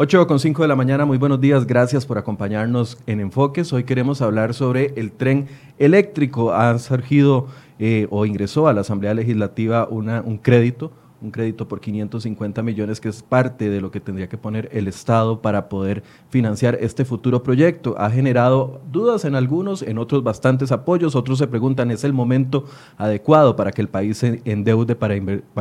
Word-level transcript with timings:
8 0.00 0.28
con 0.28 0.38
5 0.38 0.62
de 0.62 0.68
la 0.68 0.76
mañana, 0.76 1.04
muy 1.06 1.18
buenos 1.18 1.40
días, 1.40 1.66
gracias 1.66 2.06
por 2.06 2.18
acompañarnos 2.18 2.98
en 3.08 3.18
Enfoques. 3.18 3.72
Hoy 3.72 3.82
queremos 3.82 4.22
hablar 4.22 4.54
sobre 4.54 4.92
el 4.94 5.10
tren 5.10 5.48
eléctrico. 5.76 6.52
Ha 6.52 6.78
surgido 6.78 7.48
eh, 7.80 8.06
o 8.10 8.24
ingresó 8.24 8.68
a 8.68 8.72
la 8.72 8.82
Asamblea 8.82 9.12
Legislativa 9.12 9.88
una, 9.90 10.20
un 10.20 10.38
crédito 10.38 10.92
un 11.20 11.30
crédito 11.30 11.66
por 11.66 11.80
550 11.80 12.62
millones, 12.62 13.00
que 13.00 13.08
es 13.08 13.22
parte 13.22 13.68
de 13.68 13.80
lo 13.80 13.90
que 13.90 14.00
tendría 14.00 14.28
que 14.28 14.38
poner 14.38 14.68
el 14.72 14.86
Estado 14.86 15.40
para 15.40 15.68
poder 15.68 16.02
financiar 16.30 16.76
este 16.80 17.04
futuro 17.04 17.42
proyecto. 17.42 17.96
Ha 17.98 18.10
generado 18.10 18.80
dudas 18.90 19.24
en 19.24 19.34
algunos, 19.34 19.82
en 19.82 19.98
otros 19.98 20.22
bastantes 20.22 20.70
apoyos, 20.70 21.16
otros 21.16 21.38
se 21.38 21.46
preguntan, 21.46 21.90
¿es 21.90 22.04
el 22.04 22.12
momento 22.12 22.64
adecuado 22.96 23.56
para 23.56 23.72
que 23.72 23.82
el 23.82 23.88
país 23.88 24.18
se 24.18 24.42
endeude 24.44 24.94
para, 24.94 25.14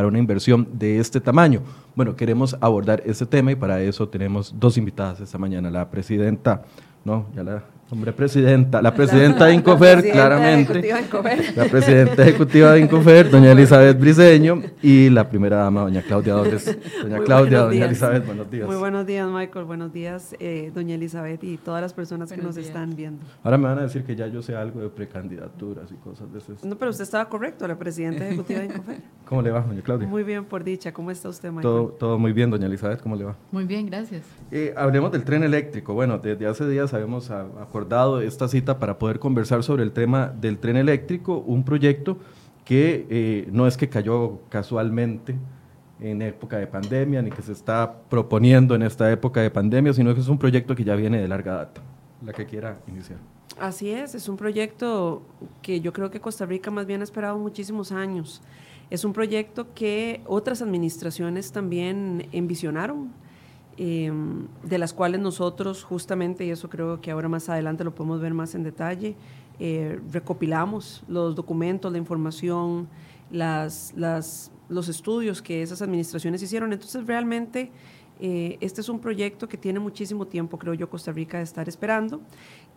una 0.08 0.20
inversión 0.20 0.68
de 0.74 1.00
este 1.00 1.20
tamaño? 1.20 1.62
Bueno, 1.96 2.16
queremos 2.16 2.56
abordar 2.62 3.02
este 3.06 3.26
tema 3.26 3.52
y 3.52 3.56
para 3.56 3.82
eso 3.82 4.08
tenemos 4.08 4.54
dos 4.60 4.78
invitadas 4.78 5.20
esta 5.22 5.38
mañana, 5.38 5.72
la 5.72 5.90
presidenta, 5.90 6.64
no, 7.04 7.26
ya 7.36 7.44
la 7.44 7.77
Hombre, 7.90 8.12
presidenta, 8.12 8.82
la 8.82 8.94
presidenta 8.94 9.46
de 9.46 9.54
Incofer, 9.54 10.12
claramente. 10.12 10.94
La 11.56 11.66
presidenta 11.66 12.22
ejecutiva 12.24 12.74
de 12.74 12.82
Incofer, 12.82 13.30
doña 13.30 13.54
Elizabeth 13.54 13.98
Briseño, 13.98 14.62
y 14.82 15.10
la 15.10 15.30
primera 15.30 15.58
dama, 15.58 15.84
doña 15.84 16.02
Claudia 16.02 16.34
Dórez. 16.34 16.78
Doña 17.02 17.20
Claudia, 17.20 17.60
doña 17.60 17.86
Elizabeth, 17.86 18.26
buenos 18.26 18.52
días. 18.52 18.68
Muy 18.68 18.76
buenos 18.76 19.08
días, 19.08 19.30
Michael, 19.30 19.64
buenos 19.64 19.94
días, 19.94 20.36
eh, 20.40 20.70
doña 20.76 20.96
Elizabeth 20.96 21.42
y 21.46 21.56
todas 21.56 21.82
las 21.82 21.94
personas 21.94 22.30
que 22.30 22.42
nos 22.42 22.58
están 22.58 22.94
viendo. 22.94 23.24
Ahora 23.42 23.58
me 23.58 23.70
van 23.70 23.80
a 23.80 23.84
decir 23.84 24.04
que 24.04 24.18
ya 24.18 24.28
yo 24.28 24.42
sé 24.42 24.54
algo 24.54 24.82
de 24.82 24.90
precandidaturas 24.90 25.90
y 25.90 25.96
cosas 25.96 26.30
de 26.34 26.40
eso. 26.40 26.56
No, 26.64 26.78
pero 26.78 26.92
usted 26.92 27.04
estaba 27.04 27.30
correcto, 27.30 27.66
la 27.70 27.80
presidenta 27.80 28.28
ejecutiva 28.28 28.60
de 28.60 28.66
Incofer. 28.66 28.98
¿Cómo 29.30 29.42
le 29.42 29.52
va, 29.52 29.62
doña 29.62 29.82
Claudia? 29.82 30.08
Muy 30.08 30.24
bien, 30.24 30.44
por 30.44 30.66
dicha. 30.66 30.92
¿Cómo 30.94 31.10
está 31.10 31.30
usted, 31.30 31.50
Michael? 31.50 31.64
Todo, 31.64 31.88
todo 31.88 32.20
muy 32.20 32.34
bien, 32.34 32.50
doña 32.50 32.66
Elizabeth, 32.66 33.02
¿cómo 33.02 33.16
le 33.16 33.24
va? 33.24 33.38
Muy 33.52 33.64
bien, 33.64 33.86
gracias. 33.86 34.24
Eh, 34.52 34.74
hablemos 34.76 35.10
del 35.14 35.24
tren 35.24 35.44
eléctrico. 35.44 35.94
Bueno, 35.94 36.18
desde 36.18 36.48
hace 36.48 36.68
días 36.68 36.94
habíamos 36.94 37.32
acordado 37.78 38.22
esta 38.22 38.47
cita 38.47 38.80
para 38.80 38.97
poder 38.97 39.20
conversar 39.20 39.61
sobre 39.61 39.83
el 39.83 39.92
tema 39.92 40.28
del 40.30 40.58
tren 40.58 40.78
eléctrico, 40.78 41.38
un 41.38 41.64
proyecto 41.64 42.17
que 42.66 43.06
eh, 43.09 43.48
no 43.52 43.67
es 43.67 43.77
que 43.77 43.88
cayó 43.88 44.39
casualmente 44.49 45.36
en 45.99 46.23
época 46.23 46.58
de 46.58 46.66
pandemia, 46.66 47.21
ni 47.21 47.30
que 47.30 47.43
se 47.43 47.52
está 47.52 47.93
proponiendo 48.10 48.73
en 48.73 48.82
esta 48.82 49.11
época 49.11 49.42
de 49.42 49.52
pandemia, 49.52 49.93
sino 49.93 50.14
que 50.16 50.21
es 50.21 50.27
un 50.27 50.39
proyecto 50.39 50.76
que 50.76 50.83
ya 50.83 50.95
viene 50.95 51.21
de 51.21 51.27
larga 51.27 51.54
data. 51.54 51.82
La 52.26 52.33
que 52.33 52.48
quiera 52.48 52.80
iniciar. 52.87 53.20
Así 53.60 53.92
es, 53.92 54.16
es 54.16 54.27
un 54.27 54.37
proyecto 54.37 55.21
que 55.61 55.80
yo 55.80 55.93
creo 55.93 56.10
que 56.10 56.20
Costa 56.20 56.48
Rica 56.48 56.71
más 56.71 56.87
bien 56.87 57.02
ha 57.02 57.04
esperado 57.04 57.37
muchísimos 57.37 57.92
años. 57.92 58.42
Es 58.89 59.05
un 59.05 59.14
proyecto 59.14 59.67
que 59.76 60.21
otras 60.26 60.64
administraciones 60.64 61.52
también 61.52 62.27
envisionaron 62.32 63.11
Em, 63.80 64.48
de 64.64 64.80
las 64.80 64.92
cuales 64.92 65.21
nosotros 65.21 65.83
justamente, 65.83 66.43
y 66.43 66.49
eso 66.49 66.67
creo 66.67 66.99
que 66.99 67.11
ahora 67.11 67.30
más 67.30 67.48
adelante 67.48 67.83
lo 67.83 67.93
podemos 67.93 68.20
ver 68.20 68.33
más 68.33 68.55
en 68.55 68.64
detalle, 68.64 69.15
eh, 69.60 69.99
recopilamos 70.11 71.04
los 71.08 71.36
documentos, 71.36 71.92
la 71.92 71.99
información, 71.99 72.87
las, 73.30 73.93
las, 73.95 74.52
los 74.67 74.89
estudios 74.89 75.43
que 75.43 75.61
esas 75.61 75.83
administraciones 75.83 76.42
hicieron. 76.42 76.73
Entonces, 76.73 77.05
realmente, 77.05 77.70
eh, 78.20 78.58
este 78.61 78.82
es 78.82 78.89
un 78.89 78.99
proyecto 78.99 79.48
que 79.48 79.58
tiene 79.58 79.80
muchísimo 79.80 80.26
tiempo, 80.26 80.58
creo 80.58 80.73
yo, 80.73 80.89
Costa 80.89 81.11
Rica 81.11 81.37
de 81.37 81.43
estar 81.43 81.70
esperando, 81.70 82.21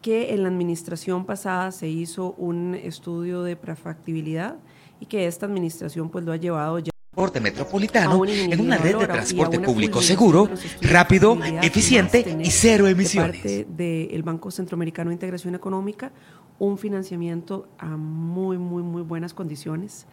que 0.02 0.34
en 0.34 0.42
la 0.42 0.50
administración 0.50 1.24
pasada 1.24 1.72
se 1.72 1.88
hizo 1.88 2.32
un 2.32 2.74
estudio 2.74 3.42
de 3.42 3.56
prefactibilidad 3.56 4.58
y 5.00 5.06
que 5.06 5.26
esta 5.26 5.46
administración 5.46 6.10
pues 6.10 6.26
lo 6.26 6.32
ha 6.32 6.36
llevado 6.36 6.78
ya 6.78 6.90
transporte 7.20 7.40
metropolitano 7.40 8.24
en 8.24 8.60
una 8.60 8.78
red 8.78 8.96
de 8.96 9.06
transporte 9.06 9.60
público 9.60 10.00
seguro, 10.00 10.48
rápido, 10.80 11.38
eficiente 11.62 12.38
y 12.42 12.50
cero 12.50 12.88
emisiones. 12.88 13.42
parte 13.42 13.66
del 13.68 14.22
Banco 14.22 14.50
Centroamericano 14.50 15.10
de 15.10 15.14
Integración 15.14 15.54
Económica, 15.54 16.12
un 16.58 16.78
financiamiento 16.78 17.68
a 17.76 17.88
muy, 17.88 18.56
muy, 18.56 18.82
muy 18.82 19.02
buenas 19.02 19.34
condiciones. 19.34 20.06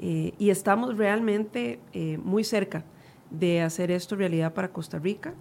Eh, 0.00 0.32
y 0.36 0.50
estamos 0.50 0.96
realmente 0.96 1.78
eh, 1.92 2.18
muy 2.18 2.42
cerca 2.42 2.84
de 3.30 3.62
hacer 3.62 3.92
esto 3.92 4.16
realidad 4.16 4.52
para 4.52 4.72
Costa 4.72 4.98
Rica. 4.98 5.34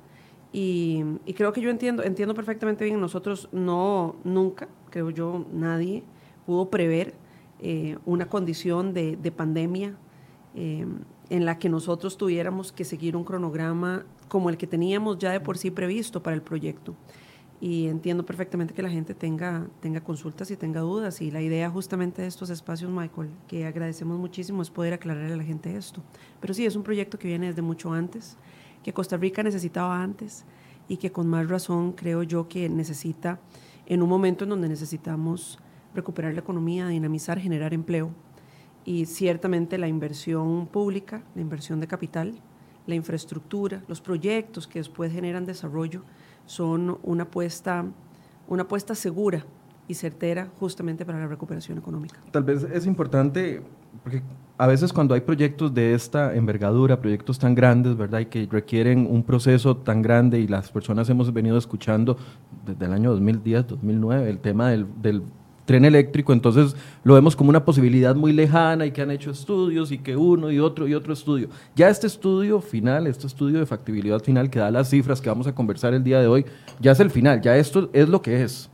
Y, 0.54 1.04
creo 1.36 1.52
que 1.52 1.62
yo 1.62 1.72
entiendo, 1.72 2.04
entiendo 2.04 2.36
perfectamente 2.36 2.86
bien, 2.86 3.02
nosotros 3.02 3.50
no, 3.52 4.18
nunca, 4.24 4.68
creo 4.92 5.10
yo, 5.10 5.48
nadie 5.52 6.04
pudo 6.46 6.70
prever 6.70 7.16
eh, 7.60 7.98
una 8.06 8.30
condición 8.30 8.94
de, 8.94 9.18
de 9.18 9.32
pandemia 9.32 9.96
Em, 10.60 11.02
en 11.30 11.46
la 11.46 11.60
que 11.60 11.70
nosotros 11.70 12.18
tuviéramos 12.18 12.72
que 12.72 12.84
seguir 12.84 13.16
un 13.16 13.24
cronograma 13.24 14.06
como 14.28 14.50
el 14.50 14.58
que 14.58 14.66
teníamos 14.66 15.20
ya 15.20 15.30
de 15.30 15.40
por 15.40 15.56
sí 15.56 15.70
previsto 15.70 16.24
para 16.24 16.36
el 16.36 16.42
proyecto. 16.42 16.96
Y 17.62 17.86
entiendo 17.86 18.26
perfectamente 18.26 18.74
que 18.74 18.82
la 18.82 18.90
gente 18.90 19.14
tenga, 19.14 19.68
tenga 19.82 20.02
consultas 20.02 20.50
y 20.50 20.58
tenga 20.58 20.80
dudas. 20.80 21.22
Y 21.22 21.30
la 21.30 21.44
idea 21.44 21.70
justamente 21.70 22.24
de 22.24 22.28
estos 22.28 22.50
espacios, 22.50 22.90
Michael, 22.90 23.30
que 23.48 23.68
agradecemos 23.68 24.18
muchísimo, 24.18 24.64
es 24.64 24.72
poder 24.72 24.94
aclararle 24.94 25.34
a 25.34 25.38
la 25.38 25.44
gente 25.44 25.78
esto. 25.78 26.02
Pero 26.42 26.56
sí, 26.56 26.66
es 26.66 26.76
un 26.76 26.82
proyecto 26.82 27.20
que 27.20 27.28
viene 27.28 27.48
desde 27.48 27.62
mucho 27.62 27.94
antes, 27.94 28.36
que 28.82 28.94
Costa 28.94 29.16
Rica 29.16 29.44
necesitaba 29.44 30.02
antes 30.02 30.44
y 30.88 30.98
que 30.98 31.12
con 31.12 31.28
más 31.28 31.48
razón 31.48 31.92
creo 31.92 32.24
yo 32.24 32.48
que 32.48 32.68
necesita 32.68 33.40
en 33.86 34.02
un 34.02 34.10
momento 34.10 34.46
en 34.46 34.50
donde 34.50 34.70
necesitamos 34.70 35.60
recuperar 35.94 36.34
la 36.34 36.40
economía, 36.40 36.88
dinamizar, 36.88 37.38
generar 37.38 37.76
empleo 37.76 38.12
y 38.88 39.06
ciertamente 39.06 39.78
la 39.78 39.90
inversión 39.90 40.66
pública, 40.66 41.22
la 41.36 41.42
inversión 41.42 41.82
de 41.82 41.88
capital, 41.88 42.34
la 42.86 42.96
infraestructura, 42.96 43.84
los 43.90 44.00
proyectos 44.00 44.66
que 44.66 44.80
después 44.80 45.12
generan 45.12 45.46
desarrollo 45.46 46.04
son 46.46 46.98
una 47.04 47.24
apuesta, 47.24 47.84
una 48.48 48.64
apuesta 48.64 48.96
segura 48.96 49.46
y 49.90 49.94
certera 49.94 50.48
justamente 50.58 51.06
para 51.06 51.20
la 51.20 51.28
recuperación 51.28 51.78
económica. 51.78 52.18
Tal 52.32 52.46
vez 52.46 52.64
es 52.64 52.86
importante, 52.86 53.62
porque 54.04 54.24
a 54.58 54.68
veces 54.68 54.94
cuando 54.94 55.16
hay 55.16 55.22
proyectos 55.22 55.74
de 55.74 55.94
esta 55.94 56.34
envergadura, 56.34 57.02
proyectos 57.02 57.38
tan 57.40 57.56
grandes, 57.56 57.98
¿verdad? 57.98 58.22
Y 58.22 58.28
que 58.28 58.48
requieren 58.50 59.06
un 59.06 59.22
proceso 59.22 59.76
tan 59.76 60.02
grande 60.02 60.40
y 60.40 60.48
las 60.48 60.72
personas 60.72 61.10
hemos 61.10 61.34
venido 61.34 61.58
escuchando 61.58 62.18
desde 62.66 62.86
el 62.86 62.94
año 62.94 63.12
2010, 63.12 63.68
2009, 63.68 64.30
el 64.30 64.40
tema 64.40 64.70
del, 64.70 64.88
del 65.02 65.24
tren 65.68 65.86
eléctrico, 65.86 66.34
entonces 66.34 66.76
lo 67.04 67.14
vemos 67.14 67.36
como 67.36 67.50
una 67.52 67.64
posibilidad 67.64 68.16
muy 68.16 68.34
lejana 68.34 68.86
y 68.86 68.92
que 68.92 69.02
han 69.02 69.12
hecho 69.12 69.30
estudios 69.30 69.92
y 69.92 70.00
que 70.00 70.16
uno 70.16 70.50
y 70.50 70.60
otro 70.60 70.88
y 70.88 70.96
otro 70.96 71.14
estudio. 71.14 71.50
Ya 71.76 71.90
este 71.90 72.08
estudio 72.08 72.62
final, 72.62 73.06
este 73.06 73.28
estudio 73.28 73.60
de 73.60 73.66
factibilidad 73.66 74.24
final 74.24 74.50
que 74.50 74.60
da 74.60 74.72
las 74.72 74.90
cifras 74.90 75.22
que 75.22 75.30
vamos 75.30 75.46
a 75.46 75.54
conversar 75.54 75.94
el 75.94 76.04
día 76.04 76.22
de 76.22 76.28
hoy, 76.28 76.46
ya 76.80 76.94
es 76.94 77.00
el 77.02 77.12
final, 77.12 77.42
ya 77.42 77.56
esto 77.58 77.90
es 77.94 78.08
lo 78.08 78.22
que 78.22 78.44
es. 78.44 78.70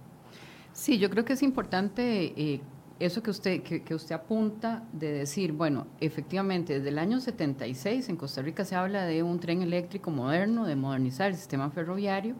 Sí, 0.72 1.00
yo 1.00 1.10
creo 1.10 1.26
que 1.26 1.34
es 1.34 1.42
importante 1.42 2.34
eh, 2.38 2.62
eso 3.00 3.24
que 3.24 3.32
usted, 3.32 3.64
que, 3.64 3.96
usted 3.96 4.14
apunta 4.14 4.84
de 4.94 5.12
decir, 5.12 5.52
bueno, 5.52 5.88
efectivamente, 6.00 6.76
desde 6.76 6.90
el 6.90 7.00
año 7.00 7.20
76 7.20 8.08
en 8.08 8.18
Costa 8.18 8.44
Rica 8.44 8.66
se 8.66 8.76
habla 8.76 9.06
de 9.06 9.24
un 9.24 9.40
tren 9.40 9.64
eléctrico 9.64 10.12
moderno, 10.12 10.66
de 10.68 10.76
modernizar 10.76 11.32
el 11.32 11.36
sistema 11.36 11.72
ferroviario, 11.72 12.36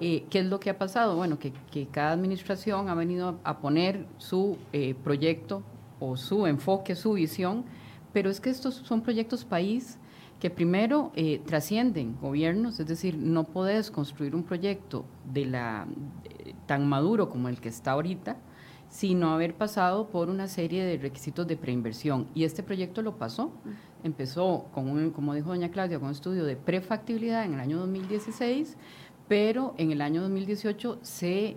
eh, 0.00 0.24
¿Qué 0.30 0.40
es 0.40 0.46
lo 0.46 0.58
que 0.58 0.70
ha 0.70 0.78
pasado? 0.78 1.16
Bueno, 1.16 1.38
que, 1.38 1.52
cada 1.90 2.12
administración 2.12 2.88
ha 2.88 2.94
venido 2.94 3.38
a, 3.44 3.58
poner 3.58 4.06
su 4.18 4.56
eh, 4.72 4.94
proyecto 4.94 5.62
o 6.00 6.16
su 6.16 6.46
enfoque, 6.46 6.96
su 6.96 7.12
visión, 7.12 7.64
pero 8.12 8.30
es 8.30 8.40
que 8.40 8.50
estos 8.50 8.74
son 8.74 9.02
proyectos 9.02 9.44
país 9.44 9.98
que 10.40 10.50
primero 10.50 11.12
eh, 11.14 11.40
trascienden 11.46 12.16
gobiernos, 12.20 12.80
es 12.80 12.86
decir, 12.88 13.16
no 13.16 13.44
puedes 13.44 13.92
construir 13.92 14.34
un 14.34 14.42
proyecto 14.42 15.04
de 15.32 15.46
la, 15.46 15.86
tan 16.66 16.88
maduro 16.88 17.28
como 17.28 17.48
el 17.48 17.60
que 17.60 17.68
está 17.68 17.92
ahorita, 17.92 18.38
sino 18.88 19.30
haber 19.32 19.54
pasado 19.54 20.08
por 20.08 20.28
una 20.28 20.48
serie 20.48 20.84
de 20.84 20.98
requisitos 20.98 21.46
de 21.46 21.56
preinversión. 21.56 22.26
Y 22.34 22.44
este 22.44 22.62
proyecto 22.62 23.02
lo 23.02 23.16
pasó. 23.16 23.52
Empezó 24.02 24.66
con 24.74 24.88
un, 24.88 25.12
como 25.12 25.32
dijo 25.32 25.50
doña 25.50 25.70
Claudia, 25.70 25.98
con 25.98 26.08
un 26.08 26.12
estudio 26.12 26.44
de 26.44 26.56
prefactibilidad 26.56 27.44
en 27.44 27.54
el 27.54 27.60
año 27.60 27.78
2016 27.78 28.76
pero 29.32 29.74
en 29.78 29.92
el 29.92 30.02
año 30.02 30.20
2018 30.20 30.98
se 31.00 31.56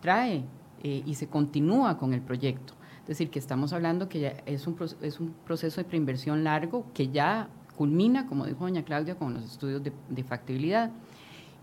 trae 0.00 0.46
eh, 0.82 1.02
y 1.04 1.14
se 1.14 1.26
continúa 1.26 1.98
con 1.98 2.14
el 2.14 2.22
proyecto. 2.22 2.72
Es 3.02 3.08
decir, 3.08 3.28
que 3.28 3.38
estamos 3.38 3.74
hablando 3.74 4.08
que 4.08 4.20
ya 4.20 4.28
es 4.46 4.66
un, 4.66 4.78
es 5.02 5.20
un 5.20 5.34
proceso 5.44 5.82
de 5.82 5.84
preinversión 5.84 6.42
largo 6.42 6.86
que 6.94 7.08
ya 7.08 7.50
culmina, 7.76 8.26
como 8.26 8.46
dijo 8.46 8.64
doña 8.64 8.82
Claudia, 8.82 9.16
con 9.16 9.34
los 9.34 9.44
estudios 9.44 9.82
de, 9.82 10.24
factibilidad. 10.24 10.90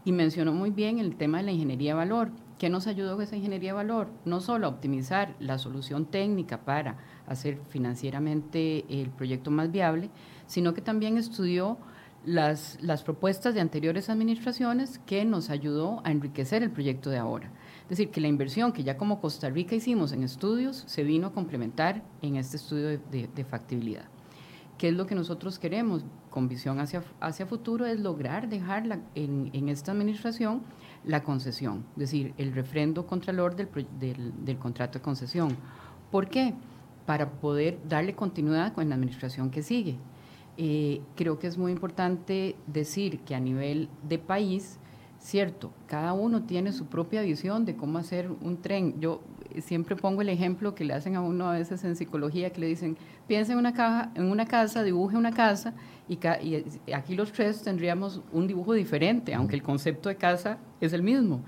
Y 0.06 0.12
mencionó 0.12 0.54
muy 0.54 0.70
bien 0.70 1.00
el 1.00 1.16
tema 1.16 1.40
de 1.40 1.46
la 1.46 1.52
ingeniería 1.52 1.94
de 1.94 1.98
valor. 1.98 2.30
¿Qué 2.60 2.70
nos 2.70 2.86
ayudó 2.86 3.20
esa 3.20 3.36
ingeniería 3.36 3.72
de 3.72 3.78
valor? 3.78 4.08
No 4.26 4.42
solo 4.42 4.68
a 4.68 4.70
optimizar 4.70 5.34
la 5.40 5.58
solución 5.58 6.06
técnica 6.06 6.60
para 6.60 6.98
hacer 7.26 7.58
financieramente 7.70 8.86
el 8.88 9.10
proyecto 9.10 9.50
más 9.50 9.72
viable, 9.72 10.12
sino 10.46 10.76
que 10.76 10.82
también 10.82 11.18
estudió 11.18 11.80
las, 12.26 12.78
las 12.82 13.04
propuestas 13.04 13.54
de 13.54 13.62
anteriores 13.62 14.10
administraciones 14.10 15.00
que 15.06 15.24
nos 15.26 15.50
ayudó 15.50 16.02
a 16.04 16.12
enriquecer 16.12 16.64
el 16.64 16.72
proyecto 16.72 17.10
de 17.10 17.18
ahora. 17.18 17.52
Es 17.84 17.98
decir, 17.98 18.12
que 18.12 18.22
la 18.22 18.28
inversión 18.28 18.72
que 18.72 18.84
ya 18.84 18.98
como 18.98 19.20
Costa 19.20 19.50
Rica 19.50 19.76
hicimos 19.76 20.12
en 20.12 20.24
estudios 20.24 20.84
se 20.86 21.04
vino 21.04 21.28
a 21.28 21.34
complementar 21.34 22.04
en 22.22 22.36
este 22.36 22.58
estudio 22.58 23.00
de, 23.00 23.46
factibilidad. 23.46 24.06
¿Qué 24.78 24.90
es 24.90 24.94
lo 24.94 25.08
que 25.08 25.16
nosotros 25.16 25.60
queremos 25.60 26.06
con 26.30 26.48
visión 26.48 26.80
hacia, 26.80 27.04
hacia 27.20 27.46
futuro? 27.46 27.86
Es 27.86 28.00
lograr 28.00 28.48
dejar 28.48 29.02
en, 29.16 29.70
esta 29.70 29.92
administración 29.92 30.62
la 31.04 31.24
concesión, 31.24 31.86
es 31.94 32.00
decir, 32.00 32.34
el 32.38 32.54
refrendo 32.54 33.08
contralor 33.08 33.56
del, 33.56 33.70
del, 34.00 34.46
del 34.46 34.58
contrato 34.58 35.00
de 35.00 35.04
concesión. 35.04 35.58
¿Por 36.12 36.30
qué? 36.30 36.54
Para 37.06 37.32
poder 37.32 37.80
darle 37.88 38.14
continuidad 38.14 38.74
con 38.74 38.88
la 38.88 38.96
administración 38.96 39.50
que 39.50 39.64
sigue. 39.64 39.98
Eh, 40.62 41.00
creo 41.16 41.40
que 41.40 41.48
es 41.48 41.58
muy 41.58 41.72
importante 41.72 42.58
decir 42.68 43.22
que 43.22 43.34
a 43.34 43.40
nivel 43.40 43.88
de 44.04 44.20
país, 44.20 44.78
cierto, 45.18 45.72
cada 45.88 46.12
uno 46.12 46.44
tiene 46.44 46.74
su 46.74 46.88
propia 46.88 47.22
visión 47.22 47.64
de 47.64 47.78
cómo 47.78 47.98
hacer 47.98 48.30
un 48.30 48.62
tren. 48.62 49.00
Yo 49.00 49.22
siempre 49.62 49.96
pongo 49.96 50.22
el 50.22 50.28
ejemplo 50.28 50.76
que 50.76 50.84
le 50.84 50.94
hacen 50.94 51.16
a 51.16 51.22
uno 51.22 51.48
a 51.48 51.54
veces 51.54 51.86
en 51.86 51.96
psicología, 51.96 52.50
que 52.50 52.60
le 52.60 52.68
dicen, 52.68 52.98
piensa 53.26 53.54
en 53.54 53.58
una, 53.58 53.74
caja, 53.74 54.12
en 54.16 54.30
una 54.30 54.46
casa, 54.46 54.84
dibuje 54.84 55.16
una 55.16 55.32
casa, 55.32 55.76
y, 56.10 56.16
y, 56.16 56.92
aquí 56.92 57.16
los 57.16 57.32
tres 57.32 57.62
tendríamos 57.62 58.22
un 58.34 58.46
dibujo 58.46 58.74
diferente, 58.74 59.34
aunque 59.34 59.56
el 59.56 59.64
concepto 59.64 60.10
de 60.10 60.18
casa 60.18 60.58
es 60.82 60.92
el 60.92 61.04
mismo. 61.04 61.40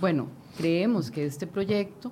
Bueno, 0.00 0.26
creemos 0.56 1.12
que 1.12 1.24
este 1.24 1.46
proyecto 1.46 2.10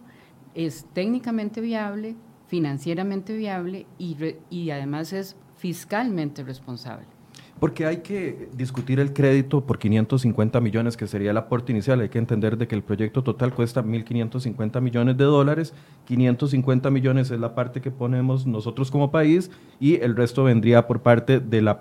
es 0.54 0.86
técnicamente 0.92 1.60
viable, 1.60 2.14
financieramente 2.46 3.36
viable 3.36 3.86
y, 3.98 4.16
y 4.50 4.70
además 4.70 5.12
es 5.12 5.36
fiscalmente 5.64 6.42
responsable. 6.42 7.06
Porque 7.58 7.86
hay 7.86 8.02
que 8.02 8.50
discutir 8.54 9.00
el 9.00 9.14
crédito 9.14 9.64
por 9.64 9.78
550 9.78 10.60
millones, 10.60 10.94
que 10.94 11.06
sería 11.06 11.30
el 11.30 11.38
aporte 11.38 11.72
inicial. 11.72 12.02
Hay 12.02 12.10
que 12.10 12.18
entender 12.18 12.58
de 12.58 12.68
que 12.68 12.74
el 12.74 12.82
proyecto 12.82 13.22
total 13.22 13.54
cuesta 13.54 13.82
1.550 13.82 14.82
millones 14.82 15.16
de 15.16 15.24
dólares. 15.24 15.72
550 16.04 16.90
millones 16.90 17.30
es 17.30 17.40
la 17.40 17.54
parte 17.54 17.80
que 17.80 17.90
ponemos 17.90 18.46
nosotros 18.46 18.90
como 18.90 19.10
país 19.10 19.50
y 19.80 19.94
el 20.02 20.14
resto 20.16 20.44
vendría 20.44 20.86
por 20.86 21.00
parte 21.00 21.40
de 21.40 21.62
la, 21.62 21.78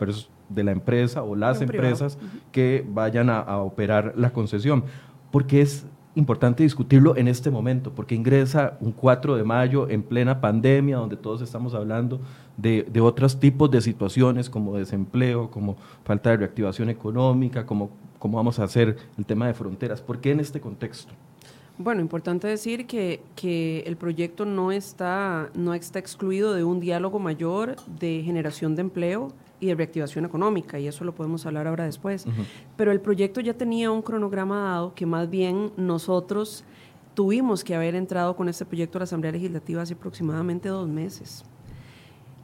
de 0.48 0.64
la 0.64 0.72
empresa 0.72 1.22
o 1.22 1.36
las 1.36 1.60
empresas 1.60 2.18
que 2.54 2.86
vayan 2.88 3.30
a, 3.30 3.40
a 3.40 3.58
operar 3.58 4.14
la 4.16 4.32
concesión. 4.32 4.86
Porque 5.30 5.60
es 5.62 5.86
importante 6.16 6.64
discutirlo 6.64 7.18
en 7.18 7.28
este 7.28 7.50
momento, 7.50 7.92
porque 7.92 8.16
ingresa 8.16 8.78
un 8.82 8.92
4 8.92 9.36
de 9.36 9.44
mayo 9.44 9.90
en 9.90 10.04
plena 10.04 10.42
pandemia, 10.42 10.98
donde 10.98 11.18
todos 11.18 11.42
estamos 11.42 11.74
hablando 11.74 12.22
de, 12.58 12.86
otros 13.02 13.40
tipos 13.40 13.72
de 13.72 13.82
situaciones 13.82 14.50
como 14.50 14.78
desempleo, 14.78 15.50
como 15.50 15.78
falta 16.04 16.30
de 16.30 16.38
reactivación 16.38 16.90
económica, 16.90 17.66
como 17.66 17.90
cómo 18.20 18.38
vamos 18.38 18.60
a 18.60 18.64
hacer 18.64 18.98
el 19.18 19.26
tema 19.26 19.48
de 19.48 19.54
fronteras. 19.54 20.02
¿Por 20.02 20.20
qué 20.20 20.32
en 20.32 20.40
este 20.40 20.62
contexto? 20.62 21.14
Bueno, 21.78 22.02
importante 22.02 22.48
decir 22.48 22.86
que, 22.86 23.22
que, 23.36 23.80
el 23.88 23.98
proyecto 23.98 24.46
no 24.46 24.72
está, 24.72 25.50
no 25.56 25.74
está 25.74 25.98
excluido 25.98 26.54
de 26.54 26.64
un 26.64 26.80
diálogo 26.80 27.18
mayor 27.18 27.76
de 28.00 28.22
generación 28.24 28.76
de 28.76 28.82
empleo 28.82 29.34
y 29.64 29.68
de 29.68 29.76
reactivación 29.76 30.26
económica, 30.26 30.78
y 30.78 30.88
eso 30.88 31.06
lo 31.06 31.16
podemos 31.16 31.46
hablar 31.46 31.68
ahora 31.68 31.86
después. 31.86 32.26
Pero 32.76 32.92
el 32.92 33.00
proyecto 33.00 33.40
ya 33.40 33.54
tenía 33.54 33.90
un 33.92 34.02
cronograma 34.02 34.60
dado 34.60 34.94
que 34.94 35.06
más 35.06 35.30
bien 35.30 35.72
nosotros 35.78 36.66
tuvimos 37.14 37.64
que 37.64 37.74
haber 37.74 37.96
entrado 37.96 38.36
con 38.36 38.50
este 38.50 38.66
proyecto 38.66 38.98
a 38.98 39.00
la 39.00 39.04
Asamblea 39.06 39.32
Legislativa 39.32 39.82
hace 39.82 39.94
aproximadamente 39.94 40.68
dos 40.68 40.90
meses. 40.90 41.46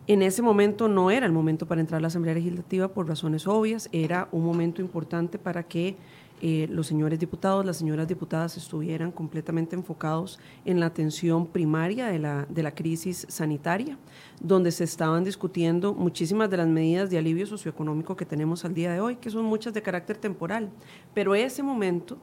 En 0.07 0.21
ese 0.21 0.41
momento 0.41 0.87
no 0.87 1.11
era 1.11 1.25
el 1.25 1.33
momento 1.33 1.67
para 1.67 1.81
entrar 1.81 1.97
a 1.97 2.01
la 2.01 2.07
Asamblea 2.07 2.35
Legislativa 2.35 2.87
por 2.87 3.07
razones 3.07 3.45
obvias, 3.45 3.89
era 3.91 4.29
un 4.31 4.45
momento 4.45 4.81
importante 4.81 5.37
para 5.37 5.63
que 5.63 5.97
eh, 6.41 6.67
los 6.69 6.87
señores 6.87 7.19
diputados, 7.19 7.65
las 7.65 7.77
señoras 7.77 8.07
diputadas 8.07 8.57
estuvieran 8.57 9.11
completamente 9.11 9.75
enfocados 9.75 10.39
en 10.65 10.79
la 10.79 10.85
atención 10.87 11.45
primaria 11.47 12.07
de 12.07 12.19
la, 12.19 12.45
de 12.49 12.63
la 12.63 12.73
crisis 12.73 13.25
sanitaria, 13.29 13.97
donde 14.39 14.71
se 14.71 14.83
estaban 14.83 15.23
discutiendo 15.23 15.93
muchísimas 15.93 16.49
de 16.49 16.57
las 16.57 16.67
medidas 16.67 17.09
de 17.09 17.17
alivio 17.17 17.45
socioeconómico 17.45 18.15
que 18.15 18.25
tenemos 18.25 18.65
al 18.65 18.73
día 18.73 18.91
de 18.91 19.01
hoy, 19.01 19.17
que 19.17 19.29
son 19.29 19.45
muchas 19.45 19.73
de 19.73 19.81
carácter 19.81 20.17
temporal. 20.17 20.69
Pero 21.13 21.35
ese 21.35 21.63
momento 21.63 22.17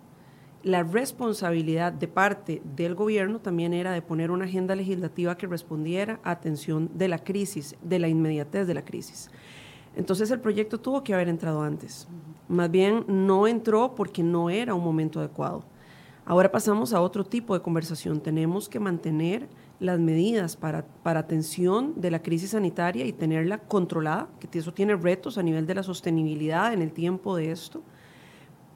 la 0.67 0.83
responsabilidad 0.83 1.93
de 1.93 2.09
parte 2.09 2.61
del 2.75 2.97
gobierno 2.97 3.39
también 3.39 3.73
era 3.73 3.93
de 3.93 4.03
poner 4.03 4.33
una 4.33 4.47
agenda 4.47 4.75
legislativa 4.75 5.37
que 5.37 5.47
respondiera 5.47 6.19
a 6.25 6.33
atención 6.33 6.91
de 6.93 7.07
la 7.07 7.23
crisis, 7.23 7.77
de 7.83 8.01
la 8.01 8.09
inmediatez 8.09 8.67
de 8.67 8.75
la 8.75 8.85
crisis. 8.85 9.31
Entonces 9.97 10.31
el 10.31 10.41
proyecto 10.41 10.79
tuvo 10.79 11.03
que 11.03 11.15
haber 11.15 11.29
entrado 11.29 11.63
antes. 11.63 12.07
Más 12.49 12.71
bien 12.71 13.05
no 13.09 13.49
entró 13.49 13.95
porque 13.95 14.23
no 14.23 14.51
era 14.51 14.75
un 14.75 14.85
momento 14.85 15.19
adecuado. 15.19 15.65
Ahora 16.25 16.53
pasamos 16.53 16.93
a 16.93 17.01
otro 17.01 17.25
tipo 17.25 17.55
de 17.55 17.63
conversación. 17.63 18.21
Tenemos 18.21 18.69
que 18.69 18.79
mantener 18.79 19.49
las 19.81 19.99
medidas 19.99 20.57
para, 20.57 20.85
para 21.03 21.21
atención 21.21 21.95
de 21.97 22.11
la 22.11 22.23
crisis 22.23 22.51
sanitaria 22.51 23.07
y 23.07 23.13
tenerla 23.13 23.59
controlada, 23.59 24.29
que 24.39 24.59
eso 24.59 24.73
tiene 24.73 24.97
retos 24.97 25.39
a 25.39 25.43
nivel 25.43 25.67
de 25.67 25.75
la 25.75 25.83
sostenibilidad 25.83 26.73
en 26.73 26.83
el 26.83 26.93
tiempo 26.93 27.37
de 27.37 27.51
esto 27.51 27.83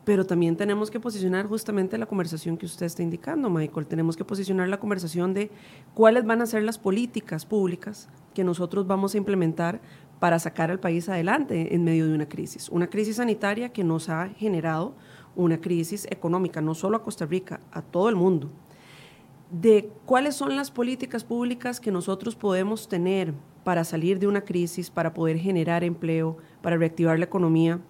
pero 0.05 0.27
también 0.27 0.57
tenemos 0.57 0.91
que 0.91 0.99
posicionar 0.99 1.47
justamente 1.47 1.99
la 1.99 2.07
conversación 2.07 2.57
que 2.57 2.67
usted 2.67 2.87
está 2.87 3.03
indicando, 3.03 3.51
Michael. 3.51 3.87
Tenemos 3.87 4.17
que 4.17 4.25
posicionar 4.25 4.69
la 4.69 4.81
conversación 4.81 5.35
de 5.35 5.51
cuáles 5.95 6.25
van 6.25 6.41
a 6.43 6.47
ser 6.47 6.63
las 6.63 6.79
políticas 6.79 7.45
públicas 7.47 8.09
que 8.35 8.43
nosotros 8.43 8.87
vamos 8.87 9.15
a 9.15 9.19
implementar 9.19 9.81
para 10.21 10.39
sacar 10.39 10.71
al 10.71 10.79
país 10.79 11.09
adelante 11.09 11.75
en 11.75 11.83
medio 11.83 12.07
de 12.07 12.15
una 12.15 12.29
crisis. 12.29 12.69
Una 12.69 12.89
crisis 12.89 13.17
sanitaria 13.17 13.71
que 13.71 13.83
nos 13.83 14.09
ha 14.09 14.29
generado 14.29 14.95
una 15.35 15.61
crisis 15.61 16.07
económica, 16.11 16.61
no 16.61 16.75
solo 16.75 16.97
a 16.97 17.03
Costa 17.03 17.27
Rica, 17.27 17.59
a 17.73 17.83
todo 17.83 18.09
el 18.09 18.15
mundo. 18.15 18.51
De 19.51 19.91
cuáles 20.07 20.37
son 20.37 20.55
las 20.55 20.71
políticas 20.71 21.25
públicas 21.25 21.81
que 21.81 21.91
nosotros 21.91 22.37
podemos 22.37 22.89
tener 22.89 23.35
para 23.65 23.83
salir 23.83 24.21
de 24.21 24.29
una 24.29 24.43
crisis, 24.43 24.91
para 24.91 25.13
poder 25.13 25.39
generar 25.39 25.83
empleo, 25.83 26.37
para 26.63 26.77
reactivar 26.77 27.19
la 27.19 27.25
economía 27.25 27.81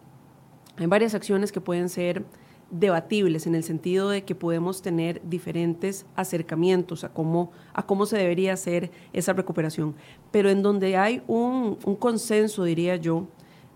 hay 0.80 0.86
varias 0.86 1.14
acciones 1.14 1.52
que 1.52 1.60
pueden 1.60 1.90
ser 1.90 2.24
debatibles 2.70 3.46
en 3.46 3.54
el 3.54 3.64
sentido 3.64 4.08
de 4.10 4.24
que 4.24 4.34
podemos 4.34 4.82
tener 4.82 5.20
diferentes 5.28 6.06
acercamientos 6.16 7.04
a 7.04 7.12
cómo, 7.12 7.50
a 7.72 7.84
cómo 7.84 8.06
se 8.06 8.16
debería 8.16 8.52
hacer 8.52 8.90
esa 9.12 9.32
recuperación, 9.32 9.94
pero 10.30 10.50
en 10.50 10.62
donde 10.62 10.96
hay 10.96 11.22
un, 11.26 11.78
un 11.84 11.96
consenso, 11.96 12.64
diría 12.64 12.96
yo, 12.96 13.26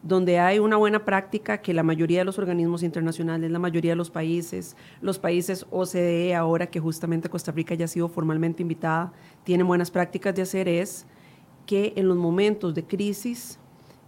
donde 0.02 0.38
hay 0.38 0.58
una 0.58 0.76
buena 0.76 1.04
práctica 1.04 1.62
que 1.62 1.72
la 1.72 1.82
mayoría 1.82 2.18
de 2.18 2.24
los 2.26 2.38
organismos 2.38 2.82
internacionales, 2.82 3.50
la 3.50 3.58
mayoría 3.58 3.92
de 3.92 3.96
los 3.96 4.10
países, 4.10 4.76
los 5.00 5.18
países 5.18 5.66
OCDE, 5.70 6.34
ahora 6.34 6.66
que 6.66 6.78
justamente 6.78 7.30
Costa 7.30 7.52
Rica 7.52 7.74
ya 7.74 7.86
ha 7.86 7.88
sido 7.88 8.08
formalmente 8.08 8.62
invitada, 8.62 9.14
tienen 9.44 9.66
buenas 9.66 9.90
prácticas 9.90 10.34
de 10.34 10.42
hacer 10.42 10.68
es 10.68 11.06
que 11.64 11.94
en 11.96 12.06
los 12.06 12.18
momentos 12.18 12.74
de 12.74 12.84
crisis 12.84 13.58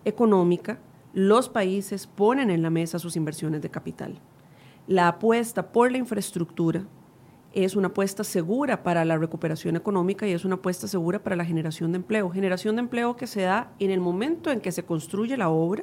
económica, 0.05 0.79
los 1.15 1.49
países 1.49 2.07
ponen 2.07 2.51
en 2.51 2.61
la 2.61 2.69
mesa 2.69 2.99
sus 2.99 3.17
inversiones 3.17 3.63
de 3.63 3.71
capital. 3.71 4.21
La 4.87 5.09
apuesta 5.09 5.73
por 5.73 5.91
la 5.91 5.99
infraestructura 5.99 6.85
es 7.53 7.75
una 7.75 7.89
apuesta 7.89 8.23
segura 8.23 8.85
para 8.85 9.05
la 9.05 9.19
recuperación 9.19 9.75
económica 9.75 10.29
y 10.29 10.33
es 10.33 10.45
una 10.45 10.57
apuesta 10.57 10.87
segura 10.87 11.19
para 11.25 11.35
la 11.35 11.45
generación 11.45 11.91
de 11.91 11.97
empleo. 11.97 12.31
Generación 12.31 12.77
de 12.77 12.83
empleo 12.83 13.17
que 13.17 13.27
se 13.27 13.43
da 13.43 13.73
en 13.81 13.91
el 13.91 13.99
momento 13.99 14.53
en 14.53 14.61
que 14.61 14.71
se 14.71 14.85
construye 14.85 15.37
la 15.37 15.49
obra, 15.49 15.83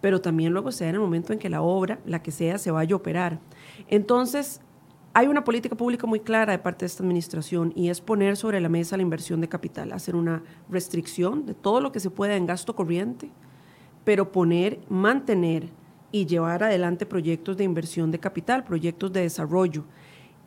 pero 0.00 0.20
también 0.20 0.52
luego 0.52 0.70
se 0.70 0.84
da 0.84 0.90
en 0.90 0.96
el 0.96 1.00
momento 1.00 1.32
en 1.32 1.40
que 1.40 1.48
la 1.48 1.62
obra, 1.62 1.98
la 2.06 2.22
que 2.22 2.30
sea, 2.30 2.58
se 2.58 2.70
vaya 2.70 2.94
a 2.94 2.96
operar. 2.96 3.40
Entonces, 3.88 4.60
hay 5.12 5.26
una 5.26 5.42
política 5.42 5.74
pública 5.74 6.06
muy 6.06 6.20
clara 6.20 6.52
de 6.52 6.60
parte 6.60 6.84
de 6.84 6.86
esta 6.86 7.02
administración 7.02 7.72
y 7.74 7.88
es 7.88 8.00
poner 8.00 8.36
sobre 8.36 8.60
la 8.60 8.68
mesa 8.68 8.96
la 8.96 9.02
inversión 9.02 9.40
de 9.40 9.48
capital, 9.48 9.92
hacer 9.92 10.14
una 10.14 10.44
restricción 10.68 11.44
de 11.44 11.54
todo 11.54 11.80
lo 11.80 11.90
que 11.90 11.98
se 11.98 12.10
pueda 12.10 12.36
en 12.36 12.46
gasto 12.46 12.76
corriente, 12.76 13.32
pero 14.04 14.30
poner, 14.30 14.78
mantener 14.88 15.79
y 16.12 16.26
llevar 16.26 16.62
adelante 16.62 17.06
proyectos 17.06 17.56
de 17.56 17.64
inversión 17.64 18.10
de 18.10 18.18
capital, 18.18 18.64
proyectos 18.64 19.12
de 19.12 19.22
desarrollo. 19.22 19.84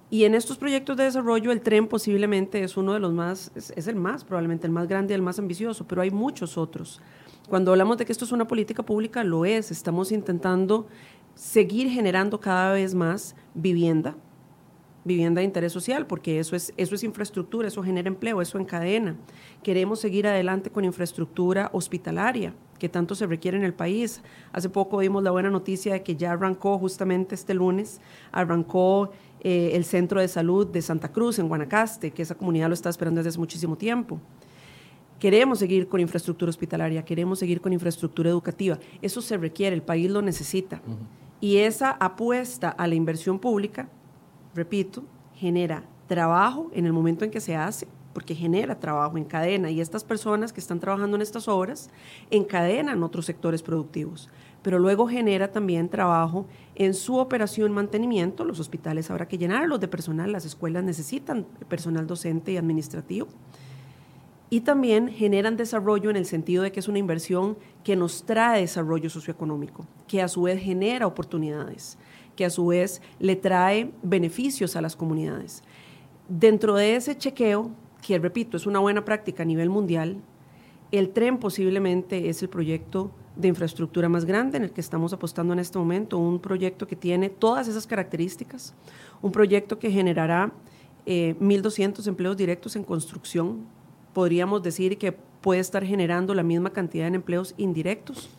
Y 0.09 0.25
en 0.25 0.35
estos 0.35 0.57
proyectos 0.57 0.95
de 0.95 1.05
desarrollo 1.05 1.51
el 1.51 1.61
tren 1.61 1.87
posiblemente 1.87 2.63
es 2.63 2.77
uno 2.77 2.93
de 2.93 2.99
los 2.99 3.13
más, 3.13 3.51
es, 3.55 3.87
el 3.87 3.95
más, 3.95 4.23
probablemente 4.23 4.67
el 4.67 4.73
más 4.73 4.87
grande 4.87 5.13
y 5.13 5.15
el 5.15 5.21
más 5.21 5.39
ambicioso, 5.39 5.87
pero 5.87 6.01
hay 6.01 6.11
muchos 6.11 6.57
otros. 6.57 7.01
Cuando 7.49 7.71
hablamos 7.71 7.97
de 7.97 8.05
que 8.05 8.11
esto 8.11 8.25
es 8.25 8.31
una 8.31 8.47
política 8.47 8.83
pública, 8.83 9.23
lo 9.23 9.43
es. 9.43 9.71
Estamos 9.71 10.11
intentando 10.11 10.87
seguir 11.35 11.89
generando 11.89 12.39
cada 12.39 12.73
vez 12.73 12.93
más 12.93 13.35
vivienda, 13.55 14.15
vivienda 15.05 15.39
de 15.39 15.45
interés 15.45 15.71
social, 15.71 16.07
porque 16.07 16.39
eso 16.39 16.55
es, 16.55 16.73
eso 16.77 16.95
es 16.95 17.03
infraestructura, 17.03 17.67
eso 17.67 17.83
genera 17.83 18.07
empleo, 18.07 18.41
eso 18.41 18.57
encadena. 18.57 19.15
Queremos 19.61 19.99
seguir 19.99 20.27
adelante 20.27 20.69
con 20.69 20.85
infraestructura 20.85 21.69
hospitalaria, 21.73 22.53
que 22.79 22.89
tanto 22.89 23.15
se 23.15 23.27
requiere 23.27 23.57
en 23.57 23.63
el 23.63 23.73
país. 23.73 24.21
Hace 24.51 24.69
poco 24.69 24.97
vimos 24.97 25.23
la 25.23 25.31
buena 25.31 25.49
noticia 25.49 25.93
de 25.93 26.03
que 26.03 26.15
ya 26.15 26.31
arrancó 26.31 26.77
justamente 26.79 27.35
este 27.35 27.53
lunes, 27.53 28.01
arrancó 28.31 29.11
eh, 29.41 29.71
el 29.73 29.83
Centro 29.83 30.21
de 30.21 30.27
Salud 30.27 30.67
de 30.67 30.81
Santa 30.81 31.11
Cruz 31.11 31.39
en 31.39 31.47
Guanacaste, 31.47 32.11
que 32.11 32.21
esa 32.21 32.35
comunidad 32.35 32.69
lo 32.69 32.73
está 32.73 32.89
esperando 32.89 33.19
desde 33.19 33.29
hace 33.29 33.39
muchísimo 33.39 33.77
tiempo. 33.77 34.19
Queremos 35.19 35.59
seguir 35.59 35.87
con 35.87 36.01
infraestructura 36.01 36.49
hospitalaria, 36.49 37.05
queremos 37.05 37.39
seguir 37.39 37.61
con 37.61 37.71
infraestructura 37.71 38.29
educativa. 38.29 38.77
Eso 39.01 39.21
se 39.21 39.37
requiere, 39.37 39.73
el 39.73 39.81
país 39.81 40.11
lo 40.11 40.21
necesita. 40.21 40.81
Y 41.39 41.57
esa 41.57 41.91
apuesta 41.91 42.69
a 42.69 42.87
la 42.87 42.95
inversión 42.95 43.39
pública 43.39 43.89
repito, 44.53 45.03
genera 45.35 45.83
trabajo 46.07 46.69
en 46.73 46.85
el 46.85 46.93
momento 46.93 47.25
en 47.25 47.31
que 47.31 47.39
se 47.39 47.55
hace, 47.55 47.87
porque 48.13 48.35
genera 48.35 48.79
trabajo 48.79 49.17
en 49.17 49.25
cadena 49.25 49.71
y 49.71 49.81
estas 49.81 50.03
personas 50.03 50.53
que 50.53 50.59
están 50.59 50.79
trabajando 50.79 51.15
en 51.15 51.21
estas 51.21 51.47
obras 51.47 51.89
encadenan 52.29 53.03
otros 53.03 53.25
sectores 53.25 53.63
productivos, 53.63 54.29
pero 54.61 54.79
luego 54.79 55.07
genera 55.07 55.51
también 55.51 55.89
trabajo 55.89 56.45
en 56.75 56.93
su 56.93 57.17
operación 57.17 57.71
mantenimiento. 57.71 58.45
Los 58.45 58.59
hospitales 58.59 59.09
habrá 59.11 59.27
que 59.27 59.37
llenarlos 59.37 59.79
de 59.79 59.87
personal, 59.87 60.31
las 60.31 60.45
escuelas 60.45 60.83
necesitan 60.83 61.45
personal 61.67 62.07
docente 62.07 62.51
y 62.51 62.57
administrativo. 62.57 63.27
Y 64.49 64.61
también 64.61 65.07
generan 65.07 65.57
desarrollo 65.57 66.11
en 66.11 66.15
el 66.15 66.27
sentido 66.27 66.61
de 66.61 66.71
que 66.71 66.79
es 66.79 66.87
una 66.87 66.99
inversión 66.99 67.57
que 67.83 67.95
nos 67.95 68.23
trae 68.23 68.61
desarrollo 68.61 69.09
socioeconómico, 69.09 69.87
que 70.07 70.21
a 70.21 70.27
su 70.27 70.43
vez 70.43 70.61
genera 70.61 71.07
oportunidades, 71.07 71.97
que 72.35 72.45
a 72.45 72.49
su 72.49 72.67
vez 72.67 73.01
le 73.19 73.35
trae 73.35 73.91
beneficios 74.01 74.75
a 74.75 74.81
las 74.81 74.95
comunidades. 74.95 75.63
Dentro 76.27 76.75
de 76.75 76.95
ese 76.95 77.17
chequeo 77.17 77.71
que 78.03 78.19
repito, 78.19 78.57
es 78.57 78.67
una 78.67 78.79
buena 78.79 79.05
práctica 79.05 79.43
a 79.43 79.45
nivel 79.45 79.69
mundial, 79.69 80.17
el 80.91 81.09
tren 81.09 81.39
posiblemente 81.39 82.29
es 82.29 82.43
el 82.43 82.49
proyecto 82.49 83.11
de 83.35 83.47
infraestructura 83.47 84.09
más 84.09 84.25
grande 84.25 84.57
en 84.57 84.63
el 84.63 84.71
que 84.71 84.81
estamos 84.81 85.11
apostando 85.11 85.53
en 85.53 85.59
este 85.59 85.79
momento, 85.79 86.19
un 86.19 86.39
proyecto 86.39 86.85
que 86.85 86.95
tiene 86.95 87.29
todas 87.29 87.67
esas 87.67 87.87
características, 87.87 88.75
un 89.21 89.31
proyecto 89.31 89.79
que 89.79 89.89
generará 89.89 90.51
1.200 91.07 92.05
eh, 92.05 92.09
empleos 92.09 92.37
directos 92.37 92.75
en 92.75 92.83
construcción, 92.83 93.65
podríamos 94.13 94.61
decir 94.61 94.99
que 94.99 95.13
puede 95.13 95.61
estar 95.61 95.83
generando 95.83 96.35
la 96.35 96.43
misma 96.43 96.69
cantidad 96.71 97.09
de 97.09 97.15
empleos 97.15 97.55
indirectos 97.57 98.29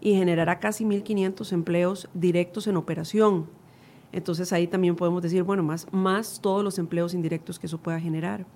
y 0.00 0.14
generará 0.14 0.58
casi 0.58 0.84
1.500 0.84 1.52
empleos 1.52 2.08
directos 2.14 2.66
en 2.66 2.76
operación. 2.76 3.46
Entonces 4.12 4.52
ahí 4.52 4.66
también 4.66 4.96
podemos 4.96 5.22
decir, 5.22 5.42
bueno, 5.42 5.62
más, 5.62 5.86
más 5.92 6.40
todos 6.40 6.64
los 6.64 6.78
empleos 6.78 7.14
indirectos 7.14 7.58
que 7.58 7.66
eso 7.66 7.78
pueda 7.78 8.00
generar 8.00 8.46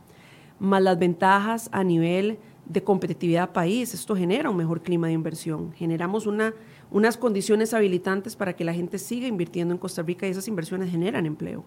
más 0.62 0.80
las 0.80 0.96
ventajas 0.96 1.68
a 1.72 1.82
nivel 1.82 2.38
de 2.66 2.84
competitividad 2.84 3.50
país. 3.50 3.94
Esto 3.94 4.14
genera 4.14 4.48
un 4.48 4.56
mejor 4.56 4.80
clima 4.80 5.08
de 5.08 5.12
inversión. 5.12 5.72
Generamos 5.72 6.24
una, 6.24 6.54
unas 6.90 7.16
condiciones 7.16 7.74
habilitantes 7.74 8.36
para 8.36 8.54
que 8.54 8.64
la 8.64 8.72
gente 8.72 8.98
siga 8.98 9.26
invirtiendo 9.26 9.74
en 9.74 9.78
Costa 9.78 10.02
Rica 10.02 10.26
y 10.26 10.30
esas 10.30 10.46
inversiones 10.46 10.88
generan 10.88 11.26
empleo. 11.26 11.64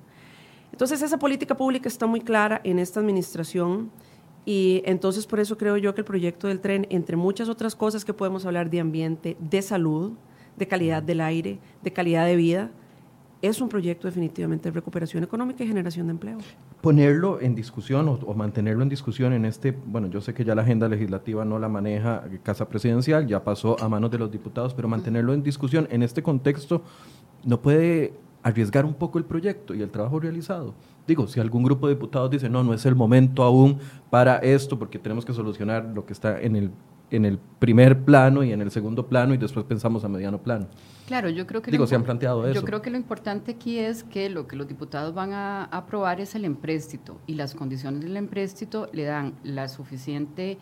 Entonces 0.72 1.02
esa 1.02 1.20
política 1.20 1.58
pública 1.58 1.90
está 1.90 2.06
muy 2.06 2.22
clara 2.22 2.62
en 2.64 2.80
esta 2.80 3.02
administración 3.02 3.92
y 4.46 4.84
entonces 4.86 5.26
por 5.26 5.40
eso 5.40 5.58
creo 5.58 5.78
yo 5.78 5.96
que 5.96 6.02
el 6.02 6.06
proyecto 6.06 6.48
del 6.48 6.60
tren, 6.60 6.86
entre 6.90 7.18
muchas 7.18 7.50
otras 7.50 7.76
cosas 7.76 8.06
que 8.06 8.14
podemos 8.14 8.46
hablar 8.46 8.70
de 8.70 8.80
ambiente, 8.80 9.36
de 9.40 9.62
salud, 9.62 10.14
de 10.56 10.68
calidad 10.68 11.02
del 11.02 11.22
aire, 11.22 11.60
de 11.82 11.92
calidad 11.92 12.26
de 12.26 12.36
vida, 12.36 12.72
es 13.42 13.62
un 13.62 13.70
proyecto 13.70 14.08
definitivamente 14.08 14.70
de 14.70 14.74
recuperación 14.74 15.24
económica 15.24 15.64
y 15.64 15.68
generación 15.68 16.08
de 16.08 16.12
empleo. 16.12 16.38
Ponerlo 16.82 17.42
en 17.42 17.56
discusión 17.56 18.08
o, 18.08 18.34
mantenerlo 18.34 18.84
en 18.84 18.90
discusión 18.90 19.34
en 19.34 19.46
este, 19.46 19.72
bueno, 19.72 20.08
yo 20.08 20.22
sé 20.22 20.34
que 20.34 20.44
ya 20.44 20.56
la 20.56 20.62
agenda 20.62 20.88
legislativa 20.88 21.44
no 21.46 21.60
la 21.60 21.70
maneja 21.70 22.24
Casa 22.44 22.68
Presidencial, 22.70 23.28
ya 23.28 23.44
pasó 23.44 23.76
a 23.82 23.90
manos 23.90 24.12
de 24.12 24.20
los 24.20 24.32
diputados, 24.32 24.74
pero 24.74 24.88
mantenerlo 24.88 25.34
en 25.34 25.44
discusión 25.44 25.88
en 25.92 26.04
este 26.04 26.24
contexto 26.24 26.84
no 27.44 27.62
puede 27.62 28.14
arriesgar 28.46 28.86
un 28.86 28.94
poco 28.94 29.18
el 29.18 29.26
proyecto 29.26 29.74
y 29.74 29.82
el 29.82 29.90
trabajo 29.90 30.20
realizado. 30.20 30.76
Digo, 31.08 31.26
si 31.26 31.40
algún 31.40 31.64
grupo 31.64 31.88
de 31.88 31.96
diputados 31.96 32.30
dice, 32.30 32.48
no, 32.48 32.64
no 32.64 32.76
es 32.76 32.86
el 32.86 32.94
momento 32.96 33.42
aún 33.42 33.80
para 34.12 34.38
esto 34.38 34.78
porque 34.78 35.00
tenemos 35.00 35.26
que 35.26 35.34
solucionar 35.34 35.84
lo 35.86 36.06
que 36.06 36.14
está 36.14 36.40
en 36.40 36.56
el 36.56 36.72
en 37.12 37.24
el 37.24 37.38
primer 37.60 38.04
plano 38.04 38.44
y 38.44 38.52
en 38.52 38.62
el 38.62 38.72
segundo 38.72 39.08
plano 39.08 39.36
y 39.36 39.38
después 39.38 39.64
pensamos 39.66 40.04
a 40.04 40.10
mediano 40.10 40.40
plano. 40.42 40.68
Claro, 41.06 41.30
yo 41.30 41.46
creo 41.46 41.62
que 41.62 41.70
digo, 41.70 41.86
se 41.86 41.96
han 41.96 42.04
planteado 42.04 42.46
eso. 42.46 42.56
Yo 42.60 42.66
creo 42.66 42.82
que 42.82 42.90
lo 42.90 42.98
importante 42.98 43.52
aquí 43.52 43.78
es 43.78 44.04
que 44.04 44.28
lo 44.30 44.48
que 44.48 44.56
los 44.56 44.68
diputados 44.68 45.14
van 45.14 45.32
a 45.32 45.66
aprobar 45.66 46.20
es 46.20 46.34
el 46.34 46.46
empréstito 46.46 47.20
y 47.28 47.36
las 47.36 47.54
condiciones 47.54 48.02
del 48.02 48.18
empréstito 48.18 48.90
le 48.92 49.04
dan 49.04 49.36
la 49.44 49.68
suficiente 49.68 50.58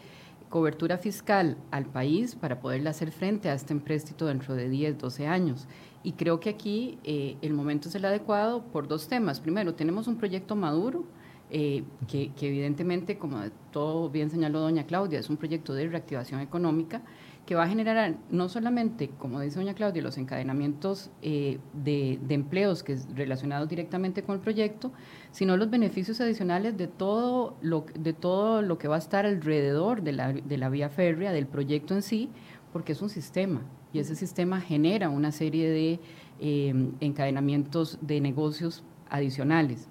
cobertura 0.49 0.97
fiscal 0.97 1.57
al 1.71 1.85
país 1.85 2.35
para 2.35 2.59
poderle 2.59 2.89
hacer 2.89 3.11
frente 3.11 3.49
a 3.49 3.53
este 3.53 3.73
empréstito 3.73 4.27
dentro 4.27 4.53
de 4.53 4.69
10, 4.69 4.99
12 4.99 5.27
años. 5.27 5.67
Y 6.03 6.13
creo 6.13 6.39
que 6.39 6.49
aquí 6.49 6.99
eh, 7.03 7.37
el 7.41 7.53
momento 7.53 7.87
es 7.87 7.95
el 7.95 8.03
adecuado 8.03 8.61
por 8.61 8.87
dos 8.87 9.07
temas. 9.07 9.39
Primero, 9.39 9.73
tenemos 9.73 10.07
un 10.07 10.17
proyecto 10.17 10.55
maduro, 10.55 11.05
eh, 11.49 11.83
que, 12.07 12.31
evidentemente, 12.41 13.17
como 13.17 13.39
todo 13.71 14.09
bien 14.09 14.29
señaló 14.29 14.59
doña 14.59 14.85
Claudia, 14.85 15.19
es 15.19 15.29
un 15.29 15.37
proyecto 15.37 15.73
de 15.73 15.87
reactivación 15.87 16.41
económica 16.41 17.03
que 17.45 17.55
va 17.55 17.63
a 17.63 17.67
generar 17.67 18.15
no 18.31 18.49
solamente, 18.49 19.09
como 19.19 19.39
dice 19.39 19.59
doña 19.59 19.75
Claudia, 19.75 20.01
los 20.01 20.17
encadenamientos 20.17 21.11
eh, 21.21 21.59
de, 21.73 22.19
empleos 22.29 22.81
que 22.81 22.97
relacionados 23.13 23.69
directamente 23.69 24.23
con 24.23 24.35
el 24.35 24.41
proyecto, 24.41 24.91
sino 25.31 25.55
los 25.55 25.69
beneficios 25.69 26.19
adicionales 26.21 26.75
de 26.75 26.87
todo 26.87 27.55
lo, 27.61 27.85
de 27.93 28.13
todo 28.13 28.61
lo 28.61 28.77
que 28.77 28.87
va 28.87 28.95
a 28.95 28.99
estar 28.99 29.25
alrededor 29.25 30.01
de 30.01 30.13
la, 30.13 30.33
de 30.33 30.57
la 30.57 30.69
vía 30.69 30.89
férrea, 30.89 31.31
del 31.33 31.45
proyecto 31.45 31.93
en 31.93 32.01
sí, 32.01 32.29
porque 32.71 32.93
es 32.93 33.01
un 33.01 33.09
sistema 33.09 33.61
y 33.93 33.99
ese 33.99 34.15
sistema 34.15 34.59
genera 34.59 35.09
una 35.09 35.31
serie 35.31 35.69
de 35.69 35.99
eh, 36.39 36.91
encadenamientos 36.99 37.99
de 38.01 38.19
negocios 38.19 38.83
adicionales. 39.09 39.87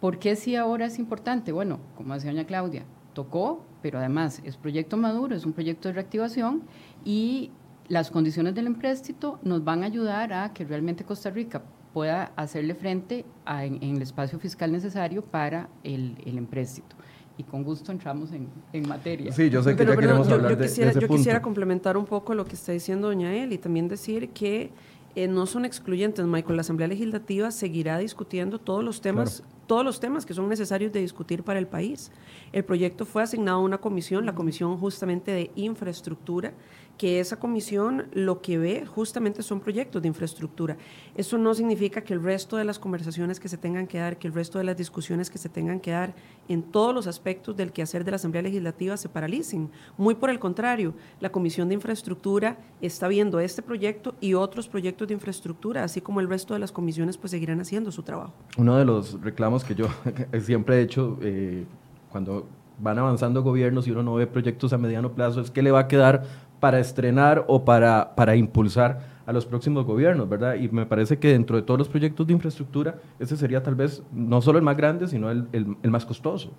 ¿Por 0.00 0.18
qué 0.18 0.36
sí 0.36 0.54
ahora 0.54 0.86
es 0.86 0.98
importante? 0.98 1.50
Bueno, 1.52 1.80
como 1.96 2.14
decía 2.14 2.30
doña 2.30 2.44
Claudia, 2.44 2.84
tocó, 3.14 3.64
pero 3.80 3.98
además 3.98 4.42
es 4.44 4.56
proyecto 4.56 4.96
maduro, 4.96 5.34
es 5.34 5.46
un 5.46 5.52
proyecto 5.52 5.88
de 5.88 5.94
reactivación 5.94 6.62
y 7.04 7.50
las 7.88 8.10
condiciones 8.10 8.54
del 8.54 8.66
empréstito 8.66 9.38
nos 9.42 9.64
van 9.64 9.82
a 9.82 9.86
ayudar 9.86 10.32
a 10.32 10.52
que 10.52 10.64
realmente 10.64 11.04
Costa 11.04 11.30
Rica 11.30 11.62
pueda 11.92 12.32
hacerle 12.36 12.74
frente 12.74 13.24
en, 13.46 13.82
el 13.82 14.02
espacio 14.02 14.38
fiscal 14.38 14.72
necesario 14.72 15.24
para 15.24 15.68
el, 15.84 16.16
empréstito. 16.24 16.96
Y 17.38 17.44
con 17.44 17.64
gusto 17.64 17.92
entramos 17.92 18.30
en, 18.32 18.88
materia. 18.88 19.32
Sí, 19.32 19.48
yo 19.48 19.62
sé 19.62 19.74
que 19.74 19.86
ya 19.86 19.96
queremos 19.96 20.28
hablar 20.28 20.56
de, 20.56 20.66
quisiera, 20.66 20.90
ese 20.90 21.00
Yo 21.00 21.08
quisiera 21.08 21.40
complementar 21.40 21.96
un 21.96 22.04
poco 22.04 22.34
lo 22.34 22.44
que 22.44 22.54
está 22.54 22.72
diciendo 22.72 23.08
doña 23.08 23.34
El 23.34 23.52
y 23.52 23.58
también 23.58 23.88
decir 23.88 24.30
que 24.30 24.70
eh, 25.14 25.28
no 25.28 25.46
son 25.46 25.64
excluyentes, 25.64 26.26
Michael. 26.26 26.56
La 26.56 26.60
Asamblea 26.60 26.88
Legislativa 26.88 27.50
seguirá 27.50 27.98
discutiendo 27.98 28.58
todos 28.58 28.84
los 28.84 29.00
temas, 29.00 29.42
todos 29.72 29.86
los 29.86 30.00
temas 30.00 30.26
que 30.26 30.34
son 30.34 30.50
necesarios 30.50 30.92
de 30.92 31.00
discutir 31.00 31.44
para 31.44 31.58
el 31.58 31.66
país. 31.66 32.12
El 32.52 32.62
proyecto 32.62 33.06
fue 33.06 33.22
asignado 33.22 33.56
a 33.56 33.62
una 33.62 33.78
comisión, 33.78 34.26
la 34.26 34.34
comisión 34.34 34.76
justamente 34.76 35.30
de 35.30 35.50
infraestructura, 35.54 36.52
que 36.98 37.20
esa 37.20 37.38
comisión 37.38 38.06
lo 38.12 38.42
que 38.42 38.58
ve 38.58 38.86
justamente 38.86 39.42
son 39.42 39.60
proyectos 39.60 40.02
de 40.02 40.08
infraestructura. 40.08 40.76
Eso 41.16 41.38
no 41.38 41.54
significa 41.54 42.02
que 42.02 42.12
el 42.12 42.22
resto 42.22 42.56
de 42.56 42.64
las 42.64 42.78
conversaciones 42.78 43.40
que 43.40 43.48
se 43.48 43.56
tengan 43.56 43.86
que 43.86 43.98
dar, 43.98 44.18
que 44.18 44.28
el 44.28 44.34
resto 44.34 44.58
de 44.58 44.64
las 44.64 44.76
discusiones 44.76 45.30
que 45.30 45.38
se 45.38 45.48
tengan 45.48 45.80
que 45.80 45.90
dar 45.90 46.14
en 46.48 46.62
todos 46.62 46.94
los 46.94 47.06
aspectos 47.06 47.56
del 47.56 47.72
quehacer 47.72 48.04
de 48.04 48.10
la 48.10 48.16
Asamblea 48.16 48.42
Legislativa 48.42 48.96
se 48.96 49.08
paralicen. 49.08 49.70
Muy 49.96 50.14
por 50.14 50.30
el 50.30 50.38
contrario, 50.38 50.94
la 51.18 51.32
Comisión 51.32 51.68
de 51.68 51.74
Infraestructura 51.74 52.58
está 52.80 53.08
viendo 53.08 53.40
este 53.40 53.62
proyecto 53.62 54.14
y 54.20 54.34
otros 54.34 54.68
proyectos 54.68 55.08
de 55.08 55.14
infraestructura, 55.14 55.82
así 55.82 56.00
como 56.00 56.20
el 56.20 56.28
resto 56.28 56.54
de 56.54 56.60
las 56.60 56.72
comisiones 56.72 57.16
pues 57.16 57.30
seguirán 57.30 57.60
haciendo 57.60 57.90
su 57.90 58.02
trabajo. 58.02 58.34
Uno 58.58 58.76
de 58.76 58.84
los 58.84 59.20
reclamos 59.20 59.61
que 59.64 59.74
yo 59.74 59.86
siempre 60.40 60.78
he 60.78 60.82
hecho 60.82 61.18
eh, 61.22 61.64
cuando 62.10 62.46
van 62.78 62.98
avanzando 62.98 63.42
gobiernos 63.42 63.86
y 63.86 63.90
uno 63.90 64.02
no 64.02 64.14
ve 64.14 64.26
proyectos 64.26 64.72
a 64.72 64.78
mediano 64.78 65.12
plazo 65.12 65.40
es 65.40 65.50
que 65.50 65.62
le 65.62 65.70
va 65.70 65.80
a 65.80 65.88
quedar 65.88 66.24
para 66.60 66.78
estrenar 66.78 67.44
o 67.48 67.64
para, 67.64 68.14
para 68.14 68.36
impulsar 68.36 69.12
a 69.26 69.32
los 69.32 69.46
próximos 69.46 69.84
gobiernos, 69.84 70.28
¿verdad? 70.28 70.54
Y 70.54 70.68
me 70.68 70.86
parece 70.86 71.18
que 71.18 71.28
dentro 71.28 71.56
de 71.56 71.62
todos 71.62 71.78
los 71.78 71.88
proyectos 71.88 72.26
de 72.26 72.32
infraestructura, 72.32 73.00
ese 73.18 73.36
sería 73.36 73.62
tal 73.62 73.74
vez 73.74 74.02
no 74.12 74.40
solo 74.42 74.58
el 74.58 74.64
más 74.64 74.76
grande, 74.76 75.06
sino 75.06 75.30
el, 75.30 75.46
el, 75.52 75.90
más 75.90 76.04
costoso. 76.04 76.52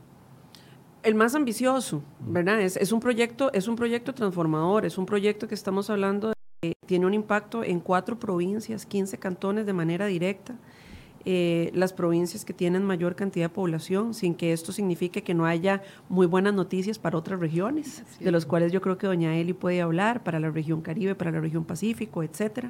El 1.03 1.15
más 1.15 1.36
ambicioso, 1.36 2.01
¿verdad? 2.19 2.62
Es, 2.62 2.77
es, 2.77 2.91
un 2.91 3.00
proyecto, 3.00 3.51
es 3.53 3.67
un 3.67 3.75
proyecto 3.75 4.13
transformador, 4.13 4.86
es 4.86 4.98
un 4.98 5.05
proyecto 5.05 5.48
que 5.48 5.55
estamos 5.55 5.89
hablando 5.89 6.29
de 6.29 6.33
que 6.62 6.74
tiene 6.86 7.05
un 7.05 7.13
impacto 7.13 7.63
en 7.63 7.79
cuatro 7.81 8.17
provincias, 8.17 8.86
15 8.86 9.17
cantones 9.17 9.65
de 9.65 9.74
manera 9.74 10.05
directa. 10.05 10.55
Eh, 11.25 11.71
las 11.73 11.93
provincias 11.93 12.43
que 12.43 12.51
tienen 12.51 12.83
mayor 12.83 13.15
cantidad 13.15 13.45
de 13.45 13.49
población, 13.49 14.13
sin 14.13 14.35
que 14.35 14.51
esto 14.51 14.73
signifique 14.73 15.23
que 15.23 15.33
no 15.33 15.45
haya 15.45 15.81
muy 16.09 16.25
buenas 16.27 16.53
noticias 16.53 16.99
para 16.99 17.17
otras 17.17 17.39
regiones, 17.39 18.03
de 18.19 18.29
los 18.29 18.45
cuales 18.45 18.73
yo 18.73 18.81
creo 18.81 18.97
que 18.97 19.07
doña 19.07 19.37
Eli 19.37 19.53
puede 19.53 19.81
hablar, 19.81 20.21
para 20.23 20.37
la 20.41 20.49
región 20.49 20.81
Caribe, 20.81 21.15
para 21.15 21.31
la 21.31 21.39
región 21.39 21.63
Pacífico, 21.63 22.23
etc. 22.23 22.65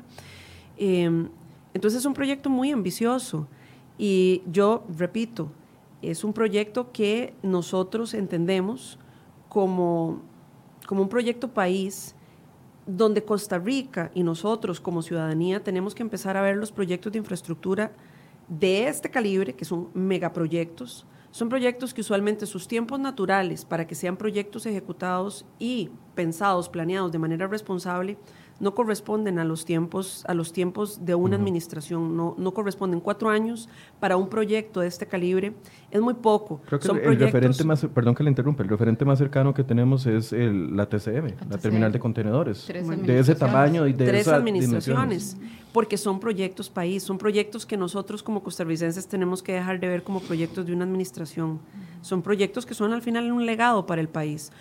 Em, 0.77 1.29
entonces 1.74 2.01
es 2.01 2.05
un 2.05 2.13
proyecto 2.13 2.51
muy 2.51 2.69
ambicioso 2.69 3.48
y 3.98 4.43
yo 4.51 4.83
repito, 4.95 5.50
es 6.03 6.24
un 6.24 6.31
proyecto 6.31 6.91
que 6.91 7.33
nosotros 7.41 8.13
entendemos 8.13 9.00
como, 9.50 10.22
como 10.86 11.01
un 11.01 11.10
proyecto 11.10 11.48
país 11.48 12.13
donde 12.86 13.24
Costa 13.24 13.57
Rica 13.57 14.12
y 14.13 14.22
nosotros 14.22 14.79
como 14.79 15.01
ciudadanía 15.01 15.63
tenemos 15.63 15.95
que 15.95 16.03
empezar 16.03 16.38
a 16.38 16.43
ver 16.43 16.57
los 16.57 16.72
proyectos 16.72 17.13
de 17.13 17.17
infraestructura 17.17 17.93
de 18.48 18.88
este 18.88 19.10
calibre, 19.10 19.54
que 19.54 19.66
son 19.66 19.90
megaproyectos, 19.94 21.06
son 21.32 21.50
proyectos 21.50 21.94
que 21.94 22.02
usualmente 22.02 22.46
sus 22.46 22.68
tiempos 22.68 23.00
naturales 23.00 23.66
para 23.66 23.88
que 23.88 23.96
sean 23.96 24.18
proyectos 24.18 24.68
ejecutados 24.68 25.46
y 25.58 25.90
pensados, 26.14 26.70
planeados 26.70 27.12
de 27.12 27.18
manera 27.18 27.48
responsable, 27.48 28.18
no 28.60 28.74
corresponden 28.75 29.39
a 29.39 29.45
los 29.45 29.65
tiempos, 29.65 30.24
a 30.27 30.33
los 30.33 30.53
tiempos 30.53 31.05
de 31.05 31.15
una 31.15 31.36
administración, 31.36 32.15
no, 32.15 32.36
no 32.38 32.53
corresponden. 32.53 33.00
Cuatro 33.00 33.29
años 33.29 33.67
para 34.00 34.17
un 34.17 34.29
proyecto 34.29 34.79
de 34.79 34.88
este 34.88 35.05
calibre 35.07 35.53
es 35.91 36.01
muy 36.01 36.13
poco. 36.13 36.62
Creo 36.65 36.79
que 36.79 36.88
el, 36.88 37.19
referente 37.19 37.63
más, 37.63 37.86
perdón 37.93 38.15
que 38.15 38.24
le 38.24 38.29
interrumpa, 38.29 38.63
el 38.63 38.69
referente 38.69 39.05
más 39.05 39.17
cercano 39.17 39.53
que 39.53 39.63
tenemos 39.63 40.05
es 40.05 40.33
el, 40.33 40.75
la 40.75 40.88
TCM, 40.88 41.33
la, 41.50 41.57
Terminal 41.57 41.91
de 41.91 42.00
Contenedores, 42.00 42.67
de 42.67 43.19
ese 43.19 43.36
tamaño 43.36 43.88
y 43.88 43.93
de 43.93 44.05
Tres 44.05 44.27
administraciones, 44.27 45.38
porque 45.72 45.98
son 45.98 46.19
proyectos 46.19 46.69
país, 46.69 47.03
son 47.03 47.17
proyectos 47.17 47.65
que 47.65 47.77
nosotros 47.77 48.22
como 48.24 48.43
costarricenses 48.43 49.07
tenemos 49.07 49.41
que 49.41 49.53
dejar 49.53 49.79
de 49.79 49.88
ver 49.88 50.03
como 50.03 50.19
proyectos 50.19 50.65
de 50.65 50.74
una 50.74 50.86
administración. 50.86 51.60
Son 52.01 52.22
proyectos 52.22 52.65
que 52.65 52.74
son 52.74 52.93
al 52.93 53.01
final 53.01 53.31
un 53.31 53.45
legado 53.45 53.86
para 53.86 54.01
el 54.01 54.10
país. 54.10 54.51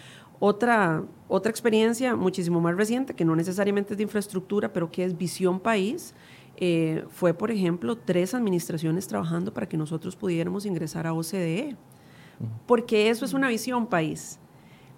Otra, 0.44 1.04
otra 1.28 1.50
experiencia 1.50 2.16
muchísimo 2.16 2.60
más 2.60 2.74
reciente, 2.74 3.14
que 3.14 3.24
no 3.24 3.36
necesariamente 3.36 3.94
es 3.94 3.96
de 3.96 4.02
infraestructura, 4.02 4.72
pero 4.72 4.90
que 4.90 5.04
es 5.04 5.16
visión 5.16 5.60
país, 5.60 6.14
eh, 6.56 7.04
fue, 7.10 7.32
por 7.32 7.52
ejemplo, 7.52 7.96
tres 7.96 8.34
administraciones 8.34 9.06
trabajando 9.06 9.54
para 9.54 9.68
que 9.68 9.76
nosotros 9.76 10.16
pudiéramos 10.16 10.66
ingresar 10.66 11.06
a 11.06 11.12
OCDE, 11.12 11.76
porque 12.66 13.08
eso 13.08 13.24
es 13.24 13.34
una 13.34 13.46
visión 13.46 13.86
país. 13.86 14.40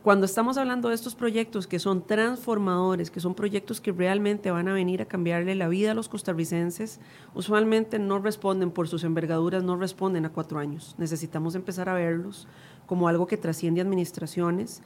Cuando 0.03 0.27
estamos 0.27 0.59
hablando 0.59 0.91
de 0.91 0.95
estos 0.95 1.15
proyectos 1.15 1.67
que 1.67 1.79
son 1.79 2.07
transformadores, 2.07 3.11
que 3.11 3.21
son 3.21 3.35
proyectos 3.35 3.81
que 3.81 3.91
realmente 3.91 4.51
van 4.51 4.69
a 4.69 4.75
venir 4.75 5.01
a 5.01 5.07
cambiarle 5.07 5.55
la 5.55 5.67
vida 5.69 5.93
a 5.93 5.95
los 5.95 6.11
costarricenses, 6.11 7.01
usualmente 7.35 7.99
no 7.99 8.19
responden 8.19 8.71
por 8.71 8.87
sus 8.87 9.03
envergaduras, 9.03 9.63
no 9.63 9.77
responden 9.77 10.27
a 10.27 10.29
cuatro 10.29 10.59
años. 10.59 10.95
Necesitamos 10.99 11.55
empezar 11.55 11.89
a 11.89 11.95
verlos 11.95 12.47
como 12.85 13.09
algo 13.09 13.27
que 13.27 13.39
trasciende 13.39 13.81
administraciones, 13.81 14.83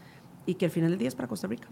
y 0.48 0.54
que 0.54 0.64
al 0.64 0.70
final 0.70 0.90
del 0.90 0.98
día 0.98 1.08
es 1.08 1.14
para 1.14 1.28
Costa 1.28 1.46
Rica. 1.46 1.68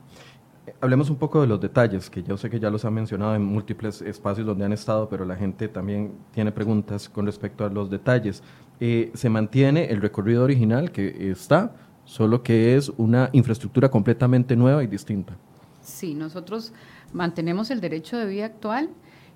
Hablemos 0.82 1.08
un 1.08 1.16
poco 1.16 1.40
de 1.40 1.46
los 1.46 1.58
detalles, 1.58 2.10
que 2.10 2.22
yo 2.22 2.36
sé 2.36 2.50
que 2.50 2.60
ya 2.60 2.68
los 2.68 2.84
han 2.84 2.92
mencionado 2.92 3.34
en 3.34 3.42
múltiples 3.42 4.02
espacios 4.02 4.46
donde 4.46 4.66
han 4.66 4.72
estado, 4.72 5.08
pero 5.08 5.24
la 5.24 5.34
gente 5.34 5.68
también 5.68 6.12
tiene 6.32 6.52
preguntas 6.52 7.08
con 7.08 7.24
respecto 7.24 7.64
a 7.64 7.70
los 7.70 7.88
detalles. 7.88 8.42
Eh, 8.78 9.10
se 9.14 9.30
mantiene 9.30 9.86
el 9.86 10.02
recorrido 10.02 10.44
original 10.44 10.92
que 10.92 11.30
está, 11.30 11.74
solo 12.04 12.42
que 12.42 12.76
es 12.76 12.92
una 12.98 13.30
infraestructura 13.32 13.88
completamente 13.90 14.56
nueva 14.56 14.84
y 14.84 14.86
distinta. 14.88 15.38
Sí, 15.80 16.14
nosotros 16.14 16.74
mantenemos 17.14 17.70
el 17.70 17.80
derecho 17.80 18.18
de 18.18 18.26
vía 18.26 18.44
actual. 18.44 18.90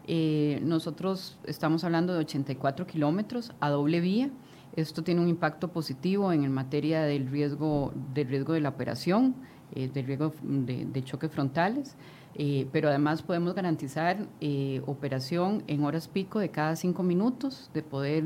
Eh, 0.06 0.60
nosotros 0.62 1.38
estamos 1.44 1.82
hablando 1.84 2.12
de 2.12 2.20
84 2.20 2.86
kilómetros 2.86 3.52
a 3.60 3.70
doble 3.70 4.00
vía. 4.00 4.28
Esto 4.76 5.02
tiene 5.02 5.20
un 5.20 5.28
impacto 5.28 5.68
positivo 5.68 6.32
en 6.32 6.50
materia 6.52 7.02
del 7.02 7.28
riesgo, 7.28 7.92
del 8.14 8.28
riesgo 8.28 8.52
de 8.52 8.60
la 8.60 8.68
operación, 8.68 9.34
eh, 9.74 9.88
del 9.92 10.06
riesgo 10.06 10.32
de, 10.42 11.02
choques 11.04 11.30
frontales, 11.30 11.96
eh, 12.34 12.66
pero 12.72 12.88
además 12.88 13.22
podemos 13.22 13.54
garantizar 13.54 14.26
eh, 14.40 14.80
operación 14.86 15.64
en 15.66 15.84
horas 15.84 16.08
pico 16.08 16.38
de 16.38 16.50
cada 16.50 16.76
cinco 16.76 17.02
minutos, 17.02 17.70
de 17.74 17.82
poder 17.82 18.24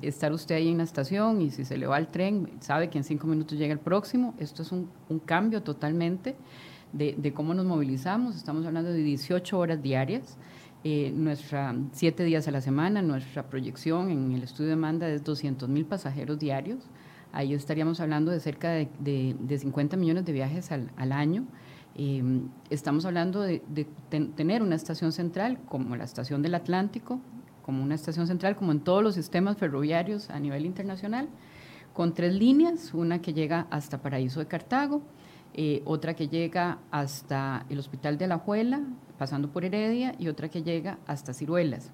estar 0.00 0.32
usted 0.32 0.54
ahí 0.54 0.68
en 0.68 0.78
la 0.78 0.84
estación 0.84 1.42
y 1.42 1.50
si 1.50 1.66
se 1.66 1.76
le 1.76 1.86
va 1.86 1.98
el 1.98 2.08
tren, 2.08 2.48
sabe 2.60 2.88
que 2.88 2.96
en 2.96 3.04
cinco 3.04 3.26
minutos 3.26 3.58
llega 3.58 3.74
el 3.74 3.78
próximo. 3.78 4.32
Esto 4.38 4.62
es 4.62 4.72
un, 4.72 4.88
cambio 5.26 5.62
totalmente 5.62 6.34
de, 6.94 7.14
de, 7.18 7.32
cómo 7.34 7.52
nos 7.52 7.66
movilizamos. 7.66 8.36
Estamos 8.36 8.64
hablando 8.64 8.90
de 8.90 9.02
18 9.02 9.58
horas 9.58 9.82
diarias. 9.82 10.38
Eh, 10.82 11.12
nuestra, 11.14 11.74
siete 11.92 12.24
días 12.24 12.48
a 12.48 12.50
la 12.50 12.62
semana, 12.62 13.02
nuestra 13.02 13.50
proyección 13.50 14.10
en 14.10 14.32
el 14.32 14.42
estudio 14.42 14.68
de 14.68 14.76
demanda 14.76 15.08
es 15.08 15.22
200 15.22 15.68
mil 15.68 15.84
pasajeros 15.84 16.38
diarios. 16.38 16.78
Ahí 17.32 17.52
estaríamos 17.52 18.00
hablando 18.00 18.30
de 18.30 18.40
cerca 18.40 18.70
de, 18.70 18.88
de, 18.98 19.58
50 19.58 19.96
millones 19.96 20.24
de 20.24 20.32
viajes 20.32 20.72
al, 20.72 20.90
al 20.96 21.12
año. 21.12 21.44
Eh, 21.96 22.22
estamos 22.70 23.04
hablando 23.04 23.42
de, 23.42 23.60
tener 24.08 24.62
una 24.62 24.74
estación 24.74 25.12
central 25.12 25.58
como 25.68 25.96
la 25.96 26.04
estación 26.04 26.40
del 26.40 26.54
Atlántico, 26.54 27.20
como 27.62 27.82
una 27.82 27.94
estación 27.94 28.26
central 28.26 28.56
como 28.56 28.72
en 28.72 28.80
todos 28.80 29.02
los 29.02 29.14
sistemas 29.14 29.58
ferroviarios 29.58 30.30
a 30.30 30.40
nivel 30.40 30.64
internacional, 30.64 31.28
con 31.92 32.14
tres 32.14 32.34
líneas, 32.34 32.94
una 32.94 33.20
que 33.20 33.34
llega 33.34 33.66
hasta 33.70 34.00
Paraíso 34.00 34.40
de 34.40 34.46
Cartago, 34.46 35.02
eh, 35.62 35.82
otra 35.84 36.14
que 36.14 36.26
llega 36.26 36.78
hasta 36.90 37.66
el 37.68 37.78
Hospital 37.78 38.16
de 38.16 38.24
Alajuela, 38.24 38.80
pasando 39.18 39.52
por 39.52 39.62
Heredia, 39.62 40.14
y 40.18 40.28
otra 40.28 40.48
que 40.48 40.62
llega 40.62 40.98
hasta 41.06 41.34
Ciruelas. 41.34 41.90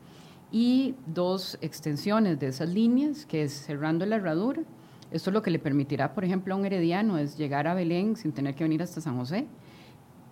Y 0.52 0.94
dos 1.04 1.58
extensiones 1.60 2.38
de 2.38 2.46
esas 2.46 2.68
líneas, 2.68 3.26
que 3.26 3.42
es 3.42 3.52
cerrando 3.52 4.06
la 4.06 4.14
herradura. 4.16 4.62
Esto 5.10 5.32
lo 5.32 5.42
que 5.42 5.50
le 5.50 5.58
permitirá, 5.58 6.14
por 6.14 6.24
ejemplo, 6.24 6.54
a 6.54 6.58
un 6.58 6.64
herediano 6.64 7.18
es 7.18 7.36
llegar 7.36 7.66
a 7.66 7.74
Belén 7.74 8.14
sin 8.14 8.30
tener 8.30 8.54
que 8.54 8.62
venir 8.62 8.84
hasta 8.84 9.00
San 9.00 9.18
José. 9.18 9.48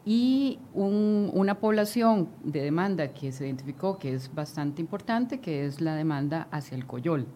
Y 0.04 0.60
una 0.72 1.58
población 1.58 2.28
de 2.44 2.62
demanda 2.62 3.14
que 3.14 3.32
se 3.32 3.46
identificó 3.46 3.98
que 3.98 4.14
es 4.14 4.32
bastante 4.32 4.80
importante, 4.80 5.40
que 5.40 5.66
es 5.66 5.80
la 5.80 5.96
demanda 5.96 6.46
hacia 6.52 6.76
el 6.76 6.86
Coyol. 6.86 7.26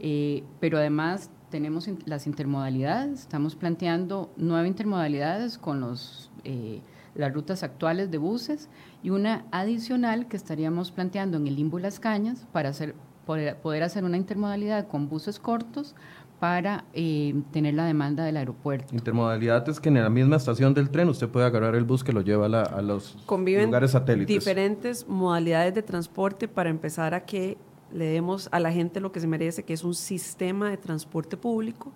Eh, 0.00 0.42
pero 0.58 0.78
además 0.78 1.30
tenemos 1.52 1.88
las 2.06 2.26
intermodalidades, 2.26 3.20
estamos 3.20 3.54
planteando 3.54 4.32
nueve 4.36 4.66
intermodalidades 4.66 5.58
con 5.58 5.80
los 5.80 6.30
eh, 6.44 6.80
las 7.14 7.32
rutas 7.32 7.62
actuales 7.62 8.10
de 8.10 8.16
buses 8.16 8.70
y 9.02 9.10
una 9.10 9.44
adicional 9.52 10.28
que 10.28 10.36
estaríamos 10.38 10.90
planteando 10.90 11.36
en 11.36 11.46
el 11.46 11.56
Limbo 11.56 11.78
Las 11.78 12.00
Cañas 12.00 12.46
para 12.52 12.70
hacer, 12.70 12.94
poder, 13.26 13.82
hacer 13.82 14.04
una 14.04 14.16
intermodalidad 14.16 14.88
con 14.88 15.10
buses 15.10 15.38
cortos 15.38 15.94
para 16.40 16.86
eh, 16.94 17.34
tener 17.52 17.74
la 17.74 17.84
demanda 17.84 18.24
del 18.24 18.38
aeropuerto. 18.38 18.94
Intermodalidad 18.94 19.68
es 19.68 19.78
que 19.78 19.90
en 19.90 20.02
la 20.02 20.08
misma 20.08 20.36
estación 20.36 20.72
del 20.72 20.88
tren 20.88 21.10
usted 21.10 21.28
puede 21.28 21.44
agarrar 21.44 21.74
el 21.74 21.84
bus 21.84 22.02
que 22.02 22.14
lo 22.14 22.22
lleva 22.22 22.46
a, 22.46 22.80
los 22.82 23.16
lugares 23.28 23.90
satélites. 23.90 24.34
diferentes 24.34 25.06
modalidades 25.06 25.74
de 25.74 25.82
transporte 25.82 26.48
para 26.48 26.70
empezar 26.70 27.12
a 27.12 27.26
que 27.26 27.58
le 27.92 28.06
demos 28.06 28.48
a 28.52 28.60
la 28.60 28.72
gente 28.72 29.00
lo 29.00 29.12
que 29.12 29.20
se 29.20 29.26
merece, 29.26 29.64
que 29.64 29.72
es 29.72 29.84
un 29.84 29.94
sistema 29.94 30.70
de 30.70 30.76
transporte 30.76 31.36
público 31.36 31.92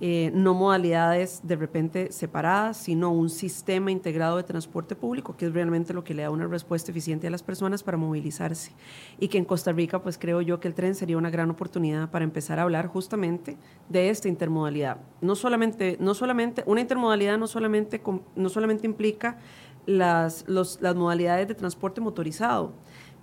eh, 0.00 0.32
no 0.34 0.54
modalidades 0.54 1.40
de 1.44 1.54
repente 1.54 2.10
separadas, 2.10 2.76
sino 2.78 3.12
un 3.12 3.30
sistema 3.30 3.92
integrado 3.92 4.36
de 4.36 4.42
transporte 4.42 4.96
público, 4.96 5.36
que 5.36 5.46
es 5.46 5.52
realmente 5.52 5.94
lo 5.94 6.02
que 6.02 6.14
le 6.14 6.24
da 6.24 6.30
una 6.30 6.48
respuesta 6.48 6.90
eficiente 6.90 7.28
a 7.28 7.30
las 7.30 7.44
personas 7.44 7.84
para 7.84 7.96
movilizarse. 7.96 8.72
Y 9.20 9.28
que 9.28 9.38
en 9.38 9.44
Costa 9.44 9.70
Rica, 9.70 10.02
pues 10.02 10.18
creo 10.18 10.40
yo 10.40 10.58
que 10.58 10.66
el 10.66 10.74
tren 10.74 10.96
sería 10.96 11.16
una 11.16 11.30
gran 11.30 11.48
oportunidad 11.48 12.10
para 12.10 12.24
empezar 12.24 12.58
a 12.58 12.62
hablar 12.62 12.88
justamente 12.88 13.56
de 13.88 14.10
esta 14.10 14.28
intermodalidad. 14.28 14.98
No 15.20 15.36
solamente, 15.36 15.96
no 16.00 16.14
solamente 16.14 16.64
una 16.66 16.80
intermodalidad 16.80 17.38
no 17.38 17.46
solamente, 17.46 18.02
no 18.34 18.48
solamente 18.48 18.86
implica 18.86 19.38
las, 19.86 20.44
las 20.48 20.96
modalidades 20.96 21.46
de 21.46 21.54
transporte 21.54 22.00
motorizado, 22.00 22.72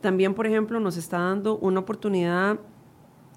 también, 0.02 0.34
por 0.34 0.48
ejemplo, 0.48 0.80
nos 0.80 0.98
está 0.98 1.20
dando 1.20 1.58
una 1.58 1.80
oportunidad 1.80 2.60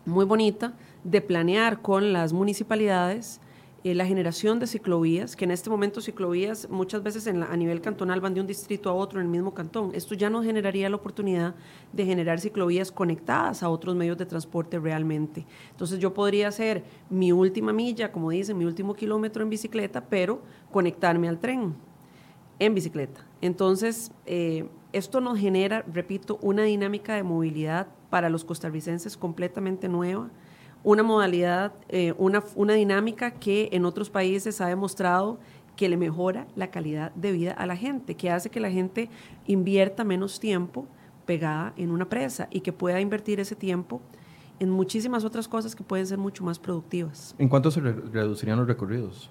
muy 0.07 0.25
bonita 0.25 0.75
de 1.03 1.21
planear 1.21 1.81
con 1.83 2.13
las 2.13 2.33
municipalidades 2.33 3.41
eh, 3.85 3.95
la 3.95 4.07
generación 4.07 4.59
de 4.61 4.67
ciclovías, 4.67 5.37
que 5.37 5.45
en 5.45 5.51
este 5.51 5.69
momento 5.69 6.01
ciclovías 6.01 6.71
muchas 6.71 7.03
veces 7.03 7.27
a 7.27 7.57
nivel 7.57 7.83
cantonal 7.83 8.19
van 8.19 8.33
de 8.33 8.41
un 8.41 8.47
distrito 8.47 8.89
a 8.89 8.95
otro 8.95 9.21
en 9.21 9.27
el 9.27 9.31
mismo 9.31 9.53
cantón. 9.53 9.91
Esto 9.95 10.15
ya 10.15 10.31
nos 10.31 10.47
generaría 10.47 10.89
la 10.89 10.97
oportunidad 10.97 11.55
de 11.93 12.07
generar 12.07 12.41
ciclovías 12.41 12.91
conectadas 12.91 13.63
a 13.63 13.69
otros 13.69 13.95
medios 13.95 14.17
de 14.17 14.25
transporte 14.25 14.79
realmente. 14.79 15.45
Entonces 15.71 15.99
yo 15.99 16.15
podría 16.15 16.49
hacer 16.49 16.83
mi 17.11 17.31
última 17.31 17.75
milla, 17.75 18.11
como 18.11 18.31
dicen, 18.31 18.57
mi 18.57 18.65
último 18.65 18.95
kilómetro 18.95 19.43
en 19.43 19.51
bicicleta, 19.51 20.03
pero 20.09 20.41
conectarme 20.73 21.29
al 21.29 21.39
tren 21.39 21.75
en 22.59 22.75
bicicleta. 22.75 23.21
Entonces, 23.43 24.11
eh, 24.25 24.67
esto 24.97 25.21
nos 25.21 25.39
genera, 25.39 25.85
repito, 25.93 26.39
una 26.41 26.63
dinámica 26.63 27.15
de 27.15 27.23
movilidad 27.23 27.89
para 28.11 28.29
los 28.29 28.45
costarricenses 28.45 29.17
completamente 29.17 29.89
nueva 29.89 30.31
una 30.85 31.03
modalidad, 31.03 31.73
eh, 31.89 32.15
una, 32.19 32.45
una 32.55 32.75
dinámica 32.75 33.33
que 33.33 33.71
en 33.73 33.87
otros 33.87 34.11
países 34.11 34.61
ha 34.61 34.69
demostrado 34.69 35.39
que 35.77 35.89
le 35.89 35.97
mejora 35.97 36.47
la 36.55 36.71
calidad 36.71 37.13
de 37.15 37.33
vida 37.33 37.53
a 37.53 37.67
la 37.67 37.75
gente, 37.75 38.15
que 38.15 38.31
hace 38.31 38.51
que 38.51 38.61
la 38.61 38.71
gente 38.71 39.09
invierta 39.47 40.05
menos 40.05 40.39
tiempo 40.39 40.87
pegada 41.27 41.73
en 41.77 41.91
una 41.91 42.09
presa 42.09 42.49
y 42.51 42.61
que 42.61 42.73
pueda 42.73 43.01
invertir 43.01 43.41
ese 43.41 43.57
tiempo 43.57 44.01
en 44.61 44.71
muchísimas 44.71 45.25
otras 45.25 45.49
cosas 45.49 45.75
que 45.75 45.83
pueden 45.83 46.07
ser 46.07 46.19
mucho 46.19 46.45
más 46.45 46.59
productivas. 46.59 47.35
¿En 47.39 47.49
cuánto 47.49 47.71
se 47.71 47.81
reducirían 47.81 48.59
los 48.59 48.69
recorridos? 48.69 49.31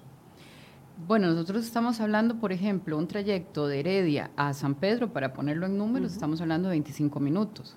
Bueno, 0.96 1.26
nosotros 1.26 1.64
estamos 1.64 2.00
hablando, 2.00 2.36
por 2.36 2.52
ejemplo, 2.52 2.96
un 2.96 3.08
trayecto 3.08 3.66
de 3.66 3.80
Heredia 3.80 4.30
a 4.36 4.54
San 4.54 4.76
Pedro, 4.76 5.12
para 5.12 5.32
ponerlo 5.32 5.66
en 5.66 5.76
números, 5.76 6.12
estamos 6.12 6.40
hablando 6.40 6.68
de 6.68 6.74
25 6.74 7.18
minutos. 7.18 7.76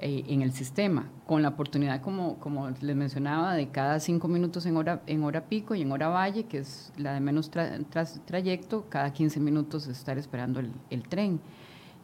Eh, 0.00 0.24
en 0.28 0.42
el 0.42 0.52
sistema, 0.52 1.08
con 1.26 1.40
la 1.42 1.50
oportunidad, 1.50 2.02
como, 2.02 2.38
como 2.40 2.68
les 2.68 2.96
mencionaba, 2.96 3.54
de 3.54 3.68
cada 3.68 4.00
cinco 4.00 4.26
minutos 4.26 4.66
en 4.66 4.76
hora, 4.76 5.02
en 5.06 5.22
hora 5.22 5.46
pico 5.46 5.76
y 5.76 5.82
en 5.82 5.92
hora 5.92 6.08
valle, 6.08 6.46
que 6.46 6.58
es 6.58 6.92
la 6.96 7.14
de 7.14 7.20
menos 7.20 7.50
trayecto, 7.50 8.86
cada 8.88 9.12
15 9.12 9.38
minutos 9.38 9.86
estar 9.86 10.18
esperando 10.18 10.60
el, 10.90 11.02
tren. 11.08 11.40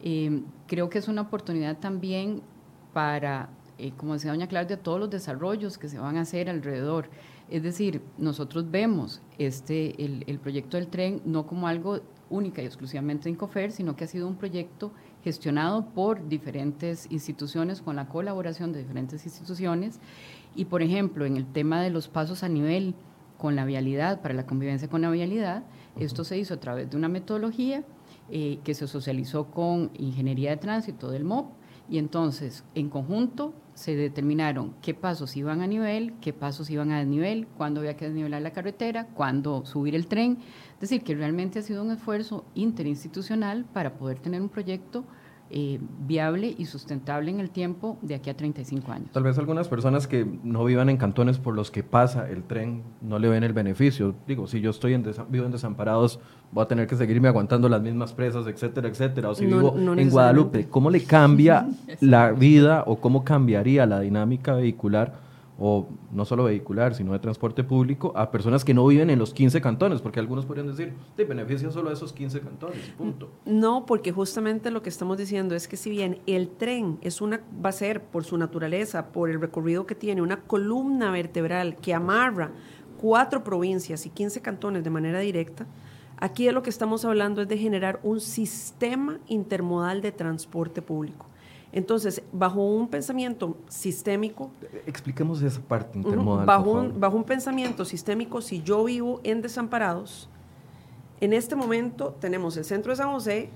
Eh, 0.01 0.41
creo 0.67 0.89
que 0.89 0.99
es 0.99 1.09
una 1.09 1.21
oportunidad 1.21 1.77
también 1.77 2.41
para 2.93 3.49
eh, 3.77 3.91
como 3.97 4.13
decía 4.13 4.31
doña 4.31 4.47
Claudia, 4.47 4.81
todos 4.81 4.99
los 4.99 5.09
desarrollos 5.09 5.77
que 5.77 5.89
se 5.89 5.99
van 5.99 6.17
a 6.17 6.21
hacer 6.21 6.49
alrededor. 6.49 7.09
Es 7.49 7.63
decir, 7.63 8.01
nosotros 8.17 8.69
vemos 8.71 9.21
este, 9.37 10.03
el, 10.03 10.23
el 10.27 10.39
proyecto 10.39 10.77
del 10.77 10.87
tren 10.87 11.21
no 11.25 11.45
como 11.45 11.67
algo 11.67 11.99
única 12.29 12.61
y 12.61 12.65
exclusivamente 12.65 13.25
de 13.25 13.31
Incofer, 13.31 13.71
sino 13.71 13.95
que 13.95 14.03
ha 14.03 14.07
sido 14.07 14.27
un 14.27 14.35
proyecto 14.35 14.91
gestionado 15.23 15.85
por 15.93 16.27
diferentes 16.27 17.07
instituciones, 17.11 17.81
con 17.81 17.95
la 17.95 18.07
colaboración 18.07 18.71
de 18.71 18.79
diferentes 18.79 19.25
instituciones. 19.25 19.99
Y, 20.55 20.65
por 20.65 20.81
ejemplo, 20.81 21.25
en 21.25 21.37
el 21.37 21.45
tema 21.45 21.81
de 21.81 21.89
los 21.89 22.07
pasos 22.07 22.43
a 22.43 22.49
nivel 22.49 22.95
con 23.37 23.55
la 23.55 23.65
vialidad, 23.65 24.21
para 24.21 24.33
la 24.33 24.45
convivencia 24.45 24.87
con 24.87 25.01
la 25.01 25.11
vialidad, 25.11 25.63
esto 25.99 26.23
se 26.23 26.37
hizo 26.37 26.53
a 26.53 26.59
través 26.59 26.89
de 26.89 26.97
una 26.97 27.09
metodología 27.09 27.83
eh, 28.29 28.59
que 28.63 28.73
se 28.73 28.87
socializó 28.87 29.51
con 29.51 29.91
Ingeniería 29.97 30.51
de 30.51 30.57
Tránsito 30.57 31.11
del 31.11 31.25
MOP, 31.25 31.51
y 31.89 31.97
entonces, 31.97 32.63
en 32.73 32.89
conjunto, 32.89 33.53
se 33.75 33.95
determinaron 33.95 34.73
qué 34.81 34.93
pasos 34.93 35.35
iban 35.35 35.61
a 35.61 35.67
nivel, 35.67 36.13
qué 36.21 36.33
pasos 36.33 36.69
iban 36.69 36.91
a 36.91 36.99
desnivel, 36.99 37.45
cuándo 37.57 37.81
había 37.81 37.97
que 37.97 38.05
desnivelar 38.05 38.41
la 38.41 38.53
carretera, 38.53 39.07
cuándo 39.07 39.65
subir 39.65 39.95
el 39.95 40.07
tren. 40.07 40.39
Es 40.75 40.79
decir, 40.81 41.03
que 41.03 41.13
realmente 41.13 41.59
ha 41.59 41.61
sido 41.61 41.83
un 41.83 41.91
esfuerzo 41.91 42.45
interinstitucional 42.55 43.65
para 43.65 43.97
poder 43.97 44.19
tener 44.19 44.41
un 44.41 44.49
proyecto 44.49 45.05
eh, 45.51 45.79
viable 46.07 46.55
y 46.57 46.65
sustentable 46.65 47.29
en 47.29 47.39
el 47.39 47.51
tiempo 47.51 47.99
de 48.01 48.15
aquí 48.15 48.31
a 48.31 48.35
35 48.35 48.91
años. 48.91 49.09
Tal 49.11 49.21
vez 49.21 49.37
algunas 49.37 49.67
personas 49.67 50.07
que 50.07 50.25
no 50.43 50.65
vivan 50.65 50.89
en 50.89 50.97
cantones 50.97 51.37
por 51.37 51.55
los 51.55 51.69
que 51.69 51.83
pasa 51.83 52.27
el 52.29 52.43
tren 52.43 52.83
no 53.01 53.19
le 53.19 53.29
ven 53.29 53.43
el 53.43 53.53
beneficio. 53.53 54.15
Digo, 54.27 54.47
si 54.47 54.59
yo 54.59 54.71
estoy 54.71 54.93
en 54.95 55.05
vivo 55.29 55.45
en 55.45 55.51
desamparados, 55.51 56.19
voy 56.51 56.63
a 56.63 56.67
tener 56.67 56.87
que 56.87 56.95
seguirme 56.95 57.27
aguantando 57.27 57.69
las 57.69 57.81
mismas 57.81 58.13
presas, 58.13 58.47
etcétera, 58.47 58.87
etcétera. 58.87 59.29
O 59.29 59.35
si 59.35 59.45
vivo 59.45 59.75
en 59.77 60.09
Guadalupe, 60.09 60.67
¿cómo 60.67 60.89
le 60.89 61.03
cambia 61.03 61.67
la 61.99 62.31
vida 62.31 62.83
o 62.87 62.99
cómo 62.99 63.23
cambiaría 63.23 63.85
la 63.85 63.99
dinámica 63.99 64.55
vehicular? 64.55 65.24
O 65.57 65.87
no 66.11 66.25
solo 66.25 66.43
vehicular, 66.45 66.95
sino 66.95 67.13
de 67.13 67.19
transporte 67.19 67.63
público, 67.63 68.11
a 68.15 68.29
personas 68.29 68.65
que 68.65 68.73
no 68.73 68.85
viven 68.85 69.09
en 69.09 69.19
los 69.19 69.33
15 69.33 69.61
cantones, 69.61 70.01
porque 70.01 70.19
algunos 70.19 70.45
podrían 70.45 70.67
decir, 70.67 70.93
te 71.15 71.23
beneficia 71.23 71.71
solo 71.71 71.89
a 71.89 71.93
esos 71.93 72.11
15 72.11 72.41
cantones, 72.41 72.79
punto. 72.97 73.31
No, 73.45 73.85
porque 73.85 74.11
justamente 74.11 74.69
lo 74.71 74.81
que 74.81 74.89
estamos 74.89 75.17
diciendo 75.17 75.55
es 75.55 75.67
que 75.67 75.77
si 75.77 75.89
bien 75.89 76.19
el 76.27 76.49
tren 76.49 76.97
es 77.01 77.21
una, 77.21 77.41
va 77.63 77.69
a 77.69 77.73
ser 77.73 78.03
por 78.03 78.25
su 78.25 78.37
naturaleza, 78.37 79.11
por 79.11 79.29
el 79.29 79.39
recorrido 79.39 79.85
que 79.85 79.95
tiene, 79.95 80.21
una 80.21 80.41
columna 80.41 81.11
vertebral 81.11 81.77
que 81.77 81.93
amarra 81.93 82.51
cuatro 82.99 83.43
provincias 83.43 84.05
y 84.05 84.09
15 84.09 84.41
cantones 84.41 84.83
de 84.83 84.89
manera 84.89 85.19
directa, 85.19 85.67
aquí 86.17 86.45
de 86.45 86.51
lo 86.51 86.63
que 86.63 86.69
estamos 86.69 87.05
hablando 87.05 87.41
es 87.41 87.47
de 87.47 87.57
generar 87.57 87.99
un 88.03 88.19
sistema 88.19 89.19
intermodal 89.27 90.01
de 90.01 90.11
transporte 90.11 90.81
público. 90.81 91.27
Entonces, 91.75 92.23
bajo 92.31 92.65
un 92.65 92.87
pensamiento 92.87 93.57
sistémico... 93.67 94.49
Expliquemos 94.87 95.41
esa 95.41 95.59
parte 95.59 95.97
intermodal. 95.97 96.45
bajo, 96.45 96.71
un, 96.71 96.97
bajo 97.01 97.17
un 97.17 97.25
pensamiento 97.25 97.83
sistémico, 97.83 98.39
si 98.39 98.63
yo 98.63 98.85
vivo 98.85 99.19
en 99.25 99.41
Desamparados, 99.41 100.29
en 101.19 101.33
este 101.33 101.53
momento 101.53 102.15
tenemos 102.17 102.55
el 102.55 102.63
centro 102.63 102.93
de 102.93 102.95
San 102.95 103.11
José, 103.11 103.49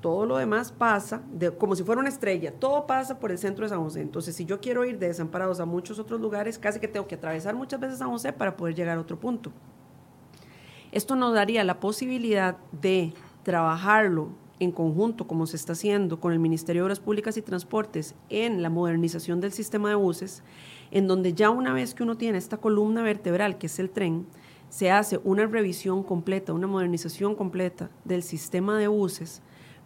todo 0.00 0.24
lo 0.24 0.38
demás 0.38 0.72
pasa, 0.72 1.20
de, 1.30 1.50
como 1.50 1.76
si 1.76 1.82
fuera 1.84 2.00
una 2.00 2.08
estrella, 2.08 2.54
todo 2.58 2.86
pasa 2.86 3.18
por 3.18 3.30
el 3.32 3.36
centro 3.36 3.66
de 3.66 3.68
San 3.68 3.82
José. 3.82 4.00
Entonces, 4.00 4.34
si 4.34 4.46
yo 4.46 4.60
quiero 4.60 4.86
ir 4.86 4.98
de 4.98 5.08
Desamparados 5.08 5.60
a 5.60 5.66
muchos 5.66 5.98
otros 5.98 6.22
lugares, 6.22 6.58
casi 6.58 6.80
que 6.80 6.88
tengo 6.88 7.06
que 7.06 7.16
atravesar 7.16 7.54
muchas 7.54 7.78
veces 7.78 7.98
San 7.98 8.08
José 8.08 8.32
para 8.32 8.56
poder 8.56 8.74
llegar 8.76 8.96
a 8.96 9.00
otro 9.02 9.20
punto. 9.20 9.52
Esto 10.90 11.16
nos 11.16 11.34
daría 11.34 11.62
la 11.64 11.80
posibilidad 11.80 12.56
de 12.72 13.12
trabajarlo 13.42 14.30
en 14.60 14.72
conjunto, 14.72 15.26
como 15.26 15.46
se 15.46 15.56
está 15.56 15.72
haciendo 15.72 16.20
con 16.20 16.32
el 16.32 16.38
Ministerio 16.38 16.82
de 16.82 16.86
Obras 16.86 17.00
Públicas 17.00 17.36
y 17.36 17.42
Transportes 17.42 18.14
en 18.28 18.62
la 18.62 18.70
modernización 18.70 19.40
del 19.40 19.52
sistema 19.52 19.88
de 19.88 19.94
buses, 19.94 20.42
en 20.90 21.06
donde 21.06 21.34
ya 21.34 21.50
una 21.50 21.72
vez 21.72 21.94
que 21.94 22.02
uno 22.02 22.16
tiene 22.16 22.38
esta 22.38 22.56
columna 22.56 23.02
vertebral, 23.02 23.58
que 23.58 23.66
es 23.66 23.78
el 23.78 23.90
tren, 23.90 24.26
se 24.68 24.90
hace 24.90 25.20
una 25.24 25.46
revisión 25.46 26.02
completa, 26.02 26.52
una 26.52 26.66
modernización 26.66 27.34
completa 27.34 27.90
del 28.04 28.22
sistema 28.22 28.78
de 28.78 28.88
buses 28.88 29.42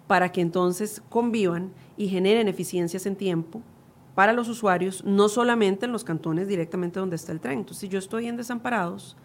para 0.07 0.33
que 0.33 0.41
entonces 0.41 1.03
convivan 1.09 1.73
y 1.97 2.09
generen 2.09 2.49
eficiencias 2.49 3.07
en 3.07 3.17
tiempo 3.17 3.63
para 4.15 4.33
los 4.33 4.49
usuarios, 4.49 5.05
no 5.05 5.29
solamente 5.29 5.87
en 5.87 5.93
los 5.93 6.05
cantones 6.05 6.49
directamente 6.49 7.01
donde 7.01 7.17
está 7.17 7.33
el 7.33 7.41
tren. 7.41 7.61
Entonces, 7.61 7.79
si 7.79 7.89
yo 7.89 7.99
estoy 7.99 8.27
en 8.27 8.37
desamparados, 8.37 9.17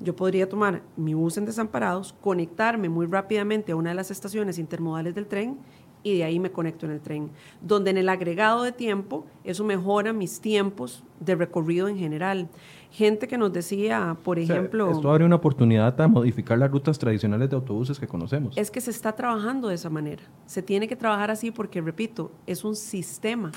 yo 0.00 0.16
podría 0.16 0.48
tomar 0.48 0.82
mi 0.96 1.14
bus 1.14 1.36
en 1.36 1.44
Desamparados, 1.44 2.14
conectarme 2.20 2.88
muy 2.88 3.06
rápidamente 3.06 3.72
a 3.72 3.76
una 3.76 3.90
de 3.90 3.96
las 3.96 4.10
estaciones 4.10 4.58
intermodales 4.58 5.14
del 5.14 5.26
tren 5.26 5.58
y 6.04 6.18
de 6.18 6.24
ahí 6.24 6.38
me 6.38 6.52
conecto 6.52 6.86
en 6.86 6.92
el 6.92 7.00
tren, 7.00 7.30
donde 7.62 7.90
en 7.90 7.96
el 7.96 8.08
agregado 8.08 8.62
de 8.62 8.72
tiempo 8.72 9.24
eso 9.42 9.64
mejora 9.64 10.12
mis 10.12 10.38
tiempos 10.40 11.02
de 11.18 11.34
recorrido 11.34 11.88
en 11.88 11.96
general. 11.96 12.48
Gente 12.90 13.26
que 13.26 13.38
nos 13.38 13.52
decía, 13.52 14.16
por 14.22 14.38
ejemplo... 14.38 14.90
esto 14.90 15.10
abre 15.10 15.24
una 15.24 15.36
oportunidad 15.36 15.98
a 16.00 16.06
modificar 16.06 16.58
las 16.58 16.70
rutas 16.70 16.98
tradicionales 16.98 17.50
de 17.50 17.56
autobuses 17.56 17.98
que 17.98 18.06
conocemos. 18.06 18.56
Es 18.56 18.70
que 18.70 18.80
se 18.80 18.90
está 18.90 19.12
trabajando 19.12 19.68
de 19.68 19.74
esa 19.74 19.90
manera. 19.90 20.22
Se 20.46 20.62
tiene 20.62 20.86
que 20.86 20.94
trabajar 20.94 21.30
así 21.30 21.50
porque, 21.50 21.80
repito, 21.80 22.30
es 22.46 22.64
un 22.64 22.76
sistema. 22.76 23.50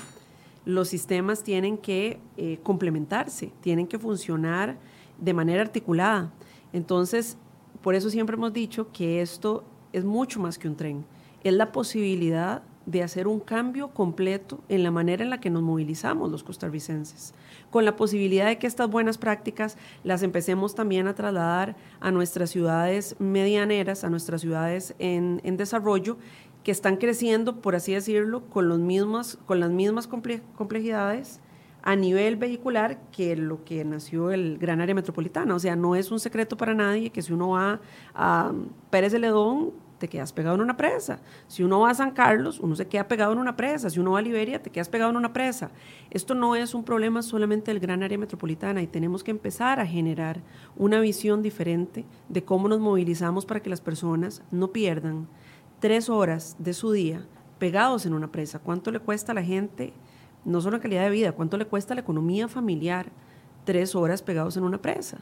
Los 0.64 0.88
sistemas 0.88 1.44
tienen 1.44 1.76
que 1.76 2.18
eh, 2.36 2.58
complementarse, 2.62 3.52
tienen 3.60 3.86
que 3.86 3.98
funcionar 3.98 4.76
de 5.18 5.34
manera 5.34 5.62
articulada. 5.62 6.32
Entonces, 6.72 7.36
por 7.82 7.94
eso 7.94 8.10
siempre 8.10 8.36
hemos 8.36 8.52
dicho 8.52 8.90
que 8.92 9.20
esto 9.20 9.64
es 9.92 10.04
mucho 10.04 10.40
más 10.40 10.58
que 10.58 10.68
un 10.68 10.76
tren. 10.76 11.04
Es 11.44 11.52
la 11.52 11.72
posibilidad 11.72 12.62
de 12.86 13.02
hacer 13.02 13.28
un 13.28 13.38
cambio 13.38 13.88
completo 13.88 14.60
en 14.70 14.82
la 14.82 14.90
manera 14.90 15.22
en 15.22 15.28
la 15.28 15.40
que 15.40 15.50
nos 15.50 15.62
movilizamos 15.62 16.30
los 16.30 16.42
costarricenses, 16.42 17.34
con 17.70 17.84
la 17.84 17.96
posibilidad 17.96 18.46
de 18.46 18.58
que 18.58 18.66
estas 18.66 18.88
buenas 18.88 19.18
prácticas 19.18 19.76
las 20.04 20.22
empecemos 20.22 20.74
también 20.74 21.06
a 21.06 21.14
trasladar 21.14 21.76
a 22.00 22.10
nuestras 22.10 22.48
ciudades 22.48 23.14
medianeras, 23.18 24.04
a 24.04 24.10
nuestras 24.10 24.40
ciudades 24.40 24.94
en, 24.98 25.40
desarrollo, 25.58 26.16
que 26.64 26.70
están 26.70 26.96
creciendo, 26.96 27.60
por 27.60 27.76
así 27.76 27.92
decirlo, 27.92 28.48
con, 28.48 28.68
los 28.68 28.78
mismos, 28.78 29.38
con 29.44 29.60
las 29.60 29.70
mismas 29.70 30.06
complejidades 30.06 31.40
a 31.88 31.96
nivel 31.96 32.36
vehicular 32.36 33.00
que 33.10 33.34
lo 33.34 33.64
que 33.64 33.82
nació 33.82 34.30
el 34.30 34.58
gran 34.58 34.82
área 34.82 34.94
metropolitana. 34.94 35.54
O 35.54 35.58
sea, 35.58 35.74
no 35.74 35.96
es 35.96 36.10
un 36.10 36.20
secreto 36.20 36.54
para 36.54 36.74
nadie 36.74 37.08
que 37.08 37.22
si 37.22 37.32
uno 37.32 37.48
va 37.48 37.80
a 38.14 38.52
Pérez 38.90 39.12
de 39.12 39.18
Ledón, 39.18 39.72
te 39.96 40.06
quedas 40.06 40.34
pegado 40.34 40.56
en 40.56 40.60
una 40.60 40.76
presa. 40.76 41.22
Si 41.46 41.62
uno 41.64 41.80
va 41.80 41.88
a 41.88 41.94
San 41.94 42.10
Carlos, 42.10 42.60
uno 42.60 42.76
se 42.76 42.86
queda 42.88 43.08
pegado 43.08 43.32
en 43.32 43.38
una 43.38 43.56
presa. 43.56 43.88
Si 43.88 43.98
uno 43.98 44.10
va 44.10 44.18
a 44.18 44.22
Liberia, 44.22 44.62
te 44.62 44.68
quedas 44.68 44.90
pegado 44.90 45.12
en 45.12 45.16
una 45.16 45.32
presa. 45.32 45.70
Esto 46.10 46.34
no 46.34 46.56
es 46.56 46.74
un 46.74 46.84
problema 46.84 47.22
solamente 47.22 47.70
del 47.70 47.80
gran 47.80 48.02
área 48.02 48.18
metropolitana 48.18 48.82
y 48.82 48.86
tenemos 48.86 49.24
que 49.24 49.30
empezar 49.30 49.80
a 49.80 49.86
generar 49.86 50.42
una 50.76 51.00
visión 51.00 51.40
diferente 51.40 52.04
de 52.28 52.44
cómo 52.44 52.68
nos 52.68 52.80
movilizamos 52.80 53.46
para 53.46 53.60
que 53.60 53.70
las 53.70 53.80
personas 53.80 54.42
no 54.50 54.72
pierdan 54.72 55.26
tres 55.80 56.10
horas 56.10 56.54
de 56.58 56.74
su 56.74 56.92
día 56.92 57.24
pegados 57.58 58.04
en 58.04 58.12
una 58.12 58.30
presa. 58.30 58.58
¿Cuánto 58.58 58.92
le 58.92 59.00
cuesta 59.00 59.32
a 59.32 59.34
la 59.34 59.42
gente? 59.42 59.94
No 60.48 60.62
solo 60.62 60.76
en 60.76 60.82
calidad 60.82 61.04
de 61.04 61.10
vida, 61.10 61.32
cuánto 61.32 61.58
le 61.58 61.66
cuesta 61.66 61.92
a 61.92 61.96
la 61.96 62.00
economía 62.00 62.48
familiar 62.48 63.12
tres 63.64 63.94
horas 63.94 64.22
pegados 64.22 64.56
en 64.56 64.64
una 64.64 64.80
presa. 64.80 65.18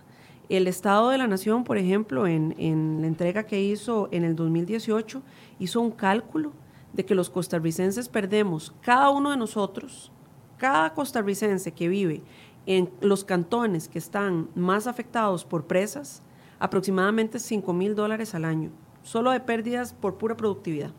El 0.49 0.69
Estado 0.69 1.11
de 1.11 1.19
la 1.19 1.27
Nación, 1.27 1.65
por 1.65 1.79
ejemplo, 1.79 2.29
en, 2.29 2.55
en 2.59 3.01
la 3.01 3.09
entrega 3.09 3.43
que 3.43 3.61
hizo 3.61 4.09
en 4.12 4.23
el 4.23 4.37
2018, 4.37 5.21
hizo 5.59 5.81
un 5.81 5.91
cálculo 5.91 6.53
de 6.93 7.05
que 7.05 7.17
los 7.17 7.29
costarricenses 7.29 8.09
perdemos, 8.09 8.73
cada 8.81 9.11
uno 9.11 9.33
de 9.33 9.37
nosotros, 9.37 10.12
cada 10.59 10.95
costarricense 10.95 11.73
que 11.73 11.89
vive 11.89 12.23
en 12.65 12.89
los 13.01 13.25
cantones 13.25 13.89
que 13.89 13.99
están 13.99 14.49
más 14.55 14.87
afectados 14.87 15.45
por 15.45 15.67
presas, 15.67 16.23
aproximadamente 16.61 17.41
5 17.41 17.73
mil 17.73 17.97
dólares 17.97 18.35
al 18.37 18.45
año, 18.45 18.71
solo 19.03 19.33
de 19.33 19.41
pérdidas 19.41 19.93
por 19.93 20.19
pura 20.19 20.37
productividad 20.37 20.93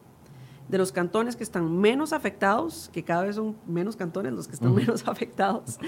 de 0.67 0.77
los 0.77 0.91
cantones 0.91 1.35
que 1.35 1.43
están 1.43 1.79
menos 1.79 2.13
afectados, 2.13 2.89
que 2.93 3.03
cada 3.03 3.23
vez 3.23 3.35
son 3.35 3.55
menos 3.65 3.95
cantones 3.95 4.33
los 4.33 4.47
que 4.47 4.53
están 4.53 4.73
menos 4.75 5.03
afectados, 5.07 5.79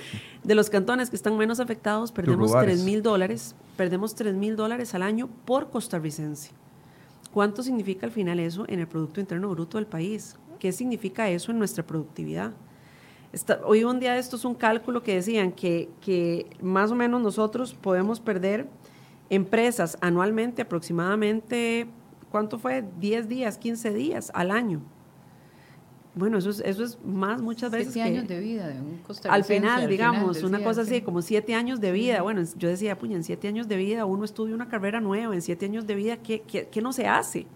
de 0.44 0.56
los 0.56 0.70
cantones 0.70 1.10
que 1.10 1.16
están 1.16 1.38
menos 1.38 1.60
afectados, 1.60 2.12
perdemos 2.12 2.52
3 2.52 2.84
mil 2.84 3.02
dólares, 3.02 3.56
perdemos 3.76 4.16
3 4.16 4.36
mil 4.36 4.56
dólares 4.56 4.94
al 4.96 5.04
año 5.04 5.30
por 5.46 5.70
costarricense. 5.70 6.52
¿Cuánto 7.34 7.62
significa 7.62 8.06
al 8.06 8.12
final 8.12 8.40
eso 8.40 8.66
en 8.68 8.80
el 8.80 8.88
Producto 8.88 9.20
Interno 9.20 9.50
Bruto 9.50 9.78
del 9.78 9.86
país? 9.86 10.38
¿Qué 10.58 10.72
significa 10.72 11.30
eso 11.30 11.52
en 11.52 11.60
nuestra 11.60 11.86
productividad? 11.86 12.54
hoy 13.64 13.84
un 13.84 14.00
día 14.00 14.18
esto 14.18 14.38
es 14.38 14.44
un 14.44 14.56
cálculo 14.56 15.04
que 15.04 15.14
decían 15.14 15.52
que, 15.52 15.88
que 16.02 16.50
más 16.64 16.90
o 16.90 16.96
menos 16.96 17.22
nosotros 17.22 17.76
podemos 17.76 18.20
perder 18.20 18.68
empresas 19.30 20.00
anualmente 20.02 20.64
aproximadamente 20.64 21.88
¿cuánto 22.32 22.60
fue? 22.60 22.84
10 23.00 23.28
días, 23.28 23.58
15 23.58 23.94
días 23.94 24.32
al 24.34 24.52
año. 24.52 24.82
Bueno, 26.16 26.38
eso 26.40 26.50
es, 26.50 26.60
eso 26.66 26.84
es 26.84 26.98
más 27.06 27.42
muchas 27.42 27.72
veces. 27.72 27.94
Siete 27.94 28.10
años 28.10 28.28
de 28.28 28.40
vida 28.40 28.68
de 28.68 28.82
un 28.82 29.00
Al 29.30 29.44
final, 29.44 29.88
digamos, 29.88 30.44
una 30.44 30.62
cosa 30.62 30.82
así, 30.82 31.02
como 31.02 31.22
siete 31.22 31.54
años 31.54 31.80
de 31.80 31.92
vida. 31.92 32.22
Bueno, 32.22 32.42
yo 32.58 32.68
decía, 32.68 32.98
puña, 32.98 33.16
en 33.16 33.24
siete 33.24 33.48
años 33.48 33.68
de 33.68 33.78
vida 33.78 34.06
uno 34.06 34.26
estudia 34.26 34.56
una 34.56 34.68
carrera 34.68 35.00
nueva, 35.00 35.34
en 35.34 35.42
siete 35.42 35.66
años 35.66 35.86
de 35.86 35.96
vida, 35.96 36.18
¿qué, 36.18 36.42
qué, 36.42 36.68
qué 36.68 36.82
no 36.82 36.92
se 36.94 37.08
hace? 37.08 37.48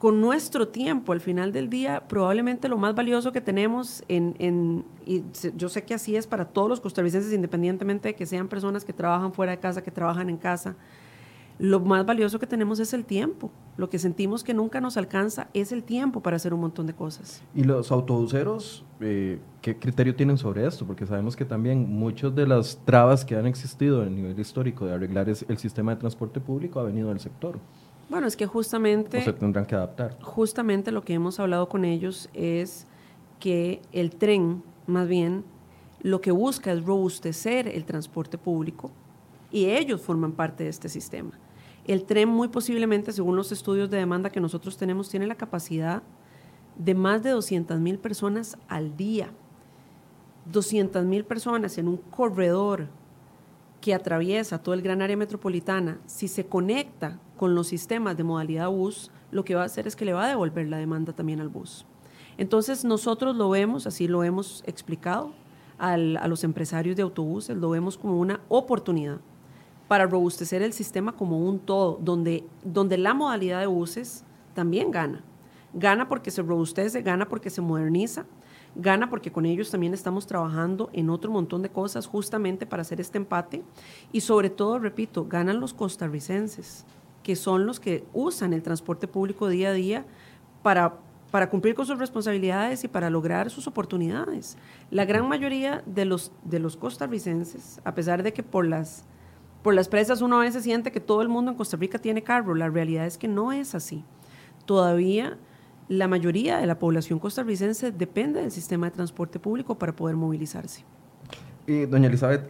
con 0.00 0.18
nuestro 0.18 0.66
tiempo, 0.66 1.12
al 1.12 1.20
final 1.20 1.52
del 1.52 1.68
día, 1.68 2.08
probablemente 2.08 2.70
lo 2.70 2.78
más 2.78 2.94
valioso 2.94 3.32
que 3.32 3.42
tenemos 3.42 4.02
en, 4.08 4.34
en, 4.38 4.82
y 5.04 5.22
yo 5.56 5.68
sé 5.68 5.84
que 5.84 5.92
así 5.92 6.16
es 6.16 6.26
para 6.26 6.46
todos 6.46 6.70
los 6.70 6.80
costarricenses, 6.80 7.34
independientemente 7.34 8.08
de 8.08 8.14
que 8.14 8.24
sean 8.24 8.48
personas 8.48 8.82
que 8.82 8.94
trabajan 8.94 9.34
fuera 9.34 9.52
de 9.52 9.58
casa, 9.58 9.82
que 9.82 9.90
trabajan 9.90 10.30
en 10.30 10.38
casa, 10.38 10.74
lo 11.60 11.78
más 11.78 12.06
valioso 12.06 12.38
que 12.38 12.46
tenemos 12.46 12.80
es 12.80 12.94
el 12.94 13.04
tiempo. 13.04 13.50
Lo 13.76 13.90
que 13.90 13.98
sentimos 13.98 14.42
que 14.42 14.54
nunca 14.54 14.80
nos 14.80 14.96
alcanza 14.96 15.48
es 15.52 15.72
el 15.72 15.84
tiempo 15.84 16.22
para 16.22 16.36
hacer 16.36 16.54
un 16.54 16.60
montón 16.60 16.86
de 16.86 16.94
cosas. 16.94 17.42
¿Y 17.54 17.64
los 17.64 17.92
autobuseros, 17.92 18.82
eh, 19.00 19.38
qué 19.60 19.78
criterio 19.78 20.16
tienen 20.16 20.38
sobre 20.38 20.66
esto? 20.66 20.86
Porque 20.86 21.04
sabemos 21.04 21.36
que 21.36 21.44
también 21.44 21.86
muchas 21.86 22.34
de 22.34 22.46
las 22.46 22.80
trabas 22.86 23.26
que 23.26 23.36
han 23.36 23.46
existido 23.46 24.00
a 24.00 24.06
nivel 24.06 24.38
histórico 24.40 24.86
de 24.86 24.94
arreglar 24.94 25.28
el 25.28 25.58
sistema 25.58 25.94
de 25.94 26.00
transporte 26.00 26.40
público 26.40 26.80
ha 26.80 26.84
venido 26.84 27.10
del 27.10 27.20
sector. 27.20 27.58
Bueno, 28.08 28.26
es 28.26 28.36
que 28.36 28.46
justamente... 28.46 29.18
O 29.18 29.22
se 29.22 29.32
tendrán 29.34 29.66
que 29.66 29.74
adaptar. 29.74 30.16
Justamente 30.22 30.90
lo 30.92 31.02
que 31.02 31.12
hemos 31.12 31.38
hablado 31.40 31.68
con 31.68 31.84
ellos 31.84 32.30
es 32.32 32.86
que 33.38 33.82
el 33.92 34.16
tren, 34.16 34.62
más 34.86 35.06
bien, 35.06 35.44
lo 36.00 36.22
que 36.22 36.30
busca 36.30 36.72
es 36.72 36.82
robustecer 36.86 37.68
el 37.68 37.84
transporte 37.84 38.38
público 38.38 38.90
y 39.52 39.66
ellos 39.66 40.00
forman 40.00 40.32
parte 40.32 40.64
de 40.64 40.70
este 40.70 40.88
sistema. 40.88 41.38
El 41.86 42.04
tren 42.04 42.28
muy 42.28 42.48
posiblemente, 42.48 43.12
según 43.12 43.36
los 43.36 43.52
estudios 43.52 43.90
de 43.90 43.98
demanda 43.98 44.30
que 44.30 44.40
nosotros 44.40 44.76
tenemos, 44.76 45.08
tiene 45.08 45.26
la 45.26 45.34
capacidad 45.34 46.02
de 46.76 46.94
más 46.94 47.22
de 47.22 47.30
200 47.30 47.80
mil 47.80 47.98
personas 47.98 48.58
al 48.68 48.96
día. 48.96 49.30
200 50.50 51.04
mil 51.04 51.24
personas 51.24 51.78
en 51.78 51.88
un 51.88 51.96
corredor 51.96 52.88
que 53.80 53.94
atraviesa 53.94 54.62
todo 54.62 54.74
el 54.74 54.82
gran 54.82 55.00
área 55.00 55.16
metropolitana, 55.16 56.00
si 56.06 56.28
se 56.28 56.46
conecta 56.46 57.18
con 57.36 57.54
los 57.54 57.68
sistemas 57.68 58.16
de 58.16 58.24
modalidad 58.24 58.68
bus, 58.68 59.10
lo 59.30 59.44
que 59.44 59.54
va 59.54 59.62
a 59.62 59.66
hacer 59.66 59.86
es 59.86 59.96
que 59.96 60.04
le 60.04 60.12
va 60.12 60.24
a 60.24 60.28
devolver 60.28 60.68
la 60.68 60.76
demanda 60.76 61.14
también 61.14 61.40
al 61.40 61.48
bus. 61.48 61.86
Entonces 62.36 62.84
nosotros 62.84 63.36
lo 63.36 63.48
vemos, 63.50 63.86
así 63.86 64.06
lo 64.06 64.22
hemos 64.22 64.62
explicado 64.66 65.32
a 65.78 65.96
los 65.96 66.44
empresarios 66.44 66.94
de 66.96 67.02
autobuses, 67.02 67.56
lo 67.56 67.70
vemos 67.70 67.96
como 67.96 68.18
una 68.18 68.40
oportunidad 68.48 69.20
para 69.90 70.06
robustecer 70.06 70.62
el 70.62 70.72
sistema 70.72 71.16
como 71.16 71.44
un 71.44 71.58
todo, 71.58 71.98
donde, 72.00 72.44
donde 72.62 72.96
la 72.96 73.12
modalidad 73.12 73.58
de 73.58 73.66
buses 73.66 74.22
también 74.54 74.92
gana. 74.92 75.24
Gana 75.74 76.08
porque 76.08 76.30
se 76.30 76.42
robustece, 76.42 77.02
gana 77.02 77.28
porque 77.28 77.50
se 77.50 77.60
moderniza, 77.60 78.24
gana 78.76 79.10
porque 79.10 79.32
con 79.32 79.46
ellos 79.46 79.68
también 79.68 79.92
estamos 79.92 80.28
trabajando 80.28 80.90
en 80.92 81.10
otro 81.10 81.32
montón 81.32 81.62
de 81.62 81.70
cosas 81.70 82.06
justamente 82.06 82.66
para 82.66 82.82
hacer 82.82 83.00
este 83.00 83.18
empate 83.18 83.64
y 84.12 84.20
sobre 84.20 84.48
todo, 84.48 84.78
repito, 84.78 85.24
ganan 85.24 85.58
los 85.58 85.74
costarricenses, 85.74 86.84
que 87.24 87.34
son 87.34 87.66
los 87.66 87.80
que 87.80 88.04
usan 88.12 88.52
el 88.52 88.62
transporte 88.62 89.08
público 89.08 89.48
día 89.48 89.70
a 89.70 89.72
día 89.72 90.06
para, 90.62 90.98
para 91.32 91.50
cumplir 91.50 91.74
con 91.74 91.84
sus 91.84 91.98
responsabilidades 91.98 92.84
y 92.84 92.86
para 92.86 93.10
lograr 93.10 93.50
sus 93.50 93.66
oportunidades. 93.66 94.56
La 94.92 95.04
gran 95.04 95.28
mayoría 95.28 95.82
de 95.84 96.04
los, 96.04 96.30
de 96.44 96.60
los 96.60 96.76
costarricenses, 96.76 97.80
a 97.82 97.92
pesar 97.92 98.22
de 98.22 98.32
que 98.32 98.44
por 98.44 98.68
las 98.68 99.04
por 99.62 99.74
las 99.74 99.88
presas 99.88 100.22
uno 100.22 100.38
a 100.38 100.44
veces 100.44 100.64
siente 100.64 100.92
que 100.92 101.00
todo 101.00 101.22
el 101.22 101.28
mundo 101.28 101.50
en 101.50 101.56
Costa 101.56 101.76
Rica 101.76 101.98
tiene 101.98 102.22
carro. 102.22 102.54
La 102.54 102.68
realidad 102.68 103.06
es 103.06 103.18
que 103.18 103.28
no 103.28 103.52
es 103.52 103.74
así. 103.74 104.04
Todavía 104.64 105.38
la 105.88 106.06
mayoría 106.06 106.58
de 106.58 106.66
la 106.66 106.78
población 106.78 107.18
costarricense 107.18 107.90
depende 107.90 108.40
del 108.40 108.52
sistema 108.52 108.86
de 108.86 108.92
transporte 108.92 109.40
público 109.40 109.76
para 109.76 109.94
poder 109.94 110.14
movilizarse. 110.14 110.84
Y 111.66 111.86
doña 111.86 112.06
Elizabeth, 112.06 112.42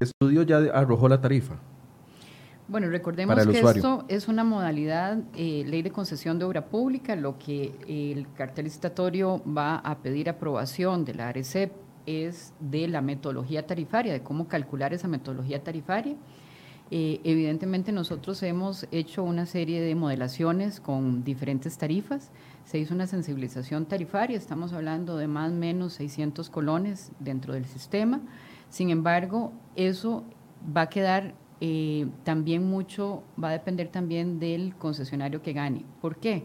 ¿el 0.00 0.08
estudio 0.08 0.42
ya 0.42 0.58
arrojó 0.74 1.08
la 1.08 1.20
tarifa? 1.20 1.54
Bueno, 2.66 2.88
recordemos 2.88 3.46
que 3.46 3.60
esto 3.60 4.04
es 4.08 4.28
una 4.28 4.44
modalidad, 4.44 5.18
eh, 5.36 5.64
ley 5.66 5.82
de 5.82 5.90
concesión 5.90 6.38
de 6.38 6.44
obra 6.44 6.66
pública, 6.66 7.16
lo 7.16 7.38
que 7.38 7.72
el 7.86 8.26
cartel 8.34 8.64
licitatorio 8.64 9.42
va 9.44 9.76
a 9.76 9.98
pedir 9.98 10.28
aprobación 10.28 11.04
de 11.04 11.14
la 11.14 11.28
ARECEP 11.28 11.72
es 12.04 12.52
de 12.58 12.88
la 12.88 13.00
metodología 13.00 13.66
tarifaria, 13.66 14.12
de 14.12 14.22
cómo 14.22 14.48
calcular 14.48 14.92
esa 14.92 15.08
metodología 15.08 15.62
tarifaria. 15.62 16.16
Eh, 16.90 17.20
evidentemente 17.24 17.92
nosotros 17.92 18.42
hemos 18.42 18.86
hecho 18.90 19.22
una 19.22 19.44
serie 19.44 19.82
de 19.82 19.94
modelaciones 19.94 20.80
con 20.80 21.22
diferentes 21.22 21.76
tarifas. 21.76 22.30
Se 22.64 22.78
hizo 22.78 22.94
una 22.94 23.06
sensibilización 23.06 23.86
tarifaria, 23.86 24.36
estamos 24.36 24.72
hablando 24.72 25.16
de 25.16 25.28
más 25.28 25.52
o 25.52 25.54
menos 25.54 25.94
600 25.94 26.48
colones 26.48 27.12
dentro 27.18 27.54
del 27.54 27.66
sistema. 27.66 28.20
Sin 28.70 28.90
embargo, 28.90 29.52
eso 29.76 30.24
va 30.76 30.82
a 30.82 30.88
quedar 30.88 31.34
eh, 31.60 32.06
también 32.24 32.64
mucho, 32.64 33.22
va 33.42 33.48
a 33.48 33.52
depender 33.52 33.88
también 33.88 34.38
del 34.38 34.74
concesionario 34.76 35.42
que 35.42 35.52
gane. 35.52 35.84
¿Por 36.00 36.16
qué? 36.16 36.44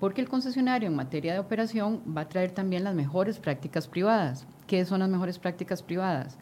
Porque 0.00 0.20
el 0.20 0.28
concesionario 0.28 0.88
en 0.88 0.96
materia 0.96 1.32
de 1.32 1.38
operación 1.38 2.02
va 2.16 2.22
a 2.22 2.28
traer 2.28 2.52
también 2.52 2.84
las 2.84 2.94
mejores 2.94 3.38
prácticas 3.38 3.88
privadas. 3.88 4.46
¿Qué 4.66 4.84
son 4.84 5.00
las 5.00 5.08
mejores 5.08 5.38
prácticas 5.38 5.82
privadas? 5.82 6.38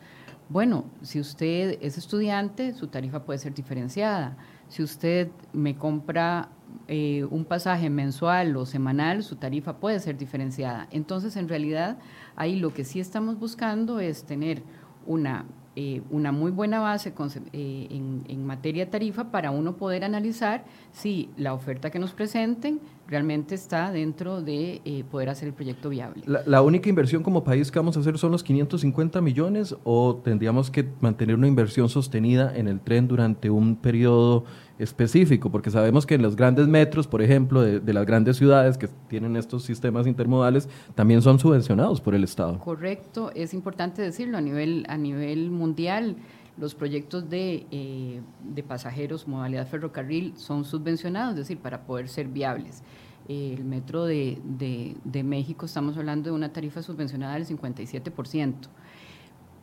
Bueno, 0.48 0.84
si 1.02 1.18
usted 1.18 1.76
es 1.80 1.98
estudiante, 1.98 2.72
su 2.72 2.86
tarifa 2.86 3.24
puede 3.24 3.40
ser 3.40 3.52
diferenciada. 3.52 4.36
Si 4.68 4.80
usted 4.80 5.28
me 5.52 5.76
compra 5.76 6.50
eh, 6.86 7.24
un 7.30 7.44
pasaje 7.44 7.90
mensual 7.90 8.56
o 8.56 8.64
semanal, 8.64 9.24
su 9.24 9.36
tarifa 9.36 9.78
puede 9.78 9.98
ser 9.98 10.16
diferenciada. 10.16 10.86
Entonces, 10.92 11.36
en 11.36 11.48
realidad, 11.48 11.98
ahí 12.36 12.56
lo 12.56 12.72
que 12.72 12.84
sí 12.84 13.00
estamos 13.00 13.40
buscando 13.40 13.98
es 13.98 14.24
tener 14.24 14.62
una 15.04 15.46
eh, 15.78 16.00
una 16.10 16.32
muy 16.32 16.50
buena 16.50 16.80
base 16.80 17.12
eh, 17.52 17.86
en, 17.90 18.46
materia 18.46 18.88
tarifa 18.88 19.30
para 19.30 19.50
uno 19.50 19.76
poder 19.76 20.04
analizar 20.04 20.64
si 20.90 21.28
la 21.36 21.52
oferta 21.52 21.90
que 21.90 21.98
nos 21.98 22.12
presenten 22.12 22.80
realmente 23.06 23.54
está 23.54 23.92
dentro 23.92 24.40
de 24.40 24.80
eh, 24.86 25.04
poder 25.10 25.28
hacer 25.28 25.48
el 25.48 25.54
proyecto 25.54 25.90
viable. 25.90 26.22
La, 26.46 26.62
única 26.62 26.88
inversión 26.88 27.22
como 27.22 27.44
país 27.44 27.70
que 27.70 27.78
vamos 27.78 27.94
a 27.98 28.00
hacer 28.00 28.16
son 28.16 28.32
los 28.32 28.42
550 28.42 29.20
millones 29.20 29.76
o 29.84 30.16
tendríamos 30.24 30.70
que 30.70 30.88
mantener 31.00 31.36
una 31.36 31.46
inversión 31.46 31.90
sostenida 31.90 32.56
en 32.56 32.68
el 32.68 32.80
tren 32.80 33.06
durante 33.06 33.50
un 33.50 33.76
periodo 33.76 34.44
específico, 34.78 35.50
porque 35.50 35.70
sabemos 35.70 36.06
que 36.06 36.14
en 36.14 36.22
los 36.22 36.36
grandes 36.36 36.68
metros, 36.68 37.06
por 37.06 37.22
ejemplo, 37.22 37.62
de, 37.62 37.92
las 37.92 38.06
grandes 38.06 38.36
ciudades 38.36 38.76
que 38.76 38.88
tienen 39.08 39.36
estos 39.36 39.62
sistemas 39.62 40.06
intermodales, 40.06 40.68
también 40.94 41.22
son 41.22 41.38
subvencionados 41.38 42.00
por 42.00 42.14
el 42.14 42.24
Estado. 42.24 42.58
Correcto, 42.58 43.30
es 43.34 43.54
importante 43.54 44.02
decirlo, 44.02 44.38
a 44.38 44.40
nivel, 44.40 44.84
a 44.88 44.96
nivel 44.96 45.50
mundial 45.50 46.16
los 46.58 46.74
proyectos 46.74 47.28
de, 47.28 47.66
eh, 47.70 48.20
de 48.42 48.62
pasajeros 48.62 49.28
modalidad 49.28 49.66
ferrocarril 49.66 50.34
son 50.36 50.64
subvencionados, 50.64 51.32
es 51.32 51.40
decir, 51.40 51.58
para 51.58 51.82
poder 51.82 52.08
ser 52.08 52.28
viables. 52.28 52.82
el 53.28 53.64
metro 53.64 54.04
de, 54.04 54.38
de, 54.44 55.22
México 55.24 55.66
estamos 55.66 55.96
hablando 55.96 56.30
de 56.30 56.36
una 56.36 56.52
tarifa 56.52 56.82
subvencionada 56.82 57.34
del 57.34 57.46
57%. 57.46 58.54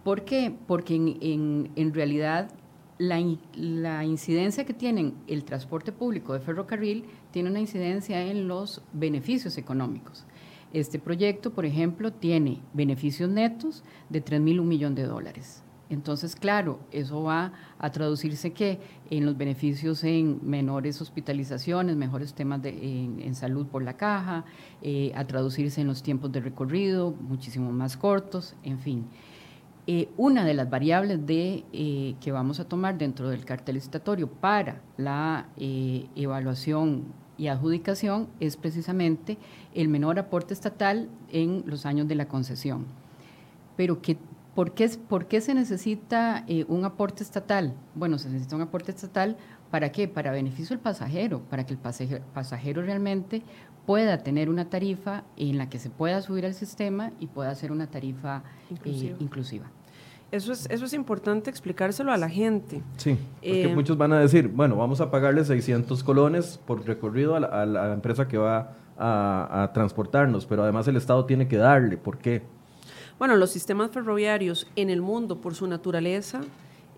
¿Por 0.03 0.25
qué? 0.25 0.53
Porque 0.67 0.95
en, 0.95 1.17
en, 1.21 1.71
en 1.75 1.93
realidad 1.93 2.49
la, 3.07 4.03
incidencia 4.05 4.65
que 4.65 4.73
tienen 4.73 5.13
el 5.27 5.43
transporte 5.43 5.91
público 5.91 6.33
de 6.33 6.39
ferrocarril 6.39 7.05
tiene 7.31 7.49
una 7.49 7.59
incidencia 7.59 8.25
en 8.25 8.47
los 8.47 8.81
beneficios 8.93 9.57
económicos. 9.57 10.25
Este 10.71 10.99
proyecto, 10.99 11.51
por 11.51 11.65
ejemplo, 11.65 12.11
tiene 12.11 12.59
beneficios 12.73 13.29
netos 13.29 13.83
de 14.09 14.21
3 14.21 14.41
mil 14.41 14.59
un 14.59 14.67
millón 14.67 14.95
de 14.95 15.03
dólares. 15.03 15.63
Entonces, 15.89 16.35
claro, 16.35 16.79
eso 16.91 17.21
va 17.23 17.53
a 17.77 17.91
traducirse 17.91 18.51
que 18.53 18.79
en 19.11 19.25
los 19.25 19.37
beneficios 19.37 20.03
en 20.03 20.39
menores 20.41 20.99
hospitalizaciones, 21.01 21.95
mejores 21.95 22.33
temas 22.33 22.63
de, 22.63 22.69
en, 22.71 23.35
salud 23.35 23.67
por 23.67 23.83
la 23.83 23.95
caja, 23.95 24.45
eh, 24.81 25.11
a 25.13 25.25
traducirse 25.27 25.81
en 25.81 25.87
los 25.87 26.01
tiempos 26.01 26.31
de 26.31 26.39
recorrido 26.39 27.11
muchísimo 27.11 27.71
más 27.71 27.95
cortos, 27.95 28.55
en 28.63 28.79
fin. 28.79 29.05
Eh, 29.85 30.09
una 30.15 30.45
de 30.45 30.53
las 30.53 30.69
variables 30.69 31.25
de, 31.25 31.65
eh, 31.73 32.15
que 32.21 32.31
vamos 32.31 32.61
a 32.61 32.65
tomar 32.65 32.97
dentro 32.97 33.29
del 33.29 33.43
cartel 33.43 33.75
licitatorio 33.75 34.29
para 34.29 34.81
la 34.95 35.47
eh, 35.57 36.07
evaluación 36.15 37.03
y 37.37 37.47
adjudicación 37.47 38.29
es 38.39 38.55
precisamente 38.55 39.37
el 39.73 39.89
menor 39.89 40.19
aporte 40.19 40.53
estatal 40.53 41.09
en 41.29 41.63
los 41.65 41.85
años 41.85 42.07
de 42.07 42.15
la 42.15 42.29
concesión. 42.29 42.85
Pero 43.75 44.01
que, 44.01 44.17
¿por, 44.55 44.73
qué, 44.73 44.87
¿por 45.09 45.27
qué 45.27 45.41
se 45.41 45.53
necesita 45.53 46.45
un 46.69 46.85
aporte 46.85 47.23
estatal? 47.23 47.73
Bueno, 47.95 48.19
se 48.19 48.29
necesita 48.29 48.55
un 48.55 48.61
aporte 48.61 48.91
estatal 48.91 49.35
¿para 49.73 49.91
qué? 49.91 50.07
Para 50.07 50.31
beneficio 50.31 50.75
del 50.75 50.83
pasajero, 50.83 51.41
para 51.49 51.65
que 51.65 51.73
el 51.73 51.79
pasajero, 51.79 52.23
pasajero 52.31 52.83
realmente 52.83 53.41
pueda 53.85 54.19
tener 54.19 54.49
una 54.49 54.69
tarifa 54.69 55.23
en 55.37 55.57
la 55.57 55.69
que 55.69 55.79
se 55.79 55.89
pueda 55.89 56.21
subir 56.21 56.45
al 56.45 56.53
sistema 56.53 57.11
y 57.19 57.27
pueda 57.27 57.53
ser 57.55 57.71
una 57.71 57.87
tarifa 57.87 58.43
eh, 58.85 59.15
inclusiva. 59.19 59.65
Eso 60.31 60.51
es, 60.51 60.67
eso 60.69 60.85
es 60.85 60.93
importante 60.93 61.49
explicárselo 61.49 62.11
a 62.11 62.17
la 62.17 62.29
gente. 62.29 62.81
Sí, 62.97 63.17
porque 63.35 63.65
eh, 63.65 63.75
muchos 63.75 63.97
van 63.97 64.13
a 64.13 64.19
decir, 64.19 64.47
bueno, 64.47 64.75
vamos 64.77 64.99
a 64.99 65.11
pagarle 65.11 65.45
600 65.45 66.03
colones 66.03 66.59
por 66.65 66.85
recorrido 66.87 67.35
a 67.35 67.65
la, 67.65 67.93
empresa 67.93 68.27
que 68.27 68.37
va 68.37 68.75
a, 68.97 69.69
transportarnos, 69.73 70.45
pero 70.45 70.63
además 70.63 70.87
el 70.87 70.95
Estado 70.95 71.25
tiene 71.25 71.47
que 71.47 71.57
darle. 71.57 71.97
¿Por 71.97 72.17
qué? 72.17 72.41
Bueno, 73.19 73.35
los 73.35 73.51
sistemas 73.51 73.91
ferroviarios 73.91 74.67
en 74.75 74.89
el 74.89 75.01
mundo, 75.01 75.39
por 75.39 75.53
su 75.53 75.67
naturaleza 75.67 76.41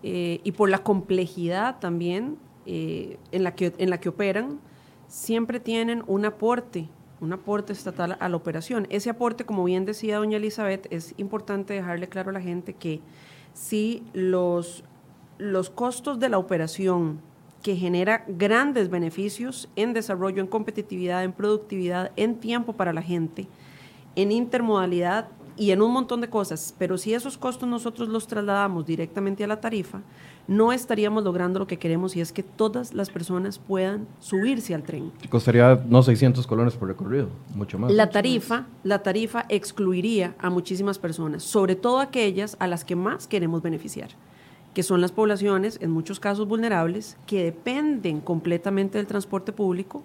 eh, 0.02 0.40
y 0.42 0.52
por 0.52 0.70
la 0.70 0.78
complejidad 0.78 1.78
también 1.78 2.38
en, 2.64 3.44
la 3.44 3.54
que, 3.54 3.74
en 3.78 3.90
la 3.90 4.00
que 4.00 4.08
operan, 4.08 4.58
siempre 5.08 5.60
tienen 5.60 6.02
un 6.06 6.24
aporte 6.24 6.88
un 7.20 7.32
aporte 7.32 7.72
estatal 7.72 8.16
a 8.20 8.28
la 8.28 8.36
operación. 8.36 8.86
Ese 8.90 9.10
aporte, 9.10 9.44
como 9.44 9.64
bien 9.64 9.84
decía 9.84 10.18
doña 10.18 10.36
Elizabeth, 10.36 10.86
es 10.90 11.14
importante 11.16 11.74
dejarle 11.74 12.08
claro 12.08 12.30
a 12.30 12.32
la 12.34 12.40
gente 12.40 12.74
que 12.74 13.00
si 13.54 14.02
los, 14.12 14.84
los 15.38 15.70
costos 15.70 16.18
de 16.18 16.28
la 16.28 16.38
operación 16.38 17.20
que 17.62 17.74
genera 17.74 18.24
grandes 18.28 18.90
beneficios 18.90 19.68
en 19.76 19.92
desarrollo, 19.92 20.40
en 20.40 20.46
competitividad, 20.46 21.24
en 21.24 21.32
productividad, 21.32 22.12
en 22.16 22.36
tiempo 22.36 22.74
para 22.74 22.92
la 22.92 23.02
gente, 23.02 23.48
en 24.14 24.30
intermodalidad 24.30 25.28
y 25.56 25.70
en 25.70 25.82
un 25.82 25.92
montón 25.92 26.20
de 26.20 26.28
cosas, 26.28 26.74
pero 26.78 26.98
si 26.98 27.14
esos 27.14 27.38
costos 27.38 27.68
nosotros 27.68 28.08
los 28.08 28.26
trasladamos 28.26 28.86
directamente 28.86 29.44
a 29.44 29.46
la 29.46 29.60
tarifa, 29.60 30.02
no 30.48 30.72
estaríamos 30.72 31.24
logrando 31.24 31.58
lo 31.58 31.66
que 31.66 31.78
queremos 31.78 32.14
y 32.14 32.20
es 32.20 32.32
que 32.32 32.42
todas 32.42 32.94
las 32.94 33.10
personas 33.10 33.58
puedan 33.58 34.06
subirse 34.20 34.74
al 34.74 34.82
tren. 34.82 35.10
Costaría 35.28 35.82
no 35.88 36.02
600 36.02 36.46
colones 36.46 36.74
por 36.74 36.88
recorrido, 36.88 37.28
mucho 37.54 37.78
más. 37.78 37.92
La 37.92 38.10
tarifa, 38.10 38.66
la 38.84 39.02
tarifa 39.02 39.46
excluiría 39.48 40.34
a 40.38 40.50
muchísimas 40.50 40.98
personas, 40.98 41.42
sobre 41.42 41.74
todo 41.74 42.00
aquellas 42.00 42.56
a 42.60 42.66
las 42.66 42.84
que 42.84 42.94
más 42.94 43.26
queremos 43.26 43.62
beneficiar, 43.62 44.10
que 44.74 44.82
son 44.82 45.00
las 45.00 45.10
poblaciones 45.10 45.78
en 45.80 45.90
muchos 45.90 46.20
casos 46.20 46.46
vulnerables 46.46 47.16
que 47.26 47.42
dependen 47.42 48.20
completamente 48.20 48.98
del 48.98 49.06
transporte 49.06 49.52
público 49.52 50.02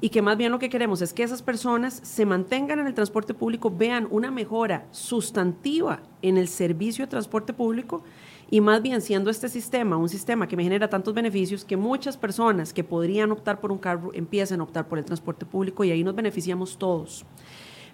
y 0.00 0.08
que 0.08 0.22
más 0.22 0.36
bien 0.36 0.50
lo 0.50 0.58
que 0.58 0.70
queremos 0.70 1.02
es 1.02 1.12
que 1.12 1.22
esas 1.22 1.42
personas 1.42 2.00
se 2.02 2.24
mantengan 2.24 2.78
en 2.78 2.86
el 2.86 2.94
transporte 2.94 3.34
público, 3.34 3.70
vean 3.70 4.08
una 4.10 4.30
mejora 4.30 4.86
sustantiva 4.90 6.00
en 6.22 6.38
el 6.38 6.48
servicio 6.48 7.04
de 7.04 7.10
transporte 7.10 7.52
público 7.52 8.02
y 8.50 8.60
más 8.60 8.82
bien 8.82 9.00
siendo 9.02 9.30
este 9.30 9.48
sistema 9.48 9.96
un 9.96 10.08
sistema 10.08 10.48
que 10.48 10.56
me 10.56 10.64
genera 10.64 10.88
tantos 10.88 11.14
beneficios 11.14 11.64
que 11.64 11.76
muchas 11.76 12.16
personas 12.16 12.72
que 12.72 12.82
podrían 12.82 13.30
optar 13.30 13.60
por 13.60 13.70
un 13.70 13.78
carro 13.78 14.10
empiecen 14.14 14.60
a 14.60 14.64
optar 14.64 14.88
por 14.88 14.98
el 14.98 15.04
transporte 15.04 15.44
público 15.44 15.84
y 15.84 15.90
ahí 15.90 16.02
nos 16.02 16.14
beneficiamos 16.14 16.78
todos. 16.78 17.24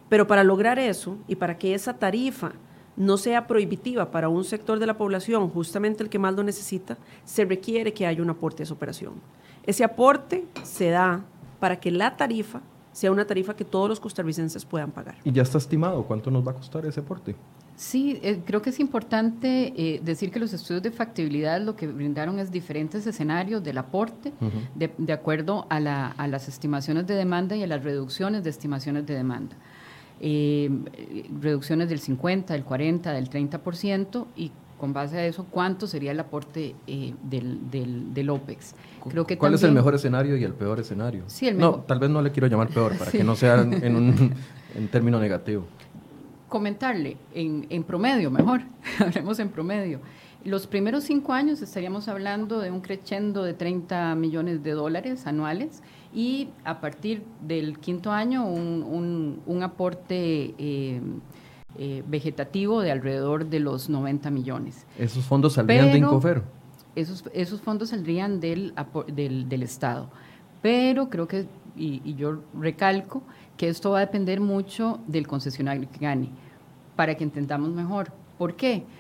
Pero 0.09 0.27
para 0.27 0.45
lograr 0.45 0.79
eso 0.79 1.19
y 1.27 1.35
para 1.35 1.59
que 1.59 1.75
esa 1.75 1.95
tarifa 1.95 2.53
no 2.97 3.19
sea 3.19 3.47
prohibitiva 3.47 4.11
para 4.11 4.29
un 4.29 4.45
sector 4.45 4.79
de 4.79 4.87
la 4.87 4.97
población, 4.97 5.51
justamente 5.51 6.03
el 6.03 6.09
que 6.09 6.19
más 6.19 6.35
lo 6.35 6.43
necesita, 6.43 6.97
se 7.25 7.45
requiere 7.45 7.93
que 7.93 8.07
haya 8.07 8.23
un 8.23 8.31
aporte 8.31 8.63
a 8.63 8.65
esa 8.65 8.75
operación. 8.75 9.15
Ese 9.65 9.85
aporte 9.85 10.47
se 10.63 10.91
da 10.91 11.25
para 11.59 11.81
que 11.81 11.91
la 11.91 12.17
tarifa 12.17 12.61
sea 12.93 13.13
una 13.13 13.27
tarifa 13.27 13.55
que 13.55 13.65
todos 13.65 13.91
los 13.91 14.01
costarricenses 14.01 14.65
puedan 14.65 14.91
pagar. 14.91 15.17
¿Y 15.23 15.31
ya 15.31 15.43
está 15.43 15.59
estimado 15.59 16.05
cuánto 16.05 16.31
nos 16.31 16.47
va 16.47 16.53
a 16.53 16.55
costar 16.55 16.87
ese 16.87 17.01
aporte? 17.01 17.37
Sí, 17.77 18.19
eh, 18.23 18.41
creo 18.43 18.63
que 18.63 18.71
es 18.71 18.81
importante 18.81 19.75
eh, 19.77 20.01
decir 20.03 20.31
que 20.31 20.41
los 20.41 20.55
estudios 20.55 20.83
de 20.83 20.91
factibilidad 20.91 21.61
lo 21.61 21.77
que 21.77 21.87
brindaron 21.87 22.39
es 22.39 22.51
diferentes 22.51 23.07
escenarios 23.07 23.63
del 23.63 23.77
aporte 23.77 24.33
de, 24.75 25.13
acuerdo 25.13 25.67
a, 25.69 25.79
las 25.79 26.49
estimaciones 26.49 27.07
de 27.07 27.15
demanda 27.15 27.55
y 27.55 27.63
a 27.63 27.67
las 27.67 27.85
reducciones 27.85 28.43
de 28.43 28.49
estimaciones 28.49 29.05
de 29.05 29.15
demanda. 29.15 29.57
Eh, 30.21 30.71
reducciones 31.39 31.91
del 31.91 32.01
50, 32.01 32.55
del 32.55 32.65
40, 32.65 33.13
del 33.13 33.29
30% 33.29 34.27
y 34.37 34.53
con 34.79 34.93
base 34.93 35.19
a 35.19 35.27
eso, 35.27 35.47
¿cuánto 35.51 35.87
sería 35.87 36.13
el 36.13 36.21
aporte 36.21 36.75
del, 37.23 37.71
del, 37.71 38.31
OPEX? 38.31 38.75
Creo 39.09 39.27
que 39.27 39.39
¿Cuál 39.39 39.55
es 39.55 39.63
el 39.63 39.73
mejor 39.73 39.95
escenario 39.95 40.37
y 40.37 40.45
el 40.45 40.53
peor 40.53 40.81
escenario? 40.81 41.25
Sí, 41.27 41.49
el 41.49 41.59
no, 41.59 41.77
tal 41.77 41.99
vez 41.99 42.11
no 42.11 42.21
le 42.23 42.33
quiero 42.33 42.47
llamar 42.47 42.69
peor, 42.69 42.97
para 42.99 43.11
que 43.11 43.25
no 43.25 43.37
sea 43.37 43.61
en 43.61 43.97
un 43.97 44.35
en 44.75 44.89
término 44.89 45.19
negativo 45.19 45.67
comentarle 46.49 47.17
en, 47.35 47.85
promedio, 47.85 48.31
mejor, 48.31 48.63
hablemos 48.99 49.39
en 49.39 49.49
promedio. 49.49 50.01
Los 50.45 50.67
primeros 50.67 51.05
cinco 51.05 51.33
años 51.33 51.61
estaríamos 51.61 52.07
hablando 52.07 52.61
de 52.61 52.71
un 52.71 52.81
crescendo 52.81 53.43
de 53.43 53.53
30 53.53 54.15
millones 54.15 54.63
de 54.63 54.71
dólares 54.73 55.27
anuales 55.27 55.83
y 56.15 56.49
a 56.65 56.81
partir 56.81 57.25
del 57.41 57.79
quinto 57.79 58.13
año 58.13 58.47
un, 58.47 59.61
aporte 59.63 60.55
eh, 60.57 61.01
eh, 61.79 62.03
vegetativo 62.07 62.81
de 62.81 62.91
alrededor 62.91 63.47
de 63.47 63.61
los 63.61 63.89
90 63.89 64.31
millones. 64.31 64.87
¿Esos 64.99 65.25
fondos 65.25 65.55
saldrían 65.55 65.93
de 65.93 65.99
Incofer? 65.99 66.43
Esos, 66.95 67.25
esos 67.35 67.61
fondos 67.61 67.91
saldrían 67.91 68.41
del, 68.41 68.75
del, 69.15 69.63
Estado. 69.63 70.09
Pero 70.63 71.11
creo 71.11 71.29
que, 71.29 71.47
y 71.77 72.15
yo 72.15 72.41
recalco, 72.59 73.23
que 73.57 73.69
esto 73.69 73.91
va 73.91 73.99
a 73.99 74.01
depender 74.01 74.41
mucho 74.41 75.01
del 75.07 75.27
concesionario 75.27 75.89
que 75.91 75.99
gane, 75.99 76.31
para 76.95 77.15
que 77.15 77.25
entendamos 77.25 77.71
mejor. 77.71 78.13
¿Por 78.39 78.55
qué? 78.57 78.85
Porque 78.85 78.97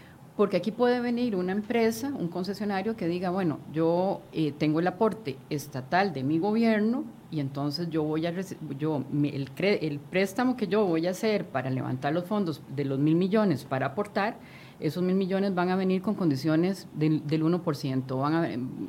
aquí 0.59 0.71
puede 0.71 1.01
venir 1.01 1.35
una 1.35 1.53
empresa, 1.53 2.09
un 2.09 2.29
concesionario 2.29 2.97
que 2.97 3.07
diga, 3.07 3.31
bueno, 3.31 3.59
yo 3.73 4.21
eh, 4.33 4.53
tengo 4.53 4.81
el 4.81 4.87
aporte 4.87 5.39
estatal 5.49 6.13
de 6.13 6.23
mi 6.23 6.39
gobierno 6.39 7.05
y 7.31 7.41
entonces 7.41 7.89
yo 7.91 8.03
voy 8.03 8.27
a 8.27 8.35
yo 8.79 9.03
el, 9.13 9.51
el 9.59 9.99
préstamo 9.99 10.57
que 10.57 10.69
yo 10.69 10.85
voy 10.85 11.07
a 11.07 11.11
hacer 11.11 11.47
para 11.47 11.71
levantar 11.71 12.13
los 12.13 12.25
fondos 12.25 12.63
de 12.75 12.85
los 12.85 12.99
mil 12.99 13.17
millones 13.17 13.65
para 13.65 13.87
aportar, 13.87 14.37
esos 14.79 15.03
mil 15.03 15.15
millones 15.17 15.55
van 15.55 15.71
a 15.71 15.77
venir 15.77 16.03
con 16.03 16.15
condiciones 16.15 16.87
del, 16.93 17.27
del 17.27 17.43
1%, 17.43 18.21
van 18.21 18.35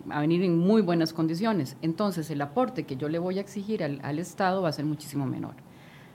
a, 0.09 0.19
venir 0.19 0.43
en 0.43 0.57
muy 0.57 0.81
buenas 0.81 1.13
condiciones. 1.13 1.77
Entonces, 1.81 2.29
el 2.29 2.41
aporte 2.41 2.83
que 2.83 2.97
yo 2.97 3.07
le 3.07 3.19
voy 3.19 3.37
a 3.37 3.41
exigir 3.41 3.83
al, 3.83 3.99
al 4.03 4.19
Estado 4.19 4.61
va 4.61 4.69
a 4.69 4.73
ser 4.73 4.85
muchísimo 4.85 5.25
menor, 5.25 5.55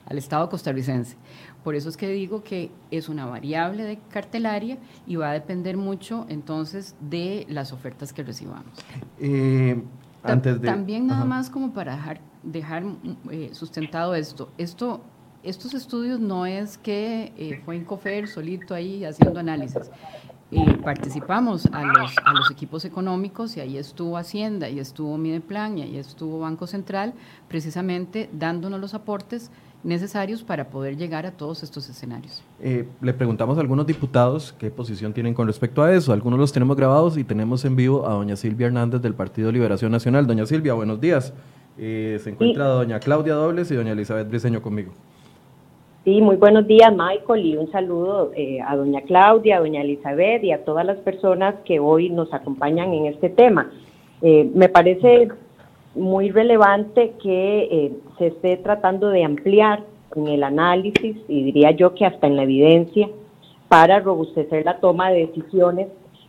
al 0.05 0.17
Estado 0.17 0.49
costarricense. 0.49 1.17
Por 1.63 1.75
eso 1.75 1.89
es 1.89 1.97
que 1.97 2.07
digo 2.09 2.43
que 2.43 2.71
es 2.91 3.09
una 3.09 3.25
variable 3.25 3.83
de 3.83 3.97
cartelaria 4.09 4.77
y 5.07 5.15
va 5.15 5.29
a 5.29 5.33
depender 5.33 5.77
mucho 5.77 6.25
entonces 6.29 6.95
de 6.99 7.45
las 7.49 7.71
ofertas 7.71 8.13
que 8.13 8.23
recibamos. 8.23 8.73
Eh, 9.19 9.81
antes 10.23 10.61
de, 10.61 10.67
También 10.67 11.07
nada 11.07 11.25
más 11.25 11.49
como 11.49 11.73
para 11.73 11.95
dejar, 11.95 12.21
dejar 12.43 12.83
eh, 13.29 13.49
sustentado 13.53 14.15
esto. 14.15 14.49
Esto 14.57 15.01
estos 15.43 15.73
estudios 15.73 16.21
no 16.21 16.45
es 16.45 16.77
que 16.77 17.33
eh, 17.37 17.61
fue 17.65 17.75
Incofer 17.75 18.29
solito 18.29 18.73
ahí 18.73 19.03
haciendo 19.03 19.41
análisis. 19.41 19.91
Eh, 20.51 20.77
participamos 20.83 21.65
a 21.65 21.83
los, 21.83 22.15
a 22.23 22.31
los 22.31 22.49
equipos 22.49 22.85
económicos 22.85 23.57
y 23.57 23.59
ahí 23.59 23.77
estuvo 23.77 24.17
Hacienda, 24.17 24.69
y 24.69 24.79
estuvo 24.79 25.17
Mideplan, 25.17 25.79
y 25.79 25.81
ahí 25.81 25.97
estuvo 25.97 26.39
Banco 26.39 26.65
Central, 26.65 27.13
precisamente 27.49 28.29
dándonos 28.31 28.79
los 28.79 28.93
aportes 28.93 29.51
necesarios 29.83 30.43
para 30.43 30.69
poder 30.69 30.97
llegar 30.97 31.25
a 31.25 31.31
todos 31.31 31.63
estos 31.63 31.89
escenarios. 31.89 32.43
Eh, 32.61 32.87
le 33.01 33.13
preguntamos 33.13 33.57
a 33.57 33.61
algunos 33.61 33.85
diputados 33.85 34.53
qué 34.57 34.71
posición 34.71 35.13
tienen 35.13 35.33
con 35.33 35.47
respecto 35.47 35.83
a 35.83 35.93
eso. 35.93 36.13
Algunos 36.13 36.39
los 36.39 36.53
tenemos 36.53 36.77
grabados 36.77 37.17
y 37.17 37.23
tenemos 37.23 37.65
en 37.65 37.75
vivo 37.75 38.07
a 38.07 38.13
doña 38.13 38.35
Silvia 38.35 38.67
Hernández 38.67 39.01
del 39.01 39.13
Partido 39.13 39.51
Liberación 39.51 39.91
Nacional. 39.91 40.25
Doña 40.27 40.45
Silvia, 40.45 40.73
buenos 40.73 41.01
días. 41.01 41.33
se 41.77 42.29
encuentra 42.29 42.65
doña 42.65 42.99
Claudia 42.99 43.33
Dobles 43.33 43.69
y 43.71 43.75
doña 43.75 43.91
Elizabeth 43.91 44.29
Briseño 44.29 44.61
conmigo. 44.61 44.93
Sí, 46.03 46.19
muy 46.19 46.35
buenos 46.35 46.67
días, 46.67 46.91
Michael, 46.91 47.45
y 47.45 47.55
un 47.55 47.71
saludo 47.71 48.33
eh, 48.35 48.59
a 48.59 48.75
doña 48.75 49.01
Claudia, 49.03 49.55
a 49.55 49.59
doña 49.61 49.81
Elizabeth 49.81 50.43
y 50.43 50.51
a 50.51 50.65
todas 50.65 50.85
las 50.85 50.97
personas 50.97 51.55
que 51.63 51.79
hoy 51.79 52.09
nos 52.09 52.33
acompañan 52.33 52.93
en 52.93 53.05
este 53.05 53.29
tema. 53.29 53.71
Eh, 54.21 54.51
me 54.53 54.67
parece 54.67 55.29
muy 55.95 56.31
relevante 56.31 57.13
que 57.21 57.63
eh, 57.63 57.91
se 58.17 58.27
esté 58.27 58.57
tratando 58.57 59.09
de 59.09 59.23
ampliar 59.23 59.83
en 60.15 60.27
el 60.27 60.43
análisis 60.43 61.17
y 61.27 61.43
diría 61.43 61.71
yo 61.71 61.93
que 61.93 62.05
hasta 62.05 62.27
en 62.27 62.35
la 62.35 62.43
evidencia 62.43 63.09
para 63.67 63.99
robustecer 63.99 64.65
la 64.65 64.79
toma 64.79 65.11
de 65.11 65.27
decisiones 65.27 65.87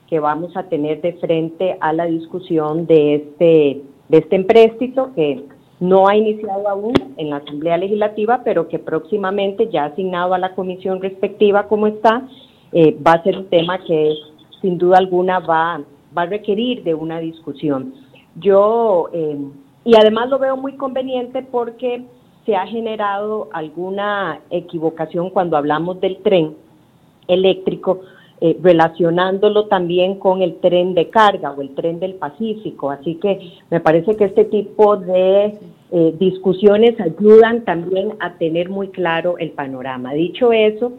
que 0.08 0.20
vamos 0.20 0.56
a 0.56 0.64
tener 0.64 1.00
de 1.00 1.14
frente 1.14 1.76
a 1.80 1.92
la 1.92 2.06
discusión 2.06 2.86
de 2.86 3.14
este 3.14 3.82
de 4.08 4.18
este 4.18 4.36
empréstito 4.36 5.12
que 5.14 5.44
no 5.80 6.08
ha 6.08 6.16
iniciado 6.16 6.68
aún 6.68 6.94
en 7.16 7.30
la 7.30 7.36
Asamblea 7.36 7.76
Legislativa, 7.76 8.42
pero 8.44 8.68
que 8.68 8.78
próximamente 8.78 9.68
ya 9.68 9.86
asignado 9.86 10.34
a 10.34 10.38
la 10.38 10.54
comisión 10.54 11.00
respectiva 11.00 11.68
como 11.68 11.86
está, 11.86 12.28
eh, 12.72 12.96
va 13.06 13.12
a 13.12 13.22
ser 13.22 13.38
un 13.38 13.46
tema 13.46 13.78
que 13.84 14.14
sin 14.60 14.78
duda 14.78 14.98
alguna 14.98 15.40
va, 15.40 15.82
va 16.16 16.22
a 16.22 16.26
requerir 16.26 16.84
de 16.84 16.94
una 16.94 17.18
discusión. 17.18 17.94
Yo, 18.36 19.08
eh, 19.12 19.38
y 19.84 19.96
además 19.96 20.28
lo 20.28 20.38
veo 20.38 20.56
muy 20.56 20.76
conveniente 20.76 21.42
porque 21.42 22.04
se 22.44 22.56
ha 22.56 22.66
generado 22.66 23.48
alguna 23.52 24.40
equivocación 24.50 25.30
cuando 25.30 25.56
hablamos 25.56 26.00
del 26.00 26.18
tren 26.18 26.56
eléctrico, 27.26 28.00
eh, 28.40 28.58
relacionándolo 28.62 29.66
también 29.66 30.18
con 30.18 30.42
el 30.42 30.56
tren 30.56 30.94
de 30.94 31.08
carga 31.08 31.52
o 31.52 31.62
el 31.62 31.74
tren 31.74 32.00
del 32.00 32.14
Pacífico. 32.14 32.90
Así 32.90 33.14
que 33.14 33.52
me 33.70 33.80
parece 33.80 34.16
que 34.16 34.24
este 34.24 34.44
tipo 34.44 34.96
de 34.96 35.58
eh, 35.92 36.14
discusiones 36.18 37.00
ayudan 37.00 37.64
también 37.64 38.14
a 38.18 38.34
tener 38.34 38.68
muy 38.68 38.88
claro 38.88 39.38
el 39.38 39.52
panorama. 39.52 40.12
Dicho 40.12 40.52
eso, 40.52 40.92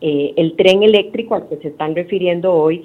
eh, 0.00 0.32
el 0.36 0.56
tren 0.56 0.82
eléctrico 0.82 1.34
al 1.34 1.48
que 1.48 1.58
se 1.58 1.68
están 1.68 1.94
refiriendo 1.94 2.52
hoy 2.52 2.84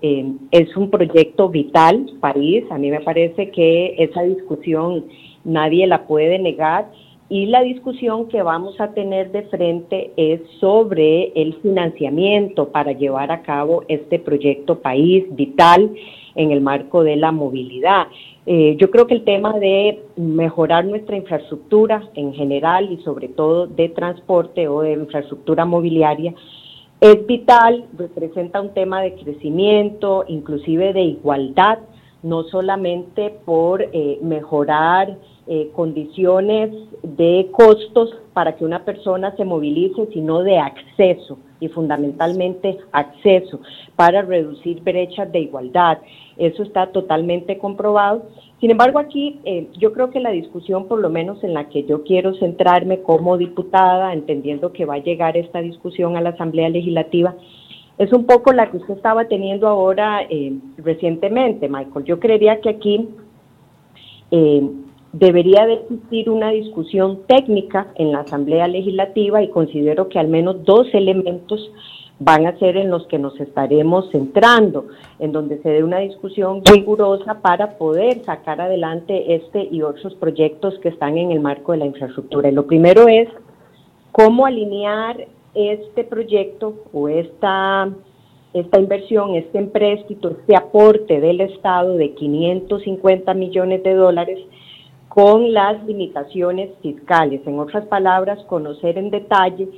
es 0.00 0.76
un 0.76 0.90
proyecto 0.90 1.48
vital, 1.48 2.06
París. 2.20 2.64
A 2.70 2.78
mí 2.78 2.90
me 2.90 3.00
parece 3.00 3.50
que 3.50 3.94
esa 3.98 4.22
discusión 4.22 5.04
nadie 5.44 5.86
la 5.86 6.06
puede 6.06 6.38
negar 6.38 6.90
y 7.30 7.46
la 7.46 7.62
discusión 7.62 8.28
que 8.28 8.42
vamos 8.42 8.80
a 8.80 8.94
tener 8.94 9.30
de 9.32 9.42
frente 9.42 10.12
es 10.16 10.40
sobre 10.60 11.32
el 11.34 11.54
financiamiento 11.60 12.70
para 12.70 12.92
llevar 12.92 13.30
a 13.30 13.42
cabo 13.42 13.84
este 13.88 14.18
proyecto 14.18 14.78
país 14.78 15.24
vital 15.30 15.92
en 16.36 16.52
el 16.52 16.62
marco 16.62 17.02
de 17.02 17.16
la 17.16 17.30
movilidad. 17.30 18.06
Eh, 18.46 18.76
yo 18.78 18.90
creo 18.90 19.06
que 19.06 19.12
el 19.12 19.24
tema 19.24 19.58
de 19.58 20.00
mejorar 20.16 20.86
nuestra 20.86 21.16
infraestructura 21.16 22.08
en 22.14 22.32
general 22.32 22.90
y 22.90 22.96
sobre 23.02 23.28
todo 23.28 23.66
de 23.66 23.90
transporte 23.90 24.66
o 24.68 24.80
de 24.80 24.92
infraestructura 24.92 25.66
mobiliaria 25.66 26.32
es 27.00 27.26
vital, 27.26 27.86
representa 27.96 28.60
un 28.60 28.74
tema 28.74 29.02
de 29.02 29.14
crecimiento, 29.14 30.24
inclusive 30.26 30.92
de 30.92 31.02
igualdad, 31.02 31.78
no 32.22 32.42
solamente 32.44 33.30
por 33.44 33.82
eh, 33.82 34.18
mejorar 34.20 35.16
eh, 35.46 35.70
condiciones 35.74 36.70
de 37.02 37.48
costos 37.52 38.14
para 38.32 38.56
que 38.56 38.64
una 38.64 38.84
persona 38.84 39.34
se 39.36 39.44
movilice, 39.44 40.08
sino 40.12 40.42
de 40.42 40.58
acceso 40.58 41.38
y 41.60 41.68
fundamentalmente 41.68 42.78
acceso 42.92 43.60
para 43.94 44.22
reducir 44.22 44.82
brechas 44.82 45.30
de 45.30 45.40
igualdad. 45.40 45.98
Eso 46.36 46.64
está 46.64 46.90
totalmente 46.90 47.58
comprobado. 47.58 48.26
Sin 48.60 48.70
embargo, 48.70 48.98
aquí 48.98 49.40
eh, 49.44 49.68
yo 49.78 49.92
creo 49.92 50.10
que 50.10 50.18
la 50.18 50.30
discusión, 50.30 50.88
por 50.88 51.00
lo 51.00 51.10
menos 51.10 51.42
en 51.44 51.54
la 51.54 51.68
que 51.68 51.84
yo 51.84 52.02
quiero 52.02 52.34
centrarme 52.34 53.02
como 53.02 53.36
diputada, 53.36 54.12
entendiendo 54.12 54.72
que 54.72 54.84
va 54.84 54.94
a 54.94 55.02
llegar 55.02 55.36
esta 55.36 55.60
discusión 55.60 56.16
a 56.16 56.20
la 56.20 56.30
Asamblea 56.30 56.68
Legislativa, 56.68 57.36
es 57.98 58.12
un 58.12 58.26
poco 58.26 58.52
la 58.52 58.70
que 58.70 58.78
usted 58.78 58.94
estaba 58.94 59.26
teniendo 59.26 59.68
ahora 59.68 60.22
eh, 60.28 60.54
recientemente, 60.78 61.68
Michael. 61.68 62.04
Yo 62.04 62.18
creería 62.18 62.60
que 62.60 62.70
aquí 62.70 63.08
debería 65.12 65.66
de 65.66 65.74
existir 65.74 66.28
una 66.28 66.50
discusión 66.50 67.20
técnica 67.26 67.88
en 67.94 68.12
la 68.12 68.20
Asamblea 68.20 68.68
Legislativa 68.68 69.42
y 69.42 69.48
considero 69.48 70.08
que 70.08 70.18
al 70.18 70.28
menos 70.28 70.64
dos 70.64 70.86
elementos 70.92 71.70
van 72.20 72.46
a 72.46 72.58
ser 72.58 72.76
en 72.76 72.90
los 72.90 73.06
que 73.06 73.18
nos 73.18 73.38
estaremos 73.38 74.10
centrando, 74.10 74.86
en 75.18 75.30
donde 75.32 75.62
se 75.62 75.70
dé 75.70 75.84
una 75.84 75.98
discusión 75.98 76.62
rigurosa 76.64 77.40
para 77.40 77.78
poder 77.78 78.24
sacar 78.24 78.60
adelante 78.60 79.34
este 79.34 79.68
y 79.70 79.82
otros 79.82 80.14
proyectos 80.16 80.78
que 80.80 80.88
están 80.88 81.16
en 81.16 81.30
el 81.30 81.40
marco 81.40 81.72
de 81.72 81.78
la 81.78 81.86
infraestructura. 81.86 82.48
Y 82.48 82.52
lo 82.52 82.66
primero 82.66 83.06
es 83.06 83.28
cómo 84.10 84.46
alinear 84.46 85.28
este 85.54 86.02
proyecto 86.04 86.74
o 86.92 87.08
esta, 87.08 87.88
esta 88.52 88.80
inversión, 88.80 89.36
este 89.36 89.58
empréstito, 89.58 90.30
este 90.30 90.56
aporte 90.56 91.20
del 91.20 91.40
Estado 91.40 91.94
de 91.96 92.14
550 92.14 93.32
millones 93.34 93.82
de 93.84 93.94
dólares 93.94 94.38
con 95.08 95.52
las 95.52 95.84
limitaciones 95.84 96.70
fiscales. 96.82 97.40
En 97.46 97.58
otras 97.60 97.86
palabras, 97.86 98.44
conocer 98.44 98.98
en 98.98 99.10
detalle 99.10 99.68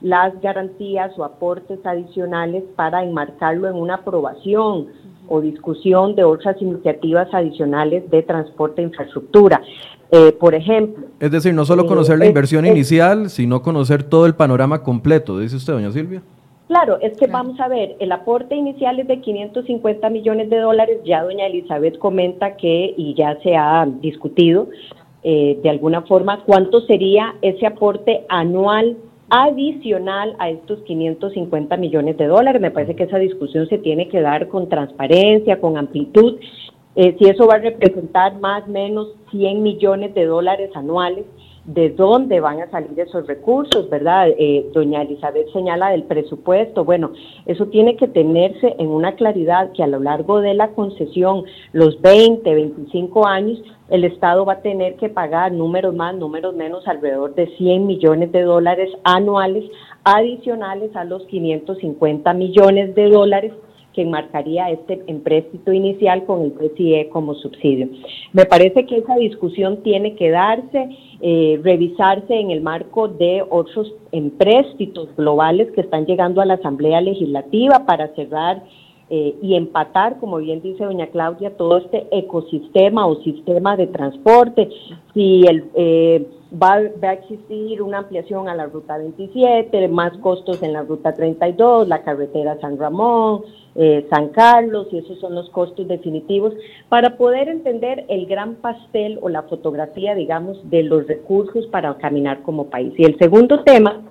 las 0.00 0.40
garantías 0.40 1.16
o 1.18 1.24
aportes 1.24 1.78
adicionales 1.84 2.64
para 2.76 3.04
enmarcarlo 3.04 3.68
en 3.68 3.76
una 3.76 3.96
aprobación 3.96 4.88
o 5.28 5.40
discusión 5.40 6.16
de 6.16 6.24
otras 6.24 6.60
iniciativas 6.60 7.28
adicionales 7.32 8.10
de 8.10 8.22
transporte 8.22 8.82
e 8.82 8.84
infraestructura. 8.84 9.62
Eh, 10.12 10.32
por 10.32 10.56
ejemplo. 10.56 11.06
Es 11.20 11.30
decir, 11.30 11.54
no 11.54 11.64
solo 11.64 11.86
conocer 11.86 12.18
la 12.18 12.24
eh, 12.24 12.28
inversión 12.28 12.66
inicial, 12.66 13.30
sino 13.30 13.62
conocer 13.62 14.02
todo 14.02 14.26
el 14.26 14.34
panorama 14.34 14.82
completo, 14.82 15.38
dice 15.38 15.54
usted, 15.54 15.74
doña 15.74 15.92
Silvia. 15.92 16.20
Claro, 16.66 16.98
es 17.00 17.16
que 17.16 17.28
vamos 17.28 17.58
a 17.60 17.68
ver, 17.68 17.94
el 18.00 18.10
aporte 18.10 18.56
inicial 18.56 18.98
es 18.98 19.06
de 19.06 19.20
550 19.20 20.10
millones 20.10 20.50
de 20.50 20.58
dólares, 20.58 20.98
ya 21.04 21.22
doña 21.22 21.46
Elizabeth 21.46 21.98
comenta 21.98 22.56
que, 22.56 22.92
y 22.96 23.14
ya 23.14 23.38
se 23.42 23.56
ha 23.56 23.86
discutido 24.00 24.68
eh, 25.22 25.58
de 25.62 25.68
alguna 25.68 26.02
forma, 26.02 26.42
cuánto 26.44 26.80
sería 26.82 27.34
ese 27.42 27.66
aporte 27.66 28.24
anual 28.28 28.96
adicional 29.30 30.34
a 30.38 30.50
estos 30.50 30.80
550 30.80 31.76
millones 31.76 32.18
de 32.18 32.26
dólares. 32.26 32.60
Me 32.60 32.70
parece 32.70 32.96
que 32.96 33.04
esa 33.04 33.18
discusión 33.18 33.68
se 33.68 33.78
tiene 33.78 34.08
que 34.08 34.20
dar 34.20 34.48
con 34.48 34.68
transparencia, 34.68 35.60
con 35.60 35.76
amplitud. 35.76 36.38
Eh, 36.96 37.16
si 37.18 37.26
eso 37.26 37.46
va 37.46 37.54
a 37.54 37.58
representar 37.58 38.38
más 38.40 38.64
o 38.64 38.70
menos 38.70 39.08
100 39.30 39.62
millones 39.62 40.12
de 40.14 40.26
dólares 40.26 40.70
anuales, 40.74 41.24
de 41.74 41.90
dónde 41.90 42.40
van 42.40 42.60
a 42.60 42.70
salir 42.70 42.98
esos 42.98 43.26
recursos, 43.26 43.88
¿verdad? 43.88 44.28
Eh, 44.36 44.66
doña 44.72 45.02
Elizabeth 45.02 45.52
señala 45.52 45.90
del 45.90 46.02
presupuesto. 46.02 46.84
Bueno, 46.84 47.12
eso 47.46 47.66
tiene 47.66 47.96
que 47.96 48.08
tenerse 48.08 48.74
en 48.78 48.88
una 48.88 49.14
claridad 49.14 49.70
que 49.72 49.84
a 49.84 49.86
lo 49.86 50.00
largo 50.00 50.40
de 50.40 50.54
la 50.54 50.68
concesión, 50.68 51.44
los 51.72 52.00
20, 52.00 52.54
25 52.54 53.26
años, 53.26 53.62
el 53.88 54.04
Estado 54.04 54.44
va 54.44 54.54
a 54.54 54.62
tener 54.62 54.96
que 54.96 55.08
pagar 55.08 55.52
números 55.52 55.94
más, 55.94 56.14
números 56.16 56.54
menos, 56.54 56.86
alrededor 56.88 57.34
de 57.34 57.46
100 57.56 57.86
millones 57.86 58.32
de 58.32 58.42
dólares 58.42 58.90
anuales 59.04 59.64
adicionales 60.02 60.94
a 60.96 61.04
los 61.04 61.24
550 61.26 62.32
millones 62.34 62.94
de 62.96 63.10
dólares 63.10 63.52
que 63.92 64.02
enmarcaría 64.02 64.70
este 64.70 65.02
empréstito 65.06 65.72
inicial 65.72 66.24
con 66.24 66.42
el 66.42 66.52
PCE 66.52 67.08
como 67.10 67.34
subsidio. 67.34 67.88
Me 68.32 68.44
parece 68.44 68.86
que 68.86 68.98
esa 68.98 69.16
discusión 69.16 69.82
tiene 69.82 70.14
que 70.14 70.30
darse, 70.30 70.88
eh, 71.20 71.60
revisarse 71.62 72.34
en 72.34 72.50
el 72.50 72.60
marco 72.60 73.08
de 73.08 73.44
otros 73.48 73.92
empréstitos 74.12 75.08
globales 75.16 75.70
que 75.72 75.80
están 75.80 76.06
llegando 76.06 76.40
a 76.40 76.46
la 76.46 76.54
Asamblea 76.54 77.00
Legislativa 77.00 77.84
para 77.86 78.14
cerrar 78.14 78.62
eh, 79.12 79.34
y 79.42 79.56
empatar, 79.56 80.20
como 80.20 80.36
bien 80.36 80.62
dice 80.62 80.84
doña 80.84 81.08
Claudia, 81.08 81.56
todo 81.56 81.78
este 81.78 82.06
ecosistema 82.12 83.06
o 83.06 83.16
sistema 83.22 83.76
de 83.76 83.88
transporte. 83.88 84.68
Si 85.14 85.44
el, 85.48 85.68
eh, 85.74 86.26
va, 86.50 86.74
a 86.74 87.12
existir 87.12 87.82
una 87.82 87.98
ampliación 87.98 88.48
a 88.48 88.54
la 88.54 88.66
ruta 88.66 88.98
27, 88.98 89.88
más 89.88 90.16
costos 90.18 90.62
en 90.62 90.72
la 90.72 90.82
ruta 90.82 91.12
32, 91.12 91.88
la 91.88 92.02
carretera 92.02 92.60
San 92.60 92.78
Ramón, 92.78 93.42
eh, 93.74 94.06
San 94.10 94.28
Carlos, 94.28 94.86
y 94.92 94.98
esos 94.98 95.18
son 95.18 95.34
los 95.34 95.50
costos 95.50 95.88
definitivos, 95.88 96.54
para 96.88 97.16
poder 97.16 97.48
entender 97.48 98.04
el 98.08 98.26
gran 98.26 98.54
pastel 98.56 99.18
o 99.22 99.28
la 99.28 99.42
fotografía, 99.42 100.14
digamos, 100.14 100.58
de 100.70 100.84
los 100.84 101.08
recursos 101.08 101.66
para 101.66 101.92
caminar 101.96 102.42
como 102.42 102.66
país. 102.66 102.92
Y 102.96 103.04
el 103.04 103.18
segundo 103.18 103.64
tema 103.64 104.02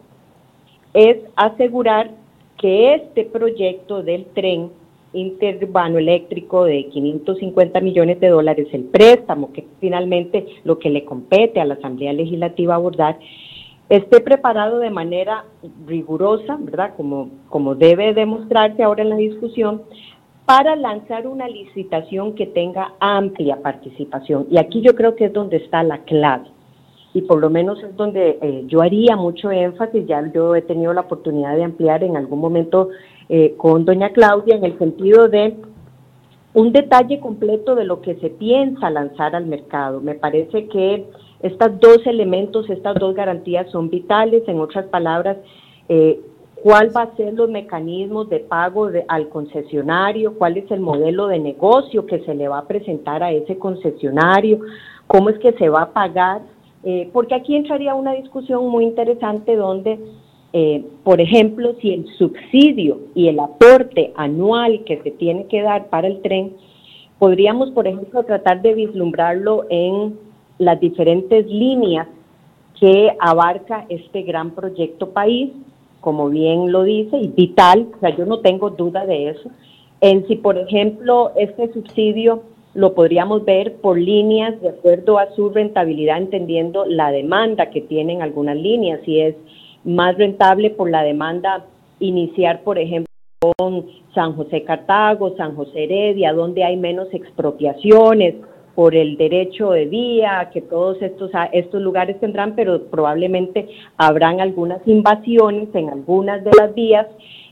es 0.94 1.20
asegurar 1.38 2.12
que 2.58 2.96
este 2.96 3.24
proyecto 3.24 4.04
del 4.04 4.26
tren 4.34 4.72
interurbano 5.14 5.98
eléctrico 5.98 6.66
de 6.66 6.88
550 6.88 7.80
millones 7.82 8.20
de 8.20 8.30
dólares, 8.30 8.68
el 8.72 8.84
préstamo, 8.86 9.52
que 9.52 9.66
finalmente 9.80 10.46
lo 10.64 10.78
que 10.78 10.90
le 10.90 11.06
compete 11.06 11.60
a 11.60 11.66
la 11.66 11.76
Asamblea 11.76 12.14
Legislativa 12.14 12.76
abordar, 12.76 13.18
esté 13.90 14.20
preparado 14.22 14.80
de 14.80 14.92
manera 14.92 15.46
rigurosa, 15.88 16.58
¿verdad? 16.60 16.94
Como, 16.96 17.30
como 17.50 17.76
debe 17.76 18.14
demostrarse 18.14 18.84
ahora 18.84 19.02
en 19.02 19.10
la 19.10 19.16
discusión, 19.16 19.82
para 20.46 20.76
lanzar 20.76 21.28
una 21.28 21.48
licitación 21.48 22.34
que 22.34 22.48
tenga 22.48 22.94
amplia 23.00 23.62
participación. 23.62 24.48
Y 24.50 24.58
aquí 24.58 24.82
yo 24.82 24.96
creo 24.96 25.16
que 25.16 25.26
es 25.26 25.34
donde 25.34 25.58
está 25.58 25.84
la 25.84 26.00
clave. 26.00 26.48
Y 27.14 27.22
por 27.22 27.40
lo 27.40 27.50
menos 27.52 27.84
es 27.84 27.96
donde 27.96 28.40
eh, 28.42 28.64
yo 28.68 28.82
haría 28.82 29.16
mucho 29.16 29.52
énfasis, 29.52 30.08
ya 30.08 30.28
yo 30.34 30.56
he 30.56 30.62
tenido 30.62 30.94
la 30.94 31.02
oportunidad 31.02 31.56
de 31.56 31.64
ampliar 31.64 32.04
en 32.04 32.18
algún 32.18 32.40
momento 32.40 32.90
eh, 33.30 33.54
con 33.58 33.86
doña 33.86 34.10
Claudia 34.10 34.56
en 34.56 34.66
el 34.66 34.78
sentido 34.78 35.28
de 35.28 35.56
un 36.54 36.72
detalle 36.72 37.20
completo 37.20 37.76
de 37.76 37.86
lo 37.86 38.02
que 38.02 38.16
se 38.16 38.30
piensa 38.30 38.90
lanzar 38.90 39.36
al 39.36 39.46
mercado. 39.46 40.02
Me 40.02 40.16
parece 40.16 40.68
que 40.68 41.06
estos 41.42 41.80
dos 41.80 42.06
elementos, 42.06 42.70
estas 42.70 42.96
dos 42.96 43.16
garantías 43.16 43.70
son 43.72 43.90
vitales. 43.90 44.44
En 44.48 44.60
otras 44.60 44.86
palabras, 44.88 45.38
eh, 45.88 46.20
cuál 46.64 46.96
va 46.96 47.04
a 47.04 47.16
ser 47.16 47.34
los 47.34 47.50
mecanismos 47.50 48.30
de 48.30 48.40
pago 48.40 48.90
al 49.08 49.30
concesionario, 49.30 50.38
cuál 50.38 50.58
es 50.58 50.70
el 50.72 50.82
modelo 50.82 51.28
de 51.28 51.40
negocio 51.40 52.06
que 52.06 52.20
se 52.22 52.34
le 52.34 52.48
va 52.48 52.60
a 52.60 52.68
presentar 52.68 53.24
a 53.24 53.32
ese 53.32 53.58
concesionario, 53.58 54.60
cómo 55.08 55.30
es 55.30 55.40
que 55.40 55.54
se 55.54 55.70
va 55.70 55.84
a 55.84 55.94
pagar, 55.94 56.42
eh, 56.84 57.10
porque 57.14 57.36
aquí 57.36 57.56
entraría 57.56 57.96
una 57.96 58.14
discusión 58.14 58.68
muy 58.68 58.84
interesante 58.86 59.56
donde, 59.56 60.00
eh, 60.52 60.84
por 61.04 61.22
ejemplo, 61.22 61.76
si 61.82 61.94
el 61.94 62.08
subsidio 62.18 63.00
y 63.14 63.28
el 63.28 63.40
aporte 63.40 64.14
anual 64.16 64.84
que 64.84 65.02
se 65.04 65.12
tiene 65.12 65.46
que 65.46 65.62
dar 65.62 65.90
para 65.90 66.08
el 66.08 66.22
tren, 66.22 66.54
podríamos, 67.20 67.72
por 67.72 67.88
ejemplo, 67.88 68.24
tratar 68.24 68.62
de 68.62 68.74
vislumbrarlo 68.74 69.66
en 69.70 70.18
las 70.58 70.80
diferentes 70.80 71.46
líneas 71.48 72.08
que 72.80 73.12
abarca 73.20 73.86
este 73.90 74.24
gran 74.24 74.52
proyecto 74.52 75.10
país, 75.10 75.52
como 76.02 76.30
bien 76.30 76.72
lo 76.72 76.84
dice, 76.84 77.18
y 77.18 77.28
vital, 77.28 77.88
o 77.96 78.00
sea, 78.00 78.16
yo 78.16 78.26
no 78.26 78.40
tengo 78.40 78.70
duda 78.72 79.06
de 79.06 79.30
eso, 79.30 79.50
en 80.02 80.26
si, 80.28 80.38
por 80.38 80.58
ejemplo, 80.58 81.34
este 81.36 81.72
subsidio 81.74 82.42
lo 82.74 82.94
podríamos 82.94 83.44
ver 83.44 83.76
por 83.76 84.00
líneas 84.00 84.60
de 84.62 84.70
acuerdo 84.70 85.18
a 85.20 85.30
su 85.36 85.50
rentabilidad, 85.50 86.18
entendiendo 86.18 86.86
la 86.86 87.12
demanda 87.12 87.70
que 87.70 87.82
tienen 87.82 88.22
algunas 88.22 88.56
líneas, 88.56 89.02
si 89.04 89.20
es 89.20 89.36
más 89.84 90.18
rentable 90.18 90.70
por 90.70 90.90
la 90.90 91.04
demanda 91.04 91.66
iniciar, 92.00 92.62
por 92.64 92.78
ejemplo, 92.80 93.08
con 93.58 93.86
San 94.14 94.34
José 94.34 94.64
Cartago, 94.64 95.36
San 95.38 95.56
José 95.56 95.86
Heredia, 95.86 96.34
donde 96.34 96.64
hay 96.64 96.78
menos 96.78 97.08
expropiaciones, 97.14 98.36
por 98.80 98.96
el 98.96 99.18
derecho 99.18 99.72
de 99.72 99.88
vía, 99.88 100.52
que 100.54 100.62
todos 100.62 101.02
estos, 101.02 101.32
estos 101.52 101.82
lugares 101.82 102.18
tendrán, 102.22 102.56
pero 102.56 102.86
probablemente 102.86 103.68
habrán 103.98 104.40
algunas 104.40 104.80
invasiones 104.88 105.68
en 105.74 105.90
algunas 105.90 106.46
de 106.46 106.52
las 106.58 106.74
vías 106.74 107.06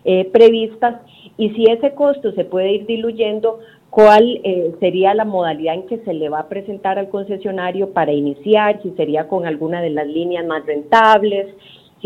eh, 0.06 0.24
previstas 0.32 1.02
y 1.38 1.50
si 1.50 1.66
ese 1.66 1.94
costo 1.96 2.32
se 2.32 2.46
puede 2.46 2.72
ir 2.72 2.86
diluyendo, 2.86 3.60
¿cuál 3.90 4.40
eh, 4.46 4.74
sería 4.80 5.14
la 5.14 5.26
modalidad 5.26 5.76
en 5.76 5.88
que 5.88 5.98
se 5.98 6.14
le 6.14 6.30
va 6.30 6.40
a 6.40 6.48
presentar 6.48 6.98
al 6.98 7.10
concesionario 7.10 7.92
para 7.92 8.14
iniciar? 8.14 8.82
Si 8.82 8.92
sería 8.92 9.28
con 9.28 9.46
alguna 9.46 9.82
de 9.82 9.90
las 9.90 10.08
líneas 10.08 10.46
más 10.46 10.66
rentables, 10.66 11.48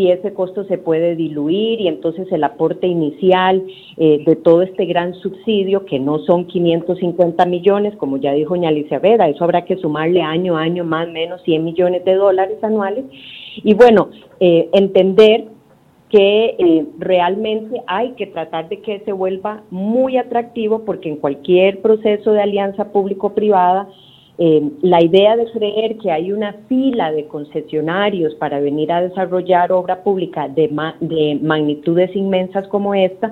si 0.02 0.10
ese 0.10 0.34
costo 0.34 0.64
se 0.64 0.80
puede 0.80 1.16
diluir 1.16 1.80
y 1.80 1.88
entonces 1.88 2.28
el 2.32 2.44
aporte 2.44 2.88
inicial 2.88 3.64
eh, 3.98 4.24
de 4.26 4.36
todo 4.36 4.64
este 4.64 4.86
gran 4.86 5.14
subsidio, 5.14 5.86
que 5.86 6.00
no 6.00 6.18
son 6.20 6.46
550 6.48 7.46
millones, 7.46 7.96
como 7.98 8.18
ya 8.18 8.34
dijo 8.34 8.56
doña 8.56 8.70
Alicia 8.70 8.98
Vera, 8.98 9.30
eso 9.30 9.44
habrá 9.44 9.64
que 9.64 9.78
sumarle 9.78 10.24
año 10.24 10.58
a 10.58 10.62
año 10.62 10.84
más 10.84 11.08
o 11.08 11.12
menos 11.12 11.44
100 11.44 11.64
millones 11.64 12.04
de 12.04 12.16
dólares 12.16 12.58
anuales. 12.64 13.06
Y 13.64 13.76
bueno, 13.76 14.10
eh, 14.40 14.70
entender 14.74 15.46
que 16.10 16.56
eh, 16.58 16.86
realmente 16.98 17.82
hay 17.86 18.14
que 18.14 18.26
tratar 18.26 18.70
de 18.70 18.82
que 18.82 19.02
se 19.02 19.12
vuelva 19.12 19.62
muy 19.70 20.18
atractivo 20.18 20.84
porque 20.84 21.10
en 21.10 21.18
cualquier 21.18 21.82
proceso 21.82 22.32
de 22.32 22.42
alianza 22.42 22.92
público-privada, 22.92 23.88
eh, 24.44 24.72
la 24.82 25.04
idea 25.04 25.36
de 25.36 25.46
creer 25.52 26.00
que 26.00 26.10
hay 26.10 26.32
una 26.32 26.54
fila 26.68 27.12
de 27.12 27.28
concesionarios 27.28 28.34
para 28.34 28.60
venir 28.60 28.92
a 28.92 29.00
desarrollar 29.00 29.72
obra 29.72 30.02
pública 30.02 30.48
de, 30.48 30.68
de 31.00 31.40
magnitudes 31.44 32.16
inmensas 32.16 32.68
como 32.68 32.96
esta, 32.96 33.32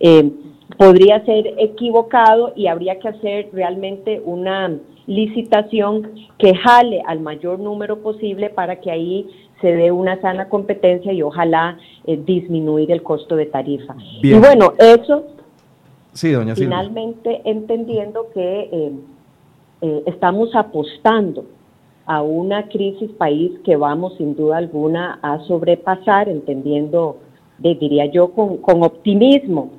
eh, 0.00 0.30
podría 0.78 1.22
ser 1.26 1.52
equivocado 1.58 2.54
y 2.56 2.68
habría 2.68 2.98
que 2.98 3.08
hacer 3.08 3.50
realmente 3.52 4.22
una 4.24 4.78
licitación 5.06 6.12
que 6.38 6.54
jale 6.54 7.02
al 7.06 7.20
mayor 7.20 7.58
número 7.58 7.98
posible 7.98 8.48
para 8.48 8.80
que 8.80 8.90
ahí 8.90 9.28
se 9.60 9.74
dé 9.74 9.92
una 9.92 10.18
sana 10.22 10.48
competencia 10.48 11.12
y 11.12 11.20
ojalá 11.20 11.76
eh, 12.06 12.18
disminuir 12.24 12.90
el 12.92 13.02
costo 13.02 13.36
de 13.36 13.44
tarifa. 13.44 13.94
Y 14.22 14.32
bueno, 14.32 14.72
eso 14.78 15.26
sí, 16.14 16.32
doña 16.32 16.54
finalmente 16.54 17.42
entendiendo 17.44 18.30
que 18.32 18.70
eh, 19.80 19.86
eh, 19.86 20.02
estamos 20.06 20.54
apostando 20.54 21.44
a 22.06 22.22
una 22.22 22.68
crisis 22.68 23.10
país 23.12 23.52
que 23.64 23.76
vamos 23.76 24.14
sin 24.16 24.36
duda 24.36 24.58
alguna 24.58 25.18
a 25.22 25.40
sobrepasar, 25.40 26.28
entendiendo, 26.28 27.18
diría 27.58 28.06
yo, 28.06 28.32
con, 28.32 28.58
con 28.58 28.82
optimismo, 28.82 29.70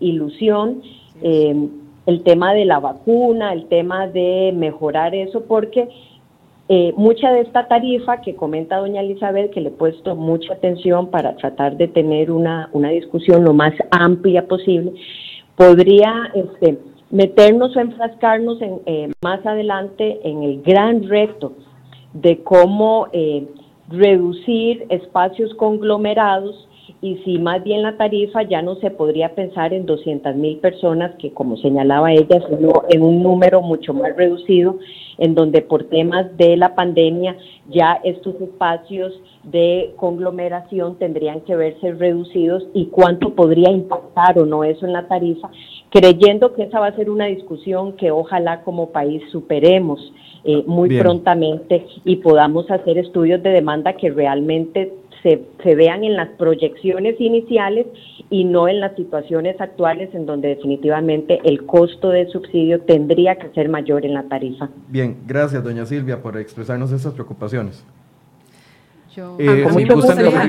ilusión, 0.00 0.82
el 1.22 2.22
tema 2.22 2.54
de 2.54 2.64
la 2.64 2.80
vacuna, 2.80 3.52
el 3.52 3.66
tema 3.66 4.08
de 4.08 4.52
mejorar 4.54 5.14
eso, 5.14 5.44
porque 5.44 5.88
eh, 6.68 6.92
mucha 6.96 7.30
de 7.30 7.42
esta 7.42 7.68
tarifa 7.68 8.20
que 8.22 8.34
comenta 8.34 8.78
doña 8.78 9.00
Elizabeth, 9.00 9.52
que 9.52 9.60
le 9.60 9.68
he 9.68 9.72
puesto 9.72 10.16
mucha 10.16 10.52
atención 10.54 11.10
para 11.10 11.36
tratar 11.36 11.76
de 11.76 11.86
tener 11.86 12.32
una, 12.32 12.70
una 12.72 12.88
discusión 12.88 13.44
lo 13.44 13.52
más 13.52 13.72
amplia 13.92 14.48
posible, 14.48 14.92
podría 15.54 16.32
este, 16.34 16.78
meternos 17.10 17.76
o 17.76 17.80
enfrascarnos 17.80 18.60
en, 18.60 18.80
eh, 18.86 19.10
más 19.22 19.44
adelante 19.46 20.20
en 20.24 20.42
el 20.42 20.62
gran 20.62 21.08
reto 21.08 21.52
de 22.12 22.42
cómo 22.42 23.08
eh, 23.12 23.46
reducir 23.88 24.86
espacios 24.88 25.54
conglomerados 25.54 26.68
y 27.00 27.16
si 27.18 27.38
más 27.38 27.62
bien 27.62 27.82
la 27.82 27.96
tarifa 27.96 28.42
ya 28.42 28.62
no 28.62 28.76
se 28.76 28.90
podría 28.90 29.34
pensar 29.34 29.74
en 29.74 29.86
200 29.86 30.34
mil 30.36 30.58
personas, 30.58 31.14
que 31.16 31.32
como 31.32 31.56
señalaba 31.56 32.12
ella, 32.12 32.40
sino 32.48 32.84
en 32.88 33.02
un 33.02 33.22
número 33.22 33.60
mucho 33.60 33.92
más 33.92 34.16
reducido, 34.16 34.78
en 35.18 35.34
donde 35.34 35.62
por 35.62 35.84
temas 35.84 36.36
de 36.36 36.56
la 36.56 36.74
pandemia 36.74 37.36
ya 37.68 38.00
estos 38.04 38.40
espacios 38.40 39.12
de 39.44 39.94
conglomeración 39.96 40.96
tendrían 40.98 41.40
que 41.42 41.56
verse 41.56 41.92
reducidos 41.92 42.66
y 42.74 42.86
cuánto 42.86 43.34
podría 43.34 43.70
impactar 43.70 44.38
o 44.38 44.46
no 44.46 44.64
eso 44.64 44.86
en 44.86 44.92
la 44.92 45.06
tarifa, 45.06 45.50
creyendo 45.96 46.52
que 46.52 46.64
esa 46.64 46.78
va 46.78 46.88
a 46.88 46.96
ser 46.96 47.08
una 47.08 47.24
discusión 47.24 47.96
que 47.96 48.10
ojalá 48.10 48.62
como 48.64 48.90
país 48.90 49.22
superemos 49.32 50.12
eh, 50.44 50.62
muy 50.66 50.98
prontamente 50.98 51.86
y 52.04 52.16
podamos 52.16 52.70
hacer 52.70 52.98
estudios 52.98 53.42
de 53.42 53.48
demanda 53.48 53.94
que 53.94 54.10
realmente 54.10 54.92
se, 55.22 55.74
vean 55.74 56.04
en 56.04 56.14
las 56.14 56.28
proyecciones 56.36 57.18
iniciales 57.18 57.86
y 58.28 58.44
no 58.44 58.68
en 58.68 58.80
las 58.80 58.94
situaciones 58.94 59.58
actuales 59.58 60.14
en 60.14 60.26
donde 60.26 60.48
definitivamente 60.48 61.40
el 61.44 61.64
costo 61.64 62.10
de 62.10 62.28
subsidio 62.28 62.82
tendría 62.82 63.36
que 63.36 63.48
ser 63.54 63.70
mayor 63.70 64.04
en 64.04 64.12
la 64.14 64.24
tarifa. 64.24 64.68
Bien, 64.88 65.16
gracias 65.26 65.64
doña 65.64 65.86
Silvia 65.86 66.22
por 66.22 66.36
expresarnos 66.36 66.92
esas 66.92 67.14
preocupaciones. 67.14 67.84
Eh, 69.38 69.66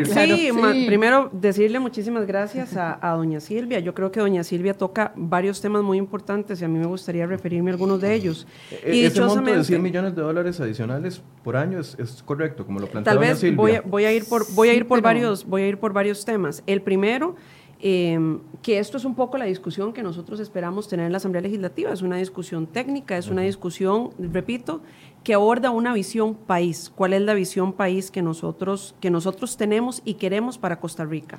sí, 0.05 0.85
primero 0.87 1.29
decirle 1.31 1.79
muchísimas 1.79 2.25
gracias 2.25 2.75
a, 2.75 2.97
doña 3.15 3.39
Silvia. 3.39 3.79
Yo 3.79 3.93
creo 3.93 4.11
que 4.11 4.19
doña 4.19 4.43
Silvia 4.43 4.73
toca 4.73 5.13
varios 5.15 5.61
temas 5.61 5.83
muy 5.83 5.97
importantes 5.97 6.61
y 6.61 6.65
a 6.65 6.67
mí 6.67 6.77
me 6.77 6.85
gustaría 6.85 7.25
referirme 7.25 7.71
a 7.71 7.73
algunos 7.73 8.01
de 8.01 8.13
ellos. 8.13 8.47
E, 8.83 8.95
y 8.95 9.05
ese 9.05 9.21
monto 9.21 9.51
de 9.51 9.63
100 9.63 9.81
millones 9.81 10.15
de 10.15 10.21
dólares 10.21 10.59
adicionales 10.59 11.21
por 11.43 11.57
año 11.57 11.79
es, 11.79 12.23
correcto, 12.25 12.65
como 12.65 12.79
lo 12.79 12.87
plantea 12.87 13.13
Tal 13.13 13.19
vez 13.19 13.39
Silvia. 13.39 13.55
Voy, 13.55 13.71
a, 13.73 13.81
voy 13.81 14.05
a 14.05 14.13
ir 14.13 14.25
por, 14.25 14.51
voy 14.53 14.69
a 14.69 14.73
ir 14.73 14.87
por 14.87 15.01
varios, 15.01 15.45
voy 15.45 15.63
a 15.63 15.67
ir 15.67 15.77
por 15.77 15.93
varios 15.93 16.25
temas. 16.25 16.63
El 16.65 16.81
primero 16.81 17.35
Em, 17.79 18.39
que 18.63 18.79
esto 18.79 18.97
es 18.97 19.05
un 19.05 19.13
poco 19.13 19.37
la 19.37 19.45
discusión 19.45 19.93
que 19.93 20.01
nosotros 20.01 20.39
esperamos 20.39 20.87
tener 20.87 21.05
en 21.05 21.11
la 21.11 21.17
Asamblea 21.17 21.41
Legislativa. 21.41 21.91
Es 21.93 22.01
una 22.01 22.17
discusión 22.17 22.65
técnica, 22.65 23.17
es 23.17 23.27
una 23.27 23.43
discusión, 23.43 24.09
repito, 24.17 24.81
que 25.27 25.33
aborda 25.33 25.71
una 25.71 25.91
visión 25.91 26.35
país. 26.35 26.89
¿Cuál 26.95 27.11
es 27.11 27.21
la 27.21 27.33
visión 27.33 27.73
país 27.73 28.11
que 28.11 28.21
nosotros, 28.21 28.95
que 29.01 29.09
nosotros 29.09 29.57
tenemos 29.57 30.01
y 30.05 30.13
queremos 30.13 30.57
para 30.57 30.79
Costa 30.79 31.03
Rica? 31.03 31.37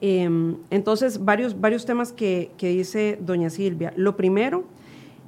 Em, 0.00 0.56
entonces, 0.70 1.24
varios, 1.24 1.60
varios 1.60 1.86
temas 1.86 2.12
que, 2.12 2.50
que 2.58 2.70
dice 2.70 3.20
doña 3.20 3.48
Silvia. 3.48 3.92
Lo 3.94 4.16
primero, 4.16 4.64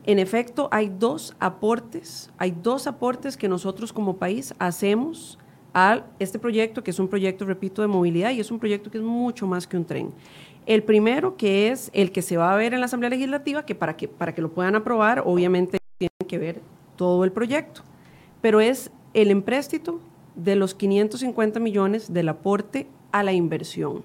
en 0.07 0.18
efecto, 0.18 0.68
hay 0.72 0.88
dos 0.99 1.36
aportes, 1.38 2.32
hay 2.36 2.51
dos 2.51 2.88
aportes 2.88 3.36
que 3.36 3.49
nosotros 3.49 3.92
como 3.92 4.16
país 4.16 4.55
hacemos 4.59 5.38
a 5.72 6.03
este 6.18 6.40
proyecto, 6.40 6.82
que 6.82 6.90
es 6.90 6.99
un 6.99 7.07
proyecto, 7.07 7.45
repito, 7.45 7.80
de 7.80 7.86
movilidad 7.86 8.32
y 8.32 8.40
es 8.40 8.51
un 8.51 8.59
proyecto 8.59 8.90
que 8.90 8.99
es 8.99 9.05
mucho 9.05 9.47
más 9.47 9.68
que 9.68 9.76
un 9.76 9.84
tren. 9.84 10.11
El 10.66 10.82
primero, 10.82 11.36
que 11.36 11.68
es 11.68 11.92
el 11.95 12.11
que 12.11 12.22
se 12.22 12.36
va 12.36 12.53
a 12.53 12.57
ver 12.57 12.74
en 12.74 12.80
la 12.80 12.86
Asamblea 12.86 13.11
Legislativa, 13.11 13.64
que 13.64 13.76
para 13.76 13.97
que, 13.97 14.09
para 14.09 14.34
que 14.34 14.42
lo 14.42 14.51
puedan 14.51 14.74
aprobar, 14.74 15.22
obviamente 15.24 15.78
tienen 15.97 16.26
que 16.26 16.38
ver 16.38 16.74
todo 16.97 17.24
el 17.24 17.32
proyecto, 17.32 17.82
pero 18.40 18.61
es 18.61 18.90
el 19.14 19.30
empréstito 19.30 20.01
de 20.34 20.57
los 20.57 20.74
550 20.74 21.61
millones 21.61 22.12
del 22.12 22.28
aporte 22.28 22.86
a 23.12 23.22
la 23.22 23.32
inversión. 23.32 24.03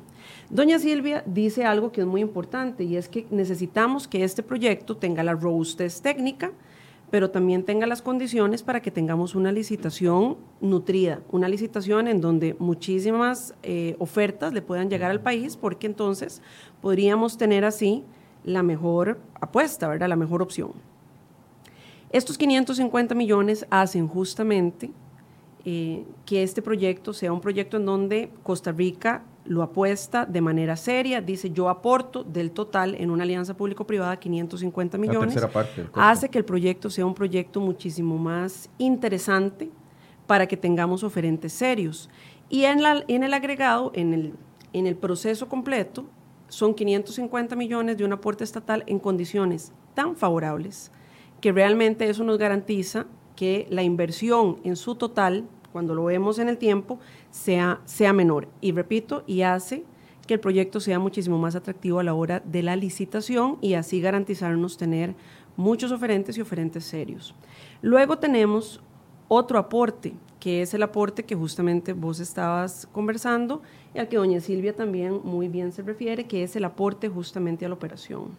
Doña 0.49 0.79
Silvia 0.79 1.23
dice 1.25 1.65
algo 1.65 1.91
que 1.91 2.01
es 2.01 2.07
muy 2.07 2.21
importante 2.21 2.83
y 2.83 2.95
es 2.95 3.09
que 3.09 3.25
necesitamos 3.31 4.07
que 4.07 4.23
este 4.23 4.43
proyecto 4.43 4.97
tenga 4.97 5.23
la 5.23 5.33
robustez 5.33 6.01
técnica, 6.01 6.51
pero 7.09 7.31
también 7.31 7.63
tenga 7.63 7.87
las 7.87 8.01
condiciones 8.01 8.61
para 8.61 8.81
que 8.81 8.91
tengamos 8.91 9.33
una 9.33 9.51
licitación 9.51 10.37
nutrida, 10.61 11.21
una 11.31 11.47
licitación 11.49 12.07
en 12.07 12.21
donde 12.21 12.55
muchísimas 12.59 13.55
eh, 13.63 13.95
ofertas 13.99 14.53
le 14.53 14.61
puedan 14.61 14.89
llegar 14.89 15.09
al 15.09 15.21
país, 15.21 15.57
porque 15.57 15.87
entonces 15.87 16.41
podríamos 16.81 17.37
tener 17.37 17.65
así 17.65 18.03
la 18.43 18.63
mejor 18.63 19.19
apuesta, 19.41 19.87
¿verdad? 19.87 20.07
la 20.07 20.15
mejor 20.15 20.41
opción. 20.41 20.73
Estos 22.11 22.37
550 22.37 23.13
millones 23.13 23.67
hacen 23.69 24.07
justamente 24.07 24.91
eh, 25.63 26.05
que 26.25 26.41
este 26.41 26.61
proyecto 26.61 27.13
sea 27.13 27.31
un 27.31 27.41
proyecto 27.41 27.77
en 27.77 27.85
donde 27.85 28.31
Costa 28.41 28.71
Rica 28.71 29.23
lo 29.45 29.61
apuesta 29.61 30.25
de 30.25 30.41
manera 30.41 30.75
seria, 30.75 31.21
dice 31.21 31.51
yo 31.51 31.69
aporto 31.69 32.23
del 32.23 32.51
total 32.51 32.95
en 32.95 33.11
una 33.11 33.23
alianza 33.23 33.55
público-privada 33.55 34.17
550 34.17 34.97
millones, 34.97 35.37
hace 35.93 36.29
que 36.29 36.37
el 36.37 36.45
proyecto 36.45 36.89
sea 36.89 37.05
un 37.05 37.13
proyecto 37.13 37.59
muchísimo 37.59 38.17
más 38.17 38.69
interesante 38.77 39.69
para 40.27 40.47
que 40.47 40.55
tengamos 40.57 41.03
oferentes 41.03 41.53
serios. 41.53 42.09
Y 42.49 42.63
en, 42.63 42.81
la, 42.81 43.03
en 43.07 43.23
el 43.23 43.33
agregado, 43.33 43.91
en 43.95 44.13
el, 44.13 44.33
en 44.73 44.87
el 44.87 44.95
proceso 44.95 45.47
completo, 45.47 46.05
son 46.47 46.73
550 46.73 47.55
millones 47.55 47.97
de 47.97 48.05
un 48.05 48.13
aporte 48.13 48.43
estatal 48.43 48.83
en 48.87 48.99
condiciones 48.99 49.71
tan 49.93 50.15
favorables 50.15 50.91
que 51.41 51.51
realmente 51.51 52.09
eso 52.09 52.23
nos 52.23 52.37
garantiza 52.37 53.05
que 53.35 53.67
la 53.69 53.83
inversión 53.83 54.59
en 54.63 54.75
su 54.75 54.95
total, 54.95 55.47
cuando 55.71 55.95
lo 55.95 56.05
vemos 56.05 56.39
en 56.39 56.49
el 56.49 56.57
tiempo, 56.57 56.99
sea, 57.31 57.79
sea 57.85 58.11
menor. 58.11 58.47
Y 58.59 58.71
repito, 58.71 59.23
y 59.27 59.43
hace 59.43 59.85
que 60.27 60.35
el 60.35 60.39
proyecto 60.39 60.79
sea 60.79 60.99
muchísimo 60.99 61.37
más 61.37 61.55
atractivo 61.55 61.99
a 61.99 62.03
la 62.03 62.13
hora 62.13 62.41
de 62.45 62.61
la 62.61 62.75
licitación 62.75 63.57
y 63.61 63.73
así 63.73 64.01
garantizarnos 64.01 64.77
tener 64.77 65.15
muchos 65.57 65.91
oferentes 65.91 66.37
y 66.37 66.41
oferentes 66.41 66.83
serios. 66.83 67.33
Luego 67.81 68.19
tenemos 68.19 68.81
otro 69.27 69.57
aporte, 69.57 70.13
que 70.39 70.61
es 70.61 70.73
el 70.73 70.83
aporte 70.83 71.23
que 71.23 71.35
justamente 71.35 71.93
vos 71.93 72.19
estabas 72.19 72.87
conversando 72.91 73.61
y 73.93 73.99
al 73.99 74.07
que 74.07 74.17
doña 74.17 74.39
Silvia 74.39 74.75
también 74.75 75.19
muy 75.23 75.47
bien 75.47 75.71
se 75.71 75.81
refiere, 75.81 76.25
que 76.25 76.43
es 76.43 76.55
el 76.55 76.65
aporte 76.65 77.09
justamente 77.09 77.65
a 77.65 77.69
la 77.69 77.75
operación. 77.75 78.37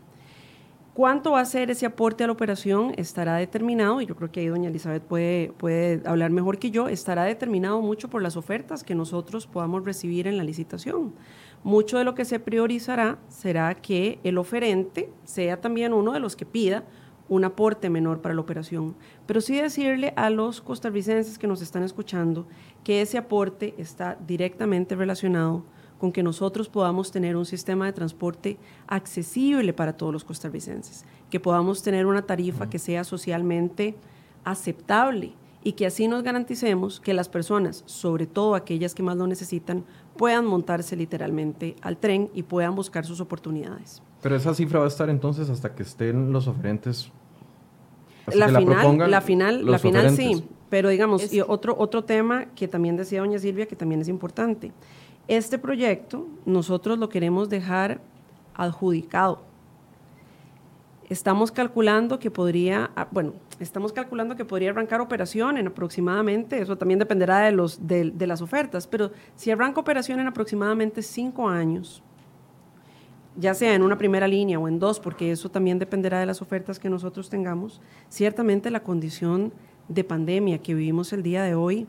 ¿Cuánto 0.95 1.31
va 1.33 1.41
a 1.41 1.45
ser 1.45 1.71
ese 1.71 1.87
aporte 1.87 2.25
a 2.25 2.27
la 2.27 2.33
operación? 2.33 2.93
Estará 2.97 3.37
determinado, 3.37 4.01
y 4.01 4.07
yo 4.07 4.17
creo 4.17 4.33
que 4.33 4.41
ahí 4.41 4.47
doña 4.49 4.69
Elizabeth 4.69 5.05
puede, 5.05 5.53
puede 5.57 6.03
hablar 6.05 6.33
mejor 6.33 6.59
que 6.59 6.73
yo, 6.73 6.89
estará 6.89 7.25
determinado 7.25 7.81
mucho 7.81 8.11
por 8.11 8.23
las 8.23 8.37
ofertas 8.37 8.83
que 8.83 8.97
nosotros 8.97 9.47
podamos 9.47 9.85
recibir 9.85 10.27
en 10.27 10.37
la 10.37 10.43
licitación. 10.43 11.15
Mucho 11.63 11.97
de 11.97 12.05
lo 12.05 12.17
que 12.17 12.25
se 12.25 12.41
priorizará 12.41 13.19
será 13.29 13.73
que 13.77 14.19
el 14.25 14.37
oferente 14.37 15.13
sea 15.25 15.61
también 15.61 15.93
uno 15.93 16.13
de 16.13 16.19
los 16.19 16.35
que 16.35 16.45
pida 16.45 16.85
un 17.29 17.45
aporte 17.45 17.89
menor 17.89 18.21
para 18.21 18.35
la 18.35 18.41
operación. 18.41 18.97
Pero 19.27 19.41
sí 19.41 19.57
decirle 19.57 20.13
a 20.17 20.29
los 20.29 20.61
costarricenses 20.61 21.39
que 21.39 21.47
nos 21.47 21.63
están 21.63 21.85
escuchando 21.85 22.49
que 22.83 23.01
ese 23.01 23.17
aporte 23.17 23.75
está 23.79 24.19
directamente 24.27 24.97
relacionado 24.97 25.65
con 26.01 26.11
que 26.11 26.23
nosotros 26.23 26.69
podamos 26.69 27.13
tener 27.13 27.37
un 27.37 27.45
sistema 27.45 27.85
de 27.87 27.93
transporte 27.93 28.57
accesible 28.87 29.73
para 29.73 29.93
todos 29.93 30.13
los 30.13 30.25
costarricenses, 30.25 31.05
que 31.29 31.39
podamos 31.39 31.83
tener 31.83 32.07
una 32.07 32.23
tarifa 32.23 32.71
que 32.71 32.79
sea 32.79 33.05
socialmente 33.05 33.95
aceptable 34.43 35.35
y 35.63 35.73
que 35.73 35.85
así 35.85 36.09
nos 36.09 36.23
garanticemos 36.23 37.01
que 37.01 37.13
las 37.13 37.29
personas, 37.29 37.83
sobre 37.85 38.27
todo 38.27 38.55
aquellas 38.55 38.95
que 38.95 39.03
más 39.03 39.19
lo 39.19 39.27
necesitan, 39.27 39.85
puedan 40.17 40.47
montarse 40.47 40.97
literalmente 40.97 41.77
al 41.83 41.99
tren 41.99 42.31
y 42.35 42.45
puedan 42.45 42.75
buscar 42.75 43.05
sus 43.05 43.21
oportunidades. 43.21 44.03
Pero 44.23 44.37
esa 44.37 44.55
cifra 44.55 44.79
va 44.79 44.87
a 44.87 44.89
estar 44.89 45.11
entonces 45.11 45.51
hasta 45.51 45.75
que 45.75 45.83
estén 45.83 46.33
los 46.33 46.49
oferentes 46.49 47.13
la, 48.35 48.47
final, 48.49 49.11
la 49.11 49.21
final, 49.21 49.67
la 49.67 49.79
final 49.79 50.17
sí, 50.17 50.45
pero 50.69 50.89
digamos, 50.89 51.33
y 51.33 51.41
otro, 51.41 51.75
otro 51.77 52.05
tema 52.05 52.47
que 52.55 52.69
también 52.69 52.97
decía 52.97 53.21
doña 53.21 53.39
Silvia, 53.39 53.67
que 53.67 53.77
también 53.77 54.01
es 54.01 54.09
importante. 54.09 54.73
Este 55.29 55.59
proyecto 55.59 56.27
nosotros 56.45 56.99
lo 56.99 57.09
queremos 57.09 57.49
dejar 57.49 58.01
adjudicado. 58.55 59.43
Estamos 61.09 61.51
calculando 61.51 62.19
que 62.19 62.31
podría, 62.31 62.91
ah, 62.95 63.09
bueno, 63.11 63.33
estamos 63.59 63.93
calculando 63.93 64.37
que 64.37 64.45
podría 64.45 64.71
arrancar 64.71 65.01
operación 65.01 65.59
en 65.59 65.67
aproximadamente, 65.67 66.61
eso 66.61 66.77
también 66.77 67.01
dependerá 67.01 67.41
de, 67.41 67.53
los, 67.53 67.87
de, 67.87 68.11
de 68.13 68.27
las 68.27 68.41
ofertas, 68.41 68.87
pero 68.87 69.11
si 69.35 69.51
arranca 69.51 69.81
operación 69.81 70.21
en 70.21 70.29
aproximadamente 70.29 71.03
cinco 71.03 71.49
años, 71.49 72.03
ya 73.37 73.55
sea 73.55 73.75
en 73.75 73.83
una 73.83 73.99
primera 73.99 74.29
línea 74.29 74.59
o 74.59 74.69
en 74.69 74.79
dos, 74.79 75.01
porque 75.01 75.33
eso 75.33 75.49
también 75.49 75.79
dependerá 75.79 76.21
de 76.21 76.27
las 76.27 76.43
ofertas 76.43 76.79
que 76.79 76.91
nosotros 76.91 77.29
tengamos, 77.29 77.81
ciertamente 78.09 78.71
la 78.71 78.83
condición 78.83 79.53
de 79.89 80.05
pandemia 80.05 80.59
que 80.59 80.75
vivimos 80.75 81.13
el 81.13 81.23
día 81.23 81.43
de 81.43 81.55
hoy 81.55 81.87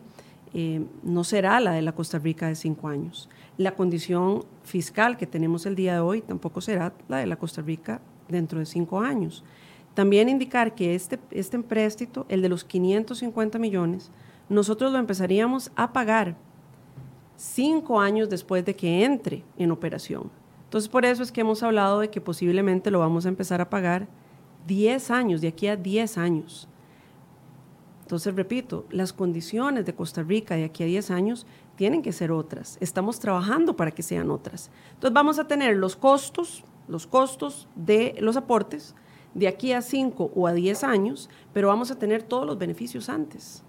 eh, 0.53 0.85
no 1.03 1.23
será 1.23 1.59
la 1.59 1.71
de 1.71 1.81
la 1.81 1.93
Costa 1.93 2.19
Rica 2.19 2.47
de 2.47 2.55
cinco 2.55 2.87
años. 2.87 3.29
La 3.57 3.75
condición 3.75 4.43
fiscal 4.63 5.17
que 5.17 5.27
tenemos 5.27 5.65
el 5.65 5.75
día 5.75 5.93
de 5.93 5.99
hoy 5.99 6.21
tampoco 6.21 6.61
será 6.61 6.93
la 7.07 7.17
de 7.17 7.25
la 7.25 7.37
Costa 7.37 7.61
Rica 7.61 8.01
dentro 8.27 8.59
de 8.59 8.65
cinco 8.65 8.99
años. 8.99 9.43
También 9.93 10.29
indicar 10.29 10.73
que 10.73 10.95
este, 10.95 11.19
este 11.31 11.57
empréstito, 11.57 12.25
el 12.29 12.41
de 12.41 12.49
los 12.49 12.63
550 12.63 13.59
millones, 13.59 14.11
nosotros 14.49 14.91
lo 14.91 14.99
empezaríamos 14.99 15.71
a 15.75 15.93
pagar 15.93 16.35
cinco 17.35 17.99
años 17.99 18.29
después 18.29 18.63
de 18.65 18.75
que 18.75 19.03
entre 19.03 19.43
en 19.57 19.71
operación. 19.71 20.29
Entonces, 20.65 20.89
por 20.89 21.03
eso 21.03 21.23
es 21.23 21.31
que 21.31 21.41
hemos 21.41 21.63
hablado 21.63 21.99
de 21.99 22.09
que 22.09 22.21
posiblemente 22.21 22.91
lo 22.91 22.99
vamos 22.99 23.25
a 23.25 23.29
empezar 23.29 23.59
a 23.59 23.69
pagar 23.69 24.07
10 24.67 25.11
años, 25.11 25.41
de 25.41 25.49
aquí 25.49 25.67
a 25.67 25.75
10 25.75 26.17
años. 26.17 26.67
Entonces, 28.11 28.35
repito, 28.35 28.83
las 28.89 29.13
condiciones 29.13 29.85
de 29.85 29.95
Costa 29.95 30.21
Rica 30.21 30.57
de 30.57 30.65
aquí 30.65 30.83
a 30.83 30.85
10 30.85 31.11
años 31.11 31.47
tienen 31.77 32.01
que 32.01 32.11
ser 32.11 32.33
otras. 32.33 32.77
Estamos 32.81 33.21
trabajando 33.21 33.77
para 33.77 33.91
que 33.91 34.03
sean 34.03 34.31
otras. 34.31 34.69
Entonces, 34.95 35.13
vamos 35.13 35.39
a 35.39 35.47
tener 35.47 35.77
los 35.77 35.95
costos, 35.95 36.65
los 36.89 37.07
costos 37.07 37.69
de 37.73 38.15
los 38.19 38.35
aportes 38.35 38.95
de 39.33 39.47
aquí 39.47 39.71
a 39.71 39.81
5 39.81 40.29
o 40.35 40.45
a 40.45 40.51
10 40.51 40.83
años, 40.83 41.29
pero 41.53 41.69
vamos 41.69 41.89
a 41.89 41.99
tener 41.99 42.21
todos 42.21 42.45
los 42.45 42.57
beneficios 42.57 43.07
antes. 43.07 43.63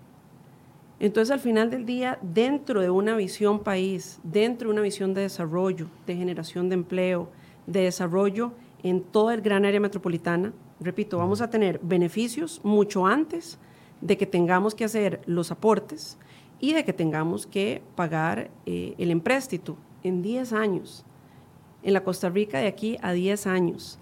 Entonces, 0.98 1.30
al 1.30 1.38
final 1.38 1.70
del 1.70 1.86
día, 1.86 2.18
dentro 2.20 2.80
de 2.80 2.90
una 2.90 3.14
visión 3.14 3.60
país, 3.60 4.18
dentro 4.24 4.70
de 4.70 4.72
una 4.72 4.82
visión 4.82 5.14
de 5.14 5.20
desarrollo, 5.20 5.86
de 6.04 6.16
generación 6.16 6.68
de 6.68 6.74
empleo, 6.74 7.28
de 7.68 7.82
desarrollo 7.82 8.50
en 8.82 9.04
toda 9.04 9.34
el 9.34 9.40
gran 9.40 9.64
área 9.64 9.78
metropolitana, 9.78 10.52
repito, 10.80 11.18
vamos 11.18 11.40
a 11.40 11.48
tener 11.48 11.78
beneficios 11.80 12.60
mucho 12.64 13.06
antes 13.06 13.60
de 14.02 14.18
que 14.18 14.26
tengamos 14.26 14.74
que 14.74 14.84
hacer 14.84 15.22
los 15.24 15.50
aportes 15.50 16.18
y 16.60 16.74
de 16.74 16.84
que 16.84 16.92
tengamos 16.92 17.46
que 17.46 17.82
pagar 17.96 18.50
eh, 18.66 18.94
el 18.98 19.10
empréstito 19.10 19.76
en 20.02 20.20
10 20.20 20.52
años. 20.52 21.04
En 21.82 21.94
la 21.94 22.04
Costa 22.04 22.28
Rica 22.28 22.58
de 22.58 22.66
aquí 22.66 22.98
a 23.02 23.12
10 23.12 23.46
años, 23.46 23.98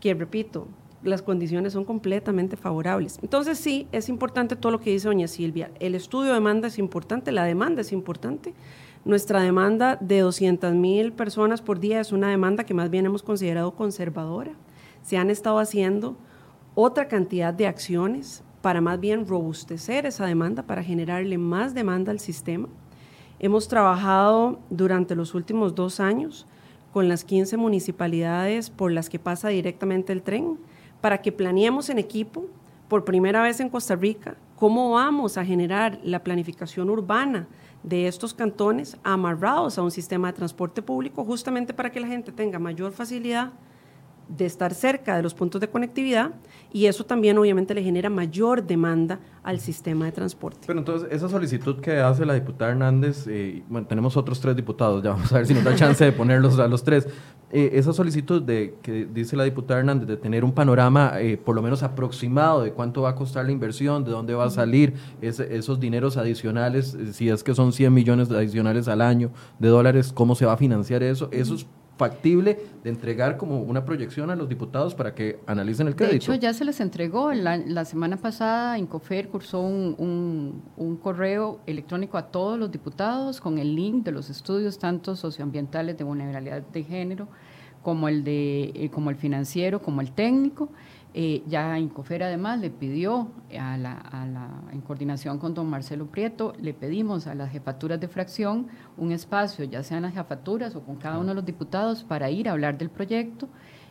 que 0.00 0.12
repito, 0.12 0.66
las 1.02 1.22
condiciones 1.22 1.72
son 1.72 1.84
completamente 1.84 2.56
favorables. 2.56 3.18
Entonces 3.22 3.58
sí, 3.58 3.86
es 3.92 4.08
importante 4.08 4.56
todo 4.56 4.72
lo 4.72 4.80
que 4.80 4.90
dice 4.90 5.08
doña 5.08 5.28
Silvia. 5.28 5.70
El 5.80 5.94
estudio 5.94 6.28
de 6.28 6.34
demanda 6.34 6.68
es 6.68 6.78
importante, 6.78 7.32
la 7.32 7.44
demanda 7.44 7.80
es 7.80 7.92
importante. 7.92 8.52
Nuestra 9.04 9.40
demanda 9.40 9.96
de 9.96 10.20
200 10.20 10.74
mil 10.74 11.12
personas 11.12 11.62
por 11.62 11.80
día 11.80 12.00
es 12.00 12.12
una 12.12 12.28
demanda 12.28 12.64
que 12.64 12.74
más 12.74 12.90
bien 12.90 13.06
hemos 13.06 13.22
considerado 13.22 13.74
conservadora. 13.74 14.52
Se 15.02 15.16
han 15.16 15.30
estado 15.30 15.58
haciendo 15.58 16.16
otra 16.74 17.08
cantidad 17.08 17.54
de 17.54 17.66
acciones 17.66 18.44
para 18.62 18.80
más 18.80 19.00
bien 19.00 19.26
robustecer 19.26 20.06
esa 20.06 20.26
demanda, 20.26 20.62
para 20.62 20.82
generarle 20.82 21.38
más 21.38 21.74
demanda 21.74 22.12
al 22.12 22.20
sistema. 22.20 22.68
Hemos 23.38 23.68
trabajado 23.68 24.58
durante 24.68 25.14
los 25.14 25.34
últimos 25.34 25.74
dos 25.74 26.00
años 26.00 26.46
con 26.92 27.08
las 27.08 27.24
15 27.24 27.56
municipalidades 27.56 28.68
por 28.68 28.92
las 28.92 29.08
que 29.08 29.18
pasa 29.18 29.48
directamente 29.48 30.12
el 30.12 30.22
tren 30.22 30.58
para 31.00 31.22
que 31.22 31.32
planeemos 31.32 31.88
en 31.88 31.98
equipo, 31.98 32.46
por 32.88 33.04
primera 33.04 33.40
vez 33.42 33.60
en 33.60 33.68
Costa 33.68 33.94
Rica, 33.94 34.36
cómo 34.56 34.90
vamos 34.90 35.38
a 35.38 35.44
generar 35.44 36.00
la 36.02 36.22
planificación 36.22 36.90
urbana 36.90 37.46
de 37.82 38.08
estos 38.08 38.34
cantones 38.34 38.98
amarrados 39.02 39.78
a 39.78 39.82
un 39.82 39.90
sistema 39.90 40.28
de 40.28 40.36
transporte 40.36 40.82
público, 40.82 41.24
justamente 41.24 41.72
para 41.72 41.90
que 41.90 42.00
la 42.00 42.08
gente 42.08 42.32
tenga 42.32 42.58
mayor 42.58 42.92
facilidad 42.92 43.52
de 44.36 44.46
estar 44.46 44.74
cerca 44.74 45.16
de 45.16 45.22
los 45.22 45.34
puntos 45.34 45.60
de 45.60 45.68
conectividad 45.68 46.30
y 46.72 46.86
eso 46.86 47.04
también 47.04 47.36
obviamente 47.36 47.74
le 47.74 47.82
genera 47.82 48.08
mayor 48.08 48.64
demanda 48.64 49.18
al 49.42 49.58
sistema 49.58 50.04
de 50.04 50.12
transporte. 50.12 50.60
Pero 50.66 50.78
entonces, 50.78 51.08
esa 51.10 51.28
solicitud 51.28 51.80
que 51.80 51.98
hace 51.98 52.24
la 52.24 52.34
diputada 52.34 52.70
Hernández, 52.70 53.26
eh, 53.26 53.62
bueno, 53.68 53.86
tenemos 53.86 54.16
otros 54.16 54.40
tres 54.40 54.54
diputados, 54.54 55.02
ya 55.02 55.10
vamos 55.10 55.32
a 55.32 55.38
ver 55.38 55.46
si 55.46 55.54
nos 55.54 55.64
da 55.64 55.74
chance 55.74 56.04
de 56.04 56.12
ponerlos 56.12 56.58
a 56.58 56.68
los 56.68 56.84
tres. 56.84 57.08
Eh, 57.52 57.70
esa 57.72 57.92
solicitud 57.92 58.40
de 58.40 58.76
que 58.82 59.06
dice 59.06 59.34
la 59.34 59.42
diputada 59.42 59.80
Hernández 59.80 60.06
de 60.06 60.16
tener 60.16 60.44
un 60.44 60.52
panorama 60.52 61.14
eh, 61.18 61.36
por 61.36 61.56
lo 61.56 61.62
menos 61.62 61.82
aproximado 61.82 62.62
de 62.62 62.72
cuánto 62.72 63.02
va 63.02 63.10
a 63.10 63.14
costar 63.16 63.44
la 63.44 63.50
inversión, 63.50 64.04
de 64.04 64.12
dónde 64.12 64.34
va 64.34 64.44
a 64.44 64.50
salir 64.50 64.94
esos 65.20 65.80
dineros 65.80 66.16
adicionales, 66.16 66.96
si 67.12 67.28
es 67.28 67.42
que 67.42 67.54
son 67.54 67.72
100 67.72 67.92
millones 67.92 68.30
adicionales 68.30 68.86
al 68.86 69.00
año 69.00 69.32
de 69.58 69.68
dólares, 69.68 70.12
cómo 70.14 70.36
se 70.36 70.46
va 70.46 70.52
a 70.52 70.56
financiar 70.56 71.02
eso, 71.02 71.28
eso 71.32 71.54
es 71.54 71.66
factible 72.00 72.58
de 72.82 72.88
entregar 72.88 73.36
como 73.36 73.60
una 73.60 73.84
proyección 73.84 74.30
a 74.30 74.34
los 74.34 74.48
diputados 74.48 74.94
para 74.94 75.14
que 75.14 75.38
analicen 75.46 75.86
el 75.86 75.94
crédito. 75.94 76.12
De 76.12 76.16
hecho, 76.16 76.34
ya 76.34 76.54
se 76.54 76.64
les 76.64 76.80
entregó. 76.80 77.34
La, 77.34 77.58
la 77.58 77.84
semana 77.84 78.16
pasada, 78.16 78.78
Incofer 78.78 79.28
cursó 79.28 79.60
un, 79.60 80.62
un, 80.78 80.96
correo 80.96 81.60
electrónico 81.66 82.16
a 82.16 82.22
todos 82.28 82.58
los 82.58 82.70
diputados 82.70 83.38
con 83.38 83.58
el 83.58 83.76
link 83.76 84.02
de 84.02 84.12
los 84.12 84.30
estudios, 84.30 84.78
tanto 84.78 85.14
socioambientales 85.14 85.98
de 85.98 86.04
vulnerabilidad 86.04 86.62
de 86.62 86.84
género, 86.84 87.28
como 87.82 88.08
el, 88.08 88.24
de, 88.24 88.72
eh, 88.74 88.88
como 88.90 89.10
el 89.10 89.16
financiero, 89.16 89.82
como 89.82 90.00
el 90.00 90.12
técnico. 90.12 90.70
Eh, 91.12 91.42
ya 91.48 91.76
Incofer 91.78 92.22
además 92.22 92.60
le 92.60 92.70
pidió 92.70 93.32
a 93.58 93.76
la, 93.76 94.62
en 94.72 94.80
coordinación 94.80 95.38
con 95.38 95.54
don 95.54 95.68
Marcelo 95.68 96.06
Prieto, 96.06 96.52
le 96.60 96.72
pedimos 96.72 97.26
a 97.26 97.34
las 97.34 97.50
jefaturas 97.50 97.98
de 97.98 98.06
fracción 98.06 98.68
un 98.96 99.10
espacio, 99.10 99.64
ya 99.64 99.82
sean 99.82 100.02
las 100.02 100.14
jefaturas 100.14 100.76
o 100.76 100.82
con 100.82 100.96
cada 100.96 101.18
uno 101.18 101.30
de 101.30 101.34
los 101.34 101.44
diputados, 101.44 102.04
para 102.04 102.30
ir 102.30 102.48
a 102.48 102.52
hablar 102.52 102.78
del 102.78 102.90
proyecto. 102.90 103.48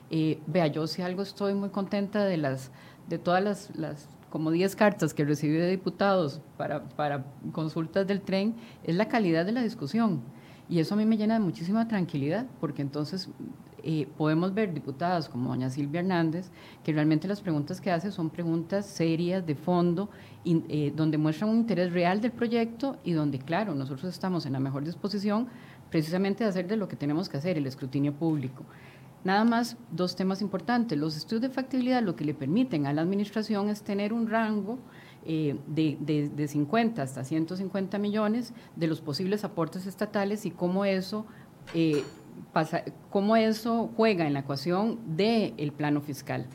Eh, 0.09 0.39
vea, 0.47 0.67
yo 0.67 0.87
si 0.87 1.01
algo 1.01 1.21
estoy 1.21 1.53
muy 1.53 1.69
contenta 1.69 2.23
de 2.23 2.37
las 2.37 2.71
de 3.09 3.17
todas 3.17 3.43
las, 3.43 3.75
las 3.75 4.07
como 4.29 4.51
10 4.51 4.75
cartas 4.75 5.13
que 5.13 5.25
recibí 5.25 5.53
de 5.53 5.69
diputados 5.69 6.39
para, 6.55 6.83
para 6.89 7.25
consultas 7.51 8.05
del 8.07 8.21
tren, 8.21 8.55
es 8.83 8.95
la 8.95 9.07
calidad 9.07 9.45
de 9.45 9.51
la 9.51 9.63
discusión. 9.63 10.21
Y 10.69 10.79
eso 10.79 10.93
a 10.93 10.97
mí 10.97 11.05
me 11.05 11.17
llena 11.17 11.33
de 11.33 11.39
muchísima 11.39 11.87
tranquilidad, 11.87 12.45
porque 12.59 12.83
entonces 12.83 13.29
eh, 13.83 14.07
podemos 14.17 14.53
ver 14.53 14.73
diputadas 14.73 15.29
como 15.29 15.49
doña 15.49 15.69
Silvia 15.69 16.01
Hernández, 16.01 16.49
que 16.83 16.93
realmente 16.93 17.27
las 17.27 17.41
preguntas 17.41 17.81
que 17.81 17.91
hace 17.91 18.11
son 18.11 18.29
preguntas 18.29 18.85
serias, 18.85 19.45
de 19.45 19.55
fondo, 19.55 20.09
eh, 20.45 20.93
donde 20.95 21.17
muestran 21.17 21.49
un 21.49 21.57
interés 21.57 21.91
real 21.91 22.21
del 22.21 22.31
proyecto 22.31 22.97
y 23.03 23.11
donde, 23.11 23.39
claro, 23.39 23.75
nosotros 23.75 24.13
estamos 24.13 24.45
en 24.45 24.53
la 24.53 24.59
mejor 24.59 24.83
disposición 24.83 25.47
precisamente 25.89 26.43
de 26.43 26.49
hacer 26.49 26.67
de 26.67 26.77
lo 26.77 26.87
que 26.87 26.95
tenemos 26.95 27.29
que 27.29 27.37
hacer, 27.37 27.57
el 27.57 27.65
escrutinio 27.65 28.13
público. 28.13 28.63
Nada 29.23 29.43
más 29.43 29.75
dos 29.91 30.15
temas 30.15 30.41
importantes. 30.41 30.97
Los 30.97 31.17
estudios 31.17 31.41
de 31.41 31.49
factibilidad 31.49 32.01
lo 32.01 32.15
que 32.15 32.23
le 32.23 32.33
permiten 32.33 32.87
a 32.87 32.93
la 32.93 33.01
administración 33.01 33.69
es 33.69 33.81
tener 33.81 34.13
un 34.13 34.29
rango 34.29 34.79
eh, 35.25 35.57
de, 35.67 35.97
de 36.33 36.47
50 36.47 37.01
hasta 37.01 37.23
150 37.25 37.97
millones 37.97 38.53
de 38.77 38.87
los 38.87 39.01
posibles 39.01 39.43
aportes 39.43 39.85
estatales 39.85 40.45
y 40.45 40.51
cómo 40.51 40.85
eso 40.85 41.25
pasa, 42.53 42.83
cómo 43.09 43.35
eso 43.35 43.89
juega 43.95 44.27
en 44.27 44.33
la 44.33 44.39
ecuación 44.39 44.99
del 45.15 45.71
plano 45.71 46.01
fiscal. 46.01 46.47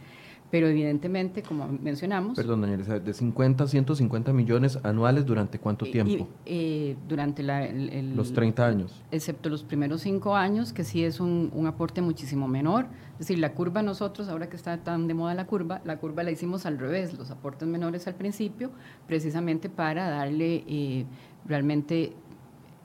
Pero 0.51 0.69
evidentemente, 0.69 1.43
como 1.43 1.67
mencionamos... 1.67 2.37
Perdón, 2.37 2.61
doña 2.61 2.75
Elizabeth, 2.75 3.03
de 3.03 3.13
50 3.13 3.65
a 3.65 3.67
150 3.67 4.33
millones 4.33 4.79
anuales, 4.85 5.27
¿durante 5.27 5.59
cuánto 5.59 5.85
tiempo? 5.85 6.29
Eh, 6.47 6.97
durante 7.09 7.43
la, 7.43 7.69
los 7.73 8.33
30 8.33 8.65
años. 8.65 9.03
Excepto 9.11 9.49
los 9.49 9.65
primeros 9.65 10.03
5 10.03 10.37
años, 10.37 10.73
que 10.73 10.85
sí 10.85 11.03
es 11.03 11.19
un, 11.19 11.51
un, 11.53 11.67
aporte 11.67 12.03
muchísimo 12.03 12.47
menor. 12.47 12.87
Es 13.15 13.27
decir, 13.27 13.41
la 13.41 13.53
curva 13.53 13.83
nosotros, 13.83 14.29
ahora 14.29 14.49
que 14.49 14.55
está 14.55 14.77
tan 14.79 15.09
de 15.09 15.15
moda 15.15 15.35
la 15.35 15.47
curva, 15.47 15.81
la 15.85 15.97
curva 15.99 16.23
la 16.23 16.31
hicimos 16.31 16.67
al 16.67 16.79
revés, 16.79 17.19
los 17.19 17.33
aportes 17.33 17.67
menores 17.67 18.07
al 18.07 18.15
principio, 18.15 18.71
precisamente 19.09 19.69
para 19.69 20.09
darle 20.09 20.63
eh, 20.69 21.05
realmente 21.47 22.13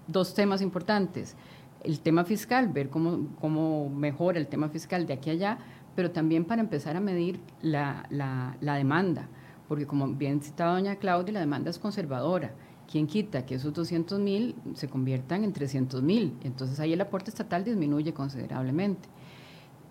dos 0.07 0.33
temas 0.33 0.61
importantes. 0.63 1.35
El 1.83 1.99
tema 2.01 2.25
fiscal, 2.25 2.67
ver 2.67 2.89
cómo, 2.89 3.27
cómo 3.39 3.89
mejora 3.89 4.39
el 4.39 4.47
tema 4.47 4.69
fiscal 4.69 5.05
de 5.07 5.13
aquí 5.13 5.29
a 5.29 5.33
allá, 5.33 5.57
pero 5.95 6.11
también 6.11 6.45
para 6.45 6.61
empezar 6.61 6.95
a 6.95 6.99
medir 6.99 7.39
la, 7.61 8.05
la, 8.09 8.75
demanda, 8.75 9.27
porque 9.67 9.85
como 9.85 10.07
bien 10.07 10.41
citaba 10.41 10.73
doña 10.73 10.95
Claudia, 10.95 11.33
la 11.33 11.39
demanda 11.41 11.69
es 11.69 11.79
conservadora. 11.79 12.51
¿Quién 12.89 13.05
quita 13.05 13.45
que 13.45 13.55
esos 13.55 13.73
200 13.73 14.19
mil 14.19 14.55
se 14.73 14.87
conviertan 14.87 15.43
en 15.43 15.53
300 15.53 16.01
mil? 16.01 16.37
Entonces 16.43 16.79
ahí 16.79 16.93
el 16.93 17.01
aporte 17.01 17.29
estatal 17.29 17.63
disminuye 17.63 18.13
considerablemente. 18.13 19.07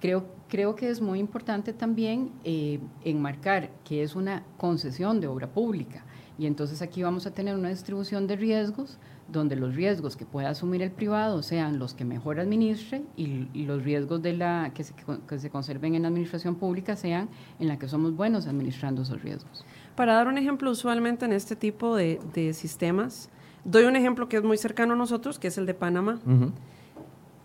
Creo, 0.00 0.26
creo 0.48 0.74
que 0.74 0.88
es 0.88 1.00
muy 1.00 1.18
importante 1.18 1.72
también 1.72 2.30
eh, 2.44 2.80
enmarcar 3.04 3.70
que 3.84 4.02
es 4.02 4.16
una 4.16 4.44
concesión 4.56 5.20
de 5.20 5.26
obra 5.26 5.48
pública 5.48 6.04
y 6.38 6.46
entonces 6.46 6.82
aquí 6.82 7.02
vamos 7.02 7.26
a 7.26 7.32
tener 7.32 7.56
una 7.56 7.68
distribución 7.68 8.26
de 8.26 8.36
riesgos 8.36 8.96
donde 9.28 9.56
los 9.56 9.74
riesgos 9.74 10.16
que 10.16 10.24
pueda 10.24 10.48
asumir 10.48 10.80
el 10.82 10.90
privado 10.90 11.42
sean 11.42 11.78
los 11.78 11.92
que 11.92 12.04
mejor 12.04 12.40
administre 12.40 13.04
y, 13.14 13.46
los 13.66 13.84
riesgos 13.84 14.22
de 14.22 14.32
la, 14.32 14.72
que, 14.74 14.84
se, 14.84 14.94
que 15.28 15.38
se 15.38 15.50
conserven 15.50 15.94
en 15.94 16.02
la 16.02 16.08
administración 16.08 16.54
pública 16.54 16.96
sean 16.96 17.28
en 17.60 17.68
la 17.68 17.78
que 17.78 17.88
somos 17.88 18.16
buenos 18.16 18.46
administrando 18.46 19.02
esos 19.02 19.22
riesgos. 19.22 19.66
Para 19.94 20.14
dar 20.14 20.28
un 20.28 20.38
ejemplo, 20.38 20.70
usualmente 20.70 21.26
en 21.26 21.32
este 21.32 21.56
tipo 21.56 21.94
de, 21.94 22.20
de 22.32 22.54
sistemas, 22.54 23.28
doy 23.64 23.84
un 23.84 23.96
ejemplo 23.96 24.28
que 24.28 24.38
es 24.38 24.42
muy 24.42 24.56
cercano 24.56 24.94
a 24.94 24.96
nosotros, 24.96 25.38
que 25.38 25.48
es 25.48 25.58
el 25.58 25.66
de 25.66 25.74
Panamá. 25.74 26.20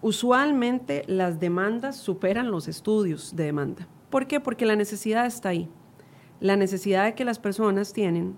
Usualmente 0.02 1.04
las 1.08 1.40
demandas 1.40 1.98
superan 1.98 2.50
los 2.50 2.68
estudios 2.68 3.36
de 3.36 3.46
demanda. 3.46 3.88
¿Por 4.10 4.28
qué? 4.28 4.40
Porque 4.40 4.66
la 4.66 4.76
necesidad 4.76 5.26
está 5.26 5.50
ahí. 5.50 5.70
La 6.40 6.56
necesidad 6.56 7.06
de 7.06 7.16
que 7.16 7.26
las 7.26 7.40
personas 7.40 7.92
tienen 7.94 8.36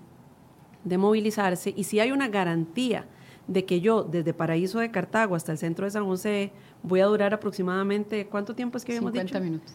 de 0.84 0.98
movilizarse 0.98 1.74
y 1.76 1.84
si 1.84 2.00
hay 2.00 2.12
una 2.12 2.28
garantía 2.28 3.06
de 3.46 3.64
que 3.64 3.80
yo 3.80 4.02
desde 4.02 4.34
Paraíso 4.34 4.78
de 4.78 4.90
Cartago 4.90 5.36
hasta 5.36 5.52
el 5.52 5.58
centro 5.58 5.84
de 5.84 5.90
San 5.90 6.04
José 6.04 6.52
voy 6.82 7.00
a 7.00 7.06
durar 7.06 7.32
aproximadamente, 7.34 8.26
¿cuánto 8.26 8.54
tiempo 8.54 8.76
es 8.76 8.84
que 8.84 8.92
habíamos 8.92 9.12
50 9.12 9.40
minutos. 9.40 9.74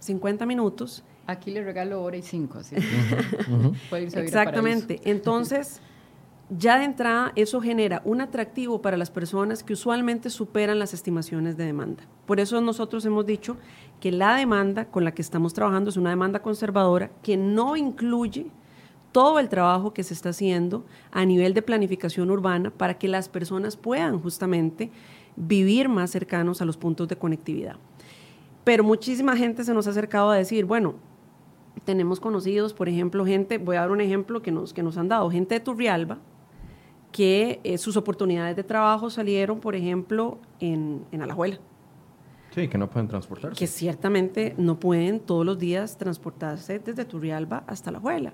50 0.00 0.46
minutos. 0.46 1.04
Aquí 1.26 1.50
le 1.50 1.62
regalo 1.62 2.02
hora 2.02 2.16
y 2.16 2.22
cinco, 2.22 2.58
así. 2.58 2.74
Exactamente. 3.92 5.00
Entonces, 5.04 5.80
ya 6.48 6.78
de 6.78 6.84
entrada, 6.86 7.32
eso 7.36 7.60
genera 7.60 8.02
un 8.04 8.20
atractivo 8.20 8.82
para 8.82 8.96
las 8.96 9.10
personas 9.10 9.62
que 9.62 9.74
usualmente 9.74 10.30
superan 10.30 10.78
las 10.78 10.94
estimaciones 10.94 11.56
de 11.56 11.66
demanda. 11.66 12.04
Por 12.26 12.40
eso 12.40 12.60
nosotros 12.60 13.04
hemos 13.04 13.26
dicho 13.26 13.56
que 14.00 14.10
la 14.10 14.34
demanda 14.34 14.86
con 14.86 15.04
la 15.04 15.12
que 15.12 15.22
estamos 15.22 15.54
trabajando 15.54 15.90
es 15.90 15.96
una 15.96 16.10
demanda 16.10 16.42
conservadora 16.42 17.10
que 17.22 17.36
no 17.36 17.76
incluye 17.76 18.50
todo 19.12 19.38
el 19.38 19.48
trabajo 19.48 19.92
que 19.92 20.02
se 20.02 20.14
está 20.14 20.30
haciendo 20.30 20.84
a 21.10 21.24
nivel 21.24 21.54
de 21.54 21.62
planificación 21.62 22.30
urbana 22.30 22.70
para 22.70 22.98
que 22.98 23.08
las 23.08 23.28
personas 23.28 23.76
puedan 23.76 24.20
justamente 24.20 24.90
vivir 25.36 25.88
más 25.88 26.10
cercanos 26.10 26.60
a 26.60 26.64
los 26.64 26.76
puntos 26.76 27.08
de 27.08 27.16
conectividad. 27.16 27.76
Pero 28.64 28.84
muchísima 28.84 29.36
gente 29.36 29.64
se 29.64 29.74
nos 29.74 29.86
ha 29.86 29.90
acercado 29.90 30.30
a 30.30 30.36
decir, 30.36 30.64
bueno, 30.64 30.94
tenemos 31.84 32.20
conocidos, 32.20 32.74
por 32.74 32.88
ejemplo, 32.88 33.24
gente, 33.24 33.58
voy 33.58 33.76
a 33.76 33.80
dar 33.80 33.90
un 33.90 34.00
ejemplo 34.00 34.42
que 34.42 34.52
nos, 34.52 34.72
que 34.72 34.82
nos 34.82 34.96
han 34.96 35.08
dado, 35.08 35.30
gente 35.30 35.54
de 35.54 35.60
Turrialba, 35.60 36.18
que 37.10 37.60
eh, 37.64 37.78
sus 37.78 37.96
oportunidades 37.96 38.54
de 38.54 38.62
trabajo 38.62 39.10
salieron, 39.10 39.60
por 39.60 39.74
ejemplo, 39.74 40.38
en, 40.60 41.04
en 41.10 41.22
Alajuela. 41.22 41.58
Sí, 42.50 42.68
que 42.68 42.78
no 42.78 42.90
pueden 42.90 43.08
transportarse. 43.08 43.58
Que 43.58 43.66
ciertamente 43.66 44.54
no 44.58 44.78
pueden 44.78 45.20
todos 45.20 45.46
los 45.46 45.58
días 45.58 45.96
transportarse 45.96 46.80
desde 46.80 47.04
Turrialba 47.04 47.64
hasta 47.66 47.90
Alajuela 47.90 48.32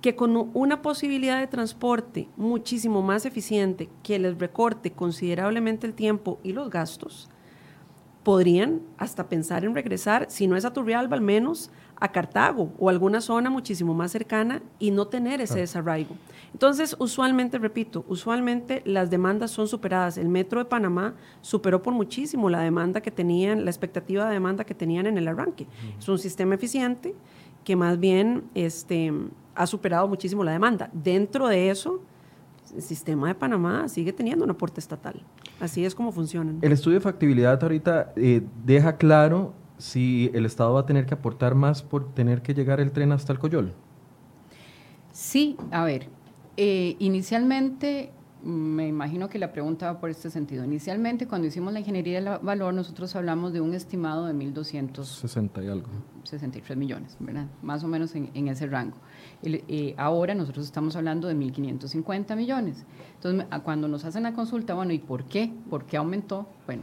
que 0.00 0.14
con 0.14 0.50
una 0.54 0.80
posibilidad 0.80 1.40
de 1.40 1.46
transporte 1.46 2.28
muchísimo 2.36 3.02
más 3.02 3.26
eficiente 3.26 3.88
que 4.02 4.18
les 4.18 4.38
recorte 4.38 4.92
considerablemente 4.92 5.86
el 5.86 5.94
tiempo 5.94 6.38
y 6.42 6.52
los 6.52 6.70
gastos, 6.70 7.28
podrían 8.22 8.82
hasta 8.98 9.28
pensar 9.28 9.64
en 9.64 9.74
regresar, 9.74 10.26
si 10.28 10.46
no 10.46 10.56
es 10.56 10.64
a 10.64 10.72
Turrialba, 10.72 11.16
al 11.16 11.22
menos 11.22 11.70
a 12.00 12.12
Cartago 12.12 12.72
o 12.78 12.90
alguna 12.90 13.20
zona 13.20 13.50
muchísimo 13.50 13.94
más 13.94 14.12
cercana 14.12 14.62
y 14.78 14.90
no 14.90 15.08
tener 15.08 15.40
ese 15.40 15.60
desarraigo. 15.60 16.14
Entonces, 16.52 16.94
usualmente, 16.98 17.58
repito, 17.58 18.04
usualmente 18.08 18.82
las 18.84 19.10
demandas 19.10 19.50
son 19.50 19.66
superadas. 19.66 20.18
El 20.18 20.28
Metro 20.28 20.60
de 20.60 20.66
Panamá 20.66 21.14
superó 21.40 21.82
por 21.82 21.94
muchísimo 21.94 22.50
la 22.50 22.60
demanda 22.60 23.00
que 23.00 23.10
tenían, 23.10 23.64
la 23.64 23.70
expectativa 23.70 24.26
de 24.26 24.34
demanda 24.34 24.64
que 24.64 24.74
tenían 24.74 25.06
en 25.06 25.18
el 25.18 25.26
arranque. 25.26 25.66
Es 25.98 26.08
un 26.08 26.18
sistema 26.18 26.54
eficiente 26.54 27.14
que 27.64 27.76
más 27.76 27.98
bien 27.98 28.44
este, 28.54 29.12
ha 29.58 29.66
superado 29.66 30.06
muchísimo 30.06 30.44
la 30.44 30.52
demanda. 30.52 30.88
Dentro 30.92 31.48
de 31.48 31.68
eso, 31.68 32.00
el 32.74 32.80
sistema 32.80 33.26
de 33.26 33.34
Panamá 33.34 33.88
sigue 33.88 34.12
teniendo 34.12 34.44
un 34.44 34.50
aporte 34.50 34.78
estatal. 34.78 35.20
Así 35.58 35.84
es 35.84 35.96
como 35.96 36.12
funcionan. 36.12 36.58
El 36.62 36.70
estudio 36.70 36.98
de 36.98 37.02
factibilidad 37.02 37.60
ahorita 37.60 38.12
eh, 38.14 38.42
deja 38.64 38.96
claro 38.96 39.54
si 39.76 40.30
el 40.32 40.46
Estado 40.46 40.74
va 40.74 40.80
a 40.80 40.86
tener 40.86 41.06
que 41.06 41.14
aportar 41.14 41.56
más 41.56 41.82
por 41.82 42.14
tener 42.14 42.40
que 42.40 42.54
llegar 42.54 42.78
el 42.78 42.92
tren 42.92 43.10
hasta 43.10 43.32
el 43.32 43.40
Coyol. 43.40 43.74
Sí, 45.10 45.56
a 45.72 45.84
ver, 45.84 46.08
eh, 46.56 46.94
inicialmente 47.00 48.12
me 48.42 48.86
imagino 48.86 49.28
que 49.28 49.38
la 49.38 49.52
pregunta 49.52 49.92
va 49.92 50.00
por 50.00 50.10
este 50.10 50.30
sentido. 50.30 50.64
Inicialmente, 50.64 51.26
cuando 51.26 51.48
hicimos 51.48 51.72
la 51.72 51.80
ingeniería 51.80 52.20
del 52.20 52.38
valor, 52.40 52.72
nosotros 52.72 53.14
hablamos 53.16 53.52
de 53.52 53.60
un 53.60 53.74
estimado 53.74 54.26
de 54.26 54.34
1.260 54.34 55.64
y 55.64 55.68
algo. 55.68 55.88
63 56.22 56.78
millones, 56.78 57.16
¿verdad? 57.18 57.46
Más 57.62 57.82
o 57.82 57.88
menos 57.88 58.14
en, 58.14 58.48
ese 58.48 58.66
rango. 58.66 58.96
Eh, 59.42 59.94
ahora 59.96 60.34
nosotros 60.34 60.66
estamos 60.66 60.96
hablando 60.96 61.28
de 61.28 61.34
1.550 61.34 62.36
millones. 62.36 62.84
Entonces, 63.14 63.46
cuando 63.62 63.88
nos 63.88 64.04
hacen 64.04 64.24
la 64.24 64.32
consulta, 64.32 64.74
bueno, 64.74 64.92
¿y 64.92 64.98
por 64.98 65.24
qué? 65.24 65.52
¿Por 65.70 65.84
qué 65.84 65.96
aumentó? 65.96 66.48
Bueno, 66.66 66.82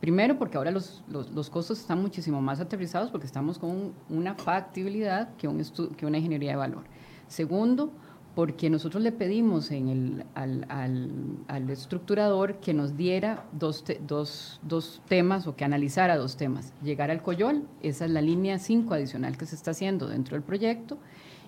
primero 0.00 0.38
porque 0.38 0.56
ahora 0.56 0.70
los, 0.70 1.04
los, 1.08 1.50
costos 1.50 1.80
están 1.80 2.02
muchísimo 2.02 2.42
más 2.42 2.60
aterrizados 2.60 3.10
porque 3.10 3.26
estamos 3.26 3.58
con 3.58 3.92
una 4.08 4.34
factibilidad 4.34 5.34
que, 5.36 5.48
un 5.48 5.62
que 5.96 6.06
una 6.06 6.18
ingeniería 6.18 6.50
de 6.50 6.56
valor. 6.56 6.84
Segundo, 7.28 7.92
porque 8.34 8.68
nosotros 8.68 9.02
le 9.02 9.12
pedimos 9.12 9.70
en 9.70 9.88
el, 9.88 10.24
al, 10.34 10.66
al, 10.68 11.10
al, 11.46 11.70
estructurador 11.70 12.56
que 12.56 12.74
nos 12.74 12.96
diera 12.96 13.44
dos, 13.52 13.84
dos, 14.06 14.60
dos, 14.62 15.00
temas 15.08 15.46
o 15.46 15.54
que 15.54 15.64
analizara 15.64 16.16
dos 16.16 16.36
temas. 16.36 16.72
Llegar 16.82 17.10
al 17.10 17.22
Coyol, 17.22 17.62
esa 17.80 18.04
es 18.04 18.10
la 18.10 18.20
línea 18.20 18.58
5 18.58 18.92
adicional 18.92 19.38
que 19.38 19.46
se 19.46 19.54
está 19.54 19.70
haciendo 19.70 20.08
dentro 20.08 20.34
del 20.34 20.42
proyecto. 20.42 20.98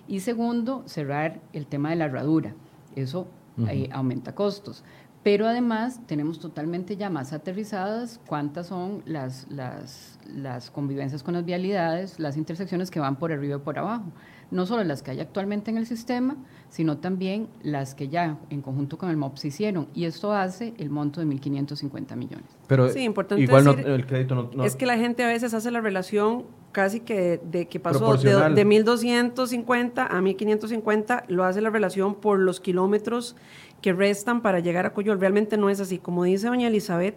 Y 0.07 0.21
segundo, 0.21 0.83
cerrar 0.85 1.39
el 1.53 1.67
tema 1.67 1.89
de 1.89 1.97
la 1.97 2.05
herradura. 2.05 2.53
Eso 2.95 3.27
eh, 3.67 3.89
aumenta 3.91 4.33
costos. 4.33 4.83
Pero 5.23 5.47
además 5.47 5.99
tenemos 6.07 6.39
totalmente 6.39 6.95
ya 6.95 7.09
más 7.09 7.33
aterrizadas 7.33 8.21
cuántas 8.25 8.67
son 8.67 9.03
las, 9.05 9.45
las, 9.49 10.19
las 10.33 10.71
convivencias 10.71 11.21
con 11.21 11.33
las 11.33 11.43
vialidades, 11.43 12.19
las 12.19 12.37
intersecciones 12.37 12.89
que 12.89 12.99
van 12.99 13.17
por 13.17 13.33
arriba 13.33 13.57
y 13.57 13.59
por 13.59 13.77
abajo 13.77 14.05
no 14.51 14.65
solo 14.65 14.83
las 14.83 15.03
que 15.03 15.11
hay 15.11 15.19
actualmente 15.19 15.71
en 15.71 15.77
el 15.77 15.85
sistema, 15.85 16.37
sino 16.69 16.97
también 16.97 17.47
las 17.61 17.95
que 17.95 18.09
ya 18.09 18.37
en 18.49 18.61
conjunto 18.61 18.97
con 18.97 19.09
el 19.09 19.17
MOP 19.17 19.37
se 19.37 19.47
hicieron. 19.47 19.87
Y 19.93 20.05
esto 20.05 20.33
hace 20.33 20.73
el 20.77 20.89
monto 20.89 21.19
de 21.19 21.27
1.550 21.27 22.15
millones. 22.15 22.45
Pero 22.67 22.89
sí, 22.89 23.01
importante 23.01 23.43
igual 23.43 23.63
decir, 23.63 23.87
el 23.87 24.05
crédito 24.05 24.49
no, 24.53 24.63
Es 24.63 24.75
que 24.75 24.85
la 24.85 24.97
gente 24.97 25.23
a 25.23 25.27
veces 25.27 25.53
hace 25.53 25.71
la 25.71 25.81
relación 25.81 26.45
casi 26.71 26.99
que 26.99 27.39
de, 27.43 27.67
que 27.67 27.79
pasó 27.79 28.17
de, 28.17 28.29
de 28.31 28.67
1.250 28.67 30.07
a 30.09 30.21
1.550, 30.21 31.23
lo 31.27 31.43
hace 31.43 31.61
la 31.61 31.69
relación 31.69 32.15
por 32.15 32.39
los 32.39 32.59
kilómetros 32.59 33.35
que 33.81 33.93
restan 33.93 34.41
para 34.41 34.59
llegar 34.59 34.85
a 34.85 34.93
Coyol. 34.93 35.19
Realmente 35.19 35.57
no 35.57 35.69
es 35.69 35.79
así. 35.79 35.97
Como 35.97 36.23
dice 36.23 36.47
doña 36.47 36.67
Elizabeth, 36.67 37.15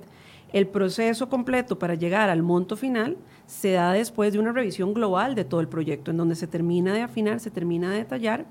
el 0.53 0.67
proceso 0.67 1.29
completo 1.29 1.79
para 1.79 1.95
llegar 1.95 2.31
al 2.31 2.43
monto 2.43 2.77
final 2.77 3.17
se 3.51 3.73
da 3.73 3.93
después 3.93 4.33
de 4.33 4.39
una 4.39 4.53
revisión 4.53 4.95
global 4.95 5.35
de 5.35 5.45
todo 5.45 5.61
el 5.61 5.67
proyecto, 5.67 6.13
en 6.13 6.17
donde 6.17 6.37
se 6.37 6.47
termina 6.47 6.95
de 6.95 7.03
afinar, 7.03 7.41
se 7.41 7.51
termina 7.51 7.91
de 7.91 7.99
detallar, 7.99 8.47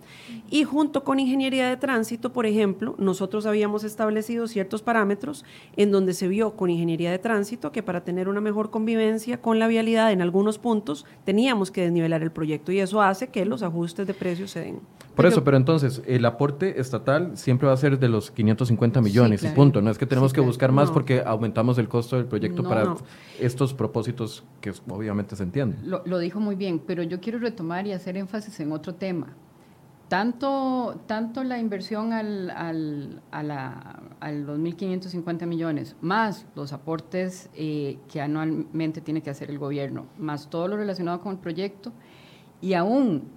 y 0.50 0.66
junto 0.66 1.06
con 1.06 1.22
ingeniería 1.22 1.70
de 1.70 1.78
tránsito, 1.78 2.34
por 2.34 2.46
ejemplo, 2.46 2.96
nosotros 2.98 3.46
habíamos 3.46 3.86
establecido 3.86 4.46
ciertos 4.48 4.82
parámetros 4.82 5.46
en 5.78 5.92
donde 5.92 6.14
se 6.14 6.28
vio 6.28 6.58
con 6.58 6.70
ingeniería 6.70 7.12
de 7.12 7.18
tránsito 7.18 7.72
que 7.72 7.82
para 7.82 8.04
tener 8.04 8.28
una 8.28 8.42
mejor 8.42 8.72
convivencia 8.72 9.42
con 9.42 9.58
la 9.58 9.68
vialidad 9.68 10.12
en 10.12 10.22
algunos 10.22 10.60
puntos 10.60 11.06
teníamos 11.24 11.72
que 11.72 11.84
desnivelar 11.84 12.22
el 12.22 12.32
proyecto, 12.32 12.74
y 12.74 12.80
eso 12.80 13.02
hace 13.02 13.30
que 13.30 13.46
los 13.46 13.64
ajustes 13.64 14.06
de 14.06 14.14
precios 14.14 14.52
se 14.52 14.60
den. 14.60 14.82
Por 15.16 15.26
eso, 15.26 15.44
pero 15.44 15.58
entonces, 15.58 16.02
el 16.08 16.24
aporte 16.26 16.80
estatal 16.80 17.32
siempre 17.36 17.68
va 17.68 17.74
a 17.74 17.78
ser 17.78 18.00
de 18.00 18.08
los 18.08 18.32
550 18.32 19.02
millones 19.02 19.44
y 19.44 19.50
punto. 19.50 19.82
No 19.82 19.92
es 19.92 19.98
que 19.98 20.06
tenemos 20.06 20.32
que 20.32 20.40
buscar 20.40 20.72
más 20.72 20.92
porque 20.92 21.22
aumentamos 21.26 21.78
el 21.78 21.90
costo 21.90 22.16
del 22.16 22.26
proyecto 22.26 22.64
para 22.64 22.96
estos 23.38 23.74
propósitos 23.74 24.46
que 24.62 24.72
obviamente 24.96 25.36
se 25.36 25.44
entienden. 25.44 25.80
Lo, 25.90 26.20
dijo 26.20 26.40
muy 26.40 26.56
bien, 26.56 26.80
pero 26.80 27.04
yo 27.04 27.20
quiero 27.20 27.40
retomar 27.40 27.88
y 27.88 27.94
hacer 27.94 28.18
énfasis 28.18 28.60
en 28.60 28.72
otro 28.72 28.96
tema 28.96 29.36
tanto, 30.10 31.00
tanto 31.06 31.44
la 31.44 31.60
inversión 31.60 32.12
al, 32.12 32.50
al, 32.50 33.22
a, 33.32 33.44
la, 33.44 34.02
los 34.32 34.60
1.550 34.60 35.46
millones, 35.46 35.96
más 36.02 36.46
los 36.56 36.74
aportes 36.74 37.50
eh, 37.54 38.00
que 38.12 38.20
anualmente 38.20 39.00
tiene 39.02 39.22
que 39.22 39.30
hacer 39.30 39.50
el 39.50 39.60
gobierno, 39.60 40.08
más 40.18 40.50
todo 40.50 40.68
lo 40.68 40.78
relacionado 40.78 41.22
con 41.22 41.34
el 41.34 41.38
proyecto, 41.38 41.94
y 42.60 42.74
aún 42.74 43.30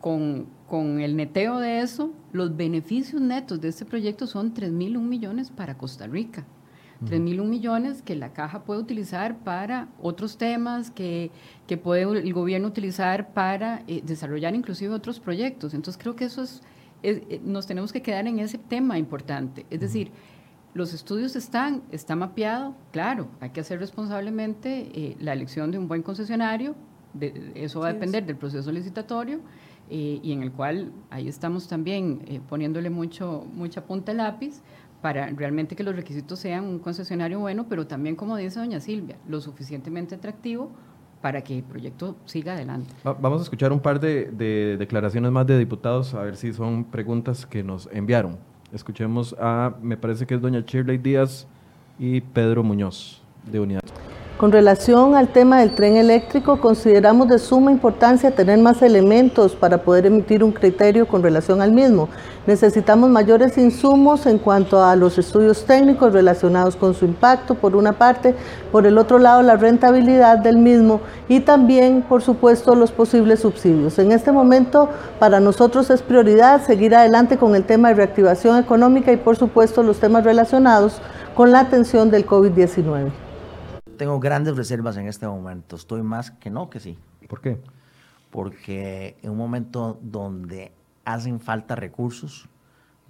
con, 0.00 0.46
con 0.68 1.00
el 1.00 1.16
neteo 1.16 1.58
de 1.58 1.80
eso, 1.80 2.12
los 2.32 2.56
beneficios 2.56 3.20
netos 3.20 3.60
de 3.60 3.68
este 3.68 3.84
proyecto 3.84 4.26
son 4.26 4.54
3.001 4.54 5.00
millones 5.00 5.50
para 5.50 5.76
Costa 5.76 6.06
Rica. 6.06 6.46
3.001 7.04 7.44
millones 7.46 8.02
que 8.02 8.14
la 8.14 8.32
caja 8.32 8.64
puede 8.64 8.80
utilizar 8.80 9.38
para 9.38 9.88
otros 10.02 10.36
temas, 10.36 10.90
que, 10.90 11.30
que 11.66 11.76
puede 11.78 12.02
el 12.02 12.32
gobierno 12.34 12.68
utilizar 12.68 13.32
para 13.32 13.82
eh, 13.86 14.02
desarrollar 14.04 14.54
inclusive 14.54 14.92
otros 14.92 15.18
proyectos. 15.18 15.72
Entonces 15.72 16.00
creo 16.00 16.14
que 16.14 16.26
eso 16.26 16.42
es, 16.42 16.62
eh, 17.02 17.40
nos 17.42 17.66
tenemos 17.66 17.92
que 17.92 18.02
quedar 18.02 18.26
en 18.26 18.38
ese 18.38 18.58
tema 18.58 18.98
importante. 18.98 19.64
Es 19.70 19.80
decir, 19.80 20.12
los 20.74 20.92
estudios 20.92 21.36
están, 21.36 21.82
está 21.90 22.16
mapeado, 22.16 22.74
claro, 22.92 23.28
hay 23.40 23.50
que 23.50 23.60
hacer 23.60 23.80
responsablemente 23.80 24.90
eh, 24.94 25.16
la 25.18 25.32
elección 25.32 25.70
de 25.70 25.78
un 25.78 25.88
buen 25.88 26.02
concesionario, 26.02 26.76
eso 27.54 27.80
va 27.80 27.88
a 27.88 27.92
depender 27.92 28.24
del 28.24 28.36
proceso 28.36 28.70
licitatorio, 28.70 29.40
y 29.92 30.30
en 30.30 30.44
el 30.44 30.52
cual 30.52 30.92
ahí 31.10 31.26
estamos 31.26 31.66
también 31.66 32.40
poniéndole 32.48 32.88
mucho, 32.88 33.44
mucha 33.52 33.84
punta 33.84 34.12
al 34.12 34.18
lápiz, 34.18 34.62
para 35.00 35.26
realmente 35.28 35.76
que 35.76 35.82
los 35.82 35.96
requisitos 35.96 36.38
sean 36.38 36.64
un 36.64 36.78
concesionario 36.78 37.38
bueno, 37.40 37.66
pero 37.68 37.86
también, 37.86 38.16
como 38.16 38.36
dice 38.36 38.58
doña 38.58 38.80
Silvia, 38.80 39.16
lo 39.28 39.40
suficientemente 39.40 40.14
atractivo 40.14 40.70
para 41.20 41.42
que 41.42 41.58
el 41.58 41.62
proyecto 41.62 42.16
siga 42.24 42.54
adelante. 42.54 42.94
Vamos 43.04 43.40
a 43.40 43.42
escuchar 43.44 43.72
un 43.72 43.80
par 43.80 44.00
de, 44.00 44.76
declaraciones 44.78 45.30
más 45.30 45.46
de 45.46 45.58
diputados, 45.58 46.14
a 46.14 46.22
ver 46.22 46.36
si 46.36 46.52
son 46.52 46.84
preguntas 46.84 47.46
que 47.46 47.62
nos 47.62 47.88
enviaron. 47.92 48.38
Escuchemos 48.72 49.34
a, 49.38 49.74
me 49.82 49.96
parece 49.96 50.26
que 50.26 50.34
es 50.34 50.40
doña 50.40 50.60
Shirley 50.66 50.98
Díaz 50.98 51.46
y 51.98 52.20
Pedro 52.20 52.62
Muñoz, 52.62 53.22
de 53.50 53.60
Unidad. 53.60 53.82
Con 54.40 54.52
relación 54.52 55.16
al 55.16 55.28
tema 55.28 55.60
del 55.60 55.74
tren 55.74 55.98
eléctrico, 55.98 56.62
consideramos 56.62 57.28
de 57.28 57.38
suma 57.38 57.70
importancia 57.72 58.30
tener 58.30 58.58
más 58.58 58.80
elementos 58.80 59.54
para 59.54 59.82
poder 59.82 60.06
emitir 60.06 60.42
un 60.42 60.50
criterio 60.50 61.06
con 61.06 61.22
relación 61.22 61.60
al 61.60 61.72
mismo. 61.72 62.08
Necesitamos 62.46 63.10
mayores 63.10 63.58
insumos 63.58 64.24
en 64.24 64.38
cuanto 64.38 64.82
a 64.82 64.96
los 64.96 65.18
estudios 65.18 65.66
técnicos 65.66 66.14
relacionados 66.14 66.74
con 66.74 66.94
su 66.94 67.04
impacto, 67.04 67.54
por 67.54 67.76
una 67.76 67.92
parte, 67.92 68.34
por 68.72 68.86
el 68.86 68.96
otro 68.96 69.18
lado, 69.18 69.42
la 69.42 69.56
rentabilidad 69.56 70.38
del 70.38 70.56
mismo 70.56 71.02
y 71.28 71.40
también, 71.40 72.00
por 72.00 72.22
supuesto, 72.22 72.74
los 72.74 72.92
posibles 72.92 73.40
subsidios. 73.40 73.98
En 73.98 74.10
este 74.10 74.32
momento, 74.32 74.88
para 75.18 75.38
nosotros 75.40 75.90
es 75.90 76.00
prioridad 76.00 76.64
seguir 76.64 76.94
adelante 76.94 77.36
con 77.36 77.54
el 77.54 77.64
tema 77.64 77.88
de 77.88 77.94
reactivación 77.96 78.56
económica 78.56 79.12
y, 79.12 79.18
por 79.18 79.36
supuesto, 79.36 79.82
los 79.82 80.00
temas 80.00 80.24
relacionados 80.24 81.02
con 81.34 81.52
la 81.52 81.60
atención 81.60 82.10
del 82.10 82.26
COVID-19 82.26 83.10
tengo 84.00 84.18
grandes 84.18 84.56
reservas 84.56 84.96
en 84.96 85.08
este 85.08 85.28
momento. 85.28 85.76
Estoy 85.76 86.00
más 86.00 86.30
que 86.30 86.48
no 86.48 86.70
que 86.70 86.80
sí. 86.80 86.96
¿Por 87.28 87.42
qué? 87.42 87.60
Porque 88.30 89.18
en 89.20 89.32
un 89.32 89.36
momento 89.36 89.98
donde 90.00 90.72
hacen 91.04 91.38
falta 91.38 91.74
recursos, 91.74 92.48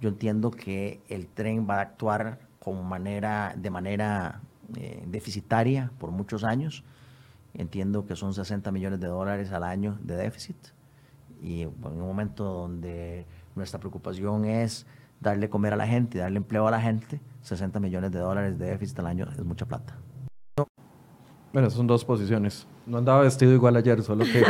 yo 0.01 0.09
entiendo 0.09 0.51
que 0.51 0.99
el 1.07 1.29
tren 1.29 1.65
va 1.65 1.75
a 1.75 1.81
actuar 1.81 2.39
como 2.59 2.83
manera, 2.83 3.53
de 3.55 3.69
manera 3.69 4.41
eh, 4.75 5.01
deficitaria 5.07 5.93
por 5.97 6.11
muchos 6.11 6.43
años. 6.43 6.83
Entiendo 7.53 8.05
que 8.05 8.17
son 8.17 8.33
60 8.33 8.69
millones 8.73 8.99
de 8.99 9.07
dólares 9.07 9.53
al 9.53 9.63
año 9.63 9.97
de 10.01 10.17
déficit. 10.17 10.57
Y 11.41 11.61
en 11.61 11.71
un 11.81 11.99
momento 12.01 12.43
donde 12.43 13.25
nuestra 13.55 13.79
preocupación 13.79 14.43
es 14.43 14.85
darle 15.21 15.49
comer 15.49 15.71
a 15.71 15.77
la 15.77 15.87
gente 15.87 16.17
darle 16.17 16.35
empleo 16.35 16.67
a 16.67 16.71
la 16.71 16.81
gente, 16.81 17.21
60 17.43 17.79
millones 17.79 18.11
de 18.11 18.19
dólares 18.19 18.59
de 18.59 18.71
déficit 18.71 18.99
al 18.99 19.07
año 19.07 19.29
es 19.31 19.45
mucha 19.45 19.65
plata. 19.65 19.95
Bueno, 21.53 21.69
son 21.69 21.85
dos 21.85 22.05
posiciones. 22.05 22.65
No 22.85 22.97
andaba 22.97 23.21
vestido 23.21 23.53
igual 23.53 23.75
ayer, 23.75 24.01
solo 24.01 24.25
que 24.25 24.41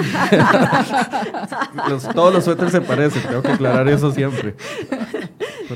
todos 2.14 2.34
los 2.34 2.46
suéteres 2.46 2.72
se 2.72 2.82
parecen, 2.82 3.24
tengo 3.28 3.42
que 3.42 3.52
aclarar 3.52 3.88
eso 3.90 4.12
siempre. 4.12 4.56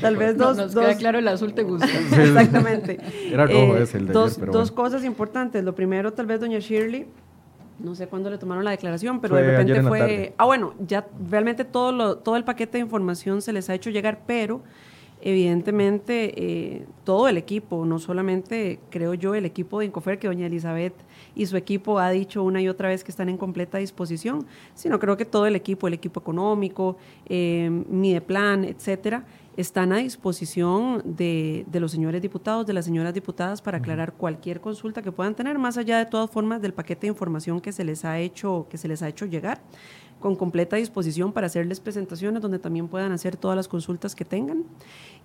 Tal 0.00 0.16
vez 0.16 0.36
dos... 0.36 0.56
nos 0.56 0.74
queda 0.74 0.96
claro, 0.96 1.18
el 1.18 1.28
azul 1.28 1.52
te 1.52 1.64
gusta. 1.64 1.86
Exactamente. 2.22 2.98
Era 3.30 3.46
rojo 3.46 3.76
eh, 3.76 3.82
ese, 3.82 3.98
el 3.98 4.06
de 4.06 4.12
dos, 4.12 4.32
ayer, 4.32 4.40
pero 4.40 4.52
Dos 4.52 4.70
cosas 4.70 5.04
importantes. 5.04 5.64
Lo 5.64 5.74
primero, 5.74 6.12
tal 6.12 6.26
vez, 6.26 6.40
doña 6.40 6.60
Shirley, 6.60 7.06
no 7.78 7.94
sé 7.94 8.06
cuándo 8.06 8.30
le 8.30 8.38
tomaron 8.38 8.64
la 8.64 8.70
declaración, 8.70 9.20
pero 9.20 9.36
de 9.36 9.42
repente 9.42 9.82
fue... 9.82 10.34
Ah, 10.38 10.44
bueno, 10.44 10.74
ya 10.86 11.06
realmente 11.28 11.64
todo, 11.64 11.92
lo, 11.92 12.18
todo 12.18 12.36
el 12.36 12.44
paquete 12.44 12.78
de 12.78 12.84
información 12.84 13.42
se 13.42 13.52
les 13.52 13.68
ha 13.68 13.74
hecho 13.74 13.90
llegar, 13.90 14.20
pero 14.26 14.62
evidentemente 15.20 16.32
eh, 16.36 16.86
todo 17.04 17.28
el 17.28 17.36
equipo, 17.36 17.84
no 17.84 17.98
solamente 17.98 18.80
creo 18.90 19.14
yo 19.14 19.34
el 19.34 19.44
equipo 19.44 19.80
de 19.80 19.86
Incofer, 19.86 20.18
que 20.18 20.28
doña 20.28 20.46
Elizabeth 20.46 20.94
y 21.36 21.46
su 21.46 21.56
equipo 21.56 22.00
ha 22.00 22.10
dicho 22.10 22.42
una 22.42 22.60
y 22.60 22.68
otra 22.68 22.88
vez 22.88 23.04
que 23.04 23.12
están 23.12 23.28
en 23.28 23.36
completa 23.36 23.78
disposición, 23.78 24.46
sino 24.74 24.98
creo 24.98 25.16
que 25.16 25.26
todo 25.26 25.46
el 25.46 25.54
equipo, 25.54 25.86
el 25.86 25.94
equipo 25.94 26.18
económico, 26.18 26.96
eh, 27.26 27.70
Mideplan, 27.70 28.64
etcétera, 28.64 29.24
están 29.56 29.92
a 29.92 29.98
disposición 29.98 31.02
de, 31.04 31.64
de, 31.68 31.80
los 31.80 31.92
señores 31.92 32.20
diputados, 32.20 32.66
de 32.66 32.72
las 32.72 32.84
señoras 32.84 33.14
diputadas 33.14 33.62
para 33.62 33.78
aclarar 33.78 34.14
cualquier 34.14 34.60
consulta 34.60 35.02
que 35.02 35.12
puedan 35.12 35.34
tener, 35.34 35.58
más 35.58 35.78
allá 35.78 35.98
de 35.98 36.06
todas 36.06 36.30
formas 36.30 36.60
del 36.60 36.74
paquete 36.74 37.02
de 37.02 37.08
información 37.08 37.60
que 37.60 37.72
se 37.72 37.84
les 37.84 38.04
ha 38.04 38.18
hecho, 38.18 38.66
que 38.70 38.78
se 38.78 38.88
les 38.88 39.02
ha 39.02 39.08
hecho 39.08 39.26
llegar 39.26 39.60
con 40.20 40.34
completa 40.36 40.76
disposición 40.76 41.32
para 41.32 41.46
hacerles 41.46 41.80
presentaciones 41.80 42.42
donde 42.42 42.58
también 42.58 42.88
puedan 42.88 43.12
hacer 43.12 43.36
todas 43.36 43.56
las 43.56 43.68
consultas 43.68 44.14
que 44.14 44.24
tengan. 44.24 44.64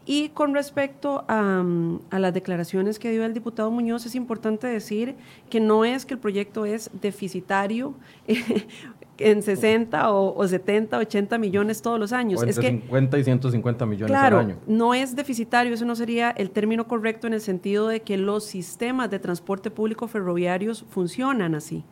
Y 0.06 0.30
con 0.30 0.54
respecto 0.54 1.24
a, 1.28 1.64
las 2.12 2.34
declaraciones 2.34 2.98
que 2.98 3.12
dio 3.12 3.24
el 3.24 3.34
diputado 3.34 3.70
Muñoz, 3.70 4.06
es 4.06 4.16
importante 4.16 4.68
decir 4.68 5.16
que 5.50 5.60
no 5.60 5.86
es 5.86 6.06
que 6.06 6.16
el 6.16 6.20
proyecto 6.20 6.66
es 6.66 6.90
deficitario 7.02 7.94
en 9.20 9.44
60 9.44 10.12
o, 10.12 10.48
70, 10.48 10.98
80 10.98 11.38
millones 11.38 11.82
todos 11.84 12.00
los 12.00 12.14
años. 12.14 12.42
es 12.44 12.58
que, 12.58 12.70
50 12.70 13.20
y 13.20 13.24
150 13.24 13.86
millones 13.86 14.12
claro, 14.12 14.40
al 14.40 14.46
año. 14.46 14.58
No 14.66 14.96
es 14.96 15.16
deficitario, 15.16 15.74
eso 15.74 15.86
no 15.86 15.96
sería 15.96 16.32
el 16.32 16.50
término 16.50 16.88
correcto 16.88 17.28
en 17.28 17.34
el 17.34 17.42
sentido 17.42 17.88
de 17.88 18.02
que 18.02 18.18
los 18.18 18.44
sistemas 18.44 19.12
de 19.12 19.20
transporte 19.20 19.70
público 19.70 20.08
ferroviarios 20.08 20.84
funcionan 20.90 21.54
así. 21.54 21.84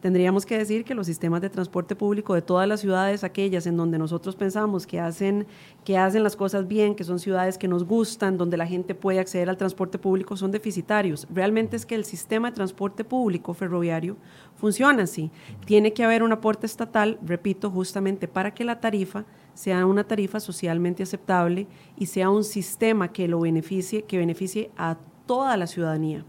Tendríamos 0.00 0.46
que 0.46 0.56
decir 0.56 0.84
que 0.84 0.94
los 0.94 1.06
sistemas 1.06 1.42
de 1.42 1.50
transporte 1.50 1.94
público 1.94 2.34
de 2.34 2.40
todas 2.40 2.66
las 2.66 2.80
ciudades, 2.80 3.22
aquellas 3.22 3.66
en 3.66 3.76
donde 3.76 3.98
nosotros 3.98 4.34
pensamos 4.34 4.86
que 4.86 4.98
hacen, 4.98 5.46
que 5.84 5.98
hacen 5.98 6.22
las 6.22 6.36
cosas 6.36 6.66
bien, 6.66 6.94
que 6.94 7.04
son 7.04 7.18
ciudades 7.18 7.58
que 7.58 7.68
nos 7.68 7.84
gustan, 7.84 8.38
donde 8.38 8.56
la 8.56 8.66
gente 8.66 8.94
puede 8.94 9.20
acceder 9.20 9.50
al 9.50 9.58
transporte 9.58 9.98
público, 9.98 10.38
son 10.38 10.52
deficitarios. 10.52 11.26
Realmente 11.30 11.76
es 11.76 11.84
que 11.84 11.94
el 11.94 12.06
sistema 12.06 12.48
de 12.50 12.54
transporte 12.54 13.04
público 13.04 13.52
ferroviario 13.52 14.16
funciona 14.56 15.02
así. 15.02 15.30
Tiene 15.66 15.92
que 15.92 16.02
haber 16.02 16.22
un 16.22 16.32
aporte 16.32 16.64
estatal, 16.64 17.18
repito, 17.22 17.70
justamente 17.70 18.26
para 18.26 18.54
que 18.54 18.64
la 18.64 18.80
tarifa 18.80 19.26
sea 19.52 19.84
una 19.84 20.04
tarifa 20.04 20.40
socialmente 20.40 21.02
aceptable 21.02 21.66
y 21.98 22.06
sea 22.06 22.30
un 22.30 22.44
sistema 22.44 23.12
que 23.12 23.28
lo 23.28 23.40
beneficie, 23.40 24.04
que 24.04 24.16
beneficie 24.16 24.70
a 24.78 24.96
toda 25.26 25.58
la 25.58 25.66
ciudadanía, 25.66 26.24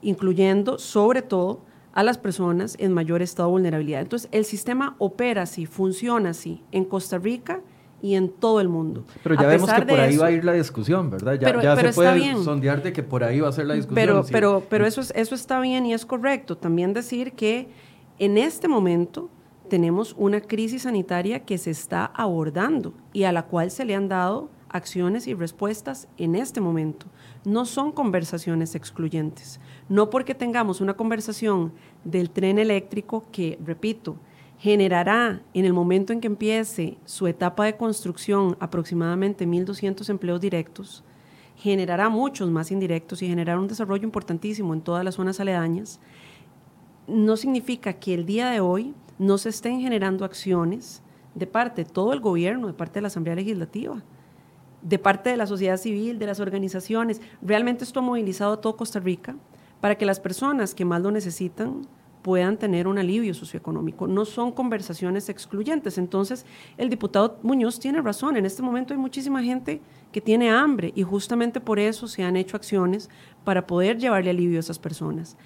incluyendo 0.00 0.78
sobre 0.78 1.20
todo 1.20 1.60
a 1.96 2.02
las 2.02 2.18
personas 2.18 2.76
en 2.78 2.92
mayor 2.92 3.22
estado 3.22 3.48
de 3.48 3.52
vulnerabilidad. 3.52 4.02
Entonces, 4.02 4.28
el 4.30 4.44
sistema 4.44 4.96
opera 4.98 5.42
así, 5.42 5.64
funciona 5.64 6.30
así, 6.30 6.62
en 6.70 6.84
Costa 6.84 7.16
Rica 7.16 7.62
y 8.02 8.16
en 8.16 8.28
todo 8.28 8.60
el 8.60 8.68
mundo. 8.68 9.06
Pero 9.22 9.34
ya 9.34 9.46
vemos 9.46 9.72
que 9.72 9.80
por 9.80 9.98
ahí 9.98 10.18
va 10.18 10.26
a 10.26 10.30
ir 10.30 10.44
la 10.44 10.52
discusión, 10.52 11.08
¿verdad? 11.08 11.38
Ya, 11.40 11.58
ya 11.62 11.74
se 11.74 11.94
puede 11.94 12.44
sondear 12.44 12.82
de 12.82 12.92
que 12.92 13.02
por 13.02 13.24
ahí 13.24 13.40
va 13.40 13.48
a 13.48 13.52
ser 13.52 13.64
la 13.64 13.72
discusión. 13.72 13.94
Pero, 13.94 14.26
pero, 14.30 14.62
pero 14.68 14.86
eso, 14.86 15.00
es, 15.00 15.10
eso 15.16 15.34
está 15.34 15.58
bien 15.58 15.86
y 15.86 15.94
es 15.94 16.04
correcto. 16.04 16.58
También 16.58 16.92
decir 16.92 17.32
que 17.32 17.70
en 18.18 18.36
este 18.36 18.68
momento 18.68 19.30
tenemos 19.70 20.14
una 20.18 20.42
crisis 20.42 20.82
sanitaria 20.82 21.46
que 21.46 21.56
se 21.56 21.70
está 21.70 22.04
abordando 22.04 22.92
y 23.14 23.24
a 23.24 23.32
la 23.32 23.46
cual 23.46 23.70
se 23.70 23.86
le 23.86 23.94
han 23.94 24.10
dado 24.10 24.50
acciones 24.76 25.26
y 25.26 25.34
respuestas 25.34 26.08
en 26.16 26.34
este 26.34 26.60
momento. 26.60 27.06
No 27.44 27.64
son 27.66 27.92
conversaciones 27.92 28.74
excluyentes. 28.74 29.60
No 29.88 30.10
porque 30.10 30.34
tengamos 30.34 30.80
una 30.80 30.94
conversación 30.94 31.72
del 32.04 32.30
tren 32.30 32.58
eléctrico 32.58 33.24
que, 33.32 33.58
repito, 33.64 34.16
generará 34.58 35.42
en 35.52 35.64
el 35.64 35.72
momento 35.72 36.12
en 36.12 36.20
que 36.20 36.28
empiece 36.28 36.96
su 37.04 37.26
etapa 37.26 37.64
de 37.64 37.76
construcción 37.76 38.56
aproximadamente 38.60 39.46
1.200 39.46 40.08
empleos 40.08 40.40
directos, 40.40 41.04
generará 41.56 42.08
muchos 42.08 42.50
más 42.50 42.70
indirectos 42.70 43.22
y 43.22 43.28
generará 43.28 43.58
un 43.58 43.68
desarrollo 43.68 44.04
importantísimo 44.04 44.74
en 44.74 44.80
todas 44.80 45.04
las 45.04 45.14
zonas 45.16 45.40
aledañas, 45.40 46.00
no 47.06 47.36
significa 47.36 47.92
que 47.94 48.14
el 48.14 48.26
día 48.26 48.50
de 48.50 48.60
hoy 48.60 48.94
no 49.18 49.38
se 49.38 49.50
estén 49.50 49.80
generando 49.80 50.24
acciones 50.24 51.02
de 51.34 51.46
parte 51.46 51.84
de 51.84 51.90
todo 51.90 52.12
el 52.12 52.20
gobierno, 52.20 52.66
de 52.66 52.72
parte 52.72 52.94
de 52.94 53.02
la 53.02 53.08
Asamblea 53.08 53.36
Legislativa, 53.36 54.02
de 54.82 54.98
parte 54.98 55.30
de 55.30 55.36
la 55.36 55.46
sociedad 55.46 55.76
civil, 55.76 56.18
de 56.18 56.26
las 56.26 56.40
organizaciones. 56.40 57.20
Realmente 57.42 57.84
esto 57.84 58.00
ha 58.00 58.02
movilizado 58.02 58.54
a 58.54 58.60
todo 58.60 58.76
Costa 58.76 59.00
Rica 59.00 59.36
para 59.80 59.96
que 59.96 60.06
las 60.06 60.20
personas 60.20 60.74
que 60.74 60.84
más 60.84 61.02
lo 61.02 61.10
necesitan 61.10 61.82
puedan 62.26 62.56
tener 62.56 62.88
un 62.88 62.98
alivio 62.98 63.34
socioeconómico. 63.34 64.08
No 64.08 64.24
son 64.24 64.50
conversaciones 64.50 65.28
excluyentes. 65.28 65.96
Entonces, 65.96 66.44
el 66.76 66.90
diputado 66.90 67.38
Muñoz 67.44 67.78
tiene 67.78 68.02
razón. 68.02 68.36
En 68.36 68.44
este 68.44 68.62
momento 68.62 68.92
hay 68.92 68.98
muchísima 68.98 69.44
gente 69.44 69.80
que 70.10 70.20
tiene 70.20 70.50
hambre 70.50 70.92
y 70.96 71.04
justamente 71.04 71.60
por 71.60 71.78
eso 71.78 72.08
se 72.08 72.24
han 72.24 72.36
hecho 72.36 72.56
acciones 72.56 73.10
para 73.44 73.68
poder 73.68 73.98
llevarle 73.98 74.30
alivio 74.30 74.56
a 74.56 74.60
esas 74.60 74.80
personas. 74.80 75.36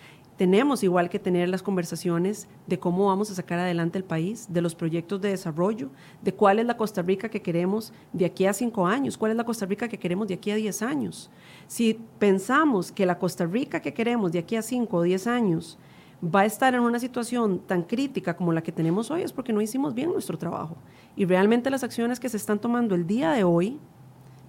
Tenemos 0.41 0.83
igual 0.83 1.11
que 1.11 1.19
tener 1.19 1.51
las 1.51 1.63
conversaciones 1.63 2.49
de 2.67 2.79
cómo 2.79 3.09
vamos 3.09 3.31
a 3.31 3.35
sacar 3.35 3.59
adelante 3.59 3.99
el 3.99 4.05
país, 4.05 4.47
de 4.49 4.63
los 4.63 4.75
proyectos 4.75 5.21
de 5.21 5.29
desarrollo, 5.29 5.91
de 6.23 6.33
cuál 6.33 6.59
es 6.59 6.65
la 6.65 6.79
Costa 6.79 7.03
Rica 7.03 7.29
que 7.29 7.43
queremos 7.43 7.93
de 8.15 8.25
aquí 8.25 8.47
a 8.47 8.55
cinco 8.55 8.87
años, 8.87 9.19
cuál 9.19 9.33
es 9.33 9.37
la 9.37 9.45
Costa 9.45 9.67
Rica 9.67 9.87
que 9.87 9.99
queremos 9.99 10.29
de 10.29 10.33
aquí 10.33 10.51
a 10.51 10.55
diez 10.55 10.81
años. 10.81 11.31
Si 11.67 12.01
pensamos 12.19 12.91
que 12.91 13.05
la 13.05 13.19
Costa 13.19 13.45
Rica 13.45 13.81
que 13.81 13.93
queremos 13.93 14.33
de 14.33 14.39
aquí 14.39 14.57
a 14.57 14.63
cinco 14.63 14.97
o 14.97 15.03
diez 15.03 15.27
años 15.27 15.79
va 16.25 16.41
a 16.41 16.47
estar 16.47 16.73
en 16.73 16.81
una 16.81 16.99
situación 16.99 17.59
tan 17.59 17.83
crítica 17.83 18.35
como 18.35 18.55
la 18.55 18.63
que 18.63 18.73
tenemos 18.73 19.11
hoy 19.11 19.21
es 19.21 19.35
porque 19.35 19.53
no 19.53 19.61
hicimos 19.61 19.93
bien 19.93 20.11
nuestro 20.11 20.39
trabajo. 20.39 20.79
Y 21.17 21.27
realmente 21.27 21.69
las 21.69 21.85
acciones 21.85 22.19
que 22.19 22.31
se 22.31 22.39
están 22.39 22.61
tomando 22.61 22.95
el 22.95 23.07
día 23.07 23.33
de 23.33 23.45
hoy, 23.45 23.79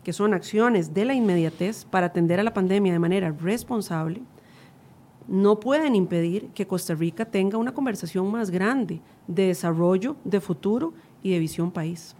que 0.05 0.13
son 0.13 0.33
acciones 0.33 0.93
de 0.93 1.03
la 1.03 1.15
inmediatez 1.15 1.83
para 1.83 2.05
atender 2.05 2.39
a 2.39 2.43
la 2.43 2.53
pandemia 2.53 2.93
de 2.93 2.99
manera 2.99 3.31
responsable, 3.31 4.21
no 5.27 5.59
pueden 5.59 5.95
impedir 5.95 6.47
que 6.49 6.67
Costa 6.67 6.95
Rica 6.95 7.25
tenga 7.25 7.57
una 7.57 7.73
conversación 7.73 8.29
más 8.31 8.51
grande 8.51 9.01
de 9.27 9.47
desarrollo, 9.47 10.15
de 10.23 10.41
futuro 10.41 10.93
y 11.23 11.31
de 11.31 11.39
visión 11.39 11.71
país. 11.71 12.15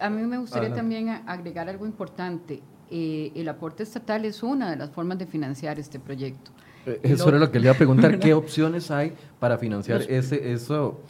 A 0.00 0.10
mí 0.10 0.22
me 0.22 0.38
gustaría 0.38 0.74
también 0.74 1.08
agregar 1.26 1.68
algo 1.68 1.86
importante. 1.86 2.60
Eh, 2.90 3.32
el 3.34 3.48
aporte 3.48 3.82
estatal 3.82 4.24
es 4.24 4.42
una 4.42 4.70
de 4.70 4.76
las 4.76 4.90
formas 4.90 5.18
de 5.18 5.26
financiar 5.26 5.78
este 5.78 5.98
proyecto. 5.98 6.50
Eh, 6.86 7.00
eso 7.02 7.28
era 7.28 7.38
lo 7.38 7.50
que 7.50 7.58
le 7.58 7.66
iba 7.66 7.74
a 7.74 7.76
preguntar, 7.76 8.18
¿qué 8.20 8.34
opciones 8.34 8.90
hay 8.90 9.12
para 9.40 9.58
financiar 9.58 10.02
ese, 10.02 10.52
eso? 10.52 11.00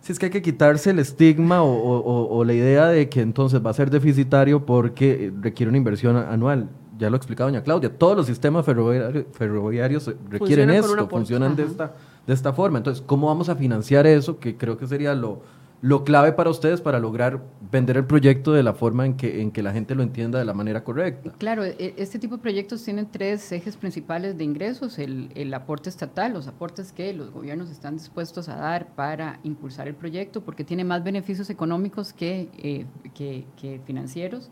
Si 0.00 0.12
es 0.12 0.18
que 0.18 0.26
hay 0.26 0.32
que 0.32 0.40
quitarse 0.40 0.90
el 0.90 1.00
estigma 1.00 1.62
o, 1.62 2.44
la 2.44 2.52
idea 2.52 2.86
de 2.86 3.08
que 3.08 3.20
entonces 3.20 3.64
va 3.64 3.70
a 3.70 3.74
ser 3.74 3.90
deficitario 3.90 4.64
porque 4.64 5.32
requiere 5.40 5.68
una 5.68 5.78
inversión 5.78 6.16
anual. 6.16 6.68
Ya 6.98 7.10
lo 7.10 7.16
ha 7.16 7.18
explicado 7.18 7.50
doña 7.50 7.62
Claudia, 7.62 7.96
todos 7.96 8.16
los 8.16 8.26
sistemas 8.26 8.64
ferroviarios, 8.64 10.10
requieren 10.28 10.70
esto, 10.70 11.08
funcionan 11.08 11.54
de 11.56 11.64
esta, 11.64 11.94
de 12.26 12.34
esta 12.34 12.52
forma. 12.52 12.78
Entonces, 12.78 13.02
¿cómo 13.06 13.26
vamos 13.26 13.48
a 13.48 13.56
financiar 13.56 14.06
eso? 14.06 14.38
Que 14.38 14.56
creo 14.56 14.78
que 14.78 14.86
sería 14.86 15.14
lo, 15.14 15.42
lo 15.82 16.04
clave 16.04 16.32
para 16.32 16.50
ustedes 16.50 16.80
para 16.80 16.98
lograr 16.98 17.42
vender 17.70 17.98
el 17.98 18.06
proyecto 18.06 18.52
de 18.52 18.62
la 18.62 18.72
forma 18.72 19.04
en 19.04 19.16
que, 19.16 19.42
en 19.42 19.50
que 19.50 19.62
la 19.62 19.72
gente 19.72 19.94
lo 19.94 20.02
entienda 20.02 20.38
de 20.38 20.44
la 20.44 20.54
manera 20.54 20.82
correcta. 20.82 21.32
Claro, 21.38 21.64
e, 21.64 21.94
este 21.96 22.18
tipo 22.18 22.36
de 22.36 22.42
proyectos 22.42 22.82
tienen 22.82 23.08
tres 23.10 23.52
ejes 23.52 23.76
principales 23.76 24.38
de 24.38 24.44
ingresos, 24.44 24.98
el, 24.98 25.30
el 25.34 25.52
aporte 25.52 25.90
estatal, 25.90 26.32
los 26.32 26.46
aportes 26.46 26.92
que 26.92 27.12
los 27.12 27.30
gobiernos 27.30 27.70
están 27.70 27.96
dispuestos 27.96 28.48
a 28.48 28.56
dar 28.56 28.88
para 28.94 29.38
impulsar 29.42 29.86
el 29.86 29.94
proyecto, 29.94 30.40
porque 30.40 30.64
tiene 30.64 30.84
más 30.84 31.04
beneficios 31.04 31.50
económicos 31.50 32.12
que, 32.12 32.48
eh, 32.58 32.86
que, 33.14 33.80
financieros. 33.86 34.50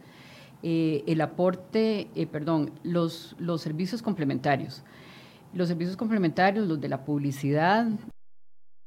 Eh, 0.67 1.05
el 1.07 1.21
aporte, 1.21 2.09
eh, 2.15 2.27
perdón, 2.27 2.71
los, 2.83 3.37
los 3.39 3.61
servicios 3.61 4.01
complementarios. 4.01 4.83
Los 5.53 5.69
servicios 5.69 5.97
complementarios, 5.97 6.67
los 6.67 6.81
de 6.81 6.89
la 6.89 7.05
publicidad, 7.05 7.87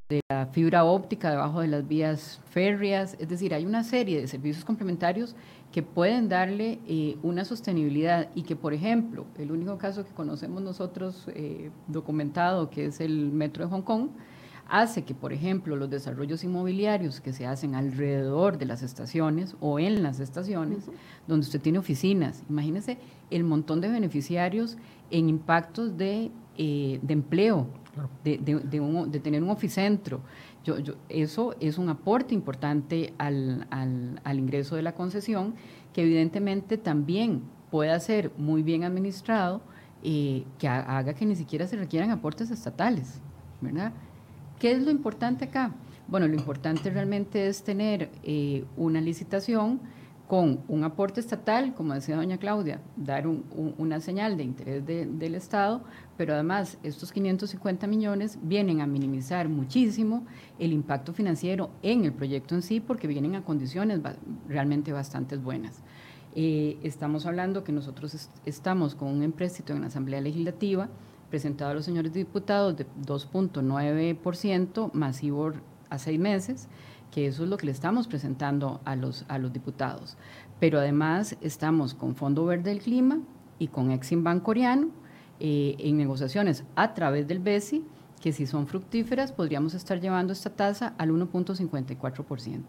de 0.09 0.21
la 0.29 0.47
fibra 0.47 0.85
óptica 0.85 1.29
debajo 1.29 1.59
de 1.61 1.67
las 1.67 1.87
vías 1.87 2.41
férreas, 2.49 3.15
es 3.19 3.27
decir, 3.27 3.53
hay 3.53 3.65
una 3.65 3.83
serie 3.83 4.21
de 4.21 4.27
servicios 4.27 4.63
complementarios 4.63 5.35
que 5.71 5.83
pueden 5.83 6.29
darle 6.29 6.79
eh, 6.87 7.17
una 7.23 7.43
sostenibilidad 7.43 8.29
y 8.33 8.43
que, 8.43 8.55
por 8.55 8.73
ejemplo, 8.73 9.27
el 9.37 9.51
único 9.51 9.77
caso 9.77 10.05
que 10.05 10.13
conocemos 10.13 10.63
nosotros 10.63 11.27
eh, 11.35 11.71
documentado, 11.87 12.69
que 12.69 12.85
es 12.85 13.01
el 13.01 13.31
Metro 13.33 13.65
de 13.65 13.69
Hong 13.69 13.81
Kong, 13.81 14.09
hace 14.69 15.03
que, 15.03 15.13
por 15.13 15.33
ejemplo, 15.33 15.75
los 15.75 15.89
desarrollos 15.89 16.43
inmobiliarios 16.43 17.21
que 17.21 17.33
se 17.33 17.45
hacen 17.45 17.75
alrededor 17.75 18.57
de 18.57 18.65
las 18.65 18.83
estaciones 18.83 19.55
o 19.59 19.79
en 19.79 20.03
las 20.03 20.19
estaciones, 20.19 20.89
donde 21.27 21.45
usted 21.45 21.61
tiene 21.61 21.79
oficinas, 21.79 22.43
imagínese 22.49 22.97
el 23.29 23.43
montón 23.43 23.81
de 23.81 23.89
beneficiarios 23.89 24.77
en 25.11 25.29
impactos 25.29 25.97
de, 25.97 26.31
eh, 26.57 26.99
de 27.01 27.13
empleo 27.13 27.67
de, 28.23 29.19
tener 29.23 29.43
un 29.43 29.49
oficentro. 29.49 30.21
Yo, 30.63 30.79
yo, 30.79 30.95
eso 31.09 31.55
es 31.59 31.77
un 31.77 31.89
aporte 31.89 32.33
importante 32.33 33.13
al, 33.17 33.67
ingreso 34.33 34.75
de 34.75 34.81
la 34.81 34.93
concesión, 34.93 35.55
que 35.93 36.03
evidentemente 36.03 36.77
también 36.77 37.43
pueda 37.71 37.99
ser 37.99 38.31
muy 38.37 38.63
bien 38.63 38.83
administrado, 38.83 39.61
eh, 40.03 40.45
que 40.59 40.67
haga 40.67 41.13
que 41.13 41.25
ni 41.25 41.35
siquiera 41.35 41.67
se 41.67 41.75
requieran 41.75 42.11
aportes 42.11 42.51
estatales, 42.51 43.19
¿verdad? 43.61 43.93
¿Qué 44.59 44.71
es 44.71 44.81
lo 44.81 44.89
importante 44.89 45.45
acá? 45.45 45.71
Bueno, 46.07 46.27
lo 46.27 46.33
importante 46.33 46.89
realmente 46.89 47.47
es 47.47 47.63
tener 47.63 48.09
eh, 48.23 48.65
una 48.75 48.99
licitación 49.01 49.79
con 50.27 50.61
un 50.67 50.83
aporte 50.83 51.19
estatal, 51.19 51.75
como 51.75 51.93
decía 51.93 52.15
doña 52.15 52.37
Claudia, 52.37 52.81
dar 52.97 53.27
una 53.27 54.01
señal 54.01 54.35
de 54.35 54.43
interés 54.43 54.85
del 54.85 55.35
Estado, 55.35 55.83
pero 56.17 56.33
además 56.33 56.79
estos 56.83 57.13
550 57.13 57.87
millones 57.87 58.37
vienen 58.41 58.81
a 58.81 58.87
minimizar 58.87 59.47
muchísimo 59.47 60.25
el 60.59 60.73
impacto 60.73 61.13
financiero 61.13 61.69
en 61.81 62.03
el 62.03 62.11
proyecto 62.11 62.55
en 62.55 62.61
sí, 62.61 62.79
porque 62.81 63.07
vienen 63.07 63.35
a 63.35 63.45
condiciones 63.45 64.01
realmente 64.49 64.91
bastante 64.91 65.37
buenas. 65.37 65.81
Eh, 66.35 66.77
estamos 66.83 67.25
hablando 67.25 67.63
que 67.63 67.71
nosotros 67.71 68.29
estamos 68.45 68.95
con 68.95 69.07
un 69.09 69.23
empréstito 69.23 69.73
en 69.73 69.81
la 69.81 69.87
Asamblea 69.87 70.19
Legislativa 70.19 70.89
presentado 71.29 71.71
a 71.71 71.73
los 71.73 71.85
señores 71.85 72.13
diputados 72.13 72.77
de 72.77 72.85
2.9% 73.05 74.91
masivo 74.93 75.53
a 75.89 75.97
seis 75.97 76.19
meses, 76.19 76.67
que 77.11 77.27
eso 77.27 77.43
es 77.43 77.49
lo 77.49 77.57
que 77.57 77.65
le 77.65 77.71
estamos 77.71 78.07
presentando 78.07 78.81
a 78.85 78.95
los, 78.95 79.25
a 79.27 79.37
los 79.37 79.53
diputados. 79.53 80.17
Pero 80.59 80.79
además 80.79 81.37
estamos 81.41 81.93
con 81.93 82.15
Fondo 82.15 82.45
Verde 82.45 82.71
del 82.71 82.79
Clima 82.79 83.19
y 83.59 83.67
con 83.67 83.91
Exim 83.91 84.23
coreano 84.39 84.89
eh, 85.39 85.75
en 85.79 85.97
negociaciones 85.97 86.63
a 86.75 86.93
través 86.93 87.27
del 87.27 87.39
BESI, 87.39 87.83
que 88.21 88.31
si 88.31 88.47
son 88.47 88.67
fructíferas 88.67 89.31
podríamos 89.31 89.73
estar 89.73 89.99
llevando 89.99 90.33
esta 90.33 90.49
tasa 90.49 90.93
al 90.97 91.11
1.54%. 91.11 92.61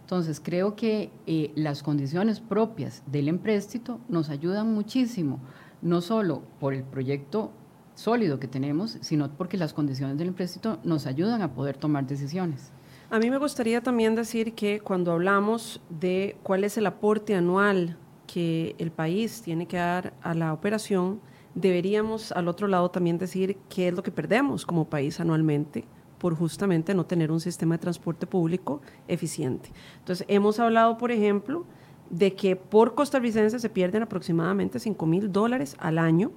Entonces, 0.00 0.40
creo 0.40 0.74
que 0.74 1.10
eh, 1.26 1.52
las 1.54 1.82
condiciones 1.82 2.40
propias 2.40 3.02
del 3.06 3.28
empréstito 3.28 4.00
nos 4.08 4.30
ayudan 4.30 4.74
muchísimo, 4.74 5.38
no 5.80 6.00
solo 6.00 6.42
por 6.58 6.74
el 6.74 6.82
proyecto 6.82 7.52
sólido 7.94 8.38
que 8.38 8.48
tenemos, 8.48 8.98
sino 9.00 9.30
porque 9.30 9.56
las 9.56 9.72
condiciones 9.72 10.18
del 10.18 10.28
empréstito 10.28 10.78
nos 10.84 11.06
ayudan 11.06 11.42
a 11.42 11.54
poder 11.54 11.76
tomar 11.76 12.06
decisiones. 12.06 12.72
A 13.10 13.18
mí 13.18 13.30
me 13.30 13.38
gustaría 13.38 13.82
también 13.82 14.14
decir 14.14 14.54
que 14.54 14.80
cuando 14.80 15.12
hablamos 15.12 15.80
de 15.90 16.36
cuál 16.42 16.64
es 16.64 16.78
el 16.78 16.86
aporte 16.86 17.34
anual 17.34 17.98
que 18.26 18.74
el 18.78 18.90
país 18.90 19.42
tiene 19.42 19.66
que 19.66 19.76
dar 19.76 20.14
a 20.22 20.34
la 20.34 20.52
operación, 20.52 21.20
deberíamos 21.54 22.32
al 22.32 22.48
otro 22.48 22.68
lado 22.68 22.90
también 22.90 23.18
decir 23.18 23.58
qué 23.68 23.88
es 23.88 23.94
lo 23.94 24.02
que 24.02 24.10
perdemos 24.10 24.64
como 24.64 24.86
país 24.86 25.20
anualmente 25.20 25.84
por 26.18 26.36
justamente 26.36 26.94
no 26.94 27.04
tener 27.04 27.32
un 27.32 27.40
sistema 27.40 27.74
de 27.74 27.80
transporte 27.80 28.28
público 28.28 28.80
eficiente. 29.08 29.70
Entonces, 29.98 30.24
hemos 30.28 30.60
hablado, 30.60 30.96
por 30.96 31.10
ejemplo, 31.10 31.66
de 32.10 32.34
que 32.34 32.54
por 32.54 32.94
costarricense 32.94 33.58
se 33.58 33.68
pierden 33.68 34.04
aproximadamente 34.04 34.78
5 34.78 35.04
mil 35.04 35.32
dólares 35.32 35.74
al 35.80 35.98
año 35.98 36.30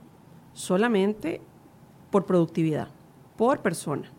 solamente 0.55 1.41
por 2.09 2.25
productividad, 2.25 2.87
por 3.37 3.61
persona 3.61 4.09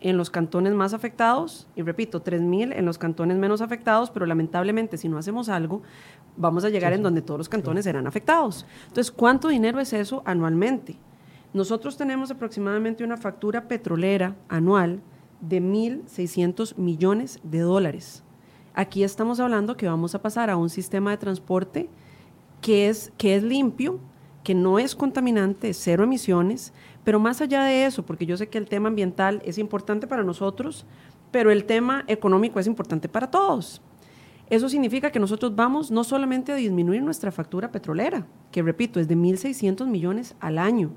en 0.00 0.16
los 0.16 0.30
cantones 0.30 0.74
más 0.74 0.94
afectados, 0.94 1.68
y 1.76 1.82
repito, 1.82 2.22
3.000 2.22 2.74
en 2.76 2.84
los 2.84 2.98
cantones 2.98 3.36
menos 3.38 3.60
afectados, 3.60 4.10
pero 4.10 4.26
lamentablemente 4.26 4.96
si 4.96 5.08
no 5.08 5.18
hacemos 5.18 5.48
algo, 5.48 5.82
vamos 6.36 6.64
a 6.64 6.68
llegar 6.68 6.92
en 6.92 7.02
donde 7.02 7.22
todos 7.22 7.38
los 7.38 7.48
cantones 7.48 7.84
serán 7.84 8.06
afectados. 8.06 8.66
Entonces, 8.88 9.10
¿cuánto 9.10 9.48
dinero 9.48 9.80
es 9.80 9.92
eso 9.92 10.22
anualmente? 10.24 10.96
Nosotros 11.52 11.96
tenemos 11.96 12.30
aproximadamente 12.30 13.04
una 13.04 13.16
factura 13.16 13.68
petrolera 13.68 14.36
anual 14.48 15.00
de 15.40 15.62
1.600 15.62 16.76
millones 16.76 17.40
de 17.42 17.60
dólares. 17.60 18.22
Aquí 18.74 19.02
estamos 19.02 19.40
hablando 19.40 19.76
que 19.76 19.88
vamos 19.88 20.14
a 20.14 20.20
pasar 20.22 20.50
a 20.50 20.56
un 20.56 20.68
sistema 20.68 21.10
de 21.10 21.16
transporte 21.16 21.88
que 22.60 22.88
es, 22.88 23.12
que 23.16 23.36
es 23.36 23.42
limpio, 23.42 24.00
que 24.46 24.54
no 24.54 24.78
es 24.78 24.94
contaminante, 24.94 25.74
cero 25.74 26.04
emisiones, 26.04 26.72
pero 27.02 27.18
más 27.18 27.40
allá 27.40 27.64
de 27.64 27.84
eso, 27.84 28.06
porque 28.06 28.26
yo 28.26 28.36
sé 28.36 28.48
que 28.48 28.58
el 28.58 28.68
tema 28.68 28.86
ambiental 28.86 29.42
es 29.44 29.58
importante 29.58 30.06
para 30.06 30.22
nosotros, 30.22 30.86
pero 31.32 31.50
el 31.50 31.64
tema 31.64 32.04
económico 32.06 32.60
es 32.60 32.68
importante 32.68 33.08
para 33.08 33.28
todos. 33.28 33.82
Eso 34.48 34.68
significa 34.68 35.10
que 35.10 35.18
nosotros 35.18 35.56
vamos 35.56 35.90
no 35.90 36.04
solamente 36.04 36.52
a 36.52 36.54
disminuir 36.54 37.02
nuestra 37.02 37.32
factura 37.32 37.72
petrolera, 37.72 38.24
que 38.52 38.62
repito, 38.62 39.00
es 39.00 39.08
de 39.08 39.16
1.600 39.16 39.84
millones 39.88 40.36
al 40.38 40.58
año. 40.58 40.92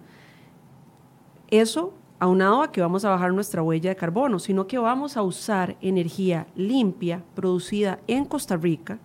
Eso 1.49 1.95
aunado 2.19 2.61
a 2.61 2.71
que 2.71 2.81
vamos 2.81 3.03
a 3.03 3.09
bajar 3.09 3.33
nuestra 3.33 3.63
huella 3.63 3.89
de 3.89 3.95
carbono, 3.95 4.37
sino 4.37 4.67
que 4.67 4.77
vamos 4.77 5.17
a 5.17 5.23
usar 5.23 5.75
energía 5.81 6.45
limpia 6.55 7.23
producida 7.33 7.97
en 8.05 8.25
Costa 8.25 8.57
Rica 8.57 8.99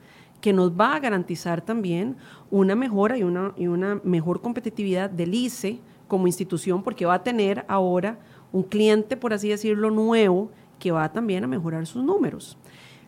que 0.45 0.53
nos 0.53 0.73
va 0.73 0.95
a 0.95 1.01
garantizar 1.01 1.63
también 1.63 2.19
una 2.51 2.75
mejora 2.75 3.17
y 3.17 3.23
una, 3.23 3.55
y 3.57 3.67
una 3.67 3.99
mejor 4.05 4.43
competitividad 4.43 5.09
del 5.09 5.33
ICE 5.33 5.81
como 6.07 6.27
institución, 6.27 6.83
porque 6.83 7.07
va 7.07 7.15
a 7.15 7.23
tener 7.23 7.65
ahora 7.67 8.19
un 8.53 8.63
cliente, 8.63 9.17
por 9.17 9.33
así 9.33 9.49
decirlo, 9.49 9.91
nuevo, 9.91 10.51
que 10.79 10.93
va 10.93 11.11
también 11.11 11.45
a 11.45 11.47
mejorar 11.47 11.87
sus 11.87 12.05
números. 12.05 12.59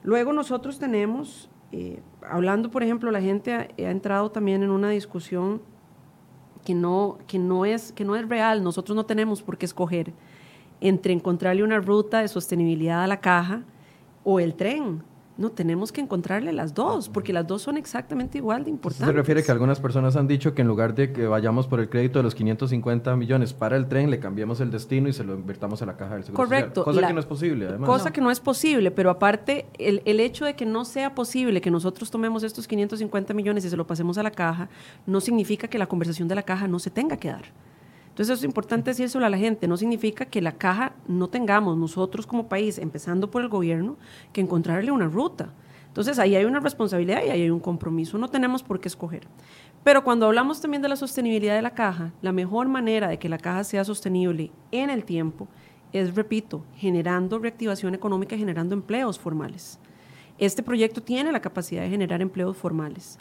Luego 0.03 0.33
nosotros 0.33 0.79
tenemos, 0.79 1.51
eh, 1.73 2.01
hablando, 2.27 2.71
por 2.71 2.83
ejemplo, 2.83 3.11
la 3.11 3.21
gente 3.21 3.53
ha, 3.53 3.69
ha 3.77 3.91
entrado 3.91 4.31
también 4.31 4.63
en 4.63 4.71
una 4.71 4.89
discusión 4.89 5.61
que 6.65 6.75
no, 6.75 7.19
que, 7.27 7.39
no 7.39 7.67
es, 7.67 7.93
que 7.93 8.07
no 8.07 8.17
es 8.17 8.27
real. 8.27 8.65
Nosotros 8.65 8.97
no 8.97 9.05
tenemos 9.05 9.43
por 9.43 9.59
qué 9.59 9.67
escoger 9.67 10.15
entre 10.81 11.13
encontrarle 11.13 11.63
una 11.63 11.81
ruta 11.81 12.21
de 12.21 12.29
sostenibilidad 12.29 13.05
a 13.05 13.07
la 13.07 13.21
caja 13.21 13.63
o 14.25 14.41
el 14.41 14.55
tren. 14.55 15.03
No, 15.39 15.51
tenemos 15.51 15.93
que 15.93 16.01
encontrarle 16.01 16.53
las 16.53 16.73
dos, 16.73 17.09
porque 17.11 17.33
las 17.33 17.47
dos 17.47 17.63
son 17.63 17.77
exactamente 17.77 18.39
igual 18.39 18.65
de 18.65 18.71
importantes. 18.71 19.07
Se 19.07 19.13
refiere 19.13 19.43
que 19.43 19.53
algunas 19.53 19.81
personas 19.81 20.17
han 20.17 20.27
dicho 20.27 20.55
que 20.55 20.63
en 20.63 20.69
lugar 20.69 20.95
de 20.95 21.13
que 21.13 21.27
vayamos 21.27 21.67
por 21.67 21.81
el 21.81 21.91
crédito 21.91 22.19
de 22.19 22.23
los 22.23 22.35
550 22.35 23.15
millones 23.17 23.53
para 23.53 23.77
el 23.77 23.87
tren, 23.87 24.11
le 24.11 24.19
cambiemos 24.19 24.61
el 24.61 24.71
destino 24.71 25.09
y 25.09 25.13
se 25.13 25.25
lo 25.25 25.35
invertamos 25.35 25.83
a 25.83 25.87
la 25.87 25.97
caja 25.97 26.15
del 26.15 26.25
seguro 26.25 26.43
Correcto. 26.43 26.85
Cosa 26.85 27.07
que 27.07 27.13
no 27.13 27.21
es 27.21 27.27
posible, 27.27 27.67
además. 27.69 27.89
Cosa 27.89 28.13
que 28.13 28.21
no 28.21 28.31
es 28.31 28.41
posible, 28.41 28.91
pero 28.91 29.11
aparte, 29.11 29.67
el, 29.79 30.03
el 30.07 30.21
hecho 30.21 30.47
de 30.47 30.55
que 30.55 30.65
no 30.65 30.85
sea 30.85 31.15
posible 31.15 31.61
que 31.61 31.71
nosotros 31.71 32.11
tomemos 32.11 32.43
estos 32.43 32.67
550 32.67 33.35
millones 33.35 33.65
y 33.65 33.71
se 33.71 33.77
lo 33.77 33.87
pasemos 33.87 34.17
a 34.19 34.23
la 34.23 34.31
caja, 34.31 34.71
no 35.07 35.21
significa 35.21 35.69
que 35.69 35.79
la 35.79 35.87
conversación 35.87 36.29
de 36.29 36.35
la 36.35 36.43
caja 36.43 36.67
no 36.67 36.79
se 36.79 36.91
tenga 36.91 37.19
que 37.19 37.29
dar. 37.29 37.45
Entonces 38.17 38.39
es 38.39 38.45
importante 38.47 38.93
decírselo 38.93 39.27
a 39.27 39.29
la 39.29 39.37
gente, 39.37 39.69
no 39.69 39.77
significa 39.77 40.25
que 40.25 40.41
la 40.41 40.53
caja 40.53 40.95
no 41.07 41.29
tengamos 41.29 41.77
nosotros 41.77 42.27
como 42.27 42.49
país, 42.49 42.79
empezando 42.79 43.31
por 43.31 43.43
el 43.43 43.51
gobierno, 43.51 43.99
que 44.33 44.41
encontrarle 44.41 44.91
una 44.91 45.07
ruta. 45.07 45.53
Entonces 45.89 46.19
ahí 46.19 46.35
hay 46.35 46.47
una 46.47 46.61
responsabilidad 46.61 47.23
y 47.23 47.29
ahí 47.29 47.43
hay 47.43 47.51
un 47.51 47.61
compromiso, 47.61 48.17
no 48.17 48.31
tenemos 48.31 48.63
por 48.63 48.81
qué 48.81 48.89
escoger. 48.89 49.29
Pero 49.85 50.03
cuando 50.03 50.25
hablamos 50.25 50.63
también 50.63 50.81
de 50.81 50.89
la 50.89 50.97
sostenibilidad 50.97 51.57
de 51.57 51.61
la 51.61 51.75
caja, 51.75 52.15
la 52.23 52.33
mejor 52.33 52.69
manera 52.69 53.09
de 53.09 53.19
que 53.19 53.29
la 53.29 53.37
caja 53.37 53.65
sea 53.65 53.85
sostenible 53.85 54.51
en 54.73 54.89
el 54.89 55.05
tiempo 55.05 55.47
es, 55.93 56.15
repito, 56.15 56.65
generando 56.75 57.39
reactivación 57.39 57.95
económica, 57.95 58.35
generando 58.39 58.75
empleos 58.75 59.19
formales. 59.19 59.79
Este 60.39 60.63
proyecto 60.63 61.03
tiene 61.03 61.33
la 61.33 61.41
capacidad 61.41 61.83
de 61.83 61.91
generar 61.91 62.23
empleos 62.23 62.57
formales 62.57 63.19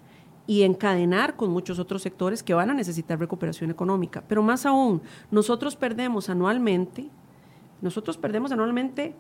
y 0.48 0.64
encadenar 0.64 1.36
con 1.36 1.50
muchos 1.50 1.80
otros 1.80 2.02
sectores 2.02 2.44
que 2.44 2.54
van 2.54 2.70
a 2.70 2.74
necesitar 2.74 3.20
recuperación 3.20 3.72
económica. 3.72 4.24
Pero 4.28 4.44
más 4.44 4.66
aún, 4.66 5.02
nosotros 5.32 5.76
perdemos 5.76 6.30
anualmente, 6.30 7.10
nosotros 7.82 8.18
perdemos 8.18 8.52
anualmente, 8.52 9.16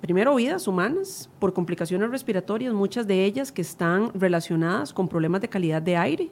primero, 0.00 0.34
vidas 0.34 0.66
humanas 0.66 1.30
por 1.38 1.52
complicaciones 1.52 2.10
respiratorias, 2.10 2.72
muchas 2.72 3.06
de 3.06 3.24
ellas 3.24 3.52
que 3.52 3.62
están 3.62 4.10
relacionadas 4.14 4.92
con 4.92 5.08
problemas 5.08 5.40
de 5.40 5.48
calidad 5.48 5.82
de 5.82 5.96
aire. 5.96 6.30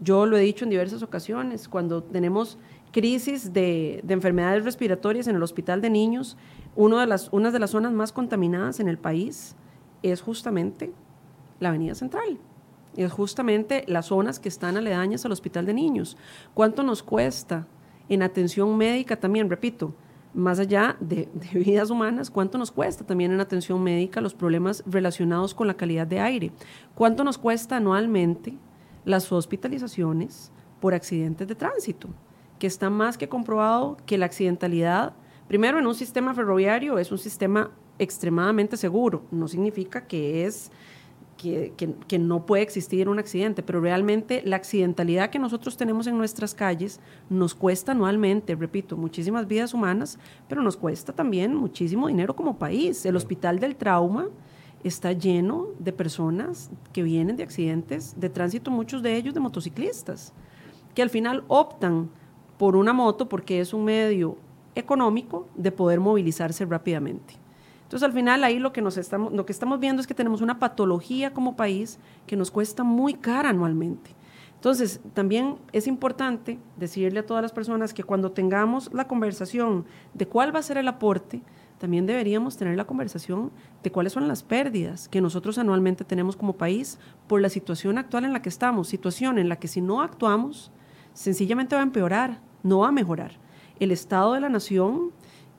Yo 0.00 0.26
lo 0.26 0.36
he 0.36 0.42
dicho 0.42 0.64
en 0.64 0.70
diversas 0.70 1.02
ocasiones, 1.02 1.68
cuando 1.68 2.02
tenemos 2.02 2.58
crisis 2.92 3.52
de, 3.52 4.00
de 4.02 4.14
enfermedades 4.14 4.64
respiratorias 4.64 5.26
en 5.26 5.36
el 5.36 5.42
hospital 5.42 5.82
de 5.82 5.90
niños, 5.90 6.36
uno 6.74 6.98
de 6.98 7.06
las, 7.06 7.28
una 7.32 7.50
de 7.50 7.58
las 7.58 7.70
zonas 7.70 7.92
más 7.92 8.12
contaminadas 8.12 8.80
en 8.80 8.88
el 8.88 8.96
país 8.96 9.56
es 10.02 10.22
justamente 10.22 10.92
la 11.58 11.70
Avenida 11.70 11.94
Central 11.94 12.38
es 13.04 13.12
justamente 13.12 13.84
las 13.86 14.06
zonas 14.06 14.40
que 14.40 14.48
están 14.48 14.76
aledañas 14.76 15.24
al 15.24 15.32
hospital 15.32 15.66
de 15.66 15.74
niños. 15.74 16.16
¿Cuánto 16.54 16.82
nos 16.82 17.02
cuesta 17.02 17.66
en 18.08 18.22
atención 18.22 18.76
médica 18.76 19.16
también, 19.16 19.48
repito, 19.48 19.94
más 20.34 20.58
allá 20.58 20.96
de, 21.00 21.28
de, 21.32 21.58
vidas 21.60 21.90
humanas, 21.90 22.30
cuánto 22.30 22.58
nos 22.58 22.70
cuesta 22.70 23.04
también 23.04 23.32
en 23.32 23.40
atención 23.40 23.82
médica 23.82 24.20
los 24.20 24.34
problemas 24.34 24.82
relacionados 24.86 25.54
con 25.54 25.66
la 25.66 25.76
calidad 25.76 26.06
de 26.06 26.20
aire? 26.20 26.52
¿Cuánto 26.94 27.24
nos 27.24 27.38
cuesta 27.38 27.76
anualmente 27.76 28.56
las 29.04 29.30
hospitalizaciones 29.30 30.52
por 30.80 30.94
accidentes 30.94 31.46
de 31.46 31.54
tránsito? 31.54 32.08
Que 32.58 32.66
está 32.66 32.90
más 32.90 33.16
que 33.16 33.28
comprobado 33.28 33.96
que 34.06 34.18
la 34.18 34.26
accidentalidad, 34.26 35.14
primero 35.46 35.78
en 35.78 35.86
un 35.86 35.94
sistema 35.94 36.34
ferroviario, 36.34 36.98
es 36.98 37.12
un 37.12 37.18
sistema 37.18 37.70
extremadamente 37.98 38.76
seguro. 38.76 39.22
No 39.30 39.48
significa 39.48 40.06
que 40.06 40.44
es 40.44 40.70
que, 41.38 41.72
que, 42.08 42.18
no 42.18 42.44
puede 42.44 42.64
existir 42.64 43.08
un 43.08 43.20
accidente, 43.20 43.62
pero 43.62 43.80
realmente 43.80 44.42
la 44.44 44.56
accidentalidad 44.56 45.30
que 45.30 45.38
nosotros 45.38 45.76
tenemos 45.76 46.08
en 46.08 46.18
nuestras 46.18 46.52
calles 46.52 47.00
nos 47.30 47.54
cuesta 47.54 47.92
anualmente, 47.92 48.56
repito, 48.56 48.96
muchísimas 48.96 49.46
vidas 49.46 49.72
humanas, 49.72 50.18
pero 50.48 50.62
nos 50.62 50.76
cuesta 50.76 51.12
también 51.12 51.54
muchísimo 51.54 52.08
dinero 52.08 52.34
como 52.34 52.58
país. 52.58 53.06
El 53.06 53.14
Hospital 53.14 53.60
del 53.60 53.76
Trauma 53.76 54.28
está 54.82 55.12
lleno 55.12 55.68
de 55.78 55.92
personas 55.92 56.70
que 56.92 57.04
vienen 57.04 57.36
de 57.36 57.44
accidentes 57.44 58.18
de 58.18 58.28
tránsito, 58.28 58.72
muchos 58.72 59.00
de 59.02 59.16
ellos 59.16 59.32
de 59.32 59.40
motociclistas, 59.40 60.32
que 60.94 61.02
al 61.02 61.10
final 61.10 61.44
optan 61.46 62.10
por 62.58 62.74
una 62.74 62.92
moto 62.92 63.28
porque 63.28 63.60
es 63.60 63.72
un 63.72 63.84
medio 63.84 64.36
económico 64.74 65.48
de 65.54 65.70
poder 65.70 66.00
movilizarse 66.00 66.64
rápidamente. 66.64 67.34
Entonces, 67.88 68.06
al 68.06 68.12
final, 68.12 68.44
ahí 68.44 68.58
lo 68.58 68.70
que, 68.70 68.82
nos 68.82 68.98
estamos, 68.98 69.32
lo 69.32 69.46
que 69.46 69.52
estamos 69.52 69.80
viendo 69.80 70.02
es 70.02 70.06
que 70.06 70.12
tenemos 70.12 70.42
una 70.42 70.58
patología 70.58 71.32
como 71.32 71.56
país 71.56 71.98
que 72.26 72.36
nos 72.36 72.50
cuesta 72.50 72.84
muy 72.84 73.14
cara 73.14 73.48
anualmente. 73.48 74.10
Entonces, 74.56 75.00
también 75.14 75.56
es 75.72 75.86
importante 75.86 76.58
decirle 76.76 77.20
a 77.20 77.26
todas 77.26 77.40
las 77.40 77.52
personas 77.52 77.94
que 77.94 78.04
cuando 78.04 78.30
tengamos 78.30 78.92
la 78.92 79.06
conversación 79.06 79.86
de 80.12 80.28
cuál 80.28 80.54
va 80.54 80.58
a 80.58 80.64
ser 80.64 80.76
el 80.76 80.86
aporte, 80.86 81.40
también 81.78 82.04
deberíamos 82.04 82.58
tener 82.58 82.76
la 82.76 82.84
conversación 82.84 83.52
de 83.82 83.90
cuáles 83.90 84.12
son 84.12 84.28
las 84.28 84.42
pérdidas 84.42 85.08
que 85.08 85.22
nosotros 85.22 85.56
anualmente 85.56 86.04
tenemos 86.04 86.36
como 86.36 86.58
país 86.58 86.98
por 87.26 87.40
la 87.40 87.48
situación 87.48 87.96
actual 87.96 88.26
en 88.26 88.34
la 88.34 88.42
que 88.42 88.50
estamos, 88.50 88.88
situación 88.88 89.38
en 89.38 89.48
la 89.48 89.56
que 89.56 89.66
si 89.68 89.80
no 89.80 90.02
actuamos, 90.02 90.70
sencillamente 91.14 91.74
va 91.74 91.80
a 91.80 91.84
empeorar, 91.84 92.38
no 92.62 92.80
va 92.80 92.88
a 92.88 92.92
mejorar. 92.92 93.38
El 93.80 93.92
Estado 93.92 94.34
de 94.34 94.40
la 94.40 94.50
Nación 94.50 95.12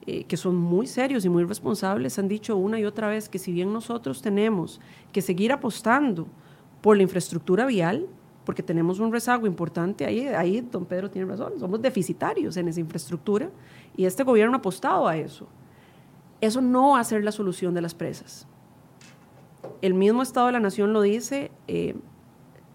eh, 0.06 0.24
que 0.24 0.38
son 0.38 0.56
muy 0.56 0.86
serios 0.86 1.26
y 1.26 1.28
muy 1.28 1.44
responsables, 1.44 2.18
han 2.18 2.26
dicho 2.26 2.56
una 2.56 2.80
y 2.80 2.86
otra 2.86 3.08
vez 3.08 3.28
que 3.28 3.38
si 3.38 3.52
bien 3.52 3.70
nosotros 3.70 4.22
tenemos 4.22 4.80
que 5.12 5.20
seguir 5.20 5.52
apostando 5.52 6.26
por 6.80 6.96
la 6.96 7.02
infraestructura 7.02 7.66
vial, 7.66 8.06
porque 8.46 8.62
tenemos 8.62 8.98
un 8.98 9.12
rezago 9.12 9.46
importante, 9.46 10.06
ahí, 10.06 10.26
ahí 10.28 10.62
don 10.62 10.86
Pedro 10.86 11.10
tiene 11.10 11.28
razón, 11.28 11.52
somos 11.60 11.82
deficitarios 11.82 12.56
en 12.56 12.68
esa 12.68 12.80
infraestructura 12.80 13.50
y 13.94 14.06
este 14.06 14.24
gobierno 14.24 14.54
ha 14.54 14.58
apostado 14.58 15.06
a 15.06 15.18
eso. 15.18 15.46
Eso 16.40 16.62
no 16.62 16.92
va 16.92 17.00
a 17.00 17.04
ser 17.04 17.22
la 17.22 17.32
solución 17.32 17.74
de 17.74 17.82
las 17.82 17.94
presas. 17.94 18.46
El 19.82 19.92
mismo 19.92 20.22
Estado 20.22 20.46
de 20.46 20.52
la 20.52 20.60
Nación 20.60 20.94
lo 20.94 21.02
dice, 21.02 21.50
eh, 21.68 21.94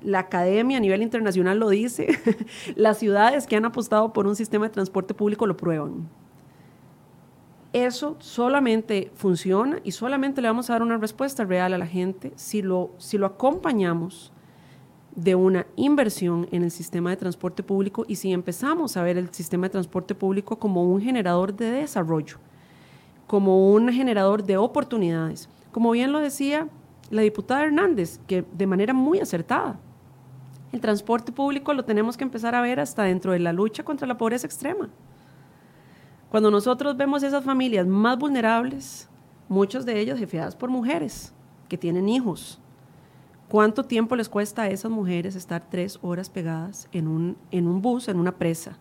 la 0.03 0.19
academia 0.19 0.77
a 0.77 0.81
nivel 0.81 1.01
internacional 1.01 1.57
lo 1.57 1.69
dice, 1.69 2.19
las 2.75 2.99
ciudades 2.99 3.47
que 3.47 3.55
han 3.55 3.65
apostado 3.65 4.13
por 4.13 4.27
un 4.27 4.35
sistema 4.35 4.67
de 4.67 4.73
transporte 4.73 5.15
público 5.15 5.47
lo 5.47 5.57
prueban 5.57 6.07
eso 7.83 8.15
solamente 8.19 9.11
funciona 9.15 9.79
y 9.83 9.91
solamente 9.91 10.41
le 10.41 10.47
vamos 10.47 10.69
a 10.69 10.73
dar 10.73 10.81
una 10.81 10.97
respuesta 10.97 11.43
real 11.43 11.73
a 11.73 11.77
la 11.77 11.87
gente 11.87 12.31
si 12.37 12.61
lo, 12.61 12.91
si 12.97 13.17
lo 13.17 13.25
acompañamos 13.25 14.31
de 15.13 15.35
una 15.35 15.67
inversión 15.75 16.47
en 16.53 16.63
el 16.63 16.71
sistema 16.71 17.09
de 17.09 17.17
transporte 17.17 17.63
público 17.63 18.05
y 18.07 18.15
si 18.15 18.31
empezamos 18.31 18.95
a 18.95 19.03
ver 19.03 19.17
el 19.17 19.33
sistema 19.33 19.67
de 19.67 19.71
transporte 19.71 20.15
público 20.15 20.57
como 20.57 20.83
un 20.83 21.01
generador 21.01 21.53
de 21.53 21.69
desarrollo, 21.69 22.37
como 23.27 23.73
un 23.73 23.91
generador 23.91 24.43
de 24.43 24.55
oportunidades. 24.55 25.49
Como 25.73 25.91
bien 25.91 26.13
lo 26.13 26.19
decía 26.19 26.69
la 27.09 27.23
diputada 27.23 27.65
Hernández, 27.65 28.21
que 28.25 28.45
de 28.53 28.67
manera 28.67 28.93
muy 28.93 29.19
acertada, 29.19 29.77
el 30.71 30.79
transporte 30.79 31.33
público 31.33 31.73
lo 31.73 31.83
tenemos 31.83 32.15
que 32.15 32.23
empezar 32.23 32.55
a 32.55 32.61
ver 32.61 32.79
hasta 32.79 33.03
dentro 33.03 33.33
de 33.33 33.39
la 33.39 33.51
lucha 33.51 33.83
contra 33.83 34.07
la 34.07 34.17
pobreza 34.17 34.47
extrema. 34.47 34.89
Cuando 36.35 36.51
nosotros 36.51 36.97
vemos 36.97 37.23
esas 37.23 37.45
familias 37.45 37.87
más 37.87 38.19
vulnerables, 38.19 39.07
muchas 39.47 39.85
de 39.85 40.01
ellas 40.01 40.19
jefeadas 40.19 40.53
por 40.53 40.69
mujeres 40.69 41.31
que 41.69 41.77
tienen 41.77 42.09
hijos, 42.09 42.59
¿cuánto 43.47 43.83
tiempo 43.83 44.17
les 44.17 44.27
cuesta 44.27 44.63
a 44.63 44.67
esas 44.67 44.91
mujeres 44.91 45.37
estar 45.37 45.65
tres 45.69 45.97
horas 46.01 46.29
pegadas 46.29 46.89
en 46.91 47.07
un, 47.07 47.37
en 47.51 47.69
un 47.69 47.81
bus, 47.81 48.09
en 48.09 48.19
una 48.19 48.33
presa? 48.33 48.77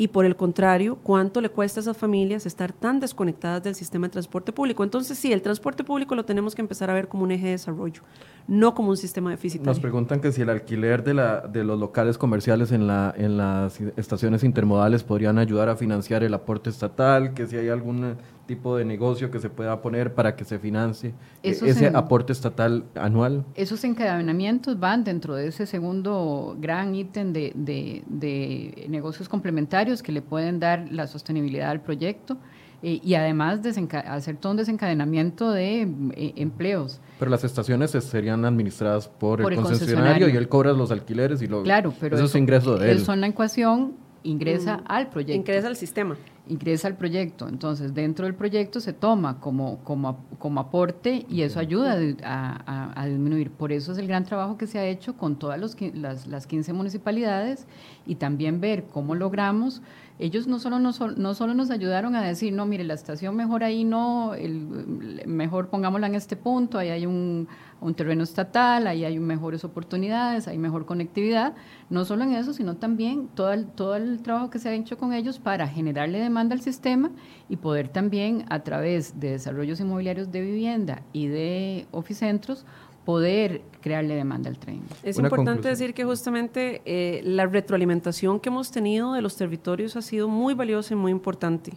Y 0.00 0.08
por 0.08 0.24
el 0.24 0.34
contrario, 0.34 0.96
¿cuánto 1.02 1.42
le 1.42 1.50
cuesta 1.50 1.78
a 1.78 1.82
esas 1.82 1.94
familias 1.94 2.46
estar 2.46 2.72
tan 2.72 3.00
desconectadas 3.00 3.62
del 3.62 3.74
sistema 3.74 4.06
de 4.06 4.12
transporte 4.12 4.50
público? 4.50 4.82
Entonces, 4.82 5.18
sí, 5.18 5.30
el 5.30 5.42
transporte 5.42 5.84
público 5.84 6.14
lo 6.14 6.24
tenemos 6.24 6.54
que 6.54 6.62
empezar 6.62 6.88
a 6.88 6.94
ver 6.94 7.06
como 7.06 7.24
un 7.24 7.32
eje 7.32 7.44
de 7.44 7.50
desarrollo, 7.50 8.00
no 8.48 8.74
como 8.74 8.88
un 8.88 8.96
sistema 8.96 9.28
deficitario. 9.28 9.70
Nos 9.70 9.78
preguntan 9.78 10.22
que 10.22 10.32
si 10.32 10.40
el 10.40 10.48
alquiler 10.48 11.04
de, 11.04 11.12
la, 11.12 11.40
de 11.40 11.64
los 11.64 11.78
locales 11.78 12.16
comerciales 12.16 12.72
en, 12.72 12.86
la, 12.86 13.12
en 13.14 13.36
las 13.36 13.78
estaciones 13.98 14.42
intermodales 14.42 15.04
podrían 15.04 15.36
ayudar 15.36 15.68
a 15.68 15.76
financiar 15.76 16.24
el 16.24 16.32
aporte 16.32 16.70
estatal, 16.70 17.34
que 17.34 17.46
si 17.46 17.58
hay 17.58 17.68
algún 17.68 18.16
tipo 18.50 18.76
de 18.76 18.84
negocio 18.84 19.30
que 19.30 19.38
se 19.38 19.48
pueda 19.48 19.80
poner 19.80 20.12
para 20.12 20.34
que 20.34 20.44
se 20.44 20.58
financie 20.58 21.14
eh, 21.44 21.56
ese 21.62 21.86
aporte 21.86 22.32
estatal 22.32 22.84
anual. 22.96 23.44
Esos 23.54 23.84
encadenamientos 23.84 24.80
van 24.80 25.04
dentro 25.04 25.36
de 25.36 25.46
ese 25.46 25.66
segundo 25.66 26.56
gran 26.58 26.92
ítem 26.96 27.32
de, 27.32 27.52
de, 27.54 28.02
de 28.08 28.86
negocios 28.88 29.28
complementarios 29.28 30.02
que 30.02 30.10
le 30.10 30.20
pueden 30.20 30.58
dar 30.58 30.88
la 30.90 31.06
sostenibilidad 31.06 31.70
al 31.70 31.80
proyecto. 31.80 32.38
Eh, 32.82 32.98
y 33.04 33.14
además 33.14 33.60
hacer 34.06 34.36
todo 34.38 34.52
un 34.52 34.56
desencadenamiento 34.56 35.52
de 35.52 35.82
eh, 35.82 36.32
empleos. 36.36 36.98
Pero 37.18 37.30
las 37.30 37.44
estaciones 37.44 37.90
serían 37.90 38.44
administradas 38.44 39.06
por, 39.06 39.42
el, 39.42 39.54
concesionario, 39.54 40.28
y 40.28 40.36
él 40.36 40.48
cobra 40.48 40.72
los 40.72 40.90
alquileres 40.90 41.42
y 41.42 41.46
lo, 41.46 41.62
claro, 41.62 41.92
pero 42.00 42.16
eso, 42.16 42.24
es 42.24 42.34
ingreso 42.34 42.78
de 42.78 42.90
él. 42.90 42.96
Eso 42.96 43.12
en 43.12 43.20
la 43.20 43.26
ecuación 43.26 43.92
ingresa 44.22 44.78
mm, 44.78 44.84
al 44.86 45.08
proyecto. 45.08 45.34
Ingresa 45.34 45.68
al 45.68 45.76
sistema. 45.76 46.16
Ingresa 46.48 46.88
al 46.88 46.96
proyecto. 46.96 47.48
Entonces, 47.48 47.94
dentro 47.94 48.26
del 48.26 48.34
proyecto 48.34 48.80
se 48.80 48.92
toma 48.92 49.40
como, 49.40 49.78
como, 49.84 50.24
como 50.38 50.60
aporte 50.60 51.24
y 51.28 51.42
eso 51.42 51.60
ayuda 51.60 51.96
a, 52.24 53.00
a, 53.00 53.06
disminuir. 53.06 53.50
Por 53.50 53.72
eso 53.72 53.92
es 53.92 53.98
el 53.98 54.08
gran 54.08 54.24
trabajo 54.24 54.56
que 54.56 54.66
se 54.66 54.78
ha 54.78 54.84
hecho 54.84 55.16
con 55.16 55.36
todas 55.36 55.60
los, 55.60 55.76
las, 55.94 56.26
las 56.26 56.46
15 56.46 56.72
municipalidades 56.72 57.66
y 58.06 58.16
también 58.16 58.60
ver 58.60 58.84
cómo 58.84 59.14
logramos 59.14 59.82
ellos 60.20 60.46
no 60.46 60.58
solo 60.58 60.78
nos, 60.78 61.00
no 61.16 61.34
solo 61.34 61.54
nos 61.54 61.70
ayudaron 61.70 62.14
a 62.14 62.22
decir, 62.22 62.52
no, 62.52 62.66
mire, 62.66 62.84
la 62.84 62.92
estación 62.92 63.34
mejor 63.34 63.64
ahí 63.64 63.84
no, 63.84 64.34
el, 64.34 65.22
mejor 65.26 65.68
pongámosla 65.68 66.08
en 66.08 66.14
este 66.14 66.36
punto, 66.36 66.78
ahí 66.78 66.90
hay 66.90 67.06
un, 67.06 67.48
un, 67.80 67.94
terreno 67.94 68.22
estatal, 68.22 68.86
ahí 68.86 69.04
hay 69.04 69.18
mejores 69.18 69.64
oportunidades, 69.64 70.48
hay 70.48 70.58
mejor 70.58 70.86
conectividad, 70.86 71.54
no 71.88 72.04
solo 72.04 72.24
en 72.24 72.34
eso, 72.34 72.52
sino 72.52 72.76
también 72.76 73.28
todo 73.34 73.52
el, 73.52 73.66
todo 73.66 73.96
el 73.96 74.20
trabajo 74.22 74.50
que 74.50 74.58
se 74.58 74.68
ha 74.68 74.74
hecho 74.74 74.98
con 74.98 75.12
ellos 75.12 75.38
para 75.38 75.66
generarle 75.66 76.20
demanda 76.20 76.54
al 76.54 76.60
sistema 76.60 77.10
y 77.48 77.56
poder 77.56 77.88
también 77.88 78.44
a 78.48 78.60
través 78.60 79.18
de 79.18 79.30
desarrollos 79.30 79.80
inmobiliarios 79.80 80.30
de 80.30 80.40
vivienda 80.40 81.02
y 81.12 81.28
de 81.28 81.86
oficentros 81.90 82.64
poder 83.04 83.62
crearle 83.80 84.14
demanda 84.14 84.48
al 84.50 84.58
tren. 84.58 84.82
Es 85.02 85.18
importante 85.18 85.68
decir 85.68 85.94
que 85.94 86.04
justamente 86.04 86.82
eh, 86.84 87.22
la 87.24 87.46
retroalimentación 87.46 88.40
que 88.40 88.50
hemos 88.50 88.70
tenido 88.70 89.14
de 89.14 89.22
los 89.22 89.36
territorios 89.36 89.96
ha 89.96 90.02
sido 90.02 90.28
muy 90.28 90.54
valiosa 90.54 90.94
y 90.94 90.96
muy 90.96 91.10
importante, 91.10 91.72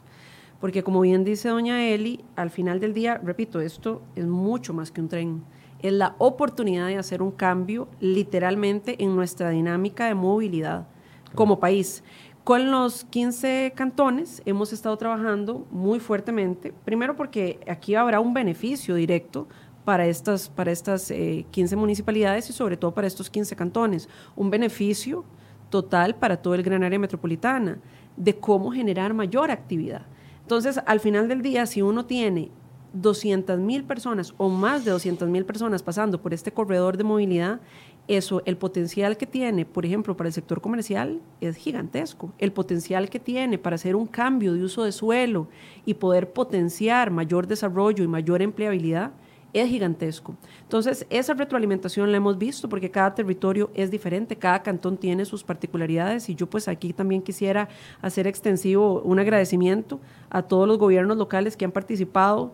porque 0.60 0.84
como 0.84 1.02
bien 1.02 1.24
dice 1.24 1.50
doña 1.50 1.84
Eli, 1.86 2.24
al 2.36 2.50
final 2.50 2.80
del 2.80 2.94
día, 2.94 3.20
repito, 3.24 3.62
esto 3.62 4.02
es 4.16 4.28
mucho 4.28 4.74
más 4.74 4.92
que 4.92 5.02
un 5.02 5.10
tren, 5.10 5.44
es 5.84 5.94
la 5.94 6.16
oportunidad 6.18 6.88
de 6.88 6.98
hacer 6.98 7.22
un 7.22 7.32
cambio 7.32 7.88
literalmente 8.00 9.04
en 9.04 9.16
nuestra 9.16 9.50
dinámica 9.50 10.08
de 10.08 10.16
movilidad 10.16 10.88
como 11.36 11.60
país. 11.60 12.04
Con 12.44 12.72
los 12.72 13.04
15 13.06 13.74
cantones 13.76 14.42
hemos 14.46 14.74
estado 14.74 14.98
trabajando 14.98 15.68
muy 15.72 16.00
fuertemente, 16.00 16.74
primero 16.86 17.16
porque 17.16 17.60
aquí 17.68 17.96
habrá 17.96 18.20
un 18.20 18.34
beneficio 18.34 18.96
directo 18.96 19.48
para 19.86 20.08
estas, 20.08 20.50
para 20.50 20.72
estas 20.72 21.12
15 21.12 21.76
eh, 21.76 21.78
municipalidades 21.78 22.50
y 22.50 22.54
sobre 22.54 22.78
todo 22.78 22.94
para 22.94 23.08
estos 23.08 23.30
15 23.30 23.56
cantones. 23.56 24.10
Un 24.36 24.50
beneficio 24.50 25.26
total 25.70 26.16
para 26.16 26.38
todo 26.38 26.56
el 26.56 26.64
gran 26.64 26.84
área 26.84 27.00
metropolitana 27.00 27.80
de 28.16 28.36
cómo 28.38 28.72
generar 28.72 29.14
mayor 29.14 29.52
actividad. 29.52 30.06
Entonces, 30.42 30.80
al 30.86 31.00
final 31.00 31.28
del 31.28 31.42
día, 31.42 31.66
si 31.66 31.82
uno 31.82 32.06
tiene 32.06 32.52
200 32.94 33.60
mil 33.60 33.84
personas 33.84 34.34
o 34.38 34.50
más 34.50 34.86
de 34.86 34.92
200 34.92 35.28
mil 35.30 35.46
personas 35.46 35.84
pasando 35.84 36.22
por 36.22 36.34
este 36.34 36.52
corredor 36.52 36.98
de 36.98 37.04
movilidad, 37.04 37.60
eso, 38.08 38.42
el 38.46 38.58
potencial 38.58 39.16
que 39.16 39.26
tiene, 39.26 39.66
por 39.66 39.86
ejemplo, 39.86 40.18
para 40.18 40.28
el 40.28 40.34
sector 40.34 40.60
comercial 40.60 41.22
es 41.40 41.56
gigantesco. 41.56 42.34
El 42.38 42.52
potencial 42.52 43.10
que 43.10 43.20
tiene 43.20 43.58
para 43.58 43.76
hacer 43.76 43.96
un 43.96 44.08
cambio 44.08 44.54
de 44.54 44.64
uso 44.64 44.84
de 44.84 44.92
suelo 44.92 45.48
y 45.86 45.94
poder 45.94 46.34
potenciar 46.34 47.12
mayor 47.12 47.48
desarrollo 47.48 48.04
y 48.04 48.08
mayor 48.08 48.42
empleabilidad 48.42 49.12
es 49.54 49.70
gigantesco. 49.70 50.36
Entonces, 50.64 51.06
esa 51.10 51.34
retroalimentación 51.36 52.12
la 52.12 52.18
hemos 52.18 52.38
visto 52.38 52.68
porque 52.68 52.90
cada 52.90 53.14
territorio 53.14 53.70
es 53.76 53.92
diferente, 53.92 54.36
cada 54.36 54.64
cantón 54.64 54.98
tiene 54.98 55.26
sus 55.26 55.44
particularidades 55.44 56.28
y 56.28 56.36
yo 56.36 56.50
pues 56.50 56.68
aquí 56.68 56.92
también 56.92 57.22
quisiera 57.22 57.70
hacer 58.02 58.26
extensivo 58.28 59.02
un 59.02 59.20
agradecimiento 59.20 60.00
a 60.30 60.42
todos 60.42 60.68
los 60.68 60.80
gobiernos 60.80 61.18
locales 61.18 61.56
que 61.56 61.66
han 61.66 61.72
participado 61.72 62.54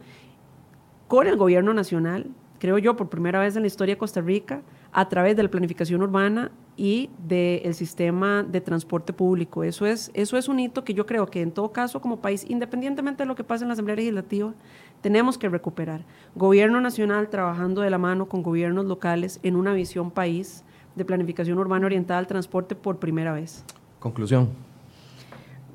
con 1.09 1.25
el 1.25 1.37
gobierno 1.37 1.73
nacional, 1.73 2.27
creo 2.59 2.77
yo, 2.77 2.95
por 2.95 3.09
primera 3.09 3.39
vez 3.39 3.55
en 3.55 3.63
la 3.63 3.67
historia 3.67 3.95
de 3.95 3.97
Costa 3.97 4.21
Rica, 4.21 4.61
a 4.91 5.09
través 5.09 5.35
de 5.35 5.41
la 5.41 5.49
planificación 5.49 6.03
urbana 6.03 6.51
y 6.77 7.09
del 7.27 7.73
sistema 7.73 8.43
de 8.43 8.61
transporte 8.61 9.11
público. 9.11 9.63
Eso 9.63 9.87
es, 9.87 10.11
eso 10.13 10.37
es 10.37 10.47
un 10.47 10.59
hito 10.59 10.83
que 10.83 10.93
yo 10.93 11.07
creo 11.07 11.25
que 11.25 11.41
en 11.41 11.51
todo 11.51 11.71
caso 11.71 11.99
como 11.99 12.21
país, 12.21 12.45
independientemente 12.47 13.23
de 13.23 13.27
lo 13.27 13.35
que 13.35 13.43
pase 13.43 13.63
en 13.63 13.69
la 13.69 13.73
Asamblea 13.73 13.95
Legislativa, 13.95 14.53
tenemos 15.01 15.39
que 15.39 15.49
recuperar. 15.49 16.05
Gobierno 16.35 16.79
nacional 16.79 17.29
trabajando 17.29 17.81
de 17.81 17.89
la 17.89 17.97
mano 17.97 18.29
con 18.29 18.43
gobiernos 18.43 18.85
locales 18.85 19.39
en 19.41 19.55
una 19.55 19.73
visión 19.73 20.11
país 20.11 20.63
de 20.95 21.05
planificación 21.05 21.57
urbana 21.57 21.87
orientada 21.87 22.19
al 22.19 22.27
transporte 22.27 22.75
por 22.75 22.99
primera 22.99 23.33
vez. 23.33 23.63
Conclusión. 23.99 24.49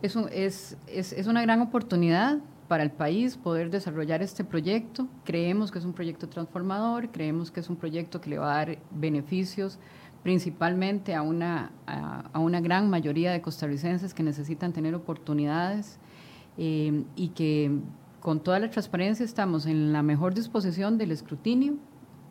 Es, 0.00 0.14
es, 0.14 0.76
es, 0.86 1.12
es 1.12 1.26
una 1.26 1.42
gran 1.42 1.60
oportunidad 1.60 2.38
para 2.68 2.82
el 2.82 2.90
país 2.90 3.36
poder 3.36 3.70
desarrollar 3.70 4.22
este 4.22 4.44
proyecto. 4.44 5.06
Creemos 5.24 5.70
que 5.70 5.78
es 5.78 5.84
un 5.84 5.92
proyecto 5.92 6.28
transformador, 6.28 7.10
creemos 7.10 7.50
que 7.50 7.60
es 7.60 7.68
un 7.68 7.76
proyecto 7.76 8.20
que 8.20 8.30
le 8.30 8.38
va 8.38 8.52
a 8.52 8.56
dar 8.56 8.78
beneficios 8.90 9.78
principalmente 10.22 11.14
a 11.14 11.20
una, 11.20 11.70
a, 11.86 12.38
una 12.38 12.60
gran 12.62 12.88
mayoría 12.88 13.30
de 13.30 13.42
costarricenses 13.42 14.14
que 14.14 14.22
necesitan 14.22 14.72
tener 14.72 14.94
oportunidades 14.94 15.98
eh, 16.56 17.04
y 17.14 17.28
que 17.28 17.70
con 18.20 18.40
toda 18.40 18.58
la 18.58 18.70
transparencia 18.70 19.22
estamos 19.22 19.66
en 19.66 19.92
la 19.92 20.02
mejor 20.02 20.32
disposición 20.32 20.96
del 20.96 21.10
escrutinio. 21.10 21.74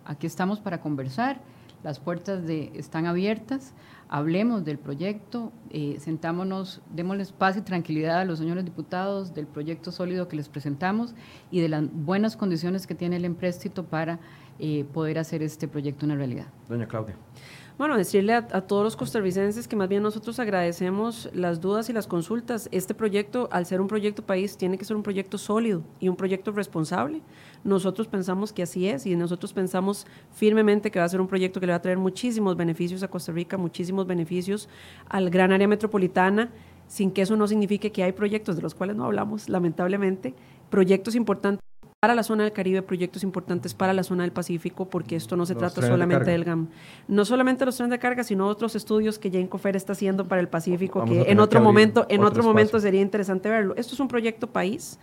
Aquí 0.06 0.26
estamos 0.26 0.60
para 0.60 0.82
conversar, 0.82 1.40
las 1.84 2.00
puertas 2.00 2.48
de, 2.48 2.72
están 2.74 3.06
abiertas, 3.06 3.76
hablemos 4.10 4.64
del 4.64 4.78
proyecto, 4.78 5.52
eh, 5.70 5.98
sentámonos, 6.00 6.82
démosle 6.94 7.24
espacio 7.24 7.62
y 7.62 7.66
tranquilidad 7.66 8.20
a 8.20 8.26
los 8.26 8.40
señores 8.40 8.66
diputados 8.66 9.34
del 9.34 9.48
proyecto 9.48 9.92
sólido 9.92 10.28
que 10.28 10.36
les 10.36 10.50
presentamos 10.50 11.14
y 11.52 11.62
de 11.62 11.70
las 11.70 11.84
buenas 11.92 12.38
condiciones 12.38 12.88
que 12.88 12.96
tiene 12.96 13.18
el 13.18 13.26
empréstito 13.26 13.86
para 13.86 14.20
eh, 14.60 14.86
poder 14.94 15.20
hacer 15.20 15.42
este 15.42 15.68
proyecto 15.68 16.06
una 16.06 16.16
realidad. 16.16 16.46
Doña 16.70 16.88
Claudia. 16.88 17.16
Bueno, 17.76 17.98
decirle 17.98 18.34
a, 18.34 18.48
todos 18.48 18.84
los 18.84 18.96
costarricenses 18.96 19.68
que 19.68 19.76
más 19.76 19.90
bien 19.90 20.04
nosotros 20.04 20.40
agradecemos 20.40 21.28
las 21.34 21.60
dudas 21.60 21.90
y 21.90 21.94
las 21.94 22.06
consultas. 22.06 22.70
Este 22.72 22.94
proyecto, 22.94 23.50
al 23.52 23.66
ser 23.66 23.82
un 23.82 23.88
proyecto 23.88 24.24
país, 24.24 24.58
tiene 24.58 24.78
que 24.78 24.86
ser 24.86 24.96
un 24.96 25.02
proyecto 25.02 25.40
sólido 25.40 25.82
y 26.00 26.08
un 26.08 26.16
proyecto 26.16 26.52
responsable. 26.52 27.22
Nosotros 27.64 28.08
pensamos 28.08 28.52
que 28.52 28.64
así 28.64 28.88
es 28.88 29.06
y 29.06 29.16
nosotros 29.16 29.54
pensamos 29.54 30.06
firmemente 30.34 30.92
que 30.92 31.00
va 31.00 31.06
a 31.06 31.10
ser 31.10 31.22
un 31.22 31.28
proyecto 31.28 31.60
que 31.60 31.66
le 31.66 31.72
va 31.72 31.78
a 31.78 31.82
traer 31.82 31.98
muchísimos 31.98 32.58
beneficios 32.58 33.04
a 33.04 33.08
Costa 33.08 33.32
Rica, 33.32 33.58
muchísimos 33.58 34.06
beneficios 34.06 34.68
al 35.08 35.30
gran 35.30 35.52
área 35.52 35.68
metropolitana, 35.68 36.52
sin 36.88 37.12
que 37.12 37.22
eso 37.22 37.38
no 37.38 37.48
signifique 37.48 37.92
que 37.92 38.04
hay 38.04 38.12
proyectos 38.12 38.58
de 38.58 38.62
los 38.62 38.76
cuales 38.76 38.96
no 38.96 39.06
hablamos, 39.06 39.48
lamentablemente, 39.48 40.34
proyectos 40.70 41.16
importantes 41.16 41.64
para 42.02 42.16
la 42.16 42.24
zona 42.24 42.44
del 42.44 42.52
Caribe, 42.52 42.82
proyectos 42.82 43.24
importantes 43.24 43.74
para 43.74 43.94
la 43.94 44.04
zona 44.04 44.24
del 44.24 44.34
Pacífico, 44.34 44.90
porque 44.90 45.16
esto 45.16 45.38
no 45.38 45.46
se 45.46 45.56
trata 45.56 45.82
solamente 45.82 46.32
del 46.32 46.44
GAM. 46.44 46.68
No 47.08 47.24
solamente 47.24 47.66
los 47.66 47.78
trenes 47.78 47.92
de 47.92 48.00
carga, 48.00 48.26
sino 48.26 48.46
otros 48.50 48.76
estudios 48.76 49.18
que 49.18 49.32
Jane 49.32 49.48
Cofer 49.48 49.78
está 49.78 49.94
haciendo 49.94 50.28
para 50.28 50.42
el 50.42 50.50
Pacífico, 50.50 51.06
que 51.06 51.32
en 51.32 51.40
otro 51.40 51.62
momento, 51.62 52.06
en 52.10 52.26
otro 52.26 52.44
momento 52.44 52.78
sería 52.82 53.00
interesante 53.00 53.50
verlo. 53.50 53.74
Esto 53.78 53.94
es 53.94 54.02
un 54.02 54.10
proyecto 54.10 54.48
país. 54.48 55.00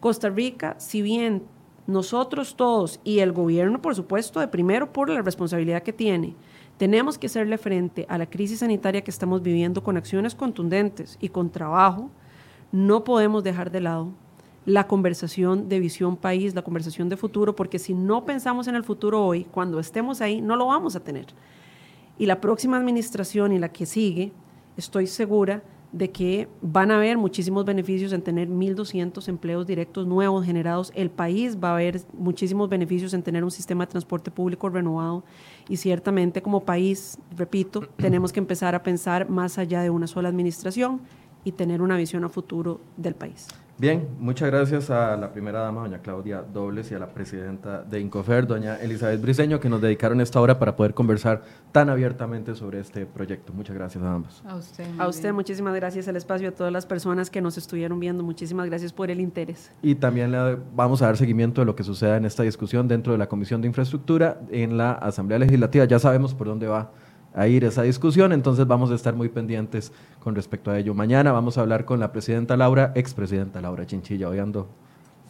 Costa 0.00 0.30
Rica, 0.30 0.74
si 0.80 1.00
bien 1.00 1.44
nosotros 1.86 2.54
todos 2.56 3.00
y 3.04 3.18
el 3.18 3.32
gobierno, 3.32 3.82
por 3.82 3.94
supuesto, 3.94 4.40
de 4.40 4.48
primero 4.48 4.92
por 4.92 5.08
la 5.08 5.22
responsabilidad 5.22 5.82
que 5.82 5.92
tiene, 5.92 6.36
tenemos 6.76 7.18
que 7.18 7.26
hacerle 7.26 7.58
frente 7.58 8.06
a 8.08 8.18
la 8.18 8.26
crisis 8.26 8.60
sanitaria 8.60 9.02
que 9.02 9.10
estamos 9.10 9.42
viviendo 9.42 9.82
con 9.82 9.96
acciones 9.96 10.34
contundentes 10.34 11.18
y 11.20 11.28
con 11.28 11.50
trabajo, 11.50 12.10
no 12.70 13.04
podemos 13.04 13.44
dejar 13.44 13.70
de 13.70 13.80
lado 13.80 14.12
la 14.64 14.86
conversación 14.86 15.68
de 15.68 15.80
visión 15.80 16.16
país, 16.16 16.54
la 16.54 16.62
conversación 16.62 17.08
de 17.08 17.16
futuro, 17.16 17.56
porque 17.56 17.78
si 17.78 17.94
no 17.94 18.24
pensamos 18.24 18.68
en 18.68 18.76
el 18.76 18.84
futuro 18.84 19.24
hoy, 19.24 19.44
cuando 19.44 19.80
estemos 19.80 20.20
ahí, 20.20 20.40
no 20.40 20.56
lo 20.56 20.66
vamos 20.66 20.94
a 20.94 21.00
tener. 21.00 21.26
Y 22.18 22.26
la 22.26 22.40
próxima 22.40 22.76
administración 22.76 23.52
y 23.52 23.58
la 23.58 23.70
que 23.70 23.86
sigue, 23.86 24.32
estoy 24.76 25.08
segura 25.08 25.62
de 25.92 26.10
que 26.10 26.48
van 26.62 26.90
a 26.90 26.96
haber 26.96 27.18
muchísimos 27.18 27.64
beneficios 27.64 28.12
en 28.12 28.22
tener 28.22 28.48
1.200 28.48 29.28
empleos 29.28 29.66
directos 29.66 30.06
nuevos 30.06 30.44
generados. 30.44 30.90
El 30.94 31.10
país 31.10 31.58
va 31.62 31.70
a 31.70 31.74
haber 31.74 32.00
muchísimos 32.14 32.68
beneficios 32.68 33.12
en 33.12 33.22
tener 33.22 33.44
un 33.44 33.50
sistema 33.50 33.84
de 33.84 33.90
transporte 33.90 34.30
público 34.30 34.70
renovado 34.70 35.22
y 35.68 35.76
ciertamente 35.76 36.40
como 36.40 36.64
país, 36.64 37.18
repito, 37.36 37.80
tenemos 37.96 38.32
que 38.32 38.40
empezar 38.40 38.74
a 38.74 38.82
pensar 38.82 39.28
más 39.28 39.58
allá 39.58 39.82
de 39.82 39.90
una 39.90 40.06
sola 40.06 40.30
administración 40.30 41.02
y 41.44 41.52
tener 41.52 41.82
una 41.82 41.96
visión 41.96 42.24
a 42.24 42.28
futuro 42.28 42.80
del 42.96 43.14
país. 43.14 43.48
Bien, 43.78 44.06
muchas 44.20 44.50
gracias 44.50 44.90
a 44.90 45.16
la 45.16 45.32
primera 45.32 45.60
dama, 45.60 45.80
doña 45.80 45.98
Claudia 45.98 46.42
Dobles, 46.42 46.92
y 46.92 46.94
a 46.94 46.98
la 46.98 47.08
presidenta 47.08 47.82
de 47.82 48.00
Incofer, 48.00 48.46
doña 48.46 48.76
Elizabeth 48.76 49.20
Briseño, 49.20 49.58
que 49.58 49.68
nos 49.68 49.80
dedicaron 49.80 50.20
esta 50.20 50.40
hora 50.40 50.58
para 50.58 50.76
poder 50.76 50.94
conversar 50.94 51.42
tan 51.72 51.88
abiertamente 51.88 52.54
sobre 52.54 52.80
este 52.80 53.06
proyecto. 53.06 53.52
Muchas 53.52 53.74
gracias 53.74 54.04
a 54.04 54.14
ambos. 54.14 54.42
A 54.46 54.56
usted. 54.56 54.84
A 54.98 55.08
usted, 55.08 55.32
muchísimas 55.32 55.74
gracias 55.74 56.06
al 56.06 56.16
espacio, 56.16 56.50
a 56.50 56.52
todas 56.52 56.72
las 56.72 56.86
personas 56.86 57.30
que 57.30 57.40
nos 57.40 57.58
estuvieron 57.58 57.98
viendo, 57.98 58.22
muchísimas 58.22 58.66
gracias 58.66 58.92
por 58.92 59.10
el 59.10 59.20
interés. 59.20 59.72
Y 59.82 59.94
también 59.96 60.30
le 60.30 60.58
vamos 60.74 61.02
a 61.02 61.06
dar 61.06 61.16
seguimiento 61.16 61.62
de 61.62 61.64
lo 61.64 61.74
que 61.74 61.82
suceda 61.82 62.16
en 62.16 62.24
esta 62.24 62.42
discusión 62.42 62.86
dentro 62.86 63.12
de 63.12 63.18
la 63.18 63.28
Comisión 63.28 63.62
de 63.62 63.68
Infraestructura 63.68 64.40
en 64.50 64.76
la 64.76 64.92
Asamblea 64.92 65.38
Legislativa. 65.38 65.86
Ya 65.86 65.98
sabemos 65.98 66.34
por 66.34 66.46
dónde 66.46 66.68
va 66.68 66.92
a 67.34 67.48
ir 67.48 67.64
esa 67.64 67.82
discusión, 67.82 68.32
entonces 68.32 68.66
vamos 68.66 68.90
a 68.90 68.94
estar 68.94 69.14
muy 69.14 69.28
pendientes 69.28 69.92
con 70.20 70.34
respecto 70.34 70.70
a 70.70 70.78
ello. 70.78 70.94
Mañana 70.94 71.32
vamos 71.32 71.58
a 71.58 71.62
hablar 71.62 71.84
con 71.84 72.00
la 72.00 72.12
presidenta 72.12 72.56
Laura, 72.56 72.92
expresidenta 72.94 73.60
Laura 73.60 73.86
Chinchilla, 73.86 74.28
hoy 74.28 74.38
ando 74.38 74.68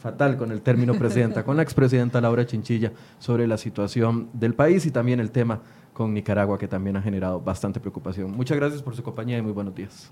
fatal 0.02 0.36
con 0.36 0.50
el 0.50 0.62
término 0.62 0.94
presidenta, 0.94 1.44
con 1.44 1.56
la 1.56 1.62
expresidenta 1.62 2.20
Laura 2.20 2.44
Chinchilla 2.44 2.92
sobre 3.18 3.46
la 3.46 3.56
situación 3.56 4.28
del 4.32 4.54
país 4.54 4.84
y 4.84 4.90
también 4.90 5.20
el 5.20 5.30
tema 5.30 5.60
con 5.92 6.12
Nicaragua 6.12 6.58
que 6.58 6.66
también 6.66 6.96
ha 6.96 7.02
generado 7.02 7.40
bastante 7.40 7.78
preocupación. 7.78 8.32
Muchas 8.32 8.56
gracias 8.56 8.82
por 8.82 8.96
su 8.96 9.02
compañía 9.02 9.38
y 9.38 9.42
muy 9.42 9.52
buenos 9.52 9.74
días. 9.74 10.10